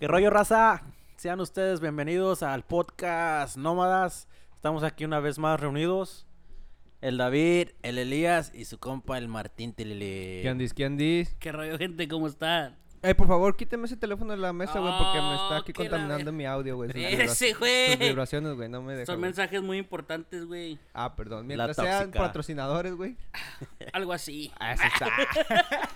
¿Qué 0.00 0.08
rollo, 0.08 0.30
raza? 0.30 0.82
Sean 1.16 1.40
ustedes 1.40 1.78
bienvenidos 1.82 2.42
al 2.42 2.64
podcast 2.64 3.58
Nómadas. 3.58 4.28
Estamos 4.54 4.82
aquí 4.82 5.04
una 5.04 5.20
vez 5.20 5.38
más 5.38 5.60
reunidos. 5.60 6.26
El 7.02 7.18
David, 7.18 7.72
el 7.82 7.98
Elías 7.98 8.50
y 8.54 8.64
su 8.64 8.78
compa 8.78 9.18
el 9.18 9.28
Martín 9.28 9.74
Tilili. 9.74 10.40
¿Qué 10.40 10.48
andis? 10.48 10.72
¿Qué 10.72 10.86
andis? 10.86 11.36
¿Qué 11.38 11.52
rollo, 11.52 11.76
gente? 11.76 12.08
¿Cómo 12.08 12.28
están? 12.28 12.78
Eh, 13.02 13.14
por 13.14 13.28
favor, 13.28 13.54
quíteme 13.58 13.84
ese 13.84 13.98
teléfono 13.98 14.32
de 14.32 14.38
la 14.38 14.54
mesa, 14.54 14.78
güey, 14.78 14.94
porque 14.96 15.20
me 15.20 15.34
está 15.34 15.56
aquí 15.58 15.72
Oh, 15.76 15.82
la 15.82 15.90
contaminando 15.90 16.32
mi 16.32 16.46
audio, 16.46 16.76
güey. 16.76 16.90
Ese, 16.94 17.52
güey. 17.52 17.90
sus 17.90 17.98
vibraciones, 17.98 18.54
güey, 18.54 18.70
no 18.70 18.80
me 18.80 18.94
dejan. 18.94 19.04
Son 19.04 19.20
mensajes 19.20 19.60
muy 19.60 19.76
importantes, 19.76 20.46
güey. 20.46 20.78
Ah, 20.94 21.14
perdón. 21.14 21.46
La 21.46 21.66
Mientras 21.66 21.76
sean 21.76 22.10
patrocinadores, 22.10 22.94
güey. 22.94 23.18
Algo 23.92 24.14
así. 24.14 24.50
Ah, 24.58 24.72
eso 24.72 24.82
está. 24.84 25.08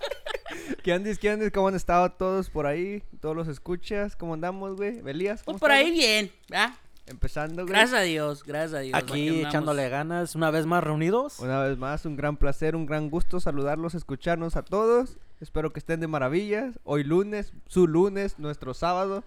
¿Qué 0.82 0.93
andis? 0.93 1.18
¿Qué 1.18 1.30
andis? 1.30 1.50
¿Cómo 1.50 1.68
han 1.68 1.75
estado 1.75 2.11
todos 2.12 2.50
por 2.50 2.66
ahí? 2.66 3.03
Todos 3.21 3.34
los 3.34 3.48
escuchas. 3.48 4.16
¿Cómo 4.16 4.34
andamos, 4.34 4.77
güey? 4.77 5.00
¿Belías? 5.00 5.43
¿Cómo 5.43 5.59
Pues 5.59 5.61
por 5.61 5.71
ahí 5.71 5.91
bien, 5.91 6.31
¿verdad? 6.49 6.75
Empezando, 7.07 7.62
güey. 7.62 7.75
Gracias 7.75 8.00
a 8.00 8.03
Dios, 8.03 8.45
gracias 8.45 8.75
a 8.75 8.79
Dios. 8.81 8.95
Aquí 8.95 9.43
echándole 9.45 9.89
ganas, 9.90 10.35
una 10.35 10.50
vez 10.50 10.64
más 10.64 10.82
reunidos. 10.82 11.39
Una 11.39 11.61
vez 11.61 11.76
más, 11.76 12.07
un 12.07 12.17
gran 12.17 12.36
placer, 12.36 12.75
un 12.75 12.86
gran 12.86 13.11
gusto 13.11 13.40
saludarlos, 13.40 13.95
escucharnos 13.95 14.57
a 14.57 14.62
todos. 14.62 15.18
Espero 15.40 15.72
que 15.72 15.81
estén 15.81 16.00
de 16.00 16.07
maravillas. 16.07 16.79
Hoy 16.84 17.04
lunes, 17.04 17.53
su 17.68 17.86
lunes, 17.86 18.39
nuestro 18.39 18.73
sábado. 18.73 19.23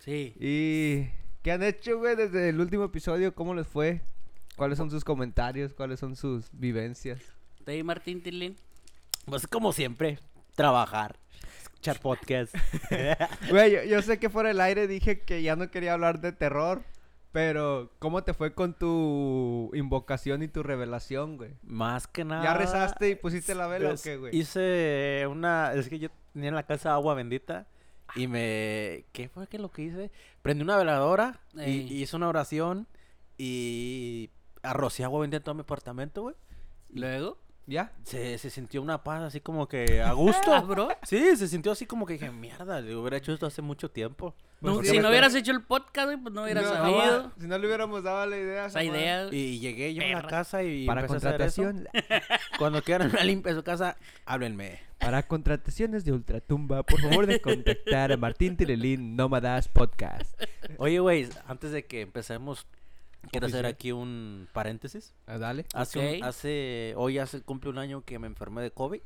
Sí. 0.00 0.34
¿Y 0.40 1.08
qué 1.42 1.52
han 1.52 1.62
hecho, 1.62 1.98
güey, 1.98 2.16
desde 2.16 2.48
el 2.48 2.60
último 2.60 2.84
episodio? 2.84 3.32
¿Cómo 3.34 3.54
les 3.54 3.66
fue? 3.66 4.00
¿Cuáles 4.56 4.78
son 4.78 4.90
sus 4.90 5.04
comentarios? 5.04 5.72
¿Cuáles 5.74 6.00
son 6.00 6.16
sus 6.16 6.46
vivencias? 6.52 7.20
¿Te 7.64 7.80
Martín 7.84 8.22
Tilín? 8.22 8.56
Pues 9.24 9.46
como 9.46 9.72
siempre, 9.72 10.18
trabajar, 10.58 11.16
escuchar 11.62 12.00
podcast. 12.02 12.54
Güey, 13.50 13.72
yo, 13.72 13.84
yo 13.84 14.02
sé 14.02 14.18
que 14.18 14.28
fuera 14.28 14.50
el 14.50 14.60
aire 14.60 14.88
dije 14.88 15.20
que 15.20 15.40
ya 15.40 15.54
no 15.54 15.70
quería 15.70 15.92
hablar 15.94 16.20
de 16.20 16.32
terror, 16.32 16.82
pero 17.30 17.92
¿cómo 18.00 18.24
te 18.24 18.34
fue 18.34 18.54
con 18.54 18.74
tu 18.74 19.70
invocación 19.72 20.42
y 20.42 20.48
tu 20.48 20.64
revelación, 20.64 21.36
güey? 21.36 21.52
Más 21.62 22.08
que 22.08 22.24
nada. 22.24 22.42
¿Ya 22.42 22.54
rezaste 22.54 23.10
y 23.10 23.14
pusiste 23.14 23.54
la 23.54 23.68
vela 23.68 23.92
o 23.92 23.94
qué, 24.02 24.16
güey? 24.16 24.36
Hice 24.36 25.26
una. 25.30 25.72
Es 25.74 25.88
que 25.88 26.00
yo 26.00 26.08
tenía 26.32 26.48
en 26.48 26.56
la 26.56 26.64
casa 26.64 26.92
agua 26.92 27.14
bendita. 27.14 27.68
Y 28.16 28.26
me. 28.26 29.04
¿Qué 29.12 29.28
fue 29.32 29.46
que 29.46 29.58
lo 29.58 29.70
que 29.70 29.82
hice? 29.82 30.10
Prendí 30.42 30.64
una 30.64 30.76
veladora. 30.76 31.40
Ey. 31.56 31.86
y 31.88 32.02
hice 32.02 32.16
una 32.16 32.28
oración. 32.28 32.88
Y. 33.36 34.30
Arrocé 34.62 35.04
agua 35.04 35.20
bendita 35.20 35.36
en 35.36 35.42
todo 35.44 35.54
mi 35.54 35.60
apartamento, 35.60 36.22
güey. 36.22 36.34
¿Luego? 36.88 37.38
¿Ya? 37.68 37.92
Se, 38.02 38.38
se 38.38 38.48
sintió 38.48 38.80
una 38.80 39.04
paz 39.04 39.20
así 39.22 39.40
como 39.40 39.68
que 39.68 40.00
a 40.00 40.12
gusto. 40.12 40.52
Ah, 40.54 40.62
bro. 40.62 40.88
Sí, 41.02 41.36
se 41.36 41.46
sintió 41.46 41.70
así 41.72 41.84
como 41.84 42.06
que 42.06 42.14
dije, 42.14 42.30
mierda, 42.30 42.80
le 42.80 42.96
hubiera 42.96 43.18
hecho 43.18 43.32
esto 43.34 43.44
hace 43.46 43.60
mucho 43.60 43.90
tiempo. 43.90 44.34
Pues, 44.58 44.70
No, 44.70 44.74
¿por 44.76 44.84
qué 44.84 44.90
si 44.90 44.98
no 45.00 45.10
hubieras 45.10 45.34
hecho 45.34 45.52
el 45.52 45.62
podcast, 45.62 46.06
güey, 46.06 46.16
pues 46.16 46.34
no 46.34 46.42
hubieras 46.44 46.64
No, 46.64 46.70
sabido. 46.72 46.98
jamás. 46.98 47.32
Si 47.38 47.46
no 47.46 47.58
le 47.58 47.66
hubiéramos 47.66 48.02
dado 48.02 48.24
la 48.26 48.38
idea. 48.38 48.66
Esa 48.66 48.82
idea. 48.82 49.28
Y 49.30 49.58
llegué 49.60 49.92
yo 49.94 50.02
a 50.02 50.22
la 50.22 50.26
casa 50.26 50.62
y 50.62 50.86
Para 50.86 51.02
empecé 51.02 51.26
a 51.28 51.30
hacer 51.30 51.42
eso. 51.42 51.62
contratación, 51.62 51.88
Cuando 52.58 52.82
quieran 52.82 53.10
una 53.10 53.22
limpia 53.22 53.54
su 53.54 53.62
casa, 53.62 53.96
háblenme. 54.24 54.80
para 54.98 55.22
contrataciones 55.28 56.04
de 56.06 56.12
Ultratumba, 56.12 56.82
por 56.84 57.00
favor 57.02 57.26
de 57.26 57.40
contactar 57.40 58.12
a 58.12 58.16
Martín 58.16 58.56
Tirelín 58.56 59.14
Nómadas 59.14 59.68
Podcast. 59.68 60.42
Oye, 60.78 60.98
güey, 61.00 61.28
antes 61.46 61.70
de 61.70 61.84
que 61.84 62.00
empecemos, 62.00 62.66
quiero 63.30 63.46
hacer 63.46 63.66
aquí 63.66 63.92
un 63.92 64.48
paréntesis. 64.52 65.14
Ah, 65.26 65.38
dale. 65.38 65.66
Hace, 65.74 65.98
un- 65.98 66.22
Ok. 66.22 66.28
hace, 66.28 66.94
hoy 66.96 67.18
hace, 67.18 67.40
cumple 67.42 67.70
un 67.70 67.78
año 67.78 68.02
que 68.04 68.18
me 68.18 68.26
enfermé 68.26 68.62
de 68.62 68.70
COVID. 68.70 69.00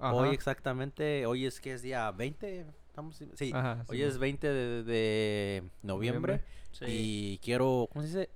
Ajá. 0.00 0.14
Hoy 0.14 0.28
exactamente, 0.34 1.26
hoy 1.26 1.44
es 1.46 1.60
que 1.60 1.72
es 1.74 1.82
día 1.82 2.10
20, 2.12 2.66
estamos, 2.86 3.20
sí, 3.34 3.50
Ajá, 3.52 3.84
hoy 3.88 3.96
sí, 3.98 4.02
es 4.04 4.18
20 4.18 4.46
de, 4.46 4.82
de 4.84 5.62
noviembre, 5.82 6.40
Sí. 6.70 6.84
y 6.88 7.38
quiero, 7.38 7.88
¿cómo 7.92 8.02
se 8.02 8.08
dice? 8.08 8.30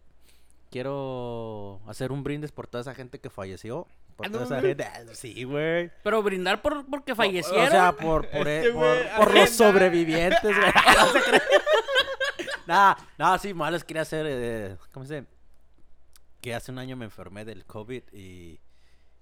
Quiero 0.71 1.81
hacer 1.87 2.11
un 2.13 2.25
brindis 2.25 2.51
por 2.51 2.67
toda 2.67 2.81
esa 2.83 2.95
gente 2.95 3.21
que 3.21 3.31
falleció. 3.31 3.87
Por 4.17 4.27
Ah, 4.27 4.31
toda 4.31 4.45
esa 4.45 4.61
gente. 4.61 4.85
Ah, 4.85 5.01
Sí, 5.13 5.45
güey. 5.45 5.91
Pero 6.03 6.23
brindar 6.23 6.63
por 6.63 6.85
porque 6.87 7.13
O- 7.13 7.17
fallecieron. 7.17 7.67
O 7.67 7.71
sea, 7.71 7.93
por, 7.93 8.29
por, 8.29 8.49
Este 8.49 8.71
por- 8.73 8.79
güey, 8.83 9.17
por 9.17 9.35
los 9.35 9.51
sobrevivientes, 9.51 10.43
güey. 10.43 10.73
No. 12.67 12.75
Nada, 12.75 12.97
nada, 13.19 13.39
sí, 13.39 13.55
más 13.55 13.73
les 13.73 13.85
quería 13.85 14.03
hacer, 14.03 14.27
eh, 14.29 14.77
¿cómo 14.93 15.07
se 15.07 15.21
dice? 15.23 15.27
Que 16.41 16.55
hace 16.55 16.73
un 16.73 16.79
año 16.79 16.97
me 16.97 17.05
enfermé 17.05 17.45
del 17.45 17.65
COVID 17.65 18.03
y, 18.13 18.61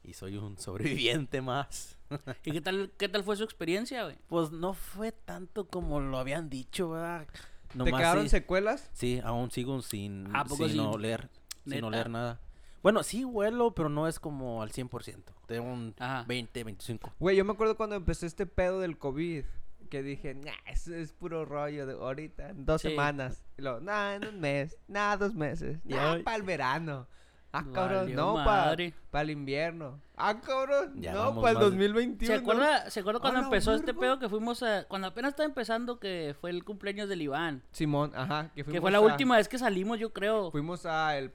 y 0.03 0.13
soy 0.15 0.37
un 0.37 0.59
sobreviviente 0.59 1.41
más. 1.41 1.97
¿Y 2.45 2.53
qué 2.53 2.61
tal, 2.61 2.93
qué 2.99 3.09
tal 3.09 3.23
fue 3.25 3.37
su 3.37 3.45
experiencia, 3.45 4.05
güey? 4.05 4.17
Pues 4.27 4.51
no 4.51 4.75
fue 4.75 5.13
tanto 5.13 5.69
como 5.69 6.01
lo 6.01 6.19
habían 6.19 6.51
dicho, 6.51 6.91
¿verdad? 6.91 7.27
¿Te 7.73 7.85
quedaron 7.93 8.25
sí, 8.25 8.31
secuelas? 8.31 8.91
sí, 8.93 9.21
aún 9.23 9.51
sigo 9.53 9.81
sin, 9.81 10.35
¿A 10.35 10.45
poco 10.45 10.65
sin 10.67 10.73
sí? 10.73 10.79
oler, 10.81 11.29
sin 11.65 11.75
¿Neta? 11.75 11.87
oler 11.87 12.11
nada. 12.11 12.41
Bueno, 12.83 13.03
sí 13.03 13.25
huelo, 13.25 13.75
pero 13.75 13.89
no 13.91 14.09
es 14.09 14.19
como 14.19 14.63
al 14.63 14.73
100%. 14.73 15.23
Tengo 15.47 15.71
un 15.71 15.95
Ajá. 15.99 16.25
20, 16.27 16.65
25. 16.65 17.13
Güey, 17.21 17.37
yo 17.37 17.45
me 17.45 17.53
acuerdo 17.53 17.77
cuando 17.77 17.95
empezó 17.95 18.25
este 18.27 18.47
pedo 18.47 18.81
del 18.81 18.97
COVID. 18.99 19.45
Que 19.91 20.03
dije, 20.03 20.35
nah, 20.35 20.53
eso 20.67 20.95
es 20.95 21.13
puro 21.13 21.45
rollo 21.45 21.85
de 21.85 21.95
ahorita, 21.95 22.51
en 22.51 22.65
dos 22.65 22.81
Sí. 22.81 22.89
semanas. 22.91 23.43
Y 23.59 23.63
luego, 23.63 23.81
nah, 23.81 24.15
en 24.15 24.25
un 24.25 24.41
mes, 24.41 24.79
nah, 24.89 25.17
dos 25.17 25.35
meses, 25.35 25.81
nah, 25.85 26.23
para 26.23 26.37
el 26.37 26.43
verano. 26.45 27.09
Ah, 27.53 27.65
cabrón, 27.75 28.03
Valió 28.05 28.15
no, 28.17 28.35
para 28.37 28.67
madre. 28.67 28.95
el 29.13 29.31
invierno. 29.31 30.01
Ah, 30.17 30.41
cabrón, 30.41 30.95
Ya 31.03 31.13
no, 31.13 31.35
para 31.41 31.51
el 31.51 31.55
más 31.57 31.65
de- 31.65 31.71
2021. 31.71 32.33
¿Se 32.37 32.41
acuerda, 32.41 32.89
¿Se 32.91 33.01
acuerda 33.01 33.19
cuando 33.19 33.39
¡A 33.39 33.43
la 33.43 33.47
empezó 33.49 33.75
este 33.75 33.93
pedo 33.93 34.21
que 34.21 34.29
fuimos 34.29 34.63
a... 34.63 34.85
Cuando 34.87 35.09
apenas 35.09 35.31
estaba 35.31 35.49
empezando 35.49 35.99
que 35.99 36.37
fue 36.41 36.51
el 36.51 36.63
cumpleaños 36.65 37.09
del 37.09 37.23
Iván? 37.23 37.65
Simón, 37.73 38.13
ajá, 38.15 38.53
que, 38.55 38.63
Que 38.63 38.81
fue 38.81 38.93
la 38.93 38.99
a- 38.99 39.01
última 39.01 39.37
vez 39.37 39.49
que 39.49 39.59
salimos, 39.59 39.99
yo 39.99 40.13
creo. 40.13 40.53
Fuimos 40.53 40.87
a 40.87 41.19
el 41.19 41.33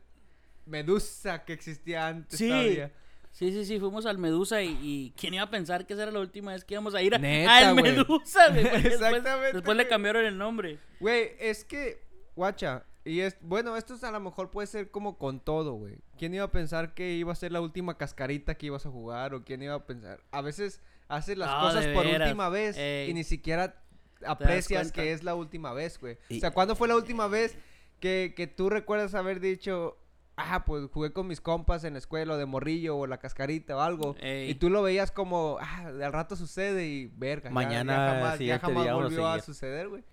Medusa 0.66 1.44
que 1.44 1.52
existía 1.52 2.08
antes 2.08 2.40
Sí. 2.40 2.48
todavía. 2.48 2.92
Sí, 3.36 3.52
sí, 3.52 3.66
sí, 3.66 3.82
fuimos 3.82 4.06
al 4.06 4.18
Medusa 4.18 4.64
y, 4.64 4.80
y 4.82 5.14
¿quién 5.18 5.34
iba 5.34 5.44
a 5.44 5.50
pensar 5.50 5.86
que 5.86 5.92
esa 5.92 6.04
era 6.04 6.12
la 6.14 6.22
última 6.22 6.54
vez 6.54 6.64
que 6.64 6.74
íbamos 6.76 6.96
a 6.96 7.02
ir 7.02 7.14
a, 7.14 7.18
Neta, 7.18 7.68
al. 7.70 7.76
Medusa, 7.76 8.48
güey? 8.50 8.64
porque 8.72 8.78
después- 8.90 8.94
Exactamente, 8.94 9.54
Después, 9.58 9.76
le 9.78 9.88
cambiaron 9.90 10.24
el 10.26 10.38
nombre. 10.38 10.80
Güey, 11.02 11.32
es 11.38 11.66
que, 11.66 12.02
guacha, 12.34 12.86
y 13.04 13.20
es, 13.20 13.36
bueno, 13.42 13.76
esto 13.76 13.94
es 13.96 14.06
a 14.06 14.12
lo 14.12 14.22
mejor 14.22 14.52
puede 14.52 14.68
ser 14.68 14.90
como 14.90 15.18
con 15.18 15.42
todo, 15.42 15.74
güey. 15.74 15.98
¿Quién 16.18 16.34
iba 16.34 16.46
a 16.46 16.52
pensar 16.54 16.94
que 16.94 17.12
iba 17.16 17.34
a 17.34 17.36
ser 17.36 17.52
la 17.52 17.60
última 17.60 17.98
cascarita 17.98 18.56
que 18.56 18.68
ibas 18.68 18.86
a 18.86 18.90
jugar? 18.90 19.34
¿O 19.34 19.44
quién 19.44 19.62
iba 19.62 19.74
a 19.76 19.86
pensar? 19.86 20.24
A 20.32 20.40
veces 20.42 20.80
haces 21.10 21.38
las 21.38 21.52
No, 21.52 21.60
cosas 21.60 21.88
por 21.88 22.06
última 22.08 22.48
vez 22.48 22.78
Ey. 22.78 23.10
y 23.10 23.14
ni 23.14 23.26
siquiera 23.26 23.84
aprecias 24.26 24.94
que 24.94 25.12
es 25.12 25.24
la 25.24 25.36
última 25.36 25.74
vez, 25.74 26.00
güey. 26.00 26.18
Y- 26.30 26.38
O 26.38 26.40
sea, 26.40 26.52
¿cuándo 26.52 26.76
fue 26.78 26.88
la 26.88 26.96
última 26.96 27.28
vez 27.28 27.58
que, 28.00 28.34
que 28.34 28.48
tú 28.48 28.70
recuerdas 28.70 29.14
haber 29.14 29.42
dicho... 29.42 29.98
Ah, 30.38 30.66
pues 30.66 30.90
jugué 30.92 31.14
con 31.14 31.28
mis 31.28 31.40
compas 31.40 31.84
en 31.86 31.94
la 31.94 32.00
escuela 32.00 32.34
o 32.34 32.38
de 32.38 32.46
morrillo 32.46 32.98
o 32.98 33.08
la 33.08 33.18
cascarita 33.20 33.78
o 33.78 33.80
algo. 33.80 34.16
Ey. 34.20 34.50
Y 34.50 34.56
tú 34.56 34.70
lo 34.70 34.82
veías 34.82 35.10
como, 35.12 35.58
ah, 35.62 35.86
al 35.88 36.12
rato 36.12 36.36
sucede 36.36 36.86
y 36.88 37.08
verga. 37.16 37.50
ya- 37.50 37.54
Mañana, 37.54 37.94
ya, 37.94 38.14
jamás, 38.14 38.40
ya 38.40 38.60
jamás 38.60 38.94
volvió 38.94 39.28
a 39.28 39.40
suceder, 39.42 39.88
güey. 39.88 40.04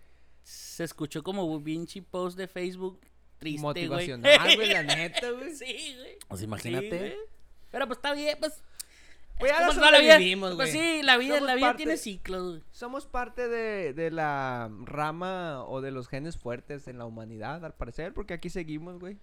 Se 0.44 0.84
escuchó 0.84 1.22
como 1.22 1.62
pinche 1.62 2.03
post 2.03 2.37
de 2.38 2.47
Facebook 2.47 3.00
triste, 3.38 3.60
güey. 3.60 3.87
Motivacional, 3.88 4.55
güey, 4.56 4.69
la 4.72 4.83
neta, 4.84 5.31
güey. 5.33 5.55
sí, 5.56 5.97
güey. 5.99 6.16
Pues 6.28 6.39
Sí, 6.41 6.44
imagínate. 6.47 7.16
Pero 7.72 7.87
pues 7.89 7.99
está 7.99 8.12
bien, 8.15 8.37
pues... 8.39 8.62
Pues 9.41 9.50
ya 9.50 9.66
como 9.66 9.81
la 9.81 9.99
vida- 9.99 10.12
sobrevivimos, 10.12 10.54
Pues 10.54 10.71
sí, 10.71 11.00
la 11.03 11.16
vida, 11.16 11.34
Somos 11.37 11.49
la 11.49 11.54
vida 11.56 11.66
parte- 11.69 11.83
tiene 11.83 11.97
ciclos, 11.97 12.49
güey. 12.50 12.62
Somos 12.71 13.06
parte 13.06 13.49
de, 13.49 13.93
de 13.93 14.10
la 14.12 14.71
rama 14.84 15.65
o 15.65 15.81
de 15.81 15.91
los 15.91 16.06
genes 16.06 16.37
fuertes 16.37 16.87
en 16.87 16.99
la 16.99 17.06
humanidad, 17.06 17.65
al 17.65 17.75
parecer, 17.75 18.15
porque 18.15 18.34
aquí 18.34 18.50
seguimos, 18.50 19.00
güey. 19.00 19.19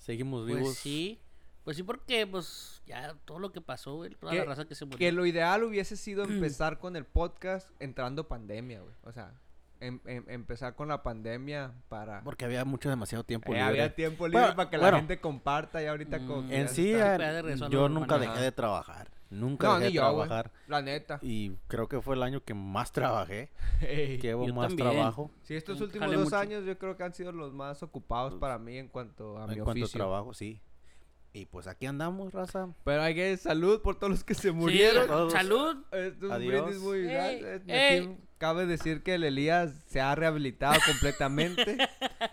Seguimos 0.00 0.46
vivos. 0.46 0.62
Pues 0.62 0.78
sí. 0.78 1.20
Pues 1.62 1.76
sí, 1.76 1.82
porque, 1.82 2.26
pues, 2.26 2.82
ya 2.86 3.14
todo 3.26 3.38
lo 3.38 3.52
que 3.52 3.60
pasó, 3.60 3.96
güey. 3.96 4.10
Toda 4.14 4.34
la 4.34 4.44
raza 4.44 4.64
que 4.64 4.74
se 4.74 4.86
murió. 4.86 4.98
Que 4.98 5.12
lo 5.12 5.26
ideal 5.26 5.62
hubiese 5.62 5.96
sido 5.96 6.24
empezar 6.24 6.78
con 6.78 6.96
el 6.96 7.04
podcast 7.04 7.70
entrando 7.80 8.26
pandemia, 8.26 8.80
güey. 8.80 8.94
O 9.04 9.12
sea, 9.12 9.38
em- 9.80 10.00
em- 10.06 10.24
empezar 10.28 10.74
con 10.74 10.88
la 10.88 11.02
pandemia 11.02 11.72
para... 11.88 12.22
Porque 12.22 12.44
había 12.44 12.64
mucho, 12.64 12.88
demasiado 12.88 13.24
tiempo 13.24 13.52
Eh, 13.52 13.56
libre. 13.56 13.68
había 13.68 13.94
tiempo 13.94 14.26
libre 14.28 14.40
Bueno, 14.42 14.56
para 14.56 14.70
que 14.70 14.76
bueno. 14.76 14.92
la 14.92 14.98
gente 14.98 15.20
comparta 15.20 15.82
y 15.82 15.86
ahorita 15.86 16.18
con... 16.26 16.46
Mm, 16.48 16.52
En 16.52 16.66
ya 16.66 16.68
sí, 16.68 16.92
está. 16.92 17.18
Ya 17.18 17.32
de 17.32 17.42
regreso 17.42 17.64
a 17.64 17.68
la 17.68 17.72
yo 17.72 17.88
nunca 17.88 18.18
dejé 18.18 18.40
de 18.40 18.52
trabajar. 18.52 19.10
Nunca 19.30 19.68
No, 19.68 19.74
dejé 19.74 19.86
de 19.86 19.92
yo, 19.92 20.00
trabajar. 20.02 20.50
La 20.66 20.82
neta. 20.82 21.18
Y 21.22 21.50
creo 21.68 21.88
que 21.88 22.00
fue 22.02 22.16
el 22.16 22.22
año 22.22 22.42
que 22.42 22.52
más 22.54 22.90
trabajé. 22.92 23.50
Que 24.20 24.34
hubo 24.34 24.46
más 24.54 24.68
también. 24.68 24.90
trabajo 24.90 25.30
Sí, 25.42 25.54
estos 25.54 25.78
Mm, 25.80 25.82
últimos 25.84 26.10
dos 26.12 26.24
mucho. 26.24 26.36
años 26.36 26.64
yo 26.64 26.76
creo 26.78 26.96
que 26.96 27.04
han 27.04 27.14
sido 27.14 27.30
los 27.32 27.52
más 27.52 27.82
ocupados 27.82 28.34
para 28.34 28.58
mí 28.58 28.76
en 28.76 28.88
cuanto 28.88 29.38
a 29.38 29.46
mi 29.46 29.54
en 29.54 29.64
cuanto 29.64 29.84
a 29.84 29.88
trabajo, 29.88 30.34
sí. 30.34 30.60
Y 31.32 31.46
pues 31.46 31.66
aquí 31.68 31.86
andamos, 31.86 32.32
raza. 32.32 32.68
Pero 32.84 33.02
hay 33.02 33.14
que 33.14 33.36
salud 33.36 33.80
por 33.82 33.96
todos 33.96 34.10
los 34.10 34.24
que 34.24 34.34
se 34.34 34.48
Sí, 34.48 34.52
murieron. 34.52 35.06
Todos. 35.06 35.32
salud. 35.32 35.76
Adiós. 36.30 36.76
muy 36.78 37.08
Ey, 37.08 37.44
ey. 37.68 37.98
Aquí 38.00 38.16
cabe 38.38 38.66
decir 38.66 39.02
que 39.04 39.14
el 39.14 39.22
Elías 39.24 39.72
se 39.86 40.00
ha 40.00 40.14
rehabilitado 40.14 40.74
completamente. 40.86 41.76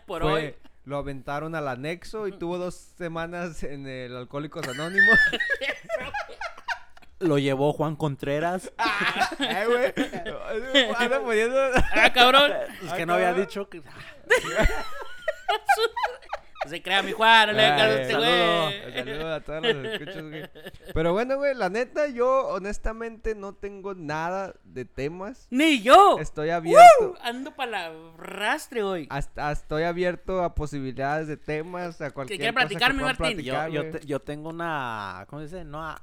Por 0.07 0.23
Fue- 0.23 0.31
hoy. 0.31 0.55
Lo 0.85 0.97
aventaron 0.97 1.53
al 1.53 1.67
anexo 1.67 2.27
y 2.29 2.31
tuvo 2.31 2.57
dos 2.57 2.73
semanas 2.75 3.61
en 3.63 3.87
el 3.87 4.15
Alcohólicos 4.15 4.65
Anónimos. 4.69 5.19
lo 7.19 7.37
llevó 7.37 7.73
Juan 7.73 7.95
Contreras. 7.97 8.71
Eh, 9.39 9.65
güey. 9.67 10.93
Anda 10.97 11.19
poniendo. 11.21 11.59
Ah, 11.93 12.11
cabrón. 12.13 12.51
Es 12.83 12.93
que 12.93 13.05
no 13.05 13.13
había 13.15 13.33
dicho 13.33 13.69
que. 13.69 13.81
No 16.67 16.71
se 16.71 16.81
crea 16.81 17.01
mi 17.01 17.11
Juan, 17.13 17.47
no 17.47 17.53
le 17.53 17.65
hagas 17.65 17.89
este 17.99 18.11
saludo. 18.13 18.63
güey. 18.65 18.93
Saludos 18.93 19.25
a 19.25 19.39
todos 19.41 19.63
los 19.63 19.85
escuchas, 19.85 20.21
güey. 20.23 20.49
Pero 20.93 21.13
bueno, 21.13 21.37
güey, 21.37 21.55
la 21.55 21.69
neta, 21.69 22.07
yo 22.07 22.47
honestamente 22.49 23.35
no 23.35 23.53
tengo 23.53 23.95
nada 23.95 24.53
de 24.63 24.83
temas. 24.85 25.47
Ni 25.49 25.81
yo. 25.81 26.17
Estoy 26.19 26.49
abierto. 26.49 27.15
Ando 27.21 27.55
para 27.55 27.89
la 27.89 28.11
rastre 28.17 28.83
hoy. 28.83 29.07
Hasta 29.09 29.51
estoy 29.51 29.83
abierto 29.83 30.43
a 30.43 30.53
posibilidades 30.55 31.27
de 31.27 31.37
temas, 31.37 32.01
a 32.01 32.11
cualquier 32.11 32.39
quiere 32.39 32.53
cosa 32.53 32.67
platicar, 32.67 32.93
mi 32.93 32.99
puedan 32.99 33.15
Martín? 33.19 33.37
Yo, 33.39 33.53
platicar, 33.53 33.69
yo, 33.71 33.81
güey. 33.81 33.91
te- 33.93 34.05
yo 34.05 34.19
tengo 34.19 34.49
una. 34.49 35.25
¿Cómo 35.29 35.41
se 35.41 35.45
dice? 35.47 35.63
No, 35.63 35.81
a- 35.83 36.01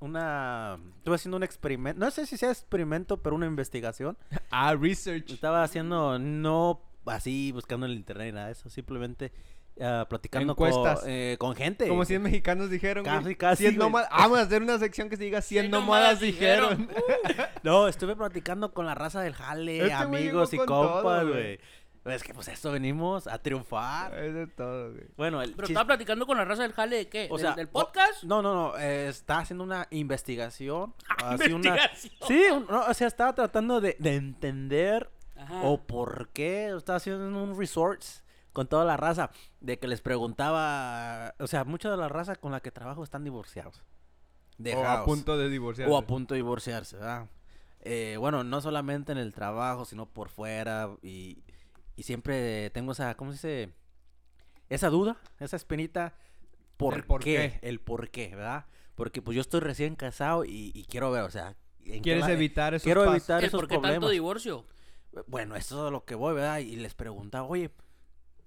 una. 0.00 0.78
Estuve 0.98 1.14
haciendo 1.16 1.36
un 1.36 1.42
experimento. 1.42 1.98
No 1.98 2.10
sé 2.10 2.26
si 2.26 2.36
sea 2.36 2.50
experimento, 2.50 3.22
pero 3.22 3.34
una 3.34 3.46
investigación. 3.46 4.16
Ah, 4.50 4.74
research. 4.78 5.30
Estaba 5.30 5.62
haciendo. 5.62 6.18
No 6.18 6.82
así 7.06 7.52
buscando 7.52 7.86
en 7.86 7.92
el 7.92 7.98
internet 7.98 8.26
ni 8.28 8.32
nada 8.32 8.46
de 8.46 8.52
eso. 8.52 8.68
Simplemente 8.68 9.32
ah, 9.80 10.06
platicando 10.08 10.52
Encuestas. 10.52 11.00
con, 11.00 11.10
eh, 11.10 11.36
con 11.38 11.54
gente. 11.54 11.88
Como 11.88 12.04
100 12.04 12.22
mexicanos 12.22 12.70
dijeron, 12.70 13.04
güey. 13.04 13.16
Casi, 13.16 13.34
casi, 13.36 13.62
100 13.64 13.76
güey. 13.76 13.88
nómadas- 13.88 14.08
Vamos 14.10 14.38
a 14.38 14.42
hacer 14.42 14.62
una 14.62 14.78
sección 14.78 15.08
que 15.08 15.16
se 15.16 15.24
diga 15.24 15.40
100 15.42 15.64
100 15.64 15.70
nómadas 15.70 16.20
nómadas 16.20 16.20
dijeron. 16.20 16.88
No, 17.62 17.88
estuve 17.88 18.14
platicando 18.14 18.72
con 18.74 18.84
la 18.86 18.94
raza 18.94 19.22
del 19.22 19.32
jale, 19.34 19.78
Este 19.80 19.92
amigos 19.94 20.52
y 20.52 20.58
compas, 20.58 21.22
güey. 21.26 21.32
güey. 21.32 21.58
Es 22.04 22.22
que 22.22 22.34
pues 22.34 22.48
esto 22.48 22.70
venimos 22.70 23.26
a 23.26 23.38
triunfar. 23.38 24.12
Es 24.22 24.34
de 24.34 24.46
todo, 24.46 24.90
güey. 24.92 25.04
Bueno, 25.16 25.40
el 25.40 25.52
Pero 25.54 25.66
chis- 25.66 25.70
estaba 25.70 25.86
platicando 25.86 26.26
con 26.26 26.36
la 26.36 26.44
raza 26.44 26.62
del 26.62 26.74
jale 26.74 26.96
de 26.96 27.08
qué? 27.08 27.28
O 27.30 27.38
¿Del- 27.38 27.46
sea, 27.46 27.54
¿Del, 27.54 27.68
o- 27.72 27.80
podcast? 27.80 28.22
No, 28.24 28.42
no, 28.42 28.52
no. 28.54 28.76
eh, 28.78 29.08
está 29.08 29.38
haciendo 29.38 29.64
una 29.64 29.86
investigación. 29.90 30.94
así 31.24 31.50
una- 31.54 31.70
Investigación. 31.70 32.28
Sí, 32.28 32.44
un- 32.52 32.66
no, 32.66 32.84
o 32.84 32.92
sea, 32.92 33.06
estaba 33.06 33.34
tratando 33.34 33.80
de, 33.80 33.96
de 33.98 34.16
entender 34.16 35.10
Ajá. 35.34 35.62
o 35.62 35.78
por 35.86 36.28
qué. 36.34 36.74
Estaba 36.76 36.98
haciendo 36.98 37.24
un 37.42 37.58
resort 37.58 38.02
con 38.54 38.66
toda 38.66 38.86
la 38.86 38.96
raza. 38.96 39.30
De 39.60 39.78
que 39.78 39.86
les 39.86 40.00
preguntaba. 40.00 41.34
O 41.38 41.46
sea, 41.46 41.64
mucha 41.64 41.90
de 41.90 41.98
la 41.98 42.08
raza 42.08 42.36
con 42.36 42.52
la 42.52 42.60
que 42.60 42.70
trabajo 42.70 43.04
están 43.04 43.24
divorciados. 43.24 43.76
O 43.76 43.82
Dejados. 44.56 45.00
a 45.00 45.04
punto 45.04 45.36
de 45.36 45.50
divorciarse. 45.50 45.92
O 45.92 45.98
a 45.98 46.06
punto 46.06 46.32
de 46.32 46.38
divorciarse, 46.38 46.96
¿verdad? 46.96 47.28
Eh, 47.80 48.16
bueno, 48.18 48.44
no 48.44 48.62
solamente 48.62 49.12
en 49.12 49.18
el 49.18 49.34
trabajo, 49.34 49.84
sino 49.84 50.06
por 50.06 50.30
fuera. 50.30 50.88
Y, 51.02 51.42
y 51.96 52.04
siempre 52.04 52.70
tengo 52.70 52.92
esa, 52.92 53.14
¿cómo 53.16 53.32
se 53.32 53.48
dice? 53.48 53.74
Esa 54.70 54.88
duda, 54.88 55.18
esa 55.40 55.56
espinita. 55.56 56.14
¿Por, 56.78 56.94
Del 56.94 57.04
por 57.04 57.22
qué? 57.22 57.58
qué. 57.60 57.68
El 57.68 57.80
por 57.80 58.08
qué, 58.10 58.34
¿verdad? 58.34 58.64
Porque 58.94 59.20
pues 59.20 59.34
yo 59.34 59.40
estoy 59.40 59.60
recién 59.60 59.96
casado 59.96 60.44
y, 60.44 60.70
y 60.74 60.84
quiero 60.84 61.10
ver, 61.10 61.22
o 61.24 61.30
sea... 61.30 61.56
¿en 61.84 61.96
qué 61.96 62.00
¿Quieres 62.00 62.28
evitar 62.28 62.72
esos 62.74 62.84
Quiero 62.84 63.02
pasos? 63.02 63.16
evitar 63.16 63.40
¿El 63.40 63.46
esos 63.46 63.60
¿Por 63.60 63.68
qué 63.68 63.78
tanto 63.78 64.08
divorcio? 64.08 64.64
Bueno, 65.26 65.54
eso 65.54 65.82
es 65.82 65.88
a 65.88 65.90
lo 65.90 66.04
que 66.04 66.14
voy, 66.14 66.34
¿verdad? 66.34 66.58
Y 66.60 66.76
les 66.76 66.94
preguntaba, 66.94 67.46
oye... 67.46 67.70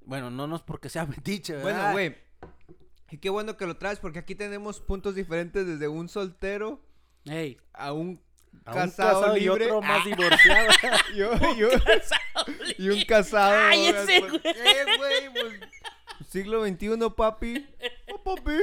Bueno, 0.07 0.31
no, 0.31 0.47
no 0.47 0.55
es 0.55 0.61
porque 0.61 0.89
sea 0.89 1.05
metiche, 1.05 1.53
¿verdad? 1.53 1.91
Bueno, 1.91 1.91
güey. 1.91 2.15
Y 3.11 3.17
qué 3.19 3.29
bueno 3.29 3.55
que 3.57 3.65
lo 3.65 3.77
traes 3.77 3.99
porque 3.99 4.19
aquí 4.19 4.35
tenemos 4.35 4.79
puntos 4.81 5.15
diferentes 5.15 5.65
desde 5.67 5.87
un 5.87 6.09
soltero 6.09 6.81
Ey. 7.25 7.57
a 7.73 7.93
un 7.93 8.21
A 8.65 8.71
un 8.71 8.77
casado, 8.77 9.37
y 9.37 9.41
libre. 9.41 9.65
otro 9.65 9.81
más 9.81 10.01
Ah, 10.01 10.05
divorciado. 10.05 10.67
yo- 11.15 11.55
yo- 11.57 11.69
y 12.77 12.89
un 12.89 13.01
casado. 13.03 13.55
Ay, 13.69 13.87
ese 13.87 14.19
pues, 14.21 14.31
güey. 14.31 14.41
¿Qué, 14.41 14.85
güey? 14.97 15.29
Pues, 15.33 16.27
siglo 16.29 16.65
XXI, 16.65 17.09
papi. 17.15 17.65
Oh, 18.13 18.23
papi. 18.23 18.57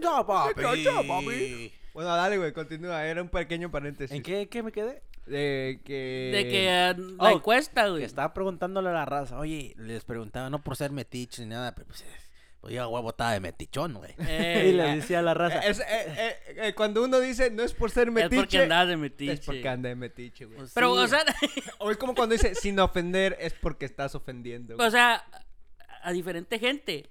no, 0.00 0.26
papi. 0.26 0.60
cacha, 0.60 1.02
papi? 1.06 1.72
Bueno, 1.94 2.14
dale, 2.16 2.36
güey, 2.38 2.52
continúa. 2.52 3.04
Era 3.06 3.22
un 3.22 3.28
pequeño 3.28 3.70
paréntesis. 3.70 4.14
¿En 4.14 4.22
qué, 4.22 4.48
qué 4.48 4.62
me 4.62 4.72
quedé? 4.72 5.02
De 5.26 5.80
que... 5.84 6.30
De 6.32 6.48
que 6.48 6.68
eh, 6.68 6.94
la 6.96 7.24
oh, 7.24 7.28
encuesta, 7.36 7.84
Que 7.84 7.90
güey. 7.90 8.04
estaba 8.04 8.32
preguntándole 8.32 8.88
a 8.90 8.92
la 8.92 9.04
raza, 9.04 9.38
oye, 9.38 9.74
les 9.76 10.04
preguntaba, 10.04 10.50
no 10.50 10.62
por 10.62 10.76
ser 10.76 10.92
metiche 10.92 11.42
ni 11.42 11.48
nada, 11.48 11.74
pero 11.74 11.88
pues, 11.88 12.02
eh, 12.02 12.72
yo 12.72 12.88
huevo 12.88 13.10
estaba 13.10 13.32
de 13.32 13.40
metichón, 13.40 13.94
güey. 13.94 14.14
Ey, 14.28 14.68
y 14.68 14.72
le 14.72 14.96
decía 14.96 15.18
a 15.18 15.22
la 15.22 15.34
raza, 15.34 15.58
Es- 15.60 15.80
eh, 15.80 15.84
eh, 15.88 16.36
eh, 16.56 16.74
cuando 16.74 17.02
uno 17.04 17.18
dice 17.20 17.50
no 17.50 17.62
es 17.64 17.74
por 17.74 17.90
ser 17.90 18.08
Es 18.08 18.14
metiche, 18.14 18.36
porque 18.40 18.58
andas 18.62 18.88
de 18.88 18.96
metiche. 18.96 19.32
es 19.32 19.40
porque 19.40 19.68
anda 19.68 19.88
de 19.88 19.96
metiche, 19.96 20.44
güey. 20.46 20.58
Pues, 20.58 20.72
Pero, 20.74 20.94
sí, 20.94 21.00
o 21.02 21.06
sea, 21.08 21.24
O 21.78 21.90
es 21.90 21.96
como 21.96 22.14
cuando 22.14 22.32
dice 22.34 22.54
sin 22.54 22.78
ofender, 22.80 23.36
es 23.40 23.52
porque 23.52 23.84
estás 23.84 24.14
ofendiendo. 24.14 24.76
güey. 24.76 24.86
o 24.86 24.90
sea, 24.90 25.24
a 26.02 26.12
diferente 26.12 26.58
gente. 26.58 27.08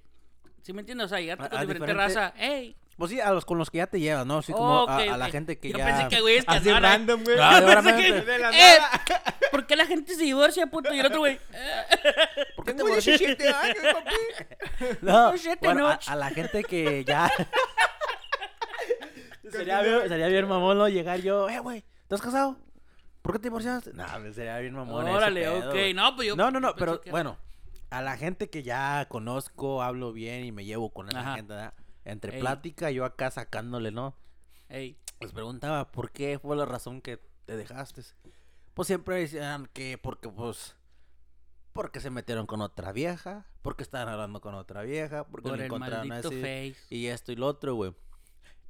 ¿Sí 0.62 0.74
me 0.74 0.80
entiendes? 0.82 1.06
O 1.06 1.10
sea, 1.10 1.20
llegarte 1.20 1.46
A- 1.46 1.50
con 1.50 1.60
diferente, 1.62 1.86
diferente- 1.92 2.16
raza. 2.16 2.34
Ey. 2.38 2.76
Pues 2.98 3.12
sí, 3.12 3.20
a 3.20 3.32
los 3.32 3.44
con 3.46 3.58
los 3.58 3.70
que 3.70 3.80
ya 3.80 3.88
te 3.88 4.00
llevas, 4.00 4.26
¿no? 4.26 4.38
Así 4.38 4.54
como 4.54 4.84
ok, 4.84 4.90
a, 4.90 4.96
a 5.14 5.18
la 5.18 5.30
gente 5.30 5.60
que 5.60 5.70
Yo 5.72 5.78
ya... 5.78 5.86
pensé 5.86 6.08
que 6.08 6.22
güeyes 6.22 6.46
que 6.46 6.54
Así 6.56 6.72
random, 6.72 7.24
güey. 7.24 7.38
Yo 7.38 7.66
pensé 7.84 7.96
que- 7.96 8.22
De 8.22 8.40
la 8.40 8.52
Eh. 8.52 8.78
¿Por 9.52 9.68
qué 9.68 9.76
la 9.76 9.86
gente 9.86 10.16
se 10.16 10.24
divorcia, 10.24 10.68
puto? 10.68 10.94
Y 10.94 11.00
el 11.00 11.06
otro 11.06 11.20
güey. 11.20 11.40
eh, 11.54 11.84
¿Por 12.56 12.66
qué 12.66 12.72
te 12.72 12.78
Tengo 12.78 12.88
divorciaste? 12.88 13.26
17 13.28 13.50
años, 13.50 13.78
papi. 13.94 14.98
No, 15.02 15.30
Oh, 15.30 15.34
bueno, 15.62 15.88
a, 15.88 16.00
a 16.08 16.16
la 16.16 16.30
gente 16.32 16.64
que 16.64 17.04
ya... 17.06 17.30
sería, 19.52 19.82
bien, 19.82 20.10
sería 20.10 20.28
bien 20.28 20.48
mamón, 20.48 20.78
¿no? 20.78 20.88
Llegar 20.90 21.20
yo, 21.22 21.50
eh, 21.50 21.60
güey, 21.60 21.84
¿estás 22.04 22.22
casado? 22.22 22.58
¿Por 23.22 23.34
qué 23.34 23.40
te 23.40 23.44
divorciaste? 23.48 23.94
No, 23.94 24.06
pues, 24.22 24.36
sería 24.36 24.58
bien 24.60 24.74
mamón 24.76 25.08
ese 25.08 25.16
Órale, 25.18 25.42
pedo, 25.42 25.58
ok. 25.70 25.72
güey. 25.74 25.94
No, 25.94 26.16
pues 26.16 26.28
yo. 26.28 26.36
No, 26.36 26.52
no, 26.52 26.60
no, 26.60 26.76
pero 26.76 27.02
que- 27.02 27.12
bueno, 27.12 27.38
a 27.90 28.02
la 28.02 28.18
gente 28.18 28.50
que 28.50 28.64
ya 28.64 29.06
conozco, 29.10 29.82
hablo 29.82 30.12
bien 30.14 30.44
y 30.46 30.52
me 30.52 30.66
llevo 30.66 30.90
con 30.92 31.08
esa 31.10 31.36
gente, 31.36 31.54
¿verdad? 31.54 31.74
Entre 32.06 32.36
Ey. 32.36 32.40
plática, 32.40 32.92
yo 32.92 33.04
acá 33.06 33.32
sacándole, 33.32 33.92
¿no? 33.92 34.16
Ey. 34.70 34.98
Les 35.20 35.32
preguntaba, 35.32 35.92
¿por 35.92 36.12
qué 36.12 36.40
fue 36.40 36.56
la 36.56 36.66
razón 36.66 37.02
que 37.02 37.20
te 37.46 37.58
dejaste? 37.58 38.04
Pues 38.74 38.88
siempre 38.88 39.16
decían 39.18 39.68
que 39.74 39.98
porque, 39.98 40.30
pues, 40.30 40.76
porque 41.74 42.00
se 42.00 42.10
metieron 42.10 42.46
con 42.46 42.62
otra 42.62 42.92
vieja, 42.92 43.46
porque 43.62 43.84
estaban 43.84 44.08
hablando 44.10 44.40
con 44.42 44.54
otra 44.56 44.82
vieja, 44.84 45.26
porque 45.26 45.50
Por 45.50 45.58
le 45.58 45.64
el 45.64 45.66
encontraron 45.68 46.08
maldito 46.08 46.30
así, 46.30 46.42
face. 46.42 46.76
y 46.90 47.08
esto 47.08 47.32
y 47.32 47.36
lo 47.38 47.48
otro, 47.48 47.76
güey. 47.76 47.94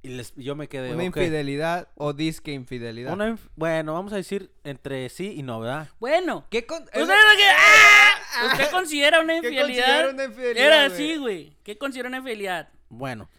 Y 0.01 0.09
les, 0.09 0.35
yo 0.35 0.55
me 0.55 0.67
quedé, 0.69 0.89
Una 0.93 0.99
ok, 1.01 1.17
infidelidad 1.17 1.87
o 1.95 2.13
disque 2.13 2.51
infidelidad. 2.51 3.11
una 3.13 3.27
inf- 3.29 3.49
bueno, 3.55 3.93
vamos 3.93 4.13
a 4.13 4.17
decir 4.17 4.51
entre 4.63 5.09
sí 5.09 5.33
y 5.35 5.41
no, 5.41 5.59
¿verdad? 5.59 5.89
Bueno. 5.99 6.45
¿Qué 6.51 6.67
con... 6.67 6.83
¿Usted, 6.83 7.09
¡Ah! 7.09 8.45
¿Usted 8.53 8.69
considera 8.69 9.19
una 9.21 9.33
¿Qué 9.41 9.47
infidelidad? 9.47 9.85
considera 9.85 10.09
una 10.13 10.23
infidelidad, 10.25 10.65
Era 10.67 10.85
así, 10.85 11.17
güey. 11.17 11.57
¿Qué 11.63 11.77
considera 11.79 12.07
una 12.09 12.17
infidelidad? 12.17 12.69
Bueno, 12.89 13.29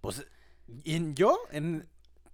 pues, 0.00 0.26
en 0.84 1.14
yo, 1.14 1.38
en... 1.50 1.88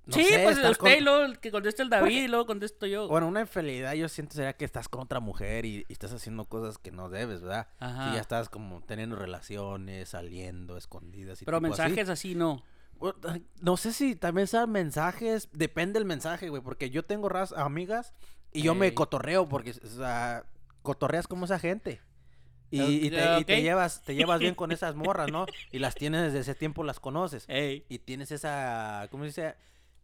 no 0.06 0.12
sí, 0.14 0.24
sé, 0.24 0.42
pues 0.44 0.56
usted 0.58 0.76
con- 0.76 0.90
y 0.92 1.00
luego 1.00 1.24
el 1.24 1.38
que 1.40 1.50
conteste 1.50 1.82
el 1.82 1.88
David 1.90 2.02
Porque- 2.04 2.24
y 2.24 2.28
luego 2.28 2.46
contesto 2.46 2.86
yo. 2.86 3.08
Bueno, 3.08 3.26
una 3.28 3.40
infidelidad 3.40 3.94
yo 3.94 4.08
siento 4.08 4.34
sería 4.34 4.52
que 4.54 4.64
estás 4.64 4.88
con 4.88 5.00
otra 5.02 5.20
mujer 5.20 5.64
y, 5.64 5.84
y 5.88 5.92
estás 5.92 6.12
haciendo 6.12 6.44
cosas 6.44 6.78
que 6.78 6.90
no 6.92 7.08
debes, 7.08 7.40
¿verdad? 7.42 7.68
Ajá. 7.78 8.08
Si 8.10 8.14
ya 8.16 8.20
estás 8.20 8.48
como 8.48 8.82
teniendo 8.82 9.16
relaciones, 9.16 10.10
saliendo, 10.10 10.76
escondidas 10.76 11.40
y 11.42 11.44
Pero 11.44 11.56
así. 11.58 11.62
mensajes 11.62 12.08
así 12.08 12.34
no. 12.34 12.62
No 13.60 13.76
sé 13.76 13.92
si 13.92 14.16
también 14.16 14.46
sean 14.46 14.70
mensajes, 14.70 15.48
depende 15.52 15.98
del 15.98 16.06
mensaje, 16.06 16.48
güey, 16.48 16.62
porque 16.62 16.88
yo 16.88 17.04
tengo 17.04 17.28
amigas 17.56 18.14
y 18.52 18.62
yo 18.62 18.74
me 18.74 18.94
cotorreo 18.94 19.48
porque, 19.48 19.72
o 19.72 19.86
sea, 19.88 20.46
cotorreas 20.82 21.28
como 21.28 21.44
esa 21.44 21.58
gente. 21.58 22.00
Y, 22.70 22.82
y 23.06 23.10
te, 23.10 23.56
y 23.58 23.62
llevas 23.62 24.02
te 24.02 24.14
llevas 24.14 24.40
bien 24.40 24.54
con 24.54 24.72
esas 24.72 24.94
morras, 24.96 25.30
¿no? 25.30 25.46
Y 25.70 25.78
las 25.78 25.94
tienes 25.94 26.22
desde 26.22 26.40
ese 26.40 26.54
tiempo, 26.54 26.82
las 26.84 26.98
conoces. 27.00 27.44
Ey. 27.48 27.84
Y 27.88 27.98
tienes 28.00 28.30
esa, 28.32 29.06
¿cómo 29.10 29.24
se 29.24 29.28
dice? 29.28 29.54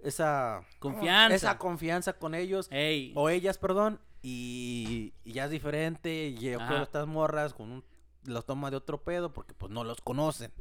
Esa... 0.03 0.63
Confianza. 0.79 1.35
Esa 1.35 1.59
confianza 1.59 2.13
con 2.15 2.35
ellos. 2.35 2.69
Ey. 2.71 3.13
O 3.17 3.29
ellas, 3.29 3.59
perdón. 3.59 4.01
Y, 4.23 5.13
y 5.25 5.33
ya 5.33 5.45
es 5.47 5.51
diferente. 5.51 6.29
Y 6.29 6.35
yo 6.35 6.59
creo 6.59 6.61
Ajá. 6.61 6.77
que 6.79 6.83
estas 6.83 7.07
morras 7.07 7.55
con 7.55 7.71
un, 7.71 7.85
los 8.25 8.47
toma 8.47 8.71
de 8.71 8.77
otro 8.77 9.03
pedo 9.03 9.33
porque 9.33 9.55
pues 9.55 9.71
no 9.73 9.85
los 9.85 10.01
conocen. 10.01 10.53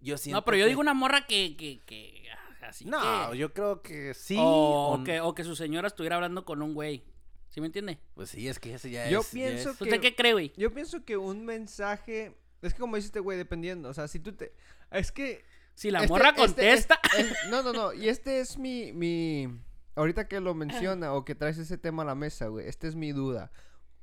Yo 0.00 0.18
siento 0.18 0.38
No, 0.40 0.44
pero 0.44 0.56
yo 0.56 0.64
que- 0.64 0.70
digo 0.70 0.80
una 0.80 0.94
morra 0.94 1.26
que, 1.26 1.56
que, 1.56 1.80
que 1.86 2.24
ah, 2.32 2.66
así 2.68 2.84
No, 2.84 3.30
que... 3.30 3.38
yo 3.38 3.52
creo 3.52 3.82
que 3.82 4.14
sí. 4.14 4.36
o, 4.38 4.94
o- 4.98 5.04
que, 5.04 5.20
o 5.20 5.34
que 5.34 5.44
su 5.44 5.54
señora 5.54 5.86
estuviera 5.86 6.16
hablando 6.16 6.44
con 6.44 6.60
un 6.62 6.74
güey. 6.74 7.04
¿Sí 7.52 7.60
me 7.60 7.66
entiende? 7.66 8.00
Pues 8.14 8.30
sí, 8.30 8.48
es 8.48 8.58
que 8.58 8.72
ese 8.74 8.90
ya 8.90 9.08
Yo 9.10 9.20
es. 9.20 9.26
ya 9.26 9.32
pienso 9.32 9.70
es- 9.70 9.76
que- 9.76 9.84
¿Usted 9.84 10.00
qué 10.00 10.16
cree, 10.16 10.32
güey? 10.32 10.52
Yo 10.56 10.72
pienso 10.72 11.04
que 11.04 11.16
un 11.18 11.44
mensaje... 11.44 12.34
Es 12.62 12.72
que 12.72 12.80
como 12.80 12.96
dice 12.96 13.06
este 13.06 13.20
güey, 13.20 13.36
dependiendo. 13.36 13.90
O 13.90 13.94
sea, 13.94 14.08
si 14.08 14.18
tú 14.20 14.32
te... 14.32 14.54
Es 14.90 15.12
que... 15.12 15.44
Si 15.74 15.90
la 15.90 15.98
este- 16.00 16.08
morra 16.08 16.30
este- 16.30 16.40
contesta... 16.40 16.98
es- 17.18 17.30
no, 17.50 17.62
no, 17.62 17.72
no. 17.74 17.92
Y 17.92 18.08
este 18.08 18.40
es 18.40 18.56
mi, 18.56 18.92
mi... 18.92 19.48
Ahorita 19.96 20.28
que 20.28 20.40
lo 20.40 20.54
menciona 20.54 21.12
o 21.12 21.24
que 21.26 21.34
traes 21.34 21.58
ese 21.58 21.76
tema 21.76 22.02
a 22.02 22.06
la 22.06 22.14
mesa, 22.14 22.46
güey. 22.46 22.66
Esta 22.66 22.86
es 22.88 22.94
mi 22.94 23.12
duda. 23.12 23.52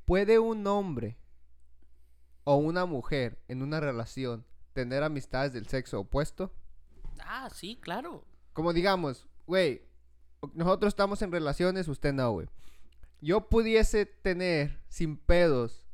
¿Puede 0.06 0.38
un 0.38 0.66
hombre 0.68 1.18
o 2.44 2.56
una 2.56 2.86
mujer 2.86 3.40
en 3.48 3.64
una 3.64 3.80
relación 3.80 4.46
tener 4.74 5.02
amistades 5.04 5.54
del 5.54 5.68
sexo 5.68 6.02
opuesto? 6.02 6.54
ah, 7.22 7.50
sí, 7.54 7.78
claro. 7.82 8.24
Como 8.54 8.74
digamos, 8.74 9.28
güey, 9.48 9.82
nosotros 10.54 10.92
estamos 10.92 11.22
en 11.24 11.32
relaciones, 11.32 11.88
usted 11.88 12.14
no, 12.14 12.32
güey. 12.32 12.48
Yo 13.22 13.50
pudiese 13.50 14.06
tener 14.06 14.80
sin 14.88 15.18
pedos 15.18 15.86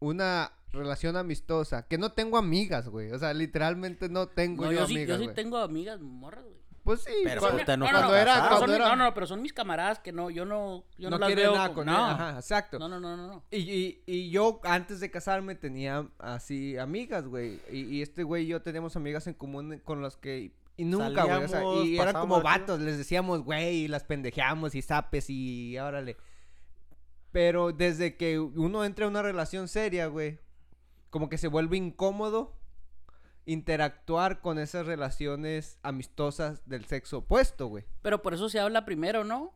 una 0.00 0.52
relación 0.72 1.16
amistosa, 1.16 1.86
que 1.86 1.98
no 1.98 2.12
tengo 2.12 2.38
amigas, 2.38 2.88
güey. 2.88 3.12
O 3.12 3.18
sea, 3.18 3.34
literalmente 3.34 4.08
no 4.08 4.26
tengo 4.28 4.64
No, 4.64 4.72
yo, 4.72 4.80
yo, 4.80 4.86
sí, 4.86 4.94
amigas, 4.94 5.08
yo 5.08 5.18
sí 5.18 5.24
güey. 5.24 5.34
tengo 5.34 5.58
amigas 5.58 6.00
morras, 6.00 6.44
güey. 6.44 6.62
Pues 6.82 7.02
sí, 7.02 7.12
Pero 7.22 7.40
cuando, 7.40 7.62
no 7.76 7.84
no, 7.84 7.90
cuando 7.92 8.08
no, 8.08 8.16
era, 8.16 8.34
pero 8.34 8.48
cuando 8.48 8.66
son, 8.66 8.74
era- 8.74 8.88
no, 8.88 9.04
no, 9.04 9.14
pero 9.14 9.26
son 9.28 9.40
mis 9.40 9.52
camaradas 9.52 10.00
que 10.00 10.10
no, 10.10 10.30
yo 10.30 10.44
no, 10.44 10.84
yo 10.98 11.10
no, 11.10 11.16
no 11.18 11.28
las 11.28 11.36
veo 11.36 11.54
nada 11.54 11.72
con 11.72 11.86
no. 11.86 11.96
ajá, 12.06 12.34
exacto. 12.34 12.80
no, 12.80 12.88
no, 12.88 12.98
no, 12.98 13.16
no, 13.16 13.28
no. 13.28 13.44
Y, 13.52 13.58
y, 13.58 14.02
y 14.04 14.30
yo 14.30 14.60
antes 14.64 14.98
de 14.98 15.08
casarme 15.08 15.54
tenía 15.54 16.08
así 16.18 16.76
amigas, 16.78 17.24
güey. 17.28 17.60
Y, 17.70 17.82
y 17.82 18.02
este 18.02 18.24
güey 18.24 18.44
y 18.44 18.46
yo 18.48 18.62
teníamos 18.62 18.96
amigas 18.96 19.28
en 19.28 19.34
común 19.34 19.80
con 19.84 20.02
las 20.02 20.16
que... 20.16 20.56
Y 20.76 20.84
nunca, 20.84 21.22
güey. 21.22 21.44
O 21.44 21.48
sea, 21.48 21.62
y 21.84 21.98
eran 21.98 22.14
como 22.14 22.42
vatos. 22.42 22.80
Les 22.80 22.98
decíamos, 22.98 23.44
güey, 23.44 23.84
y 23.84 23.88
las 23.88 24.02
pendejeamos 24.02 24.74
y 24.74 24.82
zapes 24.82 25.26
y 25.30 25.78
órale. 25.78 26.16
Pero 27.32 27.72
desde 27.72 28.16
que 28.16 28.38
uno 28.38 28.84
entra 28.84 29.06
en 29.06 29.10
una 29.12 29.22
relación 29.22 29.66
seria, 29.68 30.06
güey, 30.06 30.38
como 31.10 31.28
que 31.28 31.38
se 31.38 31.48
vuelve 31.48 31.76
incómodo 31.78 32.54
interactuar 33.46 34.40
con 34.40 34.58
esas 34.58 34.86
relaciones 34.86 35.78
amistosas 35.82 36.62
del 36.68 36.84
sexo 36.84 37.18
opuesto, 37.18 37.66
güey. 37.66 37.84
Pero 38.02 38.22
por 38.22 38.34
eso 38.34 38.48
se 38.48 38.60
habla 38.60 38.84
primero, 38.84 39.24
¿no? 39.24 39.52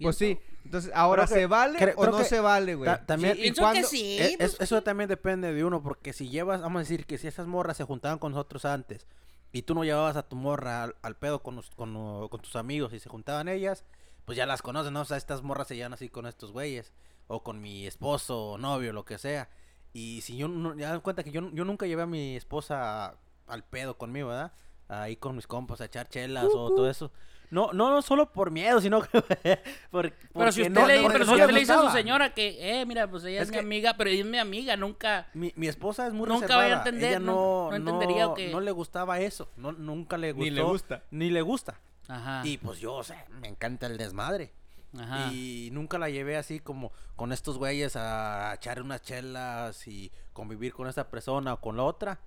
Pues 0.00 0.16
sí. 0.16 0.38
Entonces, 0.64 0.90
ahora, 0.94 1.26
que- 1.26 1.34
¿se 1.34 1.46
vale 1.46 1.78
creo- 1.78 1.94
o 1.96 2.00
creo 2.00 2.12
no 2.12 2.18
que 2.18 2.24
se 2.24 2.40
vale, 2.40 2.74
güey? 2.74 2.88
ta- 2.90 3.04
también- 3.04 3.34
Sí, 3.36 3.42
Pienso 3.42 3.70
que 3.72 3.82
sí. 3.84 4.16
Eh, 4.18 4.34
pues, 4.38 4.54
es- 4.54 4.60
eso 4.62 4.82
también 4.82 5.08
depende 5.08 5.52
de 5.52 5.64
uno, 5.64 5.82
porque 5.82 6.14
si 6.14 6.30
llevas, 6.30 6.62
vamos 6.62 6.76
a 6.80 6.80
decir 6.80 7.04
que 7.04 7.18
si 7.18 7.26
esas 7.28 7.46
morras 7.46 7.76
se 7.76 7.84
juntaban 7.84 8.18
con 8.18 8.32
nosotros 8.32 8.64
antes 8.64 9.06
y 9.52 9.62
tú 9.62 9.74
no 9.74 9.84
llevabas 9.84 10.16
a 10.16 10.22
tu 10.26 10.36
morra 10.36 10.84
al, 10.84 10.96
al 11.02 11.16
pedo 11.16 11.42
con, 11.42 11.56
los- 11.56 11.70
con, 11.70 11.92
lo- 11.92 12.28
con 12.30 12.40
tus 12.40 12.56
amigos 12.56 12.94
y 12.94 13.00
se 13.00 13.10
juntaban 13.10 13.48
ellas, 13.48 13.84
pues 14.30 14.36
ya 14.36 14.46
las 14.46 14.62
conoces, 14.62 14.92
¿no? 14.92 15.00
O 15.00 15.04
sea, 15.04 15.16
estas 15.16 15.42
morras 15.42 15.66
se 15.66 15.74
llevan 15.74 15.92
así 15.92 16.08
con 16.08 16.24
estos 16.24 16.52
güeyes, 16.52 16.92
o 17.26 17.42
con 17.42 17.60
mi 17.60 17.84
esposo 17.84 18.50
o 18.52 18.58
novio, 18.58 18.92
lo 18.92 19.04
que 19.04 19.18
sea. 19.18 19.48
Y 19.92 20.20
si 20.20 20.36
yo, 20.36 20.46
no, 20.46 20.76
ya 20.76 20.90
dan 20.90 21.00
cuenta 21.00 21.24
que 21.24 21.32
yo, 21.32 21.50
yo 21.52 21.64
nunca 21.64 21.84
llevé 21.86 22.02
a 22.02 22.06
mi 22.06 22.36
esposa 22.36 23.16
al 23.48 23.64
pedo 23.64 23.98
conmigo, 23.98 24.28
¿verdad? 24.28 24.52
Ahí 24.86 25.16
con 25.16 25.34
mis 25.34 25.48
compas 25.48 25.80
a 25.80 25.86
echar 25.86 26.08
chelas 26.08 26.44
o 26.54 26.72
todo 26.76 26.88
eso. 26.88 27.10
No, 27.50 27.72
no, 27.72 27.90
no 27.90 28.02
solo 28.02 28.30
por 28.32 28.52
miedo, 28.52 28.80
sino 28.80 29.02
que 29.42 29.58
por, 29.90 30.12
Pero 30.32 30.52
si 30.52 30.62
usted, 30.62 30.72
no- 30.74 30.86
le, 30.86 31.02
no- 31.02 31.08
pero 31.08 31.24
usted 31.24 31.50
le 31.50 31.58
dice 31.58 31.72
a 31.72 31.76
su 31.78 31.82
gustaba. 31.82 31.92
señora 32.00 32.32
que, 32.34 32.80
eh, 32.80 32.86
mira, 32.86 33.10
pues 33.10 33.24
ella 33.24 33.38
es, 33.38 33.42
Es 33.42 33.48
mi 33.50 33.54
que- 33.54 33.60
amiga, 33.64 33.94
pero 33.96 34.10
ella 34.10 34.20
es 34.20 34.26
mi 34.26 34.38
amiga, 34.38 34.76
nunca... 34.76 35.26
Mi, 35.34 35.52
mi 35.56 35.66
esposa 35.66 36.06
es 36.06 36.12
muy 36.12 36.28
Nunca 36.28 36.42
reservada. 36.46 36.62
vaya 36.62 36.74
a 36.76 36.78
entender, 36.78 37.08
Ella 37.10 37.18
no- 37.18 37.32
no, 37.34 37.70
no 37.70 37.76
entendería 37.76 38.26
no, 38.26 38.34
que- 38.34 38.52
no 38.52 38.60
le 38.60 38.70
gustaba 38.70 39.18
eso. 39.18 39.50
No, 39.56 39.72
nunca 39.72 40.16
le 40.18 40.30
gustó. 40.30 40.44
Ni 40.44 40.50
le 40.50 40.62
gusta. 40.62 41.02
Ni 41.10 41.30
le 41.30 41.42
gusta. 41.42 41.80
Ajá, 42.08 42.42
Y 42.44 42.58
pues 42.58 42.78
yo, 42.80 42.94
o 42.94 43.04
sea, 43.04 43.24
me 43.30 43.48
encanta 43.48 43.86
el 43.86 43.96
desmadre. 43.98 44.52
ajá. 44.98 45.32
Y 45.32 45.68
nunca 45.72 45.98
la 45.98 46.10
llevé 46.10 46.36
así 46.36 46.58
como 46.60 46.92
con 47.16 47.32
estos 47.32 47.58
güeyes 47.58 47.94
a 47.96 48.52
echar 48.54 48.82
unas 48.82 49.02
chelas 49.02 49.86
y 49.86 50.10
convivir 50.32 50.72
con 50.72 50.88
esta 50.88 51.08
persona 51.08 51.54
o 51.54 51.60
con 51.60 51.76
la 51.76 51.84
otra. 51.84 52.18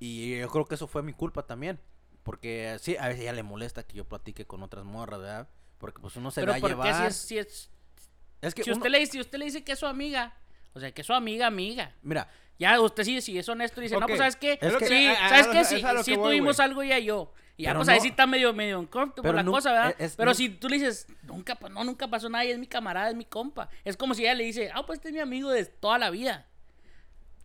Y 0.00 0.38
yo 0.38 0.48
creo 0.48 0.64
que 0.64 0.76
eso 0.76 0.86
fue 0.86 1.02
mi 1.02 1.12
culpa 1.12 1.42
también. 1.46 1.78
Porque 2.22 2.76
sí, 2.80 2.96
a 2.96 3.08
veces 3.08 3.20
a 3.20 3.22
ella 3.24 3.32
le 3.32 3.42
molesta 3.42 3.82
que 3.84 3.96
yo 3.96 4.04
platique 4.06 4.46
con 4.46 4.62
otras 4.62 4.84
morras, 4.84 5.20
¿verdad? 5.20 5.48
Porque 5.78 6.00
pues 6.00 6.14
uno 6.16 6.30
se 6.30 6.40
pero 6.42 6.52
va 6.52 6.58
a 6.58 6.60
¿por 6.60 6.70
qué 6.70 6.76
llevar. 6.76 6.94
si 6.94 7.06
es, 7.06 7.16
si 7.16 7.38
es... 7.38 7.70
Es 8.40 8.54
que 8.54 8.62
Si 8.64 8.70
uno- 8.70 8.78
usted, 8.78 8.90
le, 8.90 8.98
dice- 9.00 9.12
si 9.12 9.20
usted 9.20 9.38
le 9.38 9.44
dice 9.46 9.64
que 9.64 9.72
es 9.72 9.78
su 9.78 9.86
amiga, 9.86 10.34
o 10.74 10.80
sea, 10.80 10.92
que 10.92 11.00
es 11.00 11.06
su 11.06 11.12
amiga, 11.14 11.46
amiga. 11.46 11.94
Mira, 12.02 12.28
Ya 12.58 12.80
usted 12.80 13.04
sí, 13.04 13.20
si 13.20 13.38
es 13.38 13.48
honesto, 13.48 13.80
dice, 13.80 13.94
no, 13.94 14.00
Ok, 14.00 14.08
pues, 14.08 14.18
¿sabes 14.18 14.36
qué? 14.36 14.58
es 14.60 14.76
que- 14.76 14.86
sí, 14.88 15.08
¿sabes 15.28 15.46
qué? 15.48 15.64
Sí, 15.64 15.82
sí 16.04 16.14
tuvimos 16.16 16.56
güey. 16.56 16.68
algo 16.68 16.82
ella 16.82 16.98
y 16.98 17.04
yo. 17.06 17.32
Y 17.58 17.64
ya, 17.64 17.70
Pero 17.70 17.80
pues, 17.80 17.88
ahí 17.90 17.96
no- 17.96 18.02
sí 18.02 18.08
está 18.08 18.26
medio, 18.26 18.54
medio 18.54 18.78
uncomfortable 18.80 19.22
pero 19.28 19.34
la 19.36 19.42
nu- 19.42 19.50
cosa, 19.52 19.72
¿verdad? 19.72 19.94
es- 19.98 20.14
pero 20.16 20.32
si 20.32 20.48
tú 20.48 20.68
le 20.68 20.76
dices, 20.78 21.06
nunca, 21.24 21.56
pa- 21.56 21.68
no, 21.68 21.84
nunca 21.84 22.08
pasó 22.08 22.30
nada, 22.30 22.44
ella 22.44 22.54
es 22.54 22.58
mi 22.60 22.66
camarada, 22.68 23.10
es 23.10 23.16
mi 23.16 23.24
compa. 23.26 23.68
Es 23.84 23.96
como 23.96 24.14
si 24.14 24.22
ella 24.22 24.34
le 24.34 24.44
dice, 24.44 24.70
ah, 24.72 24.86
pues 24.86 24.98
este 25.00 25.08
es 25.08 25.14
mi 25.14 25.20
amigo 25.20 25.50
de 25.50 25.64
toda 25.66 25.98
la 25.98 26.08
vida. 26.10 26.46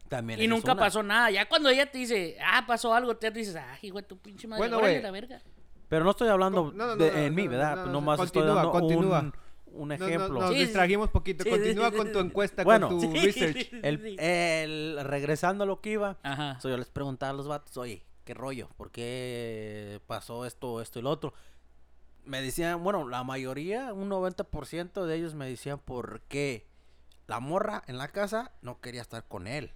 también 0.10 0.40
Y 0.40 0.48
nunca 0.48 0.74
una. 0.74 0.82
pasó 0.82 1.02
nada. 1.02 1.32
Ya 1.32 1.50
cuando 1.50 1.70
ella 1.70 1.90
te 1.90 1.98
dice, 1.98 2.38
ah, 2.46 2.66
pasó 2.68 2.94
algo, 2.94 3.18
te 3.18 3.32
dices, 3.32 3.56
ah, 3.56 3.78
hijo 3.82 3.98
de 3.98 4.04
tu 4.04 4.18
pinche 4.20 4.48
madre, 4.48 4.60
Bueno, 4.60 4.78
órale 4.78 4.94
güey. 4.94 5.02
la 5.04 5.10
verga. 5.12 5.42
Pero 5.90 6.04
no 6.06 6.12
estoy 6.12 6.30
hablando 6.30 6.72
No, 6.76 6.86
no, 6.86 6.96
de- 6.96 7.12
no, 7.12 7.18
en 7.18 7.30
no, 7.30 7.36
mí, 7.36 7.48
¿verdad? 7.48 7.70
no, 7.70 7.76
Pues 7.78 7.86
no, 7.88 7.92
nomás 7.94 8.18
continúa, 8.20 8.44
estoy 8.46 8.56
dando 8.56 8.72
continúa. 8.72 9.20
un, 9.22 9.34
un 9.82 9.88
No, 9.90 9.98
no, 9.98 10.06
ejemplo. 10.06 10.40
nos 10.42 10.50
Sí, 10.52 10.56
distrajimos 10.60 11.10
poquito. 11.10 11.44
Sí, 11.44 11.50
Continúa 11.50 11.90
sí, 11.90 11.98
con 11.98 12.12
tu 12.12 12.20
encuesta, 12.20 12.64
Bueno. 12.64 12.90
con 12.90 13.00
tu 13.02 13.12
Sí, 13.12 13.26
research. 13.26 13.58
sí, 13.72 13.80
El, 13.82 14.02
sí. 14.04 14.16
el- 14.20 15.00
regresando 15.04 15.64
a 15.64 15.68
lo 15.68 15.82
que 15.82 15.92
iba, 15.92 16.18
Ajá. 16.22 16.60
so, 16.60 16.70
yo 16.70 16.78
les 16.78 16.90
preguntaba 16.92 17.32
a 17.32 17.34
los 17.36 17.48
vatos, 17.48 17.76
oye, 17.78 18.04
¿qué 18.24 18.34
rollo? 18.34 18.70
¿Por 18.78 18.92
qué 18.92 20.02
pasó 20.08 20.46
esto, 20.46 20.82
esto 20.82 21.00
y 21.00 21.02
lo 21.02 21.10
otro? 21.10 21.34
Me 22.26 22.42
decían, 22.42 22.84
bueno, 22.84 23.08
la 23.08 23.24
mayoría, 23.24 23.94
un 23.94 24.10
90% 24.10 25.06
de 25.06 25.16
ellos 25.16 25.36
me 25.36 25.48
decían 25.48 25.80
por 25.80 26.22
qué 26.22 26.68
la 27.28 27.40
morra 27.40 27.84
en 27.88 27.98
la 27.98 28.08
casa 28.08 28.52
no 28.62 28.80
quería 28.80 29.02
estar 29.02 29.28
con 29.28 29.48
él. 29.48 29.72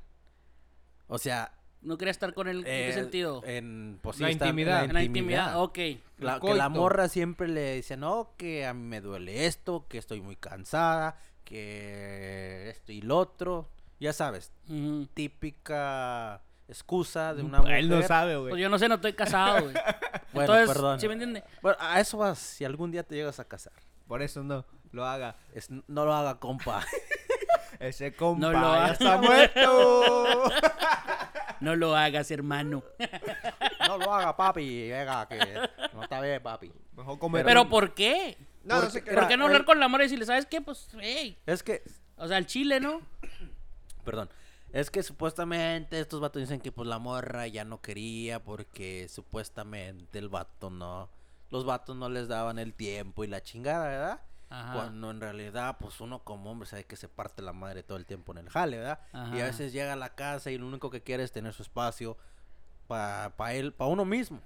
O 1.08 1.18
sea, 1.18 1.54
No 1.82 1.98
quería 1.98 2.12
estar 2.12 2.34
con 2.34 2.48
él, 2.48 2.60
¿en 2.60 2.64
qué 2.64 2.90
eh, 2.90 2.94
sentido? 2.94 3.42
En, 3.46 4.00
pues, 4.02 4.18
sí, 4.18 4.24
La 4.24 4.32
intimidad. 4.32 4.86
En 4.86 4.94
la 4.94 5.04
intimidad, 5.04 5.62
ok. 5.62 5.78
La, 6.18 6.40
que 6.40 6.54
la 6.54 6.70
morra 6.70 7.08
siempre 7.08 7.48
le 7.48 7.76
dice, 7.76 7.98
no, 7.98 8.34
que 8.38 8.66
a 8.66 8.74
mí 8.74 8.84
me 8.84 9.02
duele 9.02 9.46
esto, 9.46 9.86
que 9.88 9.98
estoy 9.98 10.22
muy 10.22 10.36
cansada, 10.36 11.18
que 11.44 12.70
esto 12.70 12.92
y 12.92 13.02
lo 13.02 13.18
otro. 13.18 13.70
Ya 14.00 14.14
sabes, 14.14 14.52
típica 15.14 16.44
excusa 16.68 17.34
de 17.34 17.44
una 17.44 17.60
mujer. 17.60 17.76
Él 17.78 17.90
no 17.90 18.02
sabe, 18.04 18.36
güey. 18.38 18.50
Pues 18.52 18.62
yo 18.62 18.70
no 18.70 18.78
sé, 18.80 18.88
no 18.90 18.96
estoy 18.96 19.14
casado, 19.14 19.62
güey. 19.64 19.74
Bueno, 20.34 20.54
Entonces, 20.54 20.68
perdón. 20.76 21.00
¿sí 21.00 21.08
me 21.08 21.14
entiende? 21.14 21.44
Bueno, 21.62 21.78
a 21.80 22.00
eso 22.00 22.18
vas, 22.18 22.38
si 22.38 22.66
algún 22.66 22.92
día 22.92 23.02
te 23.04 23.16
llegas 23.16 23.40
a 23.40 23.46
casar. 23.46 23.74
Por 24.08 24.22
eso 24.22 24.44
no 24.44 24.66
lo 24.92 25.06
haga. 25.06 25.36
Es- 25.54 25.70
no 25.72 26.06
lo 26.06 26.14
haga, 26.14 26.40
compa. 26.40 26.84
Ese 27.80 28.14
compa 28.14 28.40
No 28.48 28.52
lo 28.52 28.60
ya 28.62 28.84
haga. 28.86 28.94
está 28.94 29.18
muerto. 29.22 30.44
No 31.60 31.76
lo 31.76 31.96
hagas, 31.96 32.30
hermano. 32.30 32.84
no 33.88 33.98
lo 33.98 34.14
haga, 34.14 34.36
papi. 34.36 34.90
Venga, 34.90 35.28
que 35.28 35.40
no 35.94 36.04
está 36.04 36.22
bien, 36.22 36.42
papi. 36.44 36.72
Mejor 36.96 37.18
comer. 37.20 37.46
Pero 37.46 37.68
¿por 37.70 37.94
qué? 37.94 38.38
No, 38.64 38.76
no 38.76 38.82
porque- 38.82 38.92
sé 38.94 39.04
qué. 39.04 39.12
¿Por 39.14 39.28
qué 39.28 39.38
no 39.38 39.46
hablar 39.46 39.62
el- 39.62 39.66
con 39.66 39.80
la 39.80 39.88
morra 39.88 40.04
y 40.04 40.08
decirle, 40.08 40.26
¿sabes 40.26 40.46
qué? 40.46 40.62
Pues, 40.62 40.90
hey. 41.00 41.38
Es 41.46 41.64
que, 41.64 41.84
O 42.18 42.28
sea, 42.28 42.38
el 42.38 42.46
chile, 42.46 42.80
¿no? 42.80 43.02
perdón. 44.04 44.30
Es 44.74 44.92
que 44.92 45.02
supuestamente 45.04 46.00
estos 46.00 46.20
vatos 46.20 46.42
dicen 46.42 46.60
que 46.60 46.72
pues 46.72 46.88
la 46.88 47.00
morra 47.00 47.48
ya 47.48 47.64
no 47.66 47.82
quería 47.82 48.44
porque 48.44 49.08
supuestamente 49.10 50.20
el 50.20 50.30
vato 50.30 50.70
no, 50.70 51.10
los 51.50 51.66
vatos 51.66 51.96
no 51.96 52.10
les 52.10 52.28
daban 52.28 52.60
el 52.60 52.74
tiempo 52.74 53.24
y 53.24 53.28
la 53.28 53.42
chingada, 53.42 53.88
¿verdad? 53.88 54.22
Ajá. 54.50 54.74
Cuando 54.74 55.12
en 55.12 55.20
realidad 55.22 55.78
pues 55.80 56.00
uno 56.02 56.20
como 56.24 56.52
hombre 56.52 56.68
sabe 56.70 56.86
que 56.86 56.96
se 56.96 57.08
parte 57.10 57.42
la 57.42 57.54
madre 57.54 57.84
todo 57.84 57.98
el 57.98 58.06
tiempo 58.06 58.32
en 58.34 58.40
el 58.40 58.50
jale, 58.50 58.78
¿verdad? 58.78 59.00
Y 59.34 59.40
a 59.42 59.46
veces 59.46 59.74
llega 59.74 59.94
a 59.94 59.98
la 59.98 60.16
casa 60.16 60.52
y 60.52 60.58
lo 60.58 60.68
único 60.68 60.90
que 60.90 61.02
quiere 61.02 61.24
es 61.24 61.32
tener 61.32 61.54
su 61.54 61.64
espacio 61.64 62.18
para 62.88 63.54
él, 63.54 63.74
para 63.74 63.90
uno 63.90 64.06
mismo. 64.06 64.42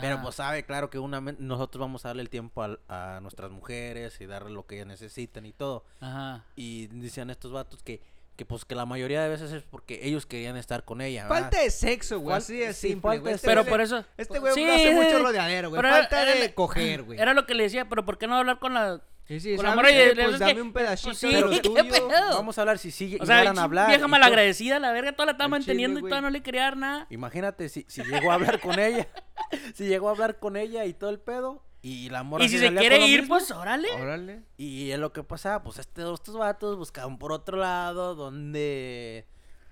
Pero 0.00 0.20
pues 0.20 0.34
sabe, 0.34 0.64
claro 0.66 0.90
que 0.90 0.98
una, 0.98 1.18
nosotros 1.20 1.80
vamos 1.80 2.04
a 2.04 2.08
darle 2.08 2.20
el 2.20 2.28
tiempo 2.28 2.62
al- 2.62 2.78
a, 2.88 3.20
nuestras 3.22 3.50
mujeres 3.50 4.20
y 4.20 4.26
darle 4.26 4.50
lo 4.50 4.66
que 4.66 4.74
ellas 4.74 4.86
necesitan 4.86 5.46
y 5.46 5.52
todo. 5.52 5.84
Ajá. 6.00 6.44
Y 6.56 6.88
decían 6.88 7.30
estos 7.30 7.52
vatos 7.52 7.82
que, 7.82 8.02
que 8.38 8.44
pues 8.46 8.64
que 8.64 8.76
la 8.76 8.86
mayoría 8.86 9.20
de 9.20 9.28
veces 9.28 9.50
es 9.50 9.64
porque 9.64 9.98
ellos 10.04 10.24
querían 10.24 10.56
estar 10.56 10.84
con 10.84 11.00
ella. 11.00 11.24
¿verdad? 11.24 11.40
Falta 11.42 11.60
de 11.60 11.70
sexo, 11.72 12.20
güey. 12.20 12.36
Así 12.36 12.56
de 12.56 12.72
sí, 12.72 12.90
simple, 12.90 13.10
falta 13.10 13.28
de 13.30 13.34
Este 13.34 13.46
Pero 13.48 13.62
güey 13.62 13.70
por 13.70 13.80
eso. 13.80 14.04
Este 14.16 14.38
güey 14.38 14.54
Sí, 14.54 14.64
hace 14.70 14.94
mucho 14.94 15.18
rodeadero, 15.18 15.70
güey. 15.70 15.82
Pero 15.82 15.92
Falta 15.92 16.22
era- 16.22 16.32
de 16.34 16.44
era- 16.44 16.54
coger, 16.54 17.02
güey. 17.02 17.18
Era 17.20 17.34
lo 17.34 17.46
que 17.46 17.54
le 17.54 17.64
decía, 17.64 17.88
pero 17.88 18.04
¿por 18.04 18.16
qué 18.16 18.28
no 18.28 18.36
hablar 18.36 18.60
con 18.60 18.74
la. 18.74 19.02
Sí, 19.26 19.40
sí, 19.40 19.56
con 19.56 19.66
Pues 19.74 19.92
es 19.92 20.38
dame 20.38 20.54
que- 20.54 20.62
un 20.62 20.72
pedacito 20.72 21.08
pues 21.10 21.18
sí, 21.18 21.34
de 21.34 21.40
lo 21.40 21.50
¿qué 21.50 21.60
tuyo. 21.60 21.82
pedo? 21.88 22.08
Vamos 22.30 22.56
a 22.56 22.60
hablar 22.62 22.78
si 22.78 22.92
sigue 22.92 23.18
O 23.20 23.26
sea, 23.26 23.40
a 23.42 23.60
hablar. 23.62 23.88
vieja 23.88 24.06
malagradecida, 24.06 24.78
la 24.78 24.92
verga, 24.92 25.12
toda 25.12 25.26
la 25.26 25.32
estaba 25.32 25.48
chile, 25.48 25.58
manteniendo 25.58 25.98
y 25.98 26.02
todavía 26.04 26.20
no 26.22 26.30
le 26.30 26.40
quería 26.40 26.62
dar 26.62 26.76
nada. 26.76 27.06
Imagínate 27.10 27.68
si, 27.68 27.84
si 27.88 28.04
llegó 28.04 28.30
a 28.30 28.34
hablar 28.34 28.60
con 28.60 28.78
ella. 28.78 29.08
si 29.74 29.86
llegó 29.88 30.08
a 30.08 30.12
hablar 30.12 30.38
con 30.38 30.56
ella 30.56 30.84
y 30.84 30.94
todo 30.94 31.10
el 31.10 31.18
pedo. 31.18 31.64
Y 31.80 32.10
la 32.10 32.22
morra 32.24 32.44
Y 32.44 32.48
si 32.48 32.58
se 32.58 32.74
quiere 32.74 33.06
ir, 33.06 33.20
mismo. 33.20 33.36
pues 33.36 33.50
órale. 33.52 33.88
Órale. 34.00 34.42
Y 34.56 34.90
es 34.90 34.98
lo 34.98 35.12
que 35.12 35.22
pasaba, 35.22 35.62
pues 35.62 35.78
este, 35.78 36.02
estos 36.12 36.36
vatos 36.36 36.76
buscaban 36.76 37.18
por 37.18 37.32
otro 37.32 37.56
lado 37.56 38.14
donde. 38.14 39.26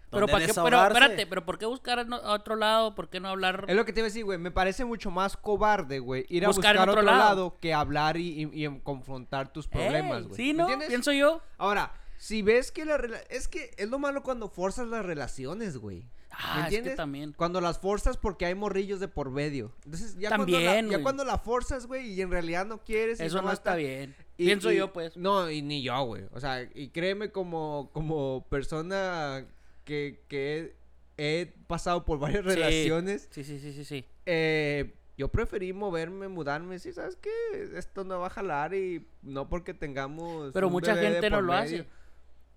Pero 0.08 0.28
para 0.28 0.46
qué, 0.46 0.52
pero 0.54 0.86
espérate, 0.86 1.26
pero 1.26 1.44
¿por 1.44 1.58
qué 1.58 1.66
buscar 1.66 1.98
a 1.98 2.32
otro 2.32 2.54
lado? 2.54 2.94
¿Por 2.94 3.08
qué 3.10 3.18
no 3.18 3.28
hablar? 3.28 3.64
Es 3.66 3.74
lo 3.74 3.84
que 3.84 3.92
te 3.92 4.00
iba 4.00 4.06
a 4.06 4.08
decir, 4.08 4.24
güey. 4.24 4.38
Me 4.38 4.52
parece 4.52 4.84
mucho 4.84 5.10
más 5.10 5.36
cobarde, 5.36 5.98
güey. 5.98 6.24
Ir 6.28 6.44
a 6.44 6.48
Buscar 6.48 6.76
buscar, 6.76 6.88
otro, 6.88 7.00
otro 7.00 7.02
lado. 7.02 7.18
lado. 7.18 7.58
que 7.60 7.74
hablar 7.74 8.16
y, 8.16 8.44
y- 8.44 8.50
y 8.60 8.64
en 8.66 8.78
confrontar 8.80 9.52
tus 9.52 9.66
problemas, 9.66 10.18
Ey, 10.18 10.24
güey. 10.28 10.36
Sí, 10.36 10.46
¿Me 10.52 10.58
¿no? 10.58 10.62
entiendes? 10.62 10.88
Pienso 10.88 11.12
yo. 11.12 11.42
Ahora, 11.58 11.92
si 12.18 12.42
ves 12.42 12.70
que 12.72 12.84
la 12.84 12.96
Es 13.30 13.48
que 13.48 13.70
es 13.76 13.88
lo 13.88 13.98
malo 13.98 14.22
cuando 14.22 14.48
forzas 14.48 14.88
las 14.88 15.04
relaciones, 15.04 15.76
güey. 15.78 16.06
Ah, 16.38 16.56
¿Me 16.56 16.60
es 16.64 16.68
que 16.68 16.76
entiendes? 16.76 16.96
también. 16.96 17.32
Cuando 17.32 17.60
las 17.62 17.78
forzas 17.78 18.18
porque 18.18 18.44
hay 18.44 18.54
morrillos 18.54 19.00
de 19.00 19.08
por 19.08 19.30
medio. 19.30 19.72
Entonces, 19.86 20.16
ya, 20.18 20.28
cuando, 20.28 20.46
la, 20.60 20.74
También, 20.74 20.90
ya 20.90 21.02
cuando 21.02 21.24
la 21.24 21.38
forzas, 21.38 21.86
güey, 21.86 22.12
y 22.12 22.20
en 22.20 22.30
realidad 22.30 22.66
no 22.66 22.84
quieres. 22.84 23.20
Eso 23.20 23.40
no 23.40 23.50
está 23.52 23.74
bien. 23.74 24.14
y- 24.36 24.44
Pienso 24.46 24.70
y- 24.70 24.76
yo, 24.76 24.92
pues. 24.92 25.16
No, 25.16 25.50
y 25.50 25.62
ni 25.62 25.82
yo, 25.82 25.98
güey. 26.04 26.24
O 26.32 26.40
sea, 26.40 26.62
y 26.74 26.88
créeme 26.90 27.30
como, 27.32 27.88
como 27.94 28.46
persona 28.50 29.46
que, 29.84 30.24
que 30.28 30.74
he, 31.16 31.42
he 31.42 31.46
pasado 31.66 32.04
por 32.04 32.18
varias 32.18 32.42
Sí. 32.44 32.50
relaciones, 32.50 33.28
Sí, 33.30 33.42
sí, 33.42 33.58
sí, 33.58 33.72
sí, 33.72 33.84
sí. 33.86 34.04
eh, 34.26 34.92
yo 35.16 35.28
preferí 35.28 35.72
moverme, 35.72 36.28
mudarme. 36.28 36.78
Sí, 36.78 36.92
¿sabes 36.92 37.16
qué? 37.16 37.30
Esto 37.76 38.04
no 38.04 38.18
va 38.20 38.26
a 38.26 38.30
jalar 38.30 38.74
y 38.74 39.06
no 39.22 39.48
porque 39.48 39.72
tengamos. 39.72 40.52
Pero 40.52 40.68
mucha 40.68 40.94
gente 40.96 41.30
no 41.30 41.40
lo 41.40 41.54
hace. 41.54 41.86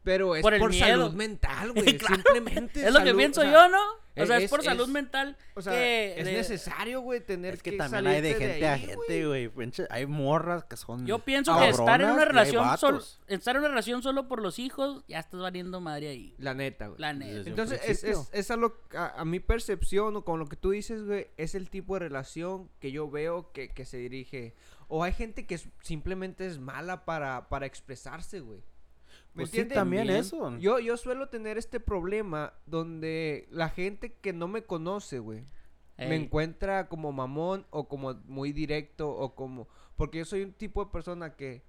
Pero 0.04 0.36
es 0.36 0.42
Por 0.42 0.74
salud 0.74 1.14
mental, 1.14 1.72
güey. 1.76 1.98
Claro. 1.98 2.16
Simplemente. 2.16 2.86
Es 2.88 2.94
lo 2.94 3.04
que 3.04 3.14
pienso 3.14 3.42
o 3.42 3.44
sea, 3.44 3.52
yo, 3.52 3.68
¿no? 3.70 3.80
O 4.22 4.26
sea, 4.26 4.38
es, 4.38 4.44
Es- 4.46 4.50
por 4.50 4.64
salud 4.64 4.84
es- 4.84 4.90
mental. 4.90 5.38
O 5.56 5.62
sea, 5.62 5.72
que 5.74 6.16
es 6.20 6.26
necesario, 6.26 7.00
güey, 7.02 7.22
tener 7.22 7.54
Es 7.56 7.62
que 7.64 7.72
que 7.72 7.78
también 7.78 8.08
hay 8.08 8.22
de 8.22 8.34
gente 8.36 8.68
a 8.68 8.74
ahí, 8.74 8.82
gente, 8.82 9.26
güey. 9.28 9.52
Hay 9.90 10.06
morras 10.08 10.64
que 10.66 10.76
son. 10.78 11.06
Yo 11.06 11.20
pienso 11.20 11.58
que 11.60 11.70
estar 11.70 12.02
en 12.02 12.10
una 12.10 12.26
relación 12.26 12.78
solo, 12.78 13.02
estar 13.28 13.56
en 13.56 13.60
una 13.62 13.70
relación 13.70 14.02
solo 14.02 14.28
por 14.28 14.42
los 14.42 14.58
hijos, 14.60 15.04
ya 15.08 15.20
estás 15.20 15.40
valiendo 15.40 15.80
madre 15.80 16.10
ahí. 16.10 16.34
La 16.38 16.54
neta, 16.54 16.88
güey. 16.88 17.00
La 17.00 17.14
neta. 17.14 17.34
Desde 17.38 17.50
Entonces, 17.52 17.82
es, 17.86 18.04
es, 18.04 18.30
es 18.34 18.52
a, 18.52 18.56
lo- 18.58 18.82
a, 18.94 19.22
a 19.22 19.26
mi 19.26 19.40
percepción 19.40 20.16
o 20.18 20.26
con 20.26 20.40
lo 20.40 20.48
que 20.48 20.56
tú 20.58 20.72
dices, 20.72 21.04
güey, 21.06 21.28
es 21.38 21.56
el 21.56 21.70
tipo 21.70 21.94
de 21.96 22.00
relación 22.00 22.70
que 22.80 22.92
yo 22.92 23.10
veo 23.10 23.52
que, 23.54 23.70
que 23.70 23.86
se 23.86 23.98
dirige. 23.98 24.54
O 24.88 25.04
hay 25.04 25.14
gente 25.14 25.46
que 25.46 25.56
es- 25.56 25.70
simplemente 25.82 26.46
es 26.48 26.58
mala 26.60 27.06
para, 27.06 27.48
para 27.48 27.68
expresarse, 27.68 28.40
güey. 28.42 28.62
¿Me 29.40 29.50
Pues 29.50 29.52
sí, 29.52 29.74
también 29.74 30.08
También. 30.08 30.20
eso. 30.22 30.58
Yo, 30.58 30.80
yo 30.80 30.98
suelo 30.98 31.30
tener 31.30 31.58
este 31.58 31.80
problema 31.80 32.54
donde 32.66 33.48
la 33.52 33.70
gente 33.70 34.14
que 34.14 34.34
no 34.34 34.48
me 34.48 34.64
conoce, 34.64 35.20
güey, 35.20 35.44
me 35.98 36.16
encuentra 36.16 36.88
como 36.88 37.12
mamón 37.12 37.66
o 37.72 37.90
como 37.90 38.14
muy 38.26 38.54
directo 38.54 39.10
o 39.10 39.36
como... 39.36 39.68
Porque 39.98 40.20
yo 40.20 40.26
soy 40.26 40.44
un 40.44 40.54
tipo 40.54 40.86
de 40.86 40.92
persona 40.92 41.36
que, 41.36 41.62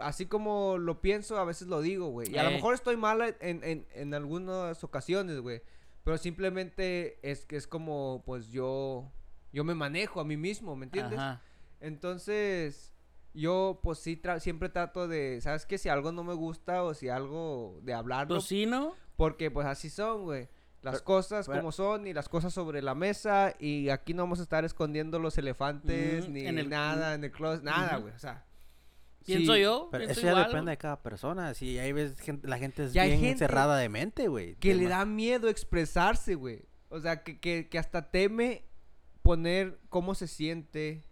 así 0.00 0.26
como 0.26 0.78
lo 0.78 1.00
pienso, 1.00 1.38
a 1.38 1.44
veces 1.44 1.68
lo 1.68 1.80
digo, 1.80 2.08
güey. 2.08 2.28
Y 2.32 2.38
a 2.38 2.42
lo 2.42 2.50
mejor 2.50 2.74
estoy 2.74 2.96
mala 2.96 3.28
en, 3.40 3.62
en, 3.62 3.86
en 3.94 4.14
algunas 4.14 4.82
ocasiones, 4.82 5.38
güey. 5.38 5.62
Pero 6.02 6.18
simplemente 6.18 7.18
es 7.22 7.44
que 7.44 7.56
es 7.56 7.68
como, 7.68 8.24
pues 8.26 8.48
yo, 8.50 9.08
yo 9.52 9.62
me 9.62 9.74
manejo 9.74 10.20
a 10.20 10.24
mí 10.24 10.36
mismo, 10.36 10.74
¿me 10.74 10.86
entiendes? 10.86 11.20
Ajá. 11.20 11.40
Entonces, 11.82 12.91
yo 13.34 13.80
pues 13.82 13.98
sí, 13.98 14.20
tra- 14.22 14.40
siempre 14.40 14.68
trato 14.68 15.08
de, 15.08 15.40
¿sabes 15.40 15.66
qué? 15.66 15.78
Si 15.78 15.88
algo 15.88 16.12
no 16.12 16.24
me 16.24 16.34
gusta 16.34 16.82
o 16.84 16.94
si 16.94 17.08
algo 17.08 17.78
de 17.82 17.94
hablarlo, 17.94 18.36
Pues 18.36 18.44
sí, 18.44 18.66
¿no? 18.66 18.94
porque 19.16 19.50
pues 19.50 19.66
así 19.66 19.88
son, 19.90 20.24
güey. 20.24 20.48
Las 20.82 20.94
Pero- 20.96 21.04
cosas 21.04 21.46
pero- 21.46 21.60
como 21.60 21.70
son 21.72 22.06
y 22.08 22.12
las 22.12 22.28
cosas 22.28 22.52
sobre 22.52 22.82
la 22.82 22.94
mesa 22.94 23.54
y 23.58 23.88
aquí 23.88 24.14
no 24.14 24.24
vamos 24.24 24.40
a 24.40 24.42
estar 24.42 24.64
escondiendo 24.64 25.18
los 25.20 25.38
elefantes 25.38 26.28
Mm, 26.28 26.32
ni 26.32 26.46
en 26.46 26.58
el- 26.58 26.68
nada 26.68 27.14
en 27.14 27.22
el 27.24 27.30
closet, 27.30 27.62
nada, 27.62 27.96
güey, 27.98 28.12
o 28.14 28.18
sea. 28.18 28.44
Pienso 29.24 29.54
sí, 29.54 29.60
yo. 29.62 29.88
Pero 29.92 30.04
pienso 30.06 30.18
eso 30.18 30.26
ya 30.26 30.30
igual, 30.32 30.44
depende 30.46 30.62
güey. 30.64 30.72
de 30.72 30.78
cada 30.78 31.00
persona. 31.00 31.54
Si 31.54 31.78
hay 31.78 31.92
veces 31.92 32.18
gente, 32.18 32.48
la 32.48 32.58
gente 32.58 32.84
es 32.86 32.92
Ya 32.92 33.04
bien 33.04 33.20
gente 33.20 33.38
cerrada 33.38 33.76
de 33.78 33.88
mente, 33.88 34.26
güey. 34.26 34.56
Que 34.56 34.74
le 34.74 34.88
da 34.88 35.04
miedo 35.04 35.48
expresarse, 35.48 36.34
güey. 36.34 36.64
O 36.88 36.98
sea, 36.98 37.22
que, 37.22 37.38
que, 37.38 37.68
que 37.68 37.78
hasta 37.78 38.10
teme 38.10 38.64
poner 39.22 39.78
cómo 39.88 40.16
se 40.16 40.26
siente 40.26 41.04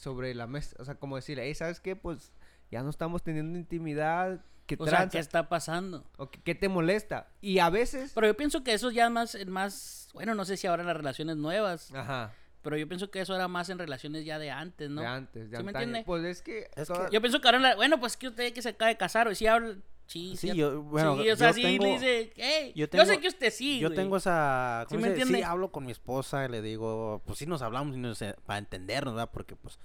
sobre 0.00 0.34
la 0.34 0.46
mesa. 0.46 0.74
O 0.78 0.84
sea, 0.84 0.94
como 0.96 1.16
decirle, 1.16 1.44
hey, 1.46 1.54
¿sabes 1.54 1.80
qué? 1.80 1.94
Pues 1.96 2.32
ya 2.70 2.82
no 2.82 2.90
estamos 2.90 3.22
teniendo 3.22 3.58
intimidad. 3.58 4.44
¿Qué 4.66 4.76
O 4.78 4.84
sea, 4.86 4.98
tranza? 4.98 5.12
¿qué 5.12 5.18
está 5.18 5.48
pasando? 5.48 6.04
¿O 6.16 6.30
qué, 6.30 6.40
qué 6.42 6.54
te 6.54 6.68
molesta? 6.68 7.28
Y 7.40 7.58
a 7.58 7.70
veces... 7.70 8.12
Pero 8.14 8.26
yo 8.28 8.36
pienso 8.36 8.62
que 8.62 8.72
eso 8.72 8.90
ya 8.92 9.10
más, 9.10 9.36
más, 9.46 10.08
bueno, 10.14 10.34
no 10.34 10.44
sé 10.44 10.56
si 10.56 10.66
ahora 10.68 10.82
en 10.82 10.86
las 10.86 10.96
relaciones 10.96 11.36
nuevas, 11.36 11.92
Ajá. 11.92 12.32
pero 12.62 12.76
yo 12.76 12.86
pienso 12.86 13.10
que 13.10 13.20
eso 13.20 13.34
era 13.34 13.48
más 13.48 13.68
en 13.68 13.78
relaciones 13.80 14.24
ya 14.24 14.38
de 14.38 14.52
antes, 14.52 14.88
¿no? 14.88 15.00
De 15.00 15.06
antes, 15.08 15.50
de 15.50 15.56
¿Sí 15.56 15.62
me 15.64 15.70
antaño. 15.70 15.84
entiende? 15.86 16.06
Pues 16.06 16.24
es 16.24 16.40
que... 16.42 16.70
Es 16.76 16.86
toda- 16.86 17.08
que- 17.08 17.14
Yo 17.14 17.20
pienso 17.20 17.40
que 17.40 17.48
ahora, 17.48 17.56
en 17.56 17.62
la- 17.64 17.74
bueno, 17.74 17.98
pues 17.98 18.16
que 18.16 18.28
usted 18.28 18.52
que 18.52 18.62
se 18.62 18.68
acaba 18.68 18.88
de 18.90 18.96
casar, 18.96 19.26
o 19.26 19.34
sí 19.34 19.48
habla, 19.48 19.74
sí, 20.36 20.52
yo, 20.54 20.82
bueno, 20.82 21.22
sí, 21.22 21.30
o 21.30 21.36
sea, 21.36 21.48
yo 21.48 21.54
sí 21.54 21.62
tengo, 21.62 21.84
le 21.84 21.90
dice, 21.92 22.32
hey, 22.36 22.72
yo 22.74 22.80
yo, 22.86 22.88
tengo- 22.88 23.04
sé 23.04 23.20
que 23.20 23.28
usted 23.28 23.50
sí, 23.52 23.78
yo 23.78 23.88
güey". 23.88 23.96
tengo 23.96 24.16
esa, 24.16 24.84
¿Sí 24.88 24.94
¿cómo 24.96 25.06
me 25.06 25.12
dice? 25.14 25.26
sí, 25.26 25.42
hablo 25.42 25.70
con 25.70 25.84
mi 25.86 25.92
esposa 25.92 26.44
y 26.44 26.48
le 26.48 26.62
digo, 26.62 27.22
pues 27.26 27.38
sí 27.38 27.46
nos 27.46 27.62
hablamos 27.62 27.94
y 27.96 27.98
nos, 28.00 28.20
eh, 28.22 28.34
para 28.46 28.58
entendernos, 28.58 29.14
¿verdad? 29.14 29.30
Porque 29.32 29.54
pues 29.56 29.78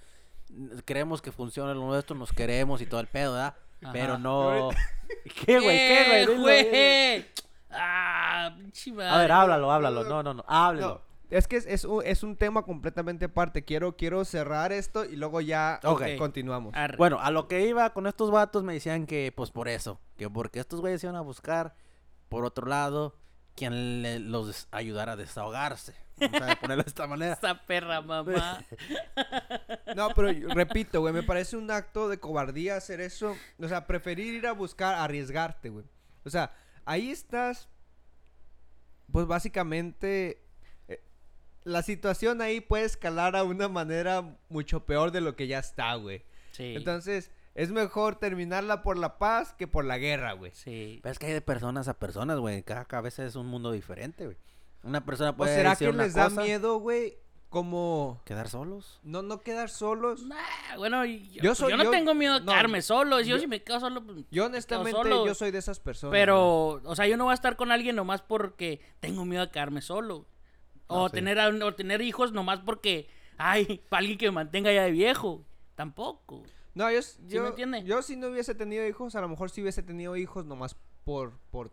creemos 0.84 1.22
que 1.22 1.32
funciona 1.32 1.74
lo 1.74 1.80
nuestro, 1.86 2.16
nos 2.16 2.32
queremos 2.32 2.80
y 2.82 2.86
todo 2.86 3.00
el 3.00 3.06
pedo, 3.06 3.32
¿verdad? 3.34 3.54
Pero 3.92 4.18
no... 4.18 4.70
¿Qué, 5.44 5.60
güey? 5.60 5.76
¿Qué, 5.78 6.04
güey? 6.08 6.26
Dilo. 6.26 6.40
güey? 6.42 7.26
Ah, 7.70 8.46
A 8.46 9.18
ver, 9.18 9.32
háblalo, 9.32 9.70
háblalo. 9.70 10.04
No, 10.04 10.22
no, 10.22 10.34
no, 10.34 10.44
háblalo. 10.48 10.88
No, 10.94 11.00
es 11.30 11.48
que 11.48 11.56
es, 11.56 11.66
es 11.66 11.84
un, 11.84 12.02
es 12.04 12.22
un 12.22 12.36
tema 12.36 12.62
completamente 12.62 13.24
aparte. 13.26 13.64
Quiero, 13.64 13.96
quiero 13.96 14.24
cerrar 14.24 14.72
esto 14.72 15.04
y 15.04 15.16
luego 15.16 15.40
ya 15.40 15.80
continuamos. 16.18 16.74
Arre. 16.74 16.96
Bueno, 16.96 17.18
a 17.20 17.30
lo 17.30 17.48
que 17.48 17.66
iba 17.66 17.92
con 17.92 18.06
estos 18.06 18.30
vatos 18.30 18.62
me 18.62 18.72
decían 18.74 19.06
que 19.06 19.32
pues 19.34 19.50
por 19.50 19.68
eso, 19.68 20.00
que 20.16 20.28
porque 20.30 20.60
estos 20.60 20.80
güeyes 20.80 21.02
iban 21.04 21.16
a 21.16 21.20
buscar 21.20 21.74
por 22.28 22.44
otro 22.44 22.66
lado 22.66 23.16
quien 23.54 24.02
le- 24.02 24.18
los 24.20 24.68
ayudara 24.70 25.12
a 25.12 25.16
desahogarse. 25.16 25.94
Vamos 26.18 26.50
a 26.50 26.56
ponerlo 26.60 26.82
de 26.84 26.88
esta 26.88 27.06
manera. 27.06 27.32
Esa 27.34 27.60
perra 27.66 28.00
mamá. 28.02 28.64
No, 29.94 30.08
pero 30.14 30.30
yo- 30.30 30.48
repito, 30.48 31.00
güey, 31.00 31.14
me 31.14 31.22
parece 31.22 31.56
un 31.56 31.70
acto 31.70 32.08
de 32.08 32.18
cobardía 32.18 32.76
hacer 32.76 33.00
eso. 33.00 33.34
O 33.58 33.66
sea, 33.68 33.86
preferir 33.86 34.34
ir 34.34 34.46
a 34.46 34.52
buscar, 34.52 34.94
arriesgarte, 34.94 35.70
güey. 35.70 35.86
O 36.24 36.28
sea, 36.30 36.52
ahí 36.84 37.10
estás, 37.10 37.68
pues 39.12 39.26
básicamente, 39.26 40.42
la 41.66 41.82
situación 41.82 42.40
ahí 42.40 42.60
puede 42.60 42.84
escalar 42.84 43.34
a 43.36 43.42
una 43.44 43.68
manera 43.68 44.38
mucho 44.48 44.86
peor 44.86 45.10
de 45.10 45.20
lo 45.20 45.34
que 45.34 45.46
ya 45.48 45.58
está, 45.58 45.94
güey. 45.96 46.22
Sí. 46.52 46.74
Entonces, 46.76 47.30
es 47.56 47.70
mejor 47.72 48.16
terminarla 48.16 48.82
por 48.82 48.96
la 48.96 49.18
paz 49.18 49.52
que 49.52 49.66
por 49.66 49.84
la 49.84 49.98
guerra, 49.98 50.32
güey. 50.34 50.52
sí. 50.54 51.00
Pero 51.02 51.12
es 51.12 51.18
que 51.18 51.26
hay 51.26 51.32
de 51.32 51.40
personas 51.40 51.88
a 51.88 51.94
personas, 51.98 52.38
güey. 52.38 52.62
Cada 52.62 52.84
cabeza 52.84 53.26
es 53.26 53.34
un 53.34 53.46
mundo 53.46 53.72
diferente, 53.72 54.24
güey. 54.26 54.36
Una 54.84 55.04
persona 55.04 55.30
¿O 55.30 55.36
puede 55.36 55.54
será 55.56 55.70
decir 55.70 55.88
que 55.88 55.94
una 55.94 56.04
les 56.04 56.14
da 56.14 56.30
miedo, 56.30 56.78
güey, 56.78 57.18
como 57.48 58.20
quedar 58.24 58.48
solos. 58.48 59.00
no, 59.02 59.22
no 59.22 59.40
quedar 59.40 59.68
solos? 59.68 60.22
Nah, 60.24 60.36
bueno, 60.76 61.04
yo, 61.04 61.16
Yo 61.16 61.40
pues, 61.42 61.58
soy- 61.58 61.70
yo 61.72 61.76
no 61.76 61.84
yo- 61.84 61.90
tengo 61.90 62.14
miedo 62.14 62.34
a 62.34 62.40
no, 62.40 62.46
quedarme 62.46 62.80
solo. 62.82 63.18
Yo, 63.20 63.26
yo- 63.36 63.38
si 63.40 63.46
me 63.48 63.62
quedo 63.64 63.80
solo, 63.80 64.04
pues, 64.04 64.18
Yo 64.30 64.46
honestamente, 64.46 64.92
solo. 64.92 65.26
yo 65.26 65.34
soy 65.34 65.50
de 65.50 65.58
esas 65.58 65.80
personas. 65.80 66.10
güey. 66.12 66.20
Pero, 66.22 66.80
o 66.84 66.94
sea, 66.94 67.06
yo 67.08 67.16
no 67.16 67.24
voy 67.24 67.32
a 67.32 67.34
estar 67.34 67.56
con 67.56 67.72
alguien 67.72 67.96
nomás 67.96 68.22
porque 68.22 68.80
tengo 69.00 69.24
miedo 69.24 69.42
a 69.42 69.50
quedarme 69.50 69.80
solo. 69.82 70.26
O, 70.88 71.10
tener, 71.10 71.38
o 71.38 71.74
tener 71.74 72.00
hijos 72.02 72.32
nomás 72.32 72.60
porque, 72.60 73.08
ay, 73.38 73.82
para 73.88 73.98
alguien 74.00 74.18
que 74.18 74.26
me 74.26 74.32
mantenga 74.32 74.72
ya 74.72 74.82
de 74.84 74.90
viejo. 74.92 75.44
Tampoco. 75.74 76.42
No, 76.74 76.90
yo, 76.90 77.00
yo, 77.26 77.54
me 77.66 77.84
yo 77.84 78.02
si 78.02 78.16
no 78.16 78.28
hubiese 78.28 78.54
tenido 78.54 78.86
hijos, 78.86 79.14
a 79.16 79.20
lo 79.20 79.28
mejor 79.28 79.50
sí 79.50 79.62
hubiese 79.62 79.82
tenido 79.82 80.16
hijos 80.16 80.44
nomás 80.44 80.76
por, 81.04 81.32
por, 81.50 81.70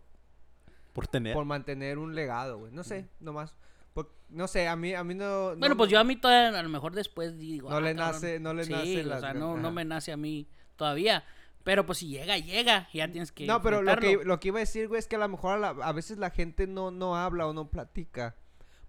Por 0.93 1.07
tener. 1.07 1.33
por 1.33 1.45
mantener 1.45 1.97
un 1.97 2.15
legado, 2.15 2.57
güey. 2.59 2.71
No 2.71 2.83
sé, 2.83 3.07
nomás. 3.19 3.55
Por- 3.93 4.11
no 4.29 4.47
sé, 4.47 4.67
a 4.67 4.75
mí, 4.75 4.93
a 4.93 5.03
mí 5.03 5.13
no... 5.13 5.51
no 5.51 5.57
bueno, 5.57 5.75
pues 5.77 5.89
yo 5.91 5.99
a 5.99 6.03
mí 6.03 6.15
todavía, 6.15 6.57
a 6.57 6.63
lo 6.63 6.69
mejor 6.69 6.93
después 6.95 7.37
digo. 7.37 7.69
No 7.69 7.75
"Ah, 7.77 7.81
le 7.81 7.95
cabrón". 7.95 8.21
nace- 8.21 8.39
no 8.39 8.53
le 8.53 8.63
Sí, 8.63 8.71
nace 8.71 9.01
o 9.01 9.03
las 9.07 9.19
sea, 9.21 9.33
gan- 9.33 9.39
no, 9.39 9.57
no 9.57 9.71
me 9.71 9.83
nace 9.85 10.11
a 10.11 10.17
mí 10.17 10.47
todavía. 10.75 11.23
Pero 11.63 11.85
pues 11.85 11.99
si 11.99 12.07
llega, 12.07 12.37
llega. 12.37 12.89
Ya 12.93 13.09
tienes 13.11 13.31
que. 13.31 13.45
No, 13.45 13.61
pero 13.61 13.81
lo 13.81 13.95
que, 13.97 14.19
lo 14.23 14.39
que 14.39 14.49
iba 14.49 14.57
a 14.57 14.61
decir, 14.61 14.87
güey, 14.89 14.99
es 14.99 15.07
que 15.07 15.15
a 15.15 15.19
lo 15.19 15.29
mejor 15.29 15.53
a, 15.55 15.57
la- 15.59 15.69
a 15.85 15.91
veces 15.93 16.17
la 16.17 16.29
gente 16.29 16.65
no, 16.67 16.91
no 16.91 17.15
habla 17.15 17.45
o 17.47 17.53
no 17.53 17.69
platica. 17.69 18.35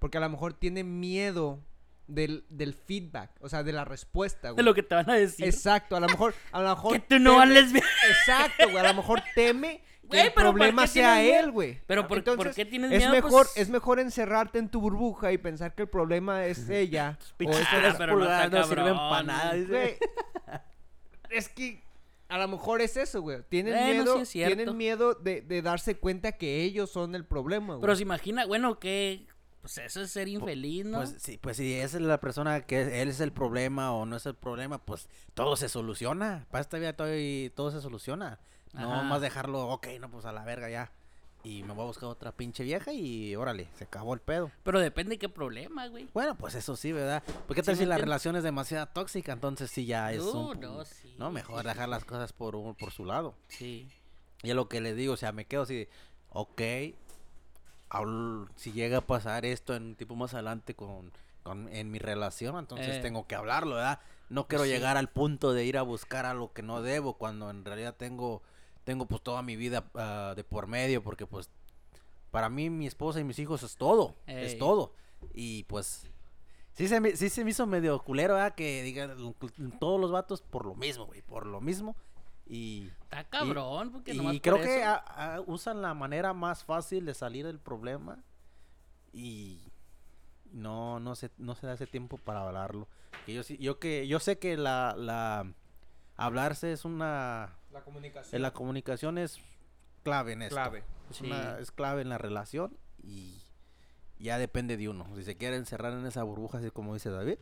Porque 0.05 0.19
a 0.19 0.21
lo 0.21 0.29
mejor 0.29 0.53
tiene 0.53 0.85
miedo 0.85 1.65
del, 2.09 2.45
del 2.51 2.75
feedback, 2.75 3.31
o 3.41 3.49
sea, 3.49 3.63
de 3.63 3.73
la 3.73 3.87
respuesta, 3.87 4.49
De 4.49 4.53
güey. 4.53 4.63
lo 4.67 4.75
que 4.75 4.83
te 4.83 4.95
van 4.95 5.09
a 5.09 5.15
decir. 5.15 5.47
Exacto, 5.47 5.97
a 5.97 6.01
lo 6.01 6.09
mejor, 6.09 6.35
a 6.53 6.61
lo 6.61 6.69
mejor 6.69 6.93
Que 7.01 7.01
tú 7.01 7.19
no 7.19 7.37
vales 7.37 7.73
bien. 7.73 7.87
Exacto, 8.11 8.65
güey, 8.71 8.77
a 8.85 8.89
lo 8.89 8.95
mejor 8.97 9.23
teme 9.35 9.79
que 10.03 10.07
Güey, 10.09 10.21
el 10.27 10.33
pero 10.35 10.51
¿por 10.51 10.57
problema 10.59 10.87
sea 10.87 11.23
él, 11.23 11.51
güey. 11.53 11.81
Pero 11.87 12.07
¿por- 12.07 12.19
Entonces, 12.19 12.45
por 12.45 12.55
qué 12.55 12.67
tienes 12.67 12.93
es 12.93 12.99
miedo? 12.99 13.13
Mejor, 13.13 13.47
Pues- 13.47 13.57
Es 13.57 13.71
mejor 13.71 13.99
encerrarte 13.99 14.59
en 14.59 14.69
tu 14.69 14.83
burbuja 14.83 15.33
y 15.33 15.39
pensar 15.39 15.75
que 15.75 15.81
el 15.85 15.89
problema 15.89 16.45
es 16.45 16.69
ella. 16.69 17.19
o 17.33 17.37
Pinches 17.39 17.61
es 17.61 17.67
Ah, 17.73 17.95
pero 17.97 18.19
no 18.19 18.25
está 18.25 18.49
no 18.51 18.65
sirven 18.67 18.95
para 18.97 19.23
nada. 19.23 19.55
Güey, 19.67 19.97
es 21.31 21.49
que 21.49 21.83
a 22.29 22.37
lo 22.37 22.49
mejor 22.49 22.83
es 22.83 22.99
eso, 22.99 23.23
güey. 23.23 23.39
Tienen 23.49 23.73
miedo, 23.83 24.17
sí 24.17 24.23
es 24.23 24.29
cierto. 24.29 24.57
tienen 24.57 24.77
miedo 24.77 25.15
de, 25.15 25.41
de 25.41 25.63
darse 25.63 25.95
cuenta 25.97 26.33
que 26.33 26.63
ellos 26.63 26.91
son 26.91 27.15
el 27.15 27.25
problema, 27.25 27.69
güey. 27.75 27.81
Pero 27.81 27.97
se 27.97 28.03
imagina, 28.03 28.45
bueno, 28.45 28.79
que. 28.79 29.27
Pues 29.65 29.79
eso 29.79 30.03
es 30.03 30.11
ser 30.11 30.29
infeliz, 30.29 30.85
¿no? 30.85 30.99
Pues 30.99 31.15
sí, 31.19 31.39
pues 31.39 31.57
si 31.57 31.73
es 31.73 31.95
la 31.95 32.21
persona 32.21 32.61
que 32.67 33.01
él 33.01 33.09
es 33.09 33.21
el 33.21 33.33
problema 33.33 33.93
o 33.95 34.05
no 34.05 34.17
es 34.17 34.27
el 34.27 34.35
problema, 34.35 34.77
pues 34.77 35.09
todo 35.33 35.57
se 35.57 35.71
soluciona. 35.71 36.47
Para 36.51 36.61
esta 36.61 36.77
vida 36.77 36.93
todo, 36.93 37.09
y 37.17 37.51
todo 37.57 37.71
se 37.71 37.81
soluciona. 37.81 38.39
No 38.75 38.93
Ajá. 38.93 39.03
más 39.05 39.23
dejarlo, 39.23 39.69
ok, 39.69 39.87
no, 40.01 40.11
pues 40.11 40.27
a 40.27 40.33
la 40.33 40.45
verga 40.45 40.69
ya. 40.69 40.93
Y 41.45 41.63
me 41.63 41.73
voy 41.73 41.85
a 41.85 41.87
buscar 41.87 42.11
otra 42.11 42.33
pinche 42.33 42.63
vieja 42.63 42.93
y 42.93 43.35
órale, 43.37 43.69
se 43.79 43.85
acabó 43.85 44.13
el 44.13 44.21
pedo. 44.21 44.51
Pero 44.65 44.81
depende 44.81 45.13
de 45.15 45.19
qué 45.19 45.31
problema, 45.31 45.87
güey. 45.89 46.09
Bueno, 46.13 46.37
pues 46.37 46.55
eso 46.55 46.77
sí, 46.77 46.93
¿verdad? 46.93 47.23
Porque 47.47 47.63
tal 47.63 47.77
Sí, 47.77 47.85
si 47.85 47.87
la 47.87 47.97
relación 47.97 48.37
es 48.37 48.43
demasiado 48.43 48.87
tóxica? 48.89 49.33
Entonces 49.33 49.71
sí 49.71 49.87
ya 49.87 50.13
es 50.13 50.23
No, 50.23 50.49
un... 50.51 50.61
no, 50.61 50.85
sí, 50.85 51.15
No, 51.19 51.31
mejor 51.31 51.63
sí, 51.63 51.69
dejar 51.69 51.89
las 51.89 52.05
cosas 52.05 52.35
por, 52.35 52.55
un- 52.55 52.75
por 52.75 52.91
su 52.93 53.07
lado. 53.07 53.35
Sí. 53.49 53.89
Y 54.43 54.51
es 54.51 54.55
lo 54.57 54.69
que 54.69 54.83
le 54.83 54.93
digo, 54.95 55.15
o 55.15 55.17
sea, 55.17 55.33
me 55.33 55.47
quedo 55.47 55.63
así, 55.63 55.89
ok, 56.29 56.61
hablo- 57.95 58.49
si 58.57 58.73
llega 58.73 58.99
a 58.99 59.07
pasar 59.07 59.45
esto 59.45 59.75
en 59.75 59.83
un 59.85 59.95
tipo 59.95 60.15
más 60.17 60.35
adelante 60.35 60.75
con, 60.75 61.13
con- 61.43 61.69
en 61.69 61.91
mi 61.91 61.99
relación, 61.99 62.57
entonces 62.59 62.97
Eh. 62.97 63.01
tengo 63.01 63.27
que 63.27 63.35
hablarlo, 63.35 63.77
¿verdad? 63.77 64.01
No 64.31 64.49
quiero 64.49 64.65
Sí. 64.65 64.71
llegar 64.71 64.97
al 64.97 65.09
punto 65.09 65.53
de 65.53 65.65
ir 65.65 65.79
a 65.79 65.83
buscar 65.83 66.27
algo 66.27 66.53
que 66.53 66.63
no 66.63 66.83
debo, 66.83 67.15
cuando 67.15 67.51
en 67.51 67.65
realidad 67.65 67.95
tengo, 67.97 68.43
tengo 68.85 69.07
pues 69.07 69.23
toda 69.23 69.43
mi 69.43 69.57
vida 69.57 69.85
ah, 69.95 70.33
de 70.37 70.45
por 70.45 70.67
medio, 70.67 71.03
porque 71.03 71.27
pues 71.27 71.49
para 72.31 72.49
mí 72.49 72.69
mi 72.71 72.87
esposa 72.87 73.21
y 73.21 73.25
mis 73.25 73.39
hijos 73.39 73.63
es 73.63 73.77
todo, 73.77 74.17
es 74.27 74.59
todo. 74.59 74.93
Y 75.33 75.63
pues 75.65 76.09
sí 76.73 76.89
se 76.89 76.99
me, 77.01 77.15
sí 77.17 77.29
se 77.31 77.45
me 77.45 77.51
hizo 77.51 77.65
medio 77.67 78.03
culero, 78.03 78.35
¿verdad? 78.35 78.55
Que 78.55 78.83
digan 78.83 79.17
todos 79.79 80.01
los 80.01 80.11
vatos 80.11 80.41
por 80.43 80.65
lo 80.67 80.75
mismo, 80.75 81.07
güey, 81.07 81.23
por 81.23 81.47
lo 81.47 81.61
mismo. 81.61 81.95
Y 82.47 82.91
Está 83.05 83.25
cabrón, 83.25 83.91
porque 83.91 84.13
nomás 84.15 84.35
y 84.35 84.41
por 84.41 84.55
creo 84.55 84.65
que 84.65 84.81
eso- 84.81 84.89
a- 84.89 85.35
a- 85.37 85.41
usan 85.41 85.81
la 85.83 85.95
manera 85.95 86.33
más 86.35 86.63
fácil 86.65 87.07
de 87.07 87.15
salir 87.15 87.47
del 87.47 87.59
problema 87.59 88.23
y 89.13 89.61
no 90.53 91.01
no 91.01 91.15
se 91.15 91.31
no 91.39 91.55
se 91.55 91.67
da 91.67 91.73
ese 91.75 91.87
tiempo 91.87 92.19
para 92.19 92.43
hablarlo. 92.47 92.89
Que 93.27 93.35
yo 93.35 93.43
sí- 93.43 93.57
yo 93.59 93.79
que 93.79 94.07
yo 94.07 94.21
sé 94.21 94.39
que 94.39 94.57
la 94.57 94.95
la 94.97 95.47
hablarse 96.17 96.73
es 96.73 96.85
una 96.85 97.57
La 97.73 97.83
comunicación. 97.83 98.43
la 98.43 98.53
comunicación 98.53 99.19
es 99.19 99.41
clave 100.03 100.33
en 100.33 100.43
esto. 100.43 100.55
clave. 100.57 100.85
Es, 101.11 101.17
Sí. 101.17 101.27
una- 101.27 101.59
es 101.59 101.71
clave 101.73 102.03
en 102.03 102.09
la 102.09 102.19
relación 102.19 102.77
y 103.03 103.41
ya 104.19 104.39
depende 104.39 104.77
de 104.77 104.89
uno. 104.89 105.07
Si 105.17 105.25
se 105.25 105.37
quiere 105.37 105.57
encerrar 105.57 105.93
en 105.95 106.07
esa 106.07 106.23
burbuja, 106.23 106.59
así 106.59 106.71
como 106.71 106.95
dice 106.95 107.11
David, 107.11 107.39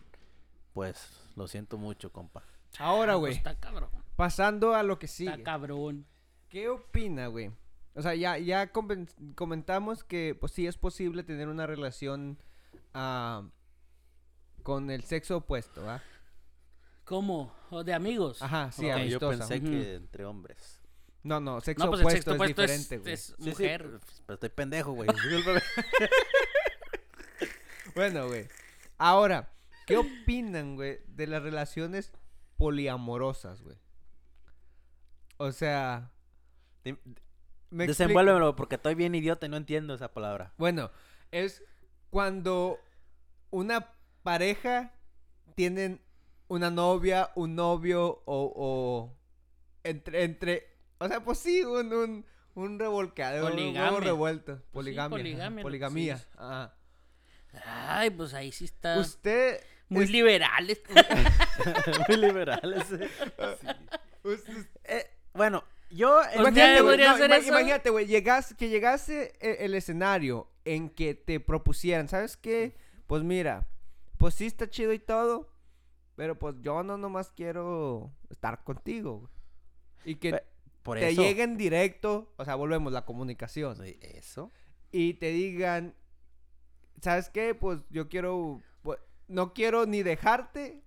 pues 0.74 1.10
lo 1.36 1.48
siento 1.48 1.76
mucho, 1.76 2.12
compa. 2.12 2.44
Ahora, 2.78 3.12
Ah, 3.12 3.16
güey, 3.16 3.32
pues 3.32 3.38
está 3.38 3.56
cabrón. 3.56 3.90
Pasando 4.22 4.76
a 4.76 4.84
lo 4.84 5.00
que 5.00 5.06
Está 5.06 5.16
sigue. 5.32 5.42
cabrón. 5.42 6.06
¿Qué 6.48 6.68
opina, 6.68 7.26
güey? 7.26 7.50
O 7.96 8.02
sea, 8.02 8.14
ya, 8.14 8.38
ya 8.38 8.70
comentamos 8.70 10.04
que 10.04 10.36
pues 10.38 10.52
sí 10.52 10.68
es 10.68 10.78
posible 10.78 11.24
tener 11.24 11.48
una 11.48 11.66
relación 11.66 12.38
ah, 12.94 13.42
con 14.62 14.90
el 14.90 15.02
sexo 15.02 15.38
opuesto, 15.38 15.84
¿va? 15.84 16.00
¿Cómo? 17.04 17.52
¿O 17.70 17.82
de 17.82 17.94
amigos? 17.94 18.40
Ajá, 18.42 18.70
sí, 18.70 18.82
Ok. 18.82 18.90
yo 18.90 18.94
amistosa. 18.94 19.48
pensé 19.48 19.60
que 19.60 19.94
entre 19.96 20.24
hombres. 20.24 20.78
No, 21.24 21.40
no, 21.40 21.60
sexo 21.60 21.86
No, 21.86 21.90
pues 21.90 22.02
el 22.02 22.06
opuesto 22.06 22.34
es 22.34 22.40
es, 22.42 22.46
diferente, 22.56 22.98
güey. 22.98 23.14
es 23.14 23.34
sí, 23.40 23.50
mujer. 23.50 24.00
pero 24.24 24.34
estoy 24.34 24.50
pendejo, 24.50 24.92
güey. 24.92 25.08
Bueno, 27.96 28.28
güey. 28.28 28.46
Ahora, 28.98 29.52
¿qué 29.84 29.96
opinan, 29.96 30.76
güey, 30.76 31.00
de 31.08 31.26
las 31.26 31.42
relaciones 31.42 32.12
poliamorosas, 32.56 33.60
güey? 33.62 33.81
O 35.42 35.50
sea, 35.52 36.10
me 36.84 36.90
explico. 37.84 37.86
Desenvuélvemelo 37.86 38.54
porque 38.54 38.76
estoy 38.76 38.94
bien 38.94 39.14
idiota 39.14 39.46
y 39.46 39.48
no 39.48 39.56
entiendo 39.56 39.94
esa 39.94 40.12
palabra. 40.12 40.52
Bueno, 40.56 40.90
es 41.30 41.62
cuando 42.10 42.78
una 43.50 43.92
pareja 44.22 44.92
tienen 45.56 46.00
una 46.48 46.70
novia, 46.70 47.30
un 47.34 47.54
novio 47.56 48.22
o, 48.24 48.52
o 48.54 49.16
entre, 49.84 50.24
entre, 50.24 50.68
o 50.98 51.08
sea, 51.08 51.24
pues 51.24 51.38
sí, 51.38 51.64
un, 51.64 51.92
un, 51.92 52.26
un 52.54 52.78
revolcadero, 52.78 53.46
un 53.46 53.52
huevo 53.52 53.62
Poligamia. 53.72 54.00
revuelto, 54.00 54.62
poligamia, 54.70 55.46
ajá, 55.46 55.62
poligamia, 55.62 56.14
dice. 56.14 56.28
ajá. 56.36 56.74
Ay, 57.66 58.10
pues 58.10 58.32
ahí 58.34 58.52
sí 58.52 58.64
está. 58.66 58.98
Usted, 58.98 59.60
Muy 59.88 60.04
es- 60.04 60.10
liberales. 60.10 60.80
Muy 62.08 62.16
liberales. 62.16 62.84
usted- 64.22 64.66
Eh, 64.84 65.06
bueno, 65.34 65.64
yo... 65.90 66.20
Imagínate, 66.36 66.80
güey, 66.82 66.98
no, 66.98 67.38
imagínate, 67.46 67.90
güey, 67.90 68.06
llegas, 68.06 68.54
que 68.54 68.68
llegase 68.68 69.32
e- 69.40 69.64
el 69.64 69.74
escenario 69.74 70.50
en 70.64 70.88
que 70.90 71.14
te 71.14 71.40
propusieran, 71.40 72.08
¿sabes 72.08 72.36
qué? 72.36 72.76
Pues 73.06 73.22
mira, 73.22 73.68
pues 74.18 74.34
sí 74.34 74.46
está 74.46 74.68
chido 74.70 74.92
y 74.92 74.98
todo, 74.98 75.50
pero 76.16 76.38
pues 76.38 76.54
yo 76.60 76.82
no 76.82 76.96
nomás 76.96 77.30
quiero 77.32 78.12
estar 78.30 78.62
contigo, 78.64 79.18
güey. 79.20 79.32
Y 80.04 80.14
que 80.16 80.42
Por 80.82 80.98
te 80.98 81.10
eso... 81.10 81.22
lleguen 81.22 81.56
directo, 81.56 82.32
o 82.36 82.44
sea, 82.44 82.54
volvemos 82.54 82.92
la 82.92 83.04
comunicación, 83.04 83.76
Sí, 83.76 83.98
Eso. 84.00 84.50
y 84.90 85.14
te 85.14 85.28
digan, 85.30 85.94
¿sabes 87.00 87.28
qué? 87.28 87.54
Pues 87.54 87.80
yo 87.90 88.08
quiero, 88.08 88.60
pues, 88.82 88.98
no 89.28 89.52
quiero 89.54 89.86
ni 89.86 90.02
dejarte, 90.02 90.82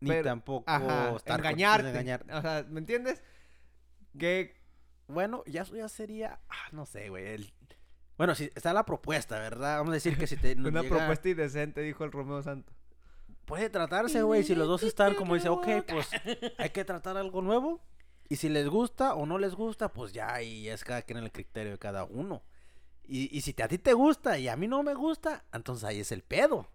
Ni 0.00 0.10
Pero- 0.10 0.24
tampoco 0.24 0.64
ajá, 0.70 1.16
estar 1.16 1.40
con- 1.40 1.46
engañarte, 1.46 1.88
engañar. 1.88 2.24
o 2.32 2.42
sea, 2.42 2.66
¿me 2.68 2.80
entiendes? 2.80 3.22
Que 4.18 4.56
Bueno, 5.08 5.42
ya 5.46 5.62
eso 5.62 5.76
ya 5.76 5.88
sería... 5.88 6.40
ah, 6.48 6.68
no 6.72 6.86
sé, 6.86 7.08
güey. 7.08 7.26
el- 7.34 7.52
Bueno, 8.16 8.34
si 8.34 8.44
está 8.54 8.72
la 8.72 8.84
propuesta, 8.84 9.38
¿verdad? 9.38 9.78
Vamos 9.78 9.90
a 9.90 9.94
decir 9.94 10.16
que 10.16 10.26
si 10.26 10.36
te... 10.36 10.52
una 10.58 10.82
llega- 10.82 10.96
propuesta 10.96 11.28
indecente, 11.28 11.80
dijo 11.82 12.04
el 12.04 12.12
Romeo 12.12 12.42
Santos. 12.42 12.74
Puede 13.44 13.68
tratarse, 13.68 14.22
güey. 14.22 14.42
Si 14.44 14.54
los 14.54 14.66
dos 14.68 14.82
están 14.84 15.14
como 15.14 15.34
dice, 15.34 15.48
ok, 15.50 15.66
pues 15.88 16.08
hay 16.58 16.70
que 16.70 16.84
tratar 16.84 17.16
algo 17.16 17.42
nuevo. 17.42 17.82
Y 18.28 18.36
si 18.36 18.48
les 18.48 18.68
gusta 18.68 19.14
o 19.14 19.26
no 19.26 19.36
les 19.36 19.54
gusta, 19.54 19.92
pues 19.92 20.12
ya 20.14 20.32
ahí 20.32 20.68
es 20.68 20.82
cada 20.82 21.02
quien 21.02 21.18
el 21.18 21.30
criterio 21.30 21.72
de 21.72 21.78
cada 21.78 22.04
uno. 22.04 22.42
Y, 23.06 23.36
y 23.36 23.42
si 23.42 23.52
te- 23.52 23.62
a 23.62 23.68
ti 23.68 23.76
te 23.76 23.92
gusta 23.92 24.38
y 24.38 24.48
a 24.48 24.56
mí 24.56 24.66
no 24.66 24.82
me 24.82 24.94
gusta, 24.94 25.44
entonces 25.52 25.84
ahí 25.84 26.00
es 26.00 26.10
el 26.10 26.22
pedo. 26.22 26.70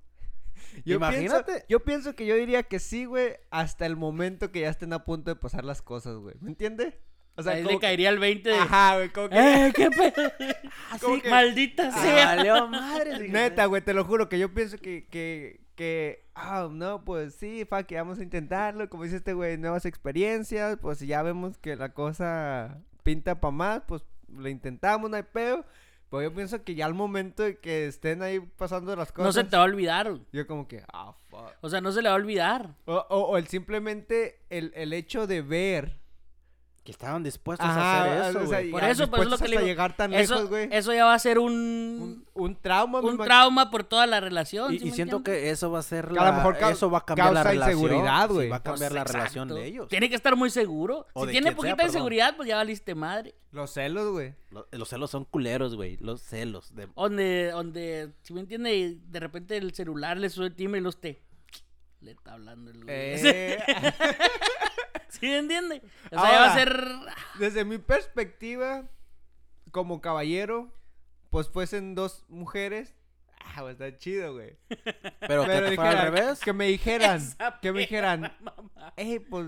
Yo 0.86 0.97
Imagínate. 0.97 1.43
Pienso, 1.54 1.65
yo 1.69 1.80
pienso 1.84 2.15
que 2.15 2.25
yo 2.28 2.36
diría 2.36 2.62
que 2.63 2.78
sí, 2.80 3.06
güey, 3.06 3.38
hasta 3.49 3.86
el 3.88 3.95
momento 3.95 4.52
que 4.52 4.60
ya 4.60 4.69
estén 4.69 4.93
a 4.93 5.06
punto 5.06 5.32
de 5.32 5.36
pasar 5.38 5.63
las 5.65 5.82
cosas, 5.82 6.17
güey. 6.17 6.36
¿Me 6.41 6.49
entiendes? 6.49 6.93
O 7.39 7.43
sea, 7.43 7.54
ahí 7.54 7.63
como 7.63 7.75
le 7.75 7.80
caería 7.80 8.10
el 8.10 8.19
20 8.19 8.49
de. 8.49 8.56
Ajá, 8.56 8.95
güey, 8.95 9.10
como 9.10 9.30
que... 9.30 9.38
¡Eh, 9.67 9.73
qué 9.75 9.89
pedo! 9.91 10.32
como 11.02 11.21
que- 11.21 11.30
Maldita 11.30 11.89
Ah, 11.93 12.02
sea. 12.02 12.25
valió 12.36 12.67
madre. 12.67 13.28
Neta, 13.30 13.65
güey, 13.65 13.82
te 13.82 13.93
lo 13.93 14.06
juro 14.06 14.30
que 14.30 14.38
yo 14.39 14.54
pienso 14.54 14.78
que, 14.78 15.08
que, 15.08 15.62
que, 15.75 16.25
ah, 16.36 16.67
no, 16.71 17.04
pues 17.06 17.36
sí, 17.36 17.65
fa, 17.65 17.84
que 17.84 17.95
vamos 17.95 18.19
a 18.19 18.23
intentarlo, 18.23 18.89
como 18.89 19.04
dice 19.04 19.17
este 19.17 19.34
güey, 19.34 19.58
nuevas 19.58 19.86
experiencias, 19.86 20.78
pues 20.82 20.97
si 20.99 21.08
ya 21.08 21.21
vemos 21.23 21.58
que 21.58 21.75
la 21.75 21.93
cosa 21.93 22.82
pinta 23.04 23.39
para 23.39 23.52
más, 23.52 23.82
pues 23.88 24.04
lo 24.28 24.47
intentamos, 24.49 25.10
no 25.10 25.15
hay 25.15 25.23
pedo, 25.23 25.65
pues 26.10 26.23
yo 26.23 26.34
pienso 26.34 26.63
que 26.63 26.75
ya 26.75 26.86
al 26.86 26.93
momento 26.95 27.43
de 27.43 27.58
que 27.60 27.88
estén 27.88 28.21
ahí 28.23 28.39
pasando 28.39 28.95
las 28.95 29.12
cosas, 29.12 29.25
No 29.28 29.32
se 29.43 29.47
te 29.47 29.56
va 29.56 29.62
a 29.63 29.65
olvidar. 29.65 30.12
yo 30.34 30.45
como 30.47 30.67
que, 30.67 30.84
ah, 30.91 31.13
fuck. 31.30 31.52
O 31.62 31.69
sea, 31.69 31.82
no 31.82 31.91
se 31.91 32.02
le 32.02 32.10
va 32.10 32.15
a 32.15 32.17
olvidar. 32.17 32.75
O, 32.86 32.95
o, 33.10 33.19
o 33.21 33.38
el 33.38 33.47
simplemente, 33.47 34.39
el, 34.49 34.71
el 34.75 34.91
hecho 34.93 35.28
de 35.28 35.41
ver 35.41 35.99
Que 36.89 36.93
estaban 36.93 37.21
dispuestos 37.21 37.67
Ajá, 37.69 38.02
a 38.02 38.02
hacer 38.02 38.30
eso, 38.32 38.39
o 38.39 38.47
sea, 38.47 38.58
güey. 38.62 38.71
Por 38.71 38.84
eso, 38.84 39.08
pues, 39.12 39.21
es 39.21 39.30
lo 39.30 39.38
que 39.38 39.43
le 39.47 39.58
digo. 39.58 39.62
llegar 39.67 39.95
tan 39.95 40.12
Eso, 40.12 40.34
lejos, 40.34 40.49
güey. 40.49 40.69
eso 40.71 40.91
ya 40.91 41.06
va 41.06 41.13
a 41.13 41.19
ser 41.19 41.38
un, 41.38 41.54
Un, 41.54 42.25
un 42.34 42.56
trauma, 42.56 42.99
un 42.99 43.15
trauma 43.19 43.69
por 43.69 43.84
toda 43.84 44.08
la 44.08 44.19
relación. 44.19 44.73
Y, 44.73 44.80
¿sí 44.80 44.88
y 44.88 44.89
me 44.89 44.95
siento 44.95 45.21
que 45.21 45.52
eso 45.52 45.69
va 45.69 45.78
a 45.78 45.84
ser 45.84 46.12
la... 46.12 46.23
a 46.23 46.32
lo 46.32 46.38
mejor 46.38 46.58
eso 46.71 46.89
va 46.89 46.97
a 46.97 47.06
cambiar 47.06 47.32
la 47.32 47.43
relación. 47.43 47.80
inseguridad, 47.80 48.28
sí, 48.28 48.34
güey. 48.34 48.49
va 48.49 48.56
a 48.56 48.63
cambiar 48.63 48.89
Pues, 48.91 48.95
la 48.95 49.04
relación 49.04 49.43
exacto. 49.49 49.54
de 49.62 49.67
ellos. 49.67 49.88
Tiene 49.88 50.10
que 50.10 50.15
estar 50.15 50.36
muy 50.36 50.49
seguro. 50.49 51.06
O 51.13 51.25
si 51.28 51.32
tiene 51.34 51.49
sea, 51.49 51.56
poquita 51.58 51.84
inseguridad, 51.84 52.36
pues 52.36 52.49
ya 52.49 52.56
valiste 52.56 52.95
madre. 52.95 53.36
Los 53.52 53.69
celos, 53.69 54.12
güey. 54.12 54.34
Lo- 54.49 54.67
Los, 54.71 54.89
celos 54.89 55.12
son 55.12 55.25
culeros, 55.25 55.75
güey. 55.75 55.97
Los 55.97 56.23
celos. 56.23 56.73
De... 56.73 56.88
Donde, 56.95 57.52
donde, 57.52 58.13
si 58.23 58.34
me 58.34 58.39
entiende, 58.39 58.97
de 58.99 59.19
repente 59.19 59.58
el 59.58 59.75
celular 59.75 60.17
le 60.17 60.28
sube 60.32 60.47
el 60.47 60.56
timbre 60.56 60.80
y 60.80 60.82
no 60.84 60.89
usted. 60.89 61.17
Le 62.02 62.12
está 62.13 62.34
hablando 62.34 62.71
el 62.71 62.78
güey. 62.84 62.95
Eh, 62.97 63.60
¿Sí 65.19 65.26
me 65.28 65.38
entiende? 65.39 65.82
O 66.12 66.19
sea, 66.19 66.32
ya 66.32 66.39
va 66.39 66.50
Ahora. 66.50 66.52
a 66.52 66.54
ser. 66.56 66.86
desde 67.39 67.65
mi 67.65 67.78
perspectiva, 67.78 68.88
como 69.72 70.02
caballero, 70.02 70.74
pues 71.30 71.50
fuesen 71.50 71.95
dos 71.95 72.26
mujeres. 72.30 72.95
Ah, 73.41 73.62
pues 73.62 73.74
está 73.80 73.98
chido, 73.98 74.34
güey. 74.34 74.58
Pero, 75.19 75.43
que 75.45 75.50
te 75.62 75.76
fuera 75.76 75.89
al 75.91 76.12
revés. 76.13 76.39
que 76.39 76.54
me 76.54 76.67
dijeran, 76.67 77.17
Esa 77.17 77.60
que 77.62 77.72
me 77.72 77.80
dijeran, 77.82 78.32
mamá. 78.41 78.93
eh, 78.98 79.19
pues 79.19 79.45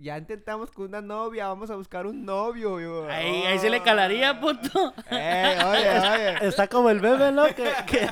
ya 0.00 0.16
intentamos 0.16 0.70
con 0.70 0.86
una 0.86 1.00
novia, 1.00 1.48
vamos 1.48 1.70
a 1.70 1.74
buscar 1.76 2.06
un 2.06 2.24
novio. 2.24 2.78
Yo, 2.80 3.08
Ahí, 3.08 3.42
ahí 3.42 3.58
se 3.58 3.68
le 3.68 3.82
calaría, 3.82 4.38
puto. 4.40 4.94
Eh, 5.10 5.58
oye, 5.66 5.98
oye. 6.40 6.46
Está 6.48 6.68
como 6.68 6.90
el 6.90 7.00
bebé, 7.00 7.32
¿no? 7.32 7.46
Que, 7.46 7.72
que, 7.86 8.08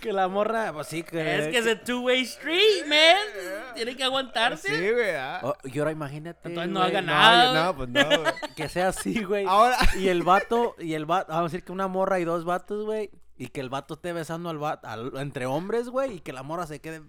que 0.00 0.12
la 0.12 0.28
morra, 0.28 0.72
pues 0.72 0.86
sí, 0.86 1.02
que... 1.02 1.38
Es 1.38 1.48
que 1.48 1.58
es 1.58 1.66
a 1.66 1.82
two-way 1.82 2.20
street, 2.22 2.86
man. 2.86 3.74
Tiene 3.74 3.96
que 3.96 4.04
aguantarse. 4.04 4.68
Sí, 4.68 4.90
güey. 4.92 5.14
ah. 5.16 5.40
Oh, 5.42 5.54
y 5.64 5.78
ahora 5.78 5.92
imagínate, 5.92 6.48
Entonces 6.48 6.72
no 6.72 6.80
güey, 6.80 6.90
haga 6.90 7.00
No, 7.00 7.06
nada. 7.12 7.44
yo- 7.46 7.64
no, 7.64 7.76
pues 7.76 7.88
no, 7.88 8.20
güey. 8.22 8.32
que 8.54 8.68
sea 8.68 8.88
así, 8.88 9.22
güey. 9.24 9.44
Ahora, 9.46 9.76
Y 9.98 10.08
el 10.08 10.22
vato, 10.22 10.76
y 10.78 10.94
el 10.94 11.04
vato, 11.06 11.32
vamos 11.32 11.50
a 11.50 11.52
decir 11.52 11.64
que 11.64 11.72
una 11.72 11.88
morra 11.88 12.20
y 12.20 12.24
dos 12.24 12.44
vatos, 12.44 12.84
güey. 12.84 13.10
Y 13.36 13.48
que 13.48 13.60
el 13.60 13.70
vato 13.70 13.94
esté 13.94 14.12
besando 14.12 14.50
al 14.50 14.58
vato, 14.58 14.86
entre 15.18 15.46
hombres, 15.46 15.88
güey. 15.88 16.14
Y 16.16 16.20
que 16.20 16.32
la 16.32 16.42
morra 16.42 16.66
se 16.66 16.80
quede... 16.80 17.02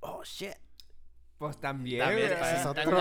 Oh, 0.00 0.22
shit. 0.24 0.52
Pues 1.38 1.58
también, 1.60 2.04
También, 2.04 2.32
pues, 2.38 2.52
es 2.60 2.66
otro-. 2.66 2.98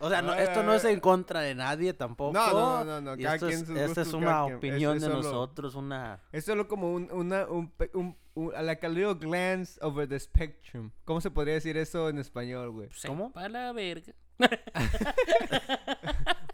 O 0.00 0.08
sea, 0.08 0.22
no, 0.22 0.32
Ay, 0.32 0.44
esto 0.44 0.62
no 0.62 0.72
es 0.72 0.82
en 0.86 0.98
contra 0.98 1.40
de 1.40 1.54
nadie 1.54 1.92
tampoco. 1.92 2.32
No, 2.32 2.50
no, 2.52 2.84
no, 2.84 3.00
no, 3.02 3.16
cada 3.22 3.34
esto 3.34 3.48
quien 3.48 3.60
es, 3.60 3.66
sus 3.66 3.76
esta 3.78 4.00
es 4.00 4.08
cada 4.08 4.16
una 4.18 4.44
quien. 4.44 4.56
opinión 4.56 4.96
Es- 4.96 5.02
de 5.02 5.08
solo- 5.08 5.22
nosotros, 5.22 5.74
una... 5.74 6.22
Es 6.32 6.44
solo 6.46 6.66
como 6.68 6.90
un, 6.94 7.10
una, 7.12 7.44
un, 7.46 7.70
un, 7.92 8.16
un- 8.34 8.52
like 8.64 8.86
a 8.86 8.88
little 8.88 9.14
glance 9.14 9.78
over 9.82 10.08
the 10.08 10.18
spectrum. 10.18 10.90
¿Cómo 11.04 11.20
se 11.20 11.30
podría 11.30 11.54
decir 11.54 11.76
eso 11.76 12.08
en 12.08 12.16
español, 12.18 12.70
güey? 12.70 12.88
¿Cómo? 13.06 13.30
Para 13.32 13.48
la 13.50 13.72
verga. 13.72 14.14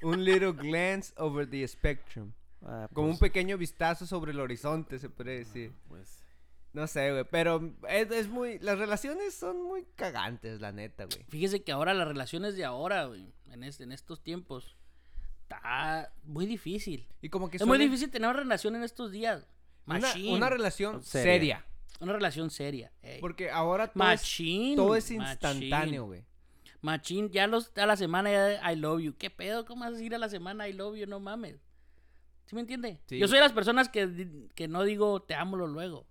Un 0.03 0.25
little 0.25 0.53
glance 0.53 1.13
over 1.17 1.49
the 1.49 1.67
spectrum. 1.69 2.33
ah, 2.63 2.89
Como 2.93 3.07
un 3.09 3.19
pues, 3.19 3.31
pequeño 3.31 3.57
vistazo 3.57 4.07
sobre 4.07 4.33
el 4.33 4.41
horizonte, 4.41 4.99
se 4.99 5.09
podría 5.09 5.37
decir. 5.37 5.73
pues, 5.89 6.24
No 6.75 6.89
sé, 6.89 7.13
güey, 7.13 7.25
pero 7.31 7.73
es, 7.89 8.11
es 8.11 8.29
muy... 8.29 8.59
Las 8.59 8.79
relaciones 8.79 9.33
son 9.33 9.63
muy 9.63 9.87
cagantes, 9.95 10.61
la 10.61 10.73
neta, 10.73 11.05
güey. 11.05 11.25
Fíjese 11.29 11.63
que 11.63 11.71
ahora 11.71 11.95
las 11.95 12.09
relaciones 12.09 12.57
de 12.57 12.65
ahora, 12.65 13.05
güey, 13.07 13.33
en, 13.53 13.63
este, 13.63 13.85
en 13.85 13.93
estos 13.93 14.23
tiempos, 14.25 14.77
está 15.43 16.13
muy 16.25 16.47
difícil. 16.47 17.07
Y 17.23 17.29
como 17.29 17.49
que 17.49 17.59
Es 17.59 17.67
muy 17.67 17.79
difícil 17.79 18.11
tener 18.11 18.29
una 18.29 18.41
relación 18.41 18.75
en 18.75 18.83
estos 18.83 19.13
días. 19.13 19.47
Una, 19.87 20.01
Machine. 20.01 20.35
una 20.35 20.51
relación 20.51 21.03
Seria. 21.05 21.33
seria. 21.33 21.67
Una 22.01 22.13
relación 22.13 22.51
seria. 22.51 22.91
ey. 23.03 23.21
Porque 23.21 23.51
ahora 23.51 23.87
todo 23.87 24.03
es, 24.03 24.21
Machín. 24.21 24.75
todo 24.77 24.97
es 24.97 25.11
instantáneo, 25.13 26.07
güey. 26.07 26.25
Machín, 26.81 27.31
ya 27.31 27.47
los, 27.47 27.71
a 27.79 27.87
la 27.87 27.97
semana 27.97 28.33
ya 28.33 28.73
I 28.73 28.75
love 28.77 29.01
you. 29.01 29.15
¿Qué 29.17 29.31
pedo? 29.31 29.65
¿Cómo 29.65 29.83
vas 29.83 29.91
a 29.91 29.93
decir 29.93 30.13
a 30.13 30.19
la 30.19 30.29
semana 30.29 30.69
I 30.69 30.73
love 30.73 30.97
you? 30.97 31.07
No 31.07 31.21
mames. 31.21 31.61
¿Sí 32.47 32.57
me 32.57 32.63
entiende? 32.63 33.01
Sí. 33.07 33.19
Yo 33.19 33.29
soy 33.29 33.37
de 33.37 33.43
las 33.45 33.53
personas 33.53 33.89
que, 33.89 34.49
que 34.57 34.67
no 34.67 34.83
digo 34.83 35.23
te 35.23 35.35
amo 35.35 35.57
lo 35.57 35.69
luego. 35.69 36.07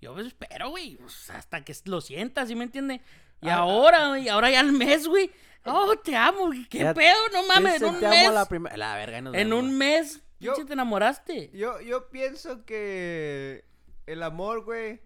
Yo 0.00 0.12
pues 0.14 0.26
espero, 0.26 0.70
güey, 0.70 0.96
pues, 0.96 1.30
hasta 1.30 1.64
que 1.64 1.74
lo 1.86 2.00
sientas, 2.00 2.48
¿sí 2.48 2.54
me 2.54 2.64
entiende? 2.64 3.00
Y 3.42 3.48
Ah, 3.48 3.56
ahora, 3.56 4.08
güey, 4.08 4.28
ahora 4.28 4.50
ya 4.50 4.60
al 4.60 4.72
mes, 4.72 5.06
güey. 5.08 5.30
Oh, 5.64 5.96
te 5.96 6.14
amo, 6.14 6.46
güey, 6.46 6.66
¿qué 6.68 6.78
Ya 6.78 6.94
pedo? 6.94 7.16
No 7.32 7.46
mames, 7.46 7.82
en 7.82 7.88
un 7.88 7.98
"Te 7.98 8.06
amo 8.06 8.14
mes. 8.14 8.32
la 8.32 8.46
primera. 8.46 8.76
La 8.76 8.94
verga, 8.96 9.18
y 9.18 9.22
nos 9.22 9.34
En 9.34 9.48
vemos. 9.50 9.64
un 9.64 9.78
mes, 9.78 10.22
Yo- 10.38 10.52
pinche, 10.54 10.66
te 10.68 10.72
enamoraste. 10.74 11.50
Yo, 11.52 11.80
yo 11.80 12.08
pienso 12.10 12.64
que 12.64 13.64
el 14.06 14.22
amor, 14.22 14.64
güey, 14.64 15.00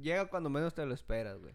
llega 0.00 0.26
cuando 0.26 0.50
menos 0.50 0.74
te 0.74 0.84
lo 0.86 0.92
esperas, 0.94 1.38
güey. 1.38 1.54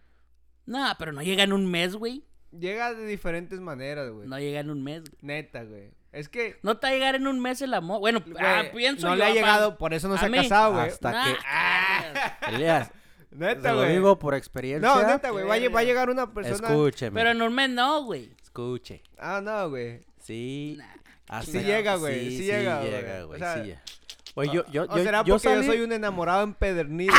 No, 0.65 0.85
pero 0.97 1.11
no 1.11 1.21
llega 1.21 1.43
en 1.43 1.53
un 1.53 1.65
mes, 1.69 1.95
güey. 1.95 2.23
Llega 2.57 2.93
de 2.93 3.05
diferentes 3.05 3.59
maneras, 3.59 4.09
güey. 4.11 4.27
No 4.27 4.39
llega 4.39 4.59
en 4.61 4.69
un 4.69 4.83
mes, 4.83 5.01
güey. 5.01 5.17
Neta, 5.21 5.63
güey. 5.63 5.91
Es 6.17 6.29
que 6.29 6.57
No 6.63 6.77
te 6.77 6.87
va 6.87 6.91
a 6.91 6.93
llegar 6.95 7.15
en 7.15 7.27
un 7.27 7.39
mes 7.39 7.61
el 7.61 7.73
amor. 7.73 7.99
Bueno, 7.99 8.21
güey, 8.25 8.35
ah, 8.39 8.63
pienso 8.73 9.07
no 9.07 9.13
yo, 9.13 9.19
le 9.19 9.25
ha 9.25 9.33
llegado, 9.33 9.77
por 9.77 9.93
eso 9.93 10.07
no 10.07 10.17
se 10.17 10.25
ha 10.25 10.29
mí. 10.29 10.37
casado, 10.37 10.73
güey. 10.73 10.87
Hasta 10.87 11.11
Nah, 11.11 11.23
que. 11.25 11.37
ah, 11.45 12.37
Elías, 12.53 12.91
Neta, 13.31 13.61
te 13.61 13.69
lo 13.69 13.75
güey. 13.77 13.91
digo 13.93 14.17
por 14.19 14.33
experiencia. 14.33 14.87
No, 14.89 15.05
neta, 15.05 15.29
güey. 15.29 15.45
Va, 15.45 15.53
a 15.53 15.57
lle- 15.57 15.73
va 15.75 15.81
a 15.81 15.83
llegar 15.83 16.09
una 16.09 16.33
persona. 16.33 16.67
Escúcheme. 16.69 17.19
Pero 17.19 17.31
en 17.31 17.41
un 17.41 17.53
mes 17.53 17.69
no, 17.69 18.03
güey. 18.03 18.31
Escuche. 18.41 19.03
Ah, 19.19 19.41
no, 19.43 19.69
güey. 19.69 20.01
Sí. 20.23 20.79
hasta 21.29 21.51
Sí 21.51 21.59
llega, 21.59 21.95
güey, 21.95 22.31
sí 22.31 22.43
llega, 22.45 22.79
güey. 22.79 22.91
llega, 22.91 23.23
güey. 23.23 23.35
O 23.35 23.39
sea, 23.39 23.53
sí 23.55 23.59
llega. 23.69 23.81
Güey, 24.37 24.51
yo, 24.51 24.63
yo, 24.71 24.83
O 24.83 24.97
yo, 24.97 25.03
será 25.03 25.23
yo 25.23 25.33
porque 25.33 25.49
salí, 25.49 25.65
yo 25.65 25.73
soy 25.73 25.81
un 25.81 25.91
enamorado 25.91 26.43
empedernido, 26.43 27.13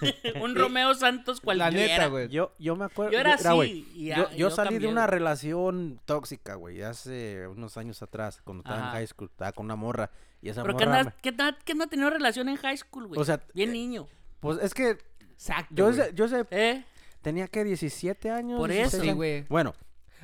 güey. 0.00 0.14
un 0.42 0.54
Romeo 0.56 0.94
Santos 0.94 1.38
La 1.38 1.44
cualquiera. 1.44 1.72
neta, 1.94 2.06
güey. 2.06 2.28
yo, 2.28 2.52
yo 2.58 2.74
me 2.76 2.86
acuerdo. 2.86 3.12
Yo 3.12 3.18
era 3.18 3.36
mira, 3.36 3.50
así, 3.50 3.54
güey, 3.56 3.86
y 3.94 4.06
ya- 4.06 4.16
yo, 4.16 4.22
y 4.30 4.32
yo 4.32 4.48
yo 4.48 4.50
salí 4.50 4.68
cambié, 4.70 4.86
de 4.86 4.92
una 4.92 5.02
güey. 5.06 5.18
relación 5.18 6.00
tóxica, 6.06 6.54
güey, 6.54 6.80
hace 6.82 7.46
unos 7.46 7.76
años 7.76 8.00
atrás, 8.02 8.40
cuando 8.42 8.62
estaba 8.62 8.78
Ajá. 8.78 8.86
en 8.88 8.92
high 8.94 9.06
school, 9.06 9.28
estaba 9.30 9.52
con 9.52 9.66
una 9.66 9.76
morra. 9.76 10.10
Y 10.42 10.48
esa 10.48 10.62
¿Pero 10.62 10.76
qué 10.76 10.86
morra. 10.86 10.98
andas, 11.00 11.14
qué, 11.22 11.32
ta- 11.32 11.58
qué 11.64 11.74
no 11.74 11.84
ha 11.84 11.86
tenido 11.88 12.08
relación 12.10 12.48
en 12.48 12.56
high 12.56 12.76
school, 12.78 13.06
güey? 13.08 13.20
O 13.20 13.24
sea, 13.24 13.40
bien 13.54 13.68
eh, 13.70 13.72
niño. 13.72 14.02
me- 14.04 14.08
pues 14.40 14.58
es 14.62 14.72
que 14.72 14.96
Exacto. 15.32 15.74
yo, 15.74 15.84
güey. 15.86 15.96
sé- 15.96 16.10
yo 16.14 16.26
sé, 16.28 16.46
¿Eh? 16.50 16.84
tenía 17.20 17.48
que 17.48 17.64
17 17.64 18.30
años. 18.30 18.58
Por 18.58 18.70
16 18.70 18.94
eso. 18.94 19.02
Sí, 19.02 19.08
años. 19.08 19.16
güey. 19.16 19.42
Bueno, 19.50 19.74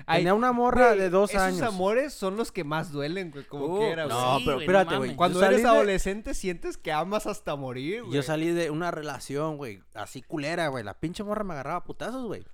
Ay, 0.06 0.20
tenía 0.20 0.34
una 0.34 0.52
morra 0.52 0.88
güey, 0.88 0.98
de 0.98 1.10
dos 1.10 1.30
esos 1.30 1.42
años. 1.42 1.62
amores 1.62 2.12
son 2.12 2.36
los 2.36 2.50
que 2.50 2.64
más 2.64 2.90
duelen, 2.92 3.30
güey, 3.30 3.44
como 3.44 3.66
Uh, 3.66 3.78
quiera, 3.78 4.04
güey. 4.06 4.16
No, 4.16 4.38
Sí, 4.38 4.44
pero 4.46 4.60
espérate, 4.60 4.96
güey. 4.96 5.14
Cuando 5.14 5.44
eres 5.44 5.62
de- 5.62 5.68
adolescente 5.68 6.34
sientes 6.34 6.76
que 6.76 6.92
amas 6.92 7.26
hasta 7.26 7.54
morir, 7.56 8.02
güey. 8.02 8.14
Yo 8.14 8.22
salí 8.22 8.50
de 8.50 8.70
una 8.70 8.90
relación, 8.90 9.56
güey, 9.58 9.80
así 9.94 10.22
culera, 10.22 10.68
güey. 10.68 10.82
La 10.84 10.94
pinche 10.94 11.22
morra 11.22 11.44
me 11.44 11.52
agarraba 11.52 11.76
a 11.78 11.84
putazos, 11.84 12.26
güey. 12.26 12.44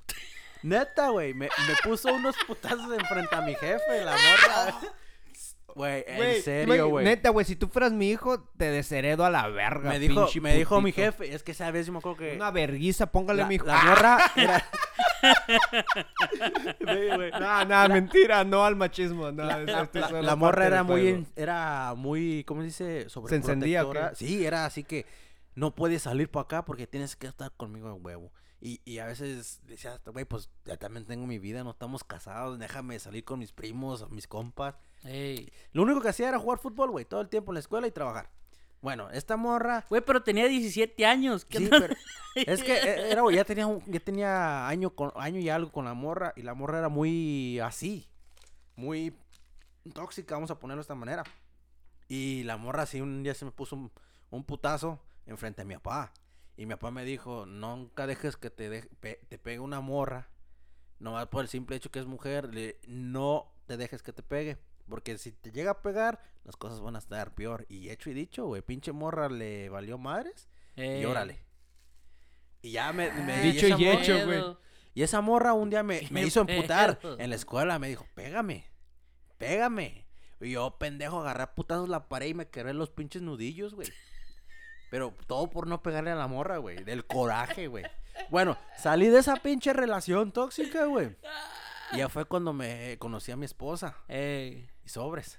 Neta, 0.63 1.09
güey. 1.11 1.35
Me, 1.35 1.47
me 1.47 1.75
puso 1.89 2.13
unos 2.13 2.35
putazos 2.47 2.93
enfrente 2.93 3.35
a 3.35 3.41
mi 3.43 3.55
jefe, 3.55 4.05
la 4.05 4.13
morra. 4.13 4.81
Güey, 5.79 6.05
en 6.09 6.43
serio, 6.43 6.89
güey. 6.89 7.05
Neta, 7.05 7.31
güey, 7.31 7.47
si 7.47 7.55
tú 7.55 7.69
fueras 7.69 7.93
mi 7.93 8.11
hijo, 8.11 8.41
te 8.57 8.69
desheredo 8.69 9.25
a 9.25 9.31
la 9.31 9.47
verga. 9.47 9.91
Me 9.91 10.01
dijo, 10.01 10.27
me 10.43 10.57
dijo 10.57 10.81
mi 10.81 10.91
jefe, 10.91 11.33
es 11.33 11.45
que 11.45 11.53
esa 11.53 11.71
vez 11.71 11.87
yo 11.87 11.93
me 11.93 12.01
acuerdo 12.01 12.19
que... 12.19 12.35
Una 12.35 12.51
verguiza, 12.51 13.07
póngale 13.07 13.45
mi 13.45 13.55
hijo. 13.55 13.67
la 13.67 13.85
morra. 13.85 14.19
No, 17.41 17.65
no, 17.65 17.89
mentira, 17.89 18.45
no 18.45 18.65
al 18.65 18.77
machismo. 18.77 19.33
No, 19.33 19.45
La, 19.45 20.37
morra 20.37 20.67
era 20.67 20.83
muy, 20.83 21.27
era 21.37 21.95
muy, 21.97 22.45
¿cómo 22.45 22.61
se 22.61 22.67
dice? 22.67 23.09
Sobre 23.09 23.31
¿Se 23.31 23.37
encendía? 23.37 23.87
Sí, 24.15 24.45
era 24.45 24.65
así 24.65 24.85
que 24.85 25.07
no 25.55 25.75
puedes 25.75 26.03
salir 26.03 26.31
para 26.31 26.45
acá 26.45 26.65
porque 26.65 26.87
tienes 26.87 27.17
que 27.17 27.27
estar 27.27 27.53
conmigo 27.53 27.89
en 27.89 28.05
huevo. 28.05 28.33
Y, 28.61 28.81
y 28.85 28.99
a 28.99 29.07
veces 29.07 29.61
decía, 29.67 30.01
güey, 30.07 30.25
pues 30.25 30.51
ya 30.65 30.77
también 30.77 31.05
tengo 31.07 31.27
mi 31.27 31.39
vida, 31.39 31.63
no 31.63 31.71
estamos 31.71 32.05
casados, 32.05 32.59
déjame 32.59 32.99
salir 32.99 33.25
con 33.25 33.39
mis 33.39 33.53
primos, 33.53 34.11
mis 34.11 34.27
compas. 34.27 34.77
Ey. 35.05 35.53
Lo 35.73 35.83
único 35.83 36.01
que 36.01 36.09
hacía 36.09 36.29
era 36.29 36.39
jugar 36.39 36.59
fútbol, 36.59 36.91
güey, 36.91 37.05
todo 37.05 37.21
el 37.21 37.29
tiempo 37.29 37.51
en 37.53 37.55
la 37.55 37.61
escuela 37.61 37.87
y 37.87 37.91
trabajar. 37.91 38.31
Bueno, 38.81 39.11
esta 39.11 39.37
morra... 39.37 39.85
Güey, 39.89 40.03
pero 40.03 40.23
tenía 40.23 40.47
17 40.47 41.05
años. 41.07 41.45
¿qué 41.45 41.59
Sí, 41.59 41.65
onda? 41.65 41.81
pero 41.81 41.97
es 42.35 42.63
que 42.63 42.75
eh, 42.75 43.11
era, 43.11 43.23
ya 43.33 43.45
tenía, 43.45 43.67
un- 43.67 43.83
ya 43.87 43.99
tenía 44.01 44.69
año, 44.69 44.91
con, 44.91 45.11
año 45.17 45.41
y 45.41 45.49
algo 45.49 45.73
con 45.73 45.85
la 45.85 45.95
morra 45.95 46.33
y 46.37 46.43
la 46.43 46.55
morra 46.55 46.79
era 46.79 46.89
muy 46.89 47.59
así, 47.61 48.09
muy 48.77 49.17
tóxica, 49.95 50.35
vamos 50.37 50.51
a 50.53 50.59
ponerlo 50.61 50.79
de 50.81 50.83
esta 50.83 50.95
manera. 50.95 51.25
Y 52.09 52.45
la 52.45 52.57
morra 52.57 52.83
así 52.85 53.01
un 53.01 53.23
día 53.23 53.35
se 53.35 53.45
me 53.45 53.51
puso 53.51 53.75
un, 53.77 53.91
un 54.31 54.45
putazo 54.45 55.01
enfrente 55.27 55.63
a 55.63 55.65
mi 55.65 55.75
papá. 55.75 56.13
Y 56.57 56.67
mi 56.67 56.75
papá 56.75 56.91
me 56.91 57.05
dijo, 57.05 57.47
nunca 57.47 58.07
dejes 58.07 58.37
que 58.37 58.51
te, 58.51 58.83
pe- 59.01 59.21
te 59.29 59.39
pegue 59.39 59.59
una 59.61 59.81
morra, 59.81 60.29
nomás 61.01 61.27
por 61.27 61.43
el 61.43 61.49
simple 61.49 61.77
hecho 61.77 61.91
que 61.91 61.99
es 61.99 62.07
mujer, 62.07 62.53
le- 62.55 62.79
no 62.87 63.53
te 63.67 63.77
dejes 63.77 64.03
que 64.03 64.13
te 64.13 64.23
pegue. 64.23 64.57
Porque 64.89 65.19
si 65.19 65.33
te 65.33 65.51
llega 65.53 65.73
a 65.73 65.83
pegar, 65.83 66.21
las 66.45 66.57
cosas 66.57 66.81
van 66.81 66.97
a 66.97 66.99
estar 66.99 67.35
peor. 67.35 67.67
Y 67.69 67.91
hecho 67.91 68.11
y 68.11 68.15
dicho, 68.15 68.47
güey, 68.47 68.63
pinche 68.63 68.93
morra 68.93 69.29
le 69.29 69.69
valió 69.69 69.99
madres. 69.99 70.49
Y 70.77 71.05
órale. 71.05 71.45
Y 72.63 72.73
ya 72.73 72.93
me, 72.93 73.11
me- 73.13 73.33
Ay, 73.35 73.53
Dicho 73.53 73.67
y 73.79 73.89
hecho, 73.89 74.25
güey. 74.27 74.57
Y 74.95 75.03
esa 75.03 75.21
morra 75.21 75.53
un 75.53 75.71
día 75.71 75.83
me, 75.83 76.01
me 76.11 76.23
hizo 76.23 76.41
emputar 76.41 76.99
en 77.19 77.31
la 77.31 77.37
escuela. 77.37 77.79
Me 77.79 77.89
dijo, 77.89 78.07
pégame, 78.15 78.65
pégame. 79.37 80.07
Y 80.41 80.53
yo, 80.53 80.77
pendejo, 80.79 81.21
agarré 81.21 81.43
a 81.45 81.55
putazos 81.55 81.89
la 81.89 82.09
pared 82.09 82.29
y 82.29 82.35
me 82.35 82.49
quebré 82.49 82.73
los 82.75 82.91
pinches 82.91 83.23
nudillos, 83.23 83.75
güey. 83.75 83.89
Pero 84.91 85.15
todo 85.27 85.51
por 85.51 85.67
no 85.67 85.83
pegarle 85.83 86.11
a 86.13 86.15
la 86.17 86.27
morra, 86.29 86.57
güey. 86.59 86.83
Del 86.85 87.05
coraje, 87.07 87.67
güey. 87.67 87.85
Bueno, 88.31 88.57
salí 88.77 89.09
de 89.09 89.19
esa 89.19 89.37
pinche 89.37 89.73
relación 89.73 90.33
tóxica, 90.33 90.87
güey. 90.87 91.17
Y 91.93 91.99
ya 91.99 92.09
fue 92.09 92.25
cuando 92.25 92.53
me 92.53 92.97
conocí 92.99 93.31
a 93.33 93.37
mi 93.37 93.45
esposa. 93.45 93.97
Ey. 94.09 94.69
Y 94.89 94.91
sobres. 94.91 95.39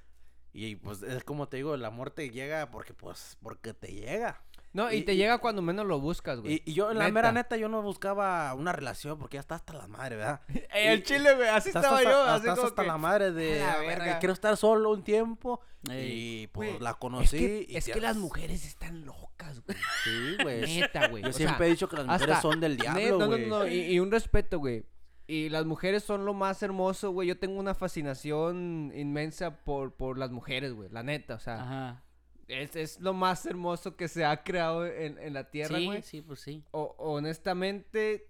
Y 0.53 0.75
pues 0.75 1.01
es 1.01 1.23
como 1.23 1.47
te 1.47 1.57
digo, 1.57 1.73
el 1.73 1.83
amor 1.83 2.11
te 2.11 2.29
llega 2.29 2.69
porque, 2.69 2.93
pues, 2.93 3.35
porque 3.41 3.73
te 3.73 3.87
llega. 3.87 4.43
No, 4.73 4.91
y, 4.91 4.97
Y- 4.97 5.01
te 5.01 5.13
y- 5.13 5.17
llega 5.17 5.39
cuando 5.39 5.63
menos 5.63 5.87
lo 5.87 5.99
buscas, 5.99 6.39
güey. 6.39 6.61
Y, 6.65 6.71
y 6.71 6.73
yo, 6.75 6.93
la 6.93 6.99
Neta. 7.05 7.11
mera 7.11 7.31
neta, 7.31 7.57
yo 7.57 7.67
no 7.67 7.81
buscaba 7.81 8.53
una 8.53 8.71
relación 8.71 9.17
porque 9.17 9.37
ya 9.37 9.41
está 9.41 9.55
hasta 9.55 9.73
la 9.73 9.87
madre, 9.87 10.17
¿verdad? 10.17 10.41
El 10.71 11.01
chile, 11.01 11.33
güey, 11.33 11.47
así 11.49 11.69
estaba 11.69 11.97
hasta, 11.97 12.03
yo, 12.03 12.19
estás 12.21 12.35
así 12.35 12.47
como 12.55 12.67
hasta 12.67 12.81
que- 12.83 12.87
la 12.87 12.97
madre 12.99 13.31
de, 13.31 13.59
la 13.97 14.19
quiero 14.19 14.33
estar 14.33 14.55
solo 14.55 14.91
un 14.91 15.03
tiempo. 15.03 15.61
Ey. 15.89 16.41
Y 16.43 16.47
pues 16.47 16.69
Güey, 16.69 16.81
la 16.83 16.91
Es 16.91 16.95
conocí. 16.97 17.37
que, 17.39 17.65
y 17.67 17.75
es 17.77 17.85
que 17.85 17.99
las 18.01 18.17
mujeres 18.17 18.63
están 18.65 19.05
locas, 19.05 19.61
güey. 19.65 19.77
Sí, 20.03 20.37
güey. 20.43 20.79
Neta, 20.81 21.07
güey. 21.07 21.23
Yo 21.23 21.29
o 21.29 21.33
siempre 21.33 21.57
sea, 21.57 21.67
he 21.67 21.69
dicho 21.71 21.89
que 21.89 21.95
las 21.95 22.05
mujeres 22.05 22.35
hasta- 22.35 22.41
son 22.47 22.59
del 22.59 22.77
diablo, 22.77 23.01
no, 23.17 23.17
no, 23.17 23.27
güey. 23.27 23.45
no, 23.47 23.67
y, 23.67 23.81
y 23.93 23.99
un 23.99 24.11
respeto, 24.11 24.59
güey. 24.59 24.85
Y 25.29 25.49
las 25.49 25.65
mujeres 25.65 26.03
son 26.03 26.25
lo 26.25 26.33
más 26.33 26.63
hermoso, 26.63 27.11
güey. 27.11 27.27
Yo 27.27 27.37
tengo 27.37 27.59
una 27.59 27.75
fascinación 27.75 28.91
inmensa 28.95 29.63
por, 29.63 29.93
por 29.93 30.17
las 30.17 30.31
mujeres, 30.31 30.73
güey. 30.73 30.89
La 30.89 31.03
neta, 31.03 31.35
o 31.35 31.39
sea, 31.39 31.61
Ajá. 31.61 32.03
es, 32.47 32.75
es 32.75 32.99
lo 32.99 33.13
más 33.13 33.45
hermoso 33.45 33.95
que 33.95 34.07
se 34.07 34.25
ha 34.25 34.43
creado 34.43 34.87
en, 34.87 35.19
en 35.19 35.33
la 35.35 35.51
tierra, 35.51 35.77
Sí, 35.77 35.85
güey. 35.85 36.01
sí, 36.01 36.21
pues 36.21 36.39
sí. 36.39 36.63
O- 36.71 36.95
honestamente, 36.97 38.27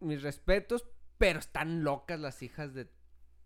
mis 0.00 0.22
respetos, 0.22 0.84
pero 1.16 1.38
están 1.38 1.84
locas 1.84 2.18
las 2.18 2.42
hijas 2.42 2.74
de 2.74 2.88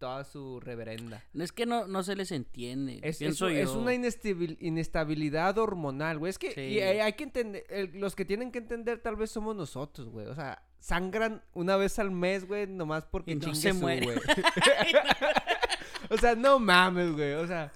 toda 0.00 0.24
su 0.24 0.58
reverenda. 0.58 1.22
No 1.32 1.44
es 1.44 1.52
que 1.52 1.64
no, 1.66 1.86
no 1.86 2.02
se 2.02 2.16
les 2.16 2.32
entiende. 2.32 2.94
Es, 3.02 3.16
es, 3.16 3.18
pienso 3.18 3.48
es 3.48 3.70
yo. 3.70 3.78
una 3.78 3.94
inestabil- 3.94 4.56
inestabilidad 4.60 5.56
hormonal, 5.58 6.18
güey. 6.18 6.30
Es 6.30 6.38
que 6.38 6.50
Sí. 6.52 6.60
y 6.62 6.80
hay, 6.80 6.98
hay 6.98 7.12
que 7.12 7.22
entender, 7.22 7.64
el- 7.70 8.00
los 8.00 8.16
que 8.16 8.24
tienen 8.24 8.50
que 8.50 8.58
entender 8.58 8.98
tal 8.98 9.14
vez 9.14 9.30
somos 9.30 9.54
nosotros, 9.54 10.08
güey. 10.08 10.26
O 10.26 10.34
sea, 10.34 10.60
sangran 10.80 11.44
una 11.52 11.76
vez 11.76 11.98
al 12.00 12.10
mes, 12.10 12.48
güey, 12.48 12.66
nomás 12.66 13.04
porque 13.04 13.32
Y 13.32 13.36
no 13.36 13.54
se 13.54 13.72
muere. 13.72 14.06
güey. 14.06 14.18
o 16.10 16.16
sea, 16.16 16.34
no 16.34 16.58
mames, 16.58 17.12
güey. 17.12 17.34
O 17.34 17.46
sea, 17.46 17.70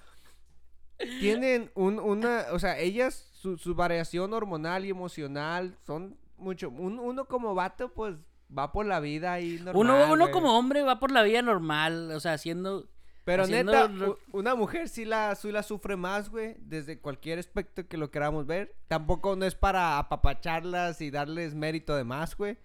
tienen 1.20 1.70
un, 1.74 1.98
una, 1.98 2.46
o 2.52 2.58
sea, 2.58 2.78
ellas, 2.78 3.28
su, 3.34 3.58
su 3.58 3.74
variación 3.74 4.32
hormonal 4.32 4.84
y 4.86 4.90
emocional 4.90 5.76
son 5.86 6.16
mucho. 6.36 6.70
un- 6.70 6.98
uno 6.98 7.26
como 7.26 7.54
vato, 7.54 7.92
pues, 7.92 8.16
va 8.56 8.72
por 8.72 8.86
la 8.86 9.00
vida 9.00 9.32
ahí 9.32 9.56
normal, 9.56 9.76
Uno, 9.76 10.12
uno 10.12 10.30
como 10.30 10.58
hombre 10.58 10.82
va 10.82 10.98
por 11.00 11.10
la 11.10 11.22
vida 11.22 11.42
normal, 11.42 12.10
o 12.12 12.20
sea, 12.20 12.32
haciendo... 12.34 12.88
Pero 13.24 13.44
haciendo 13.44 13.72
neta, 13.72 14.14
una 14.32 14.54
mujer 14.54 14.88
sí 14.90 15.06
la, 15.06 15.34
sí 15.34 15.50
la 15.50 15.62
sufre 15.62 15.96
más, 15.96 16.28
güey, 16.28 16.56
desde 16.58 16.98
cualquier 17.00 17.38
aspecto 17.38 17.88
que 17.88 17.96
lo 17.96 18.10
queramos 18.10 18.46
ver. 18.46 18.76
Tampoco 18.86 19.34
no 19.34 19.46
es 19.46 19.54
para 19.54 19.98
apapacharlas 19.98 21.00
y 21.00 21.10
darles 21.10 21.54
mérito 21.54 21.96
de 21.96 22.04
más, 22.04 22.36
güey. 22.36 22.58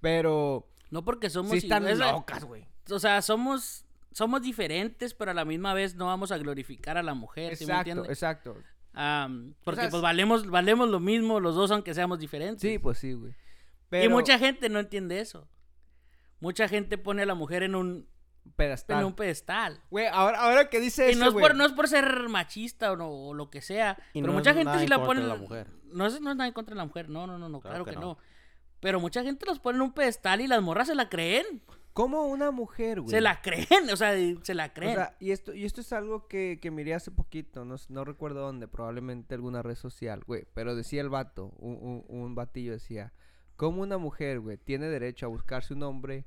Pero 0.00 0.66
No 0.90 1.04
porque 1.04 1.28
somos... 1.30 1.52
sí 1.52 1.58
están 1.58 1.98
locas, 1.98 2.44
güey. 2.44 2.66
O 2.90 2.98
sea, 2.98 3.22
somos... 3.22 3.84
Somos 4.10 4.40
diferentes, 4.42 5.12
pero 5.14 5.30
a 5.30 5.34
la 5.34 5.44
misma 5.44 5.74
vez 5.74 5.94
no 5.94 6.06
vamos 6.06 6.32
a 6.32 6.38
glorificar 6.38 6.96
a 6.96 7.02
la 7.02 7.14
mujer, 7.14 7.54
¿sí 7.54 7.66
me 7.66 7.72
Exacto, 7.72 7.90
entiendes? 7.90 8.10
exacto. 8.10 8.56
Porque 9.64 9.80
sea, 9.82 9.90
pues 9.90 9.94
es- 9.94 10.00
valemos, 10.00 10.46
valemos 10.50 10.88
lo 10.88 10.98
mismo 10.98 11.38
los 11.38 11.54
dos 11.54 11.70
aunque 11.70 11.94
seamos 11.94 12.18
diferentes. 12.18 12.62
Sí, 12.62 12.78
pues 12.78 12.98
sí, 12.98 13.12
güey. 13.12 13.32
Y 13.92 14.08
mucha 14.08 14.38
gente 14.38 14.68
no 14.68 14.78
entiende 14.78 15.20
eso. 15.20 15.48
Mucha 16.40 16.68
gente 16.68 16.98
pone 16.98 17.22
a 17.22 17.26
la 17.26 17.34
mujer 17.34 17.62
en 17.62 17.74
un, 17.74 18.08
pedestal. 18.56 19.00
en 19.00 19.06
un 19.06 19.12
pedestal. 19.14 19.80
Güey, 19.90 20.06
ahora, 20.06 20.40
ahora 20.40 20.68
que 20.70 20.78
dice 20.80 21.08
Y 21.08 21.10
eso, 21.12 21.20
no 21.20 21.26
es, 21.26 21.32
por, 21.32 21.54
no 21.54 21.64
es 21.66 21.72
por 21.72 21.88
ser 21.88 22.28
machista 22.28 22.92
o, 22.92 22.96
no- 22.96 23.10
o 23.10 23.34
lo 23.34 23.50
que 23.50 23.60
sea. 23.60 23.96
Y 24.12 24.20
pero 24.20 24.32
no 24.32 24.38
mucha 24.38 24.54
gente 24.54 24.78
sí 24.78 24.86
la 24.86 25.02
pone. 25.02 25.22
la 25.22 25.34
mujer. 25.36 25.68
No 25.84 26.06
es, 26.06 26.20
no 26.20 26.30
es 26.30 26.36
nada 26.36 26.46
en 26.46 26.54
contra 26.54 26.74
de 26.74 26.78
la 26.78 26.84
mujer. 26.86 27.08
No, 27.08 27.26
no, 27.26 27.38
no, 27.38 27.48
no 27.48 27.60
claro, 27.60 27.84
Claro 27.84 27.84
que, 27.86 27.90
que 27.92 27.96
no. 27.98 28.18
Pero 28.80 29.00
mucha 29.00 29.22
gente 29.24 29.44
los 29.46 29.58
pone 29.58 29.76
en 29.76 29.82
un 29.82 29.92
pedestal 29.92 30.40
y 30.40 30.46
las 30.46 30.62
morras 30.62 30.86
se 30.86 30.94
la 30.94 31.08
creen. 31.08 31.62
¿Cómo 31.92 32.26
una 32.28 32.52
mujer, 32.52 33.00
güey? 33.00 33.10
Se 33.10 33.20
la 33.20 33.42
creen, 33.42 33.66
o 33.92 33.96
sea, 33.96 34.12
se 34.42 34.54
la 34.54 34.66
O 34.66 34.72
creen. 34.72 34.94
sea, 34.94 35.16
y 35.18 35.32
esto, 35.32 35.52
y 35.52 35.64
esto 35.64 35.80
es 35.80 35.92
algo 35.92 36.28
que, 36.28 36.60
que 36.62 36.70
miré 36.70 36.94
hace 36.94 37.10
poquito, 37.10 37.64
no, 37.64 37.74
no 37.88 38.04
recuerdo 38.04 38.40
dónde, 38.42 38.68
probablemente 38.68 39.34
alguna 39.34 39.62
red 39.62 39.74
social, 39.74 40.22
güey. 40.24 40.46
Pero 40.54 40.76
decía 40.76 41.00
el 41.00 41.08
vato, 41.08 41.52
un, 41.58 41.74
un, 41.80 42.04
un 42.06 42.34
batillo 42.36 42.70
decía, 42.70 43.12
¿cómo 43.58 43.82
una 43.82 43.98
mujer, 43.98 44.40
güey, 44.40 44.56
tiene 44.56 44.86
derecho 44.88 45.26
a 45.26 45.28
buscarse 45.28 45.74
un 45.74 45.82
hombre 45.82 46.24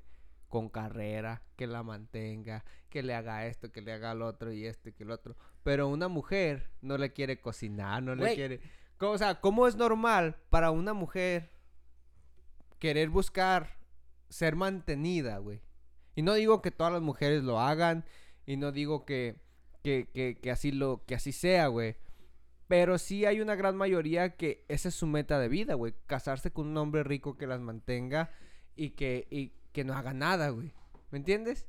con 0.49 0.69
carrera, 0.69 1.41
que 1.55 1.65
la 1.65 1.81
mantenga, 1.81 2.63
que 2.89 3.01
le 3.01 3.15
haga 3.15 3.47
esto, 3.47 3.71
que 3.71 3.81
le 3.81 3.93
haga 3.93 4.13
lo 4.13 4.27
otro 4.27 4.51
y 4.51 4.65
esto 4.67 4.89
y 4.89 4.91
que 4.93 5.05
lo 5.05 5.15
otro? 5.15 5.35
Pero 5.63 5.87
una 5.87 6.07
mujer 6.09 6.69
no 6.81 6.97
le 6.99 7.13
quiere 7.13 7.39
cocinar, 7.41 8.03
no 8.03 8.13
le 8.15 8.21
Güey. 8.21 8.35
quiere... 8.35 8.59
¿Cómo- 8.97 9.13
O 9.13 9.17
sea, 9.17 9.39
¿cómo 9.41 9.65
es 9.67 9.75
normal 9.77 10.35
para 10.51 10.69
una 10.71 10.93
mujer 10.93 11.49
querer 12.79 13.09
buscar 13.09 13.77
ser 14.29 14.55
mantenida, 14.55 15.37
güey? 15.37 15.61
Y 16.15 16.21
no 16.23 16.33
digo 16.33 16.61
que 16.61 16.69
todas 16.71 16.91
las 16.93 17.01
mujeres 17.01 17.43
lo 17.43 17.59
hagan, 17.59 18.05
y 18.45 18.57
no 18.57 18.71
digo 18.71 19.05
que, 19.05 19.37
que, 19.83 20.09
que, 20.13 20.35
que 20.35 20.51
así 20.51 20.71
lo, 20.71 21.03
que 21.05 21.15
así 21.15 21.31
sea, 21.31 21.67
güey. 21.67 21.95
Pero 22.71 22.97
sí 22.97 23.25
hay 23.25 23.41
una 23.41 23.55
gran 23.55 23.75
mayoría 23.75 24.37
que 24.37 24.63
esa 24.69 24.87
es 24.87 24.95
su 24.95 25.05
meta 25.05 25.37
de 25.39 25.49
vida, 25.49 25.73
güey. 25.73 25.93
Casarse 26.07 26.53
con 26.53 26.67
un 26.67 26.77
hombre 26.77 27.03
rico 27.03 27.35
que 27.35 27.45
las 27.45 27.59
mantenga 27.59 28.31
y 28.77 28.91
que, 28.91 29.27
y 29.29 29.51
que 29.73 29.83
no 29.83 29.93
haga 29.93 30.13
nada, 30.13 30.51
güey. 30.51 30.71
¿Me 31.09 31.17
entiendes? 31.17 31.67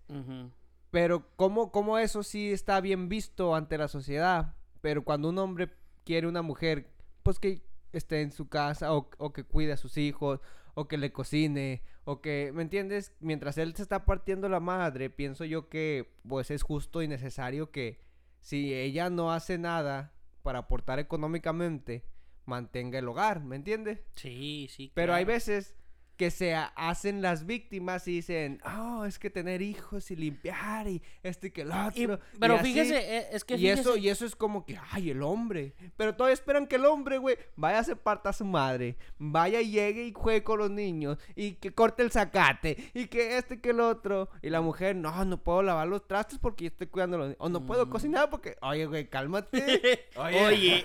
Pero 0.93 1.27
¿cómo, 1.35 1.73
cómo 1.73 1.99
eso 1.99 2.23
sí 2.23 2.53
está 2.53 2.81
bien 2.81 3.09
visto 3.09 3.57
ante 3.57 3.79
la 3.79 3.89
sociedad? 3.89 4.55
Pero 4.81 5.03
cuando 5.03 5.31
un 5.31 5.39
hombre 5.39 5.71
quiere 6.05 6.29
una 6.29 6.41
mujer, 6.41 6.93
pues 7.25 7.41
que 7.41 7.65
esté 7.93 8.21
en 8.21 8.31
su 8.31 8.49
casa 8.49 8.95
o, 8.95 9.11
o 9.19 9.33
que 9.33 9.43
cuide 9.43 9.73
a 9.73 9.79
sus 9.79 9.99
hijos 9.99 10.39
o 10.75 10.87
que 10.87 10.99
le 10.99 11.11
cocine 11.11 11.83
o 12.05 12.21
que, 12.21 12.53
¿me 12.55 12.63
entiendes? 12.63 13.13
Mientras 13.19 13.59
él 13.59 13.75
se 13.75 13.83
está 13.83 14.05
partiendo 14.05 14.49
la 14.49 14.61
madre, 14.61 15.11
pienso 15.11 15.45
yo 15.45 15.69
que 15.69 16.15
pues 16.29 16.53
es 16.53 16.63
justo 16.63 17.03
y 17.03 17.09
necesario 17.09 17.73
que 17.73 17.99
si 18.39 18.73
ella 18.73 19.11
no 19.11 19.33
hace 19.33 19.59
nada 19.59 20.13
para 20.43 20.61
aportar 20.61 20.99
económicamente, 20.99 22.05
mantenga 22.45 22.99
el 22.99 23.09
hogar, 23.09 23.41
¿me 23.41 23.57
entiendes? 23.57 24.01
Sí, 24.17 24.69
sí. 24.71 24.93
Pero 24.95 25.15
hay 25.15 25.25
veces 25.25 25.75
que 26.23 26.31
se 26.31 26.55
ha- 26.55 26.73
hacen 26.77 27.21
las 27.21 27.47
víctimas 27.47 28.07
y 28.07 28.13
dicen, 28.13 28.61
oh, 28.79 29.05
es 29.05 29.19
que 29.19 29.29
tener 29.29 29.61
hijos 29.61 30.09
y 30.13 30.15
limpiar 30.15 30.87
y 30.87 31.03
esto 31.25 31.49
y 31.49 31.51
que 31.51 31.63
Y- 31.63 31.65
otro. 32.05 32.21
y 32.33 32.39
pero 32.39 32.55
así". 32.55 32.65
fíjese, 32.67 33.17
eh, 33.19 33.27
es 33.33 33.45
que 33.45 33.57
y 33.57 33.67
eso, 33.67 33.97
y 33.97 34.09
eso 34.09 34.25
es 34.25 34.37
como 34.37 34.65
que, 34.65 34.79
ay, 34.93 35.11
el 35.11 35.21
hombre. 35.25 35.75
Pero 35.97 36.15
todavía 36.15 36.35
esperan 36.35 36.69
que 36.69 36.77
el 36.77 36.85
hombre, 36.85 37.19
güey, 37.19 37.37
vaya 37.57 37.81
a 37.81 37.85
se 37.85 37.97
parta 37.97 38.29
a 38.29 38.33
su 38.33 38.45
madre, 38.45 38.97
vaya 39.19 39.61
y 39.61 39.73
llegue 39.73 40.05
y 40.07 40.13
juegue 40.13 40.45
con 40.45 40.61
los 40.61 40.71
niños, 40.71 41.19
y 41.35 41.55
que 41.55 41.75
corte 41.75 42.05
el 42.05 42.13
zacate, 42.13 42.77
y 42.95 43.07
que 43.09 43.37
este 43.37 43.55
y 43.55 43.59
que 43.59 43.71
el 43.71 43.81
otro. 43.81 44.29
Y 44.43 44.51
la 44.51 44.61
mujer, 44.61 44.95
no, 44.95 45.25
no 45.25 45.39
puedo 45.43 45.61
lavar 45.65 45.89
los 45.89 46.07
trastes 46.07 46.39
porque 46.39 46.67
yo 46.67 46.69
estoy 46.69 46.87
cuidando 46.87 47.19
los 47.19 47.27
niños. 47.27 47.39
O 47.41 47.49
no 47.49 47.67
puedo 47.67 47.87
Mm. 47.87 47.91
cocinar 47.91 48.31
porque, 48.31 48.57
oye, 48.63 48.87
güey, 48.87 49.09
cálmate. 49.09 50.07
Oye, 50.17 50.85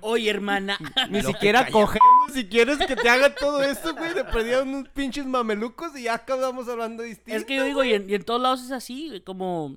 oye, 0.00 0.30
hermana. 0.30 0.78
Ni 1.10 1.20
siquiera 1.22 1.66
cogemos 1.70 2.32
si 2.32 2.46
quieres 2.48 2.78
que 2.78 2.96
te 2.96 3.08
hagan 3.10 3.34
todo 3.38 3.62
eso, 3.62 3.94
güey. 3.94 4.14
Le 4.14 4.24
perdieron 4.58 4.68
unos 4.80 4.88
pinches 4.90 5.26
mamelucos 5.26 5.96
y 5.98 6.04
ya 6.04 6.14
acabamos 6.14 6.68
hablando 6.68 7.02
distinto. 7.02 7.36
Es 7.36 7.44
que 7.44 7.56
yo 7.56 7.64
digo, 7.64 7.84
y 7.84 7.92
en, 7.94 8.08
y 8.08 8.14
en 8.14 8.24
todos 8.24 8.40
lados 8.40 8.62
es 8.64 8.70
así, 8.70 9.22
como, 9.24 9.76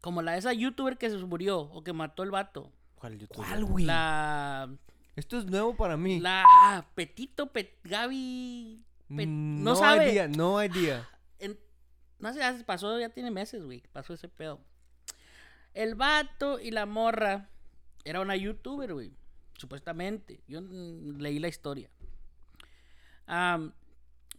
como 0.00 0.22
la 0.22 0.32
de 0.32 0.38
esa 0.38 0.52
youtuber 0.52 0.96
que 0.98 1.10
se 1.10 1.16
murió 1.18 1.60
o 1.60 1.82
que 1.84 1.92
mató 1.92 2.22
el 2.22 2.30
vato. 2.30 2.72
¿Cuál 2.96 3.18
youtuber? 3.18 3.46
¿Cuál, 3.48 3.64
güey? 3.64 3.84
La, 3.84 4.68
Esto 5.16 5.38
es 5.38 5.46
nuevo 5.46 5.76
para 5.76 5.96
mí. 5.96 6.20
la 6.20 6.44
ah, 6.62 6.86
Petito, 6.94 7.52
Pet, 7.52 7.78
Gaby, 7.84 8.82
Pe- 9.08 9.26
Mm, 9.26 9.62
no 9.62 9.76
sabe. 9.76 10.10
idea, 10.10 10.26
no 10.28 10.62
idea. 10.64 11.08
en- 11.38 11.58
no 12.18 12.32
sé, 12.32 12.38
ya 12.40 12.56
pasó, 12.66 12.98
ya 12.98 13.08
tiene 13.10 13.30
meses, 13.30 13.62
güey, 13.64 13.82
pasó 13.92 14.14
ese 14.14 14.28
pedo. 14.28 14.60
El 15.74 15.94
vato 15.94 16.58
y 16.58 16.70
la 16.70 16.86
morra 16.86 17.50
era 18.04 18.20
una 18.22 18.34
youtuber, 18.34 18.94
güey, 18.94 19.12
supuestamente. 19.58 20.40
Yo 20.48 20.60
mm, 20.62 21.18
leí 21.20 21.38
la 21.38 21.48
historia. 21.48 21.90
Am, 23.26 23.72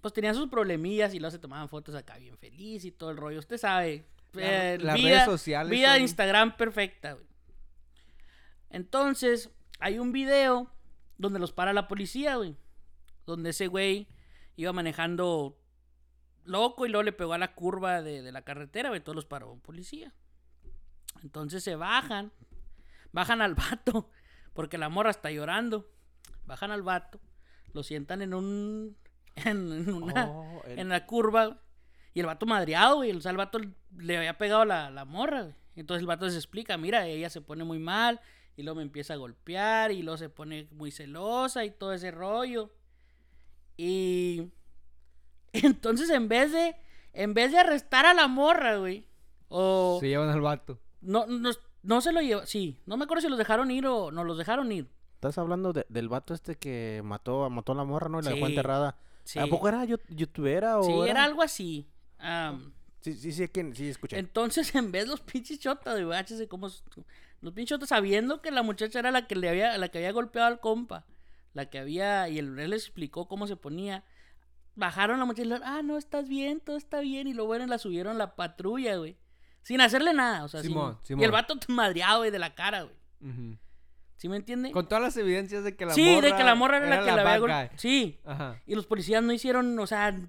pues 0.01 0.13
tenían 0.13 0.35
sus 0.35 0.49
problemillas 0.49 1.13
y 1.13 1.19
luego 1.19 1.31
se 1.31 1.39
tomaban 1.39 1.69
fotos 1.69 1.95
acá 1.95 2.17
bien 2.17 2.37
feliz 2.37 2.85
y 2.85 2.91
todo 2.91 3.11
el 3.11 3.17
rollo. 3.17 3.39
Usted 3.39 3.57
sabe. 3.57 4.05
La- 4.33 4.73
eh, 4.73 4.77
las 4.79 4.95
vida, 4.95 5.09
redes 5.09 5.25
sociales 5.25 5.71
Vida 5.71 5.93
de 5.93 5.99
Instagram 6.01 6.57
perfecta, 6.57 7.13
güey. 7.13 7.25
Entonces, 8.69 9.49
hay 9.79 9.99
un 9.99 10.11
video 10.11 10.69
donde 11.17 11.39
los 11.39 11.51
para 11.51 11.73
la 11.73 11.87
policía, 11.87 12.35
güey. 12.35 12.55
Donde 13.25 13.51
ese 13.51 13.67
güey 13.67 14.07
iba 14.55 14.73
manejando 14.73 15.57
loco 16.43 16.85
y 16.85 16.89
luego 16.89 17.03
le 17.03 17.11
pegó 17.13 17.33
a 17.33 17.37
la 17.37 17.53
curva 17.53 18.01
de, 18.01 18.21
de 18.21 18.31
la 18.31 18.41
carretera, 18.43 18.89
güey. 18.89 19.01
Todos 19.01 19.15
los 19.15 19.25
paró 19.25 19.51
un 19.51 19.61
policía. 19.61 20.13
Entonces 21.23 21.63
se 21.63 21.75
bajan. 21.75 22.31
Bajan 23.11 23.41
al 23.41 23.55
vato. 23.55 24.09
Porque 24.53 24.77
la 24.77 24.89
morra 24.89 25.09
está 25.11 25.31
llorando. 25.31 25.89
Bajan 26.45 26.71
al 26.71 26.83
vato. 26.83 27.19
Lo 27.73 27.83
sientan 27.83 28.21
en 28.21 28.33
un. 28.33 28.97
En, 29.45 29.71
en 29.71 29.93
una. 29.93 30.29
Oh, 30.29 30.61
el- 30.65 30.79
En 30.79 30.89
la 30.89 31.05
curva. 31.05 31.61
Y 32.13 32.19
el 32.19 32.25
vato 32.25 32.45
madreado, 32.45 32.95
güey. 32.97 33.11
O 33.11 33.21
sea, 33.21 33.31
el 33.31 33.37
vato 33.37 33.59
le 33.97 34.17
había 34.17 34.37
pegado 34.37 34.65
la, 34.65 34.89
la 34.89 35.05
morra, 35.05 35.43
güey. 35.43 35.55
Entonces 35.75 36.01
el 36.01 36.07
vato 36.07 36.27
se 36.29 36.35
explica, 36.37 36.75
mira, 36.77 37.05
ella 37.05 37.29
se 37.29 37.41
pone 37.41 37.63
muy 37.63 37.77
mal. 37.79 38.19
Y 38.55 38.63
luego 38.63 38.77
me 38.77 38.81
empieza 38.83 39.13
a 39.13 39.17
golpear. 39.17 39.91
Y 39.91 40.01
luego 40.01 40.17
se 40.17 40.29
pone 40.29 40.67
muy 40.71 40.89
celosa 40.91 41.63
y 41.65 41.71
todo 41.71 41.93
ese 41.93 42.11
rollo. 42.11 42.71
Y. 43.77 44.51
Entonces 45.53 46.09
en 46.09 46.27
vez 46.27 46.51
de. 46.51 46.75
En 47.13 47.33
vez 47.33 47.51
de 47.51 47.57
arrestar 47.59 48.05
a 48.05 48.13
la 48.13 48.27
morra, 48.27 48.77
güey. 48.77 49.07
O. 49.49 49.97
Se 49.99 50.07
llevan 50.07 50.29
al 50.29 50.41
vato. 50.41 50.79
No, 51.01 51.25
no, 51.27 51.51
no 51.83 52.01
se 52.01 52.11
lo 52.11 52.21
llevó. 52.21 52.45
Sí, 52.45 52.79
no 52.85 52.97
me 52.97 53.05
acuerdo 53.05 53.21
si 53.21 53.29
los 53.29 53.37
dejaron 53.37 53.71
ir 53.71 53.85
o 53.87 54.11
no 54.11 54.23
los 54.23 54.37
dejaron 54.37 54.71
ir. 54.71 54.89
Estás 55.15 55.37
hablando 55.39 55.73
de- 55.73 55.85
del 55.89 56.09
vato 56.09 56.33
este 56.35 56.55
que 56.57 57.01
mató, 57.03 57.49
mató 57.49 57.71
a 57.71 57.75
la 57.75 57.83
morra, 57.85 58.07
¿no? 58.09 58.19
Y 58.19 58.23
la 58.23 58.31
dejó 58.31 58.45
Sí. 58.45 58.51
enterrada. 58.51 58.97
Sí, 59.27 59.39
¿A 59.39 59.47
poco 59.47 59.67
era 59.67 59.83
yo- 59.85 59.97
youtubera 60.07 60.79
o 60.79 60.83
sí 60.83 60.91
era? 60.93 61.11
era 61.11 61.23
algo 61.25 61.43
así. 61.43 61.87
Sí, 63.01 63.13
sí, 63.13 63.31
sí, 63.31 63.47
sí, 63.73 63.87
escuché. 63.89 64.17
entonces, 64.17 64.73
en 64.75 64.91
vez 64.91 65.03
de 65.03 65.11
los 65.11 65.21
pinches 65.21 65.59
chotas, 65.59 65.95
de 65.95 66.03
guáchese 66.05 66.47
cómo. 66.47 66.67
s- 66.67 66.81
Los 67.41 67.53
pinches 67.53 67.75
chotas 67.75 67.89
sabiendo 67.89 68.41
que 68.41 68.51
la 68.51 68.63
muchacha 68.63 68.99
era 68.99 69.11
la 69.11 69.27
que 69.27 69.35
le 69.35 69.49
había, 69.49 69.77
la 69.77 69.89
que 69.89 69.97
había 69.99 70.11
golpeado 70.11 70.47
al 70.47 70.59
compa. 70.59 71.05
La 71.53 71.69
que 71.69 71.77
había. 71.79 72.29
Y 72.29 72.39
el 72.39 72.57
él 72.59 72.69
les 72.71 72.83
explicó 72.83 73.27
cómo 73.27 73.47
se 73.47 73.55
ponía. 73.55 74.03
Bajaron 74.75 75.19
la 75.19 75.25
muchacha 75.25 75.43
y 75.45 75.49
le 75.49 75.59
ah, 75.63 75.81
no, 75.83 75.97
estás 75.97 76.27
bien, 76.29 76.59
todo 76.59 76.77
está 76.77 76.99
bien. 77.01 77.27
Y 77.27 77.33
luego 77.33 77.47
bueno, 77.47 77.65
la 77.67 77.77
subieron 77.79 78.15
a 78.15 78.17
la 78.19 78.35
patrulla, 78.35 78.95
güey. 78.97 79.17
Sin 79.63 79.81
hacerle 79.81 80.13
nada, 80.13 80.43
o 80.45 80.47
sea, 80.47 80.61
sin- 80.61 80.69
Simón, 80.71 80.97
Y 81.03 81.07
Simón. 81.07 81.23
el 81.25 81.31
vato 81.31 81.55
madreado, 81.67 82.19
güey, 82.19 82.31
de 82.31 82.39
la 82.39 82.55
cara, 82.55 82.83
güey. 82.83 83.57
¿Sí 84.17 84.27
me 84.29 84.35
entiende? 84.37 84.71
Con 84.71 84.87
todas 84.87 85.01
las 85.03 85.15
evidencias 85.17 85.63
de 85.63 85.75
que 85.75 85.85
la 85.85 85.93
sí, 85.93 86.15
morra 86.15 86.27
de 86.27 86.35
que 86.35 86.43
la 86.43 86.55
morra 86.55 86.77
era, 86.77 86.89
la 86.89 86.99
que 86.99 87.05
la 87.05 87.21
había 87.21 87.37
golpeado. 87.39 87.69
guy. 87.69 87.77
Sí. 87.77 88.19
Ajá. 88.25 88.61
Y 88.65 88.75
los 88.75 88.85
policías 88.87 89.21
no 89.23 89.31
hicieron, 89.31 89.77
o 89.77 89.85
sea, 89.87 90.19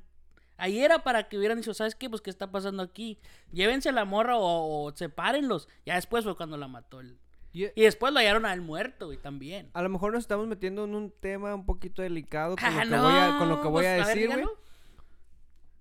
ahí 0.59 0.79
era 0.81 1.03
para 1.03 1.29
que 1.29 1.39
hubieran 1.39 1.59
dicho, 1.59 1.73
¿sabes 1.75 1.95
qué? 1.95 2.11
Pues, 2.11 2.21
¿qué 2.21 2.29
está 2.31 2.51
pasando 2.51 2.83
aquí? 2.83 3.19
Llévense 3.51 3.89
a 3.89 3.93
la 3.93 4.05
morra 4.05 4.37
o, 4.37 4.85
o 4.85 4.95
sepárenlos. 4.95 5.69
Ya 5.87 5.95
después 5.95 6.23
fue 6.25 6.37
cuando 6.37 6.57
la 6.59 6.69
mató 6.69 7.01
él. 7.01 7.19
Y- 7.53 7.65
Y 7.75 7.83
después 7.85 8.13
lo 8.13 8.19
hallaron 8.21 8.45
al 8.45 8.61
muerto, 8.61 9.07
güey, 9.07 9.17
también. 9.17 9.71
a 9.73 9.81
lo 9.83 9.89
mejor 9.89 10.13
nos 10.13 10.21
estamos 10.21 10.47
metiendo 10.47 10.85
en 10.85 10.95
un 10.95 11.11
tema 11.11 11.55
un 11.55 11.65
poquito 11.65 12.03
delicado 12.03 12.57
con, 12.57 12.65
Ah, 12.67 12.85
lo, 12.85 12.91
que 12.97 13.03
voy 13.03 13.13
a, 13.15 13.29
no, 13.29 13.39
con 13.39 13.49
lo 13.49 13.63
que 13.63 13.69
voy 13.69 13.87
a 13.87 13.97
pues, 13.97 14.07
decir, 14.09 14.29
güey. 14.29 14.45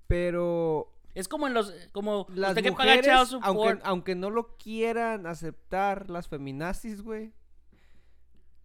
Pero 0.07 0.93
Es 1.13 1.27
como 1.27 1.47
en 1.47 1.53
los, 1.53 1.73
como 1.91 2.27
las 2.33 2.51
usted 2.51 2.63
que 2.63 2.71
paga 2.71 2.95
mujeres, 2.95 3.35
aunque, 3.41 3.79
aunque 3.83 4.15
no 4.15 4.29
lo 4.29 4.55
quieran 4.57 5.25
aceptar 5.27 6.09
las 6.09 6.27
feminazis, 6.27 7.01
güey, 7.01 7.33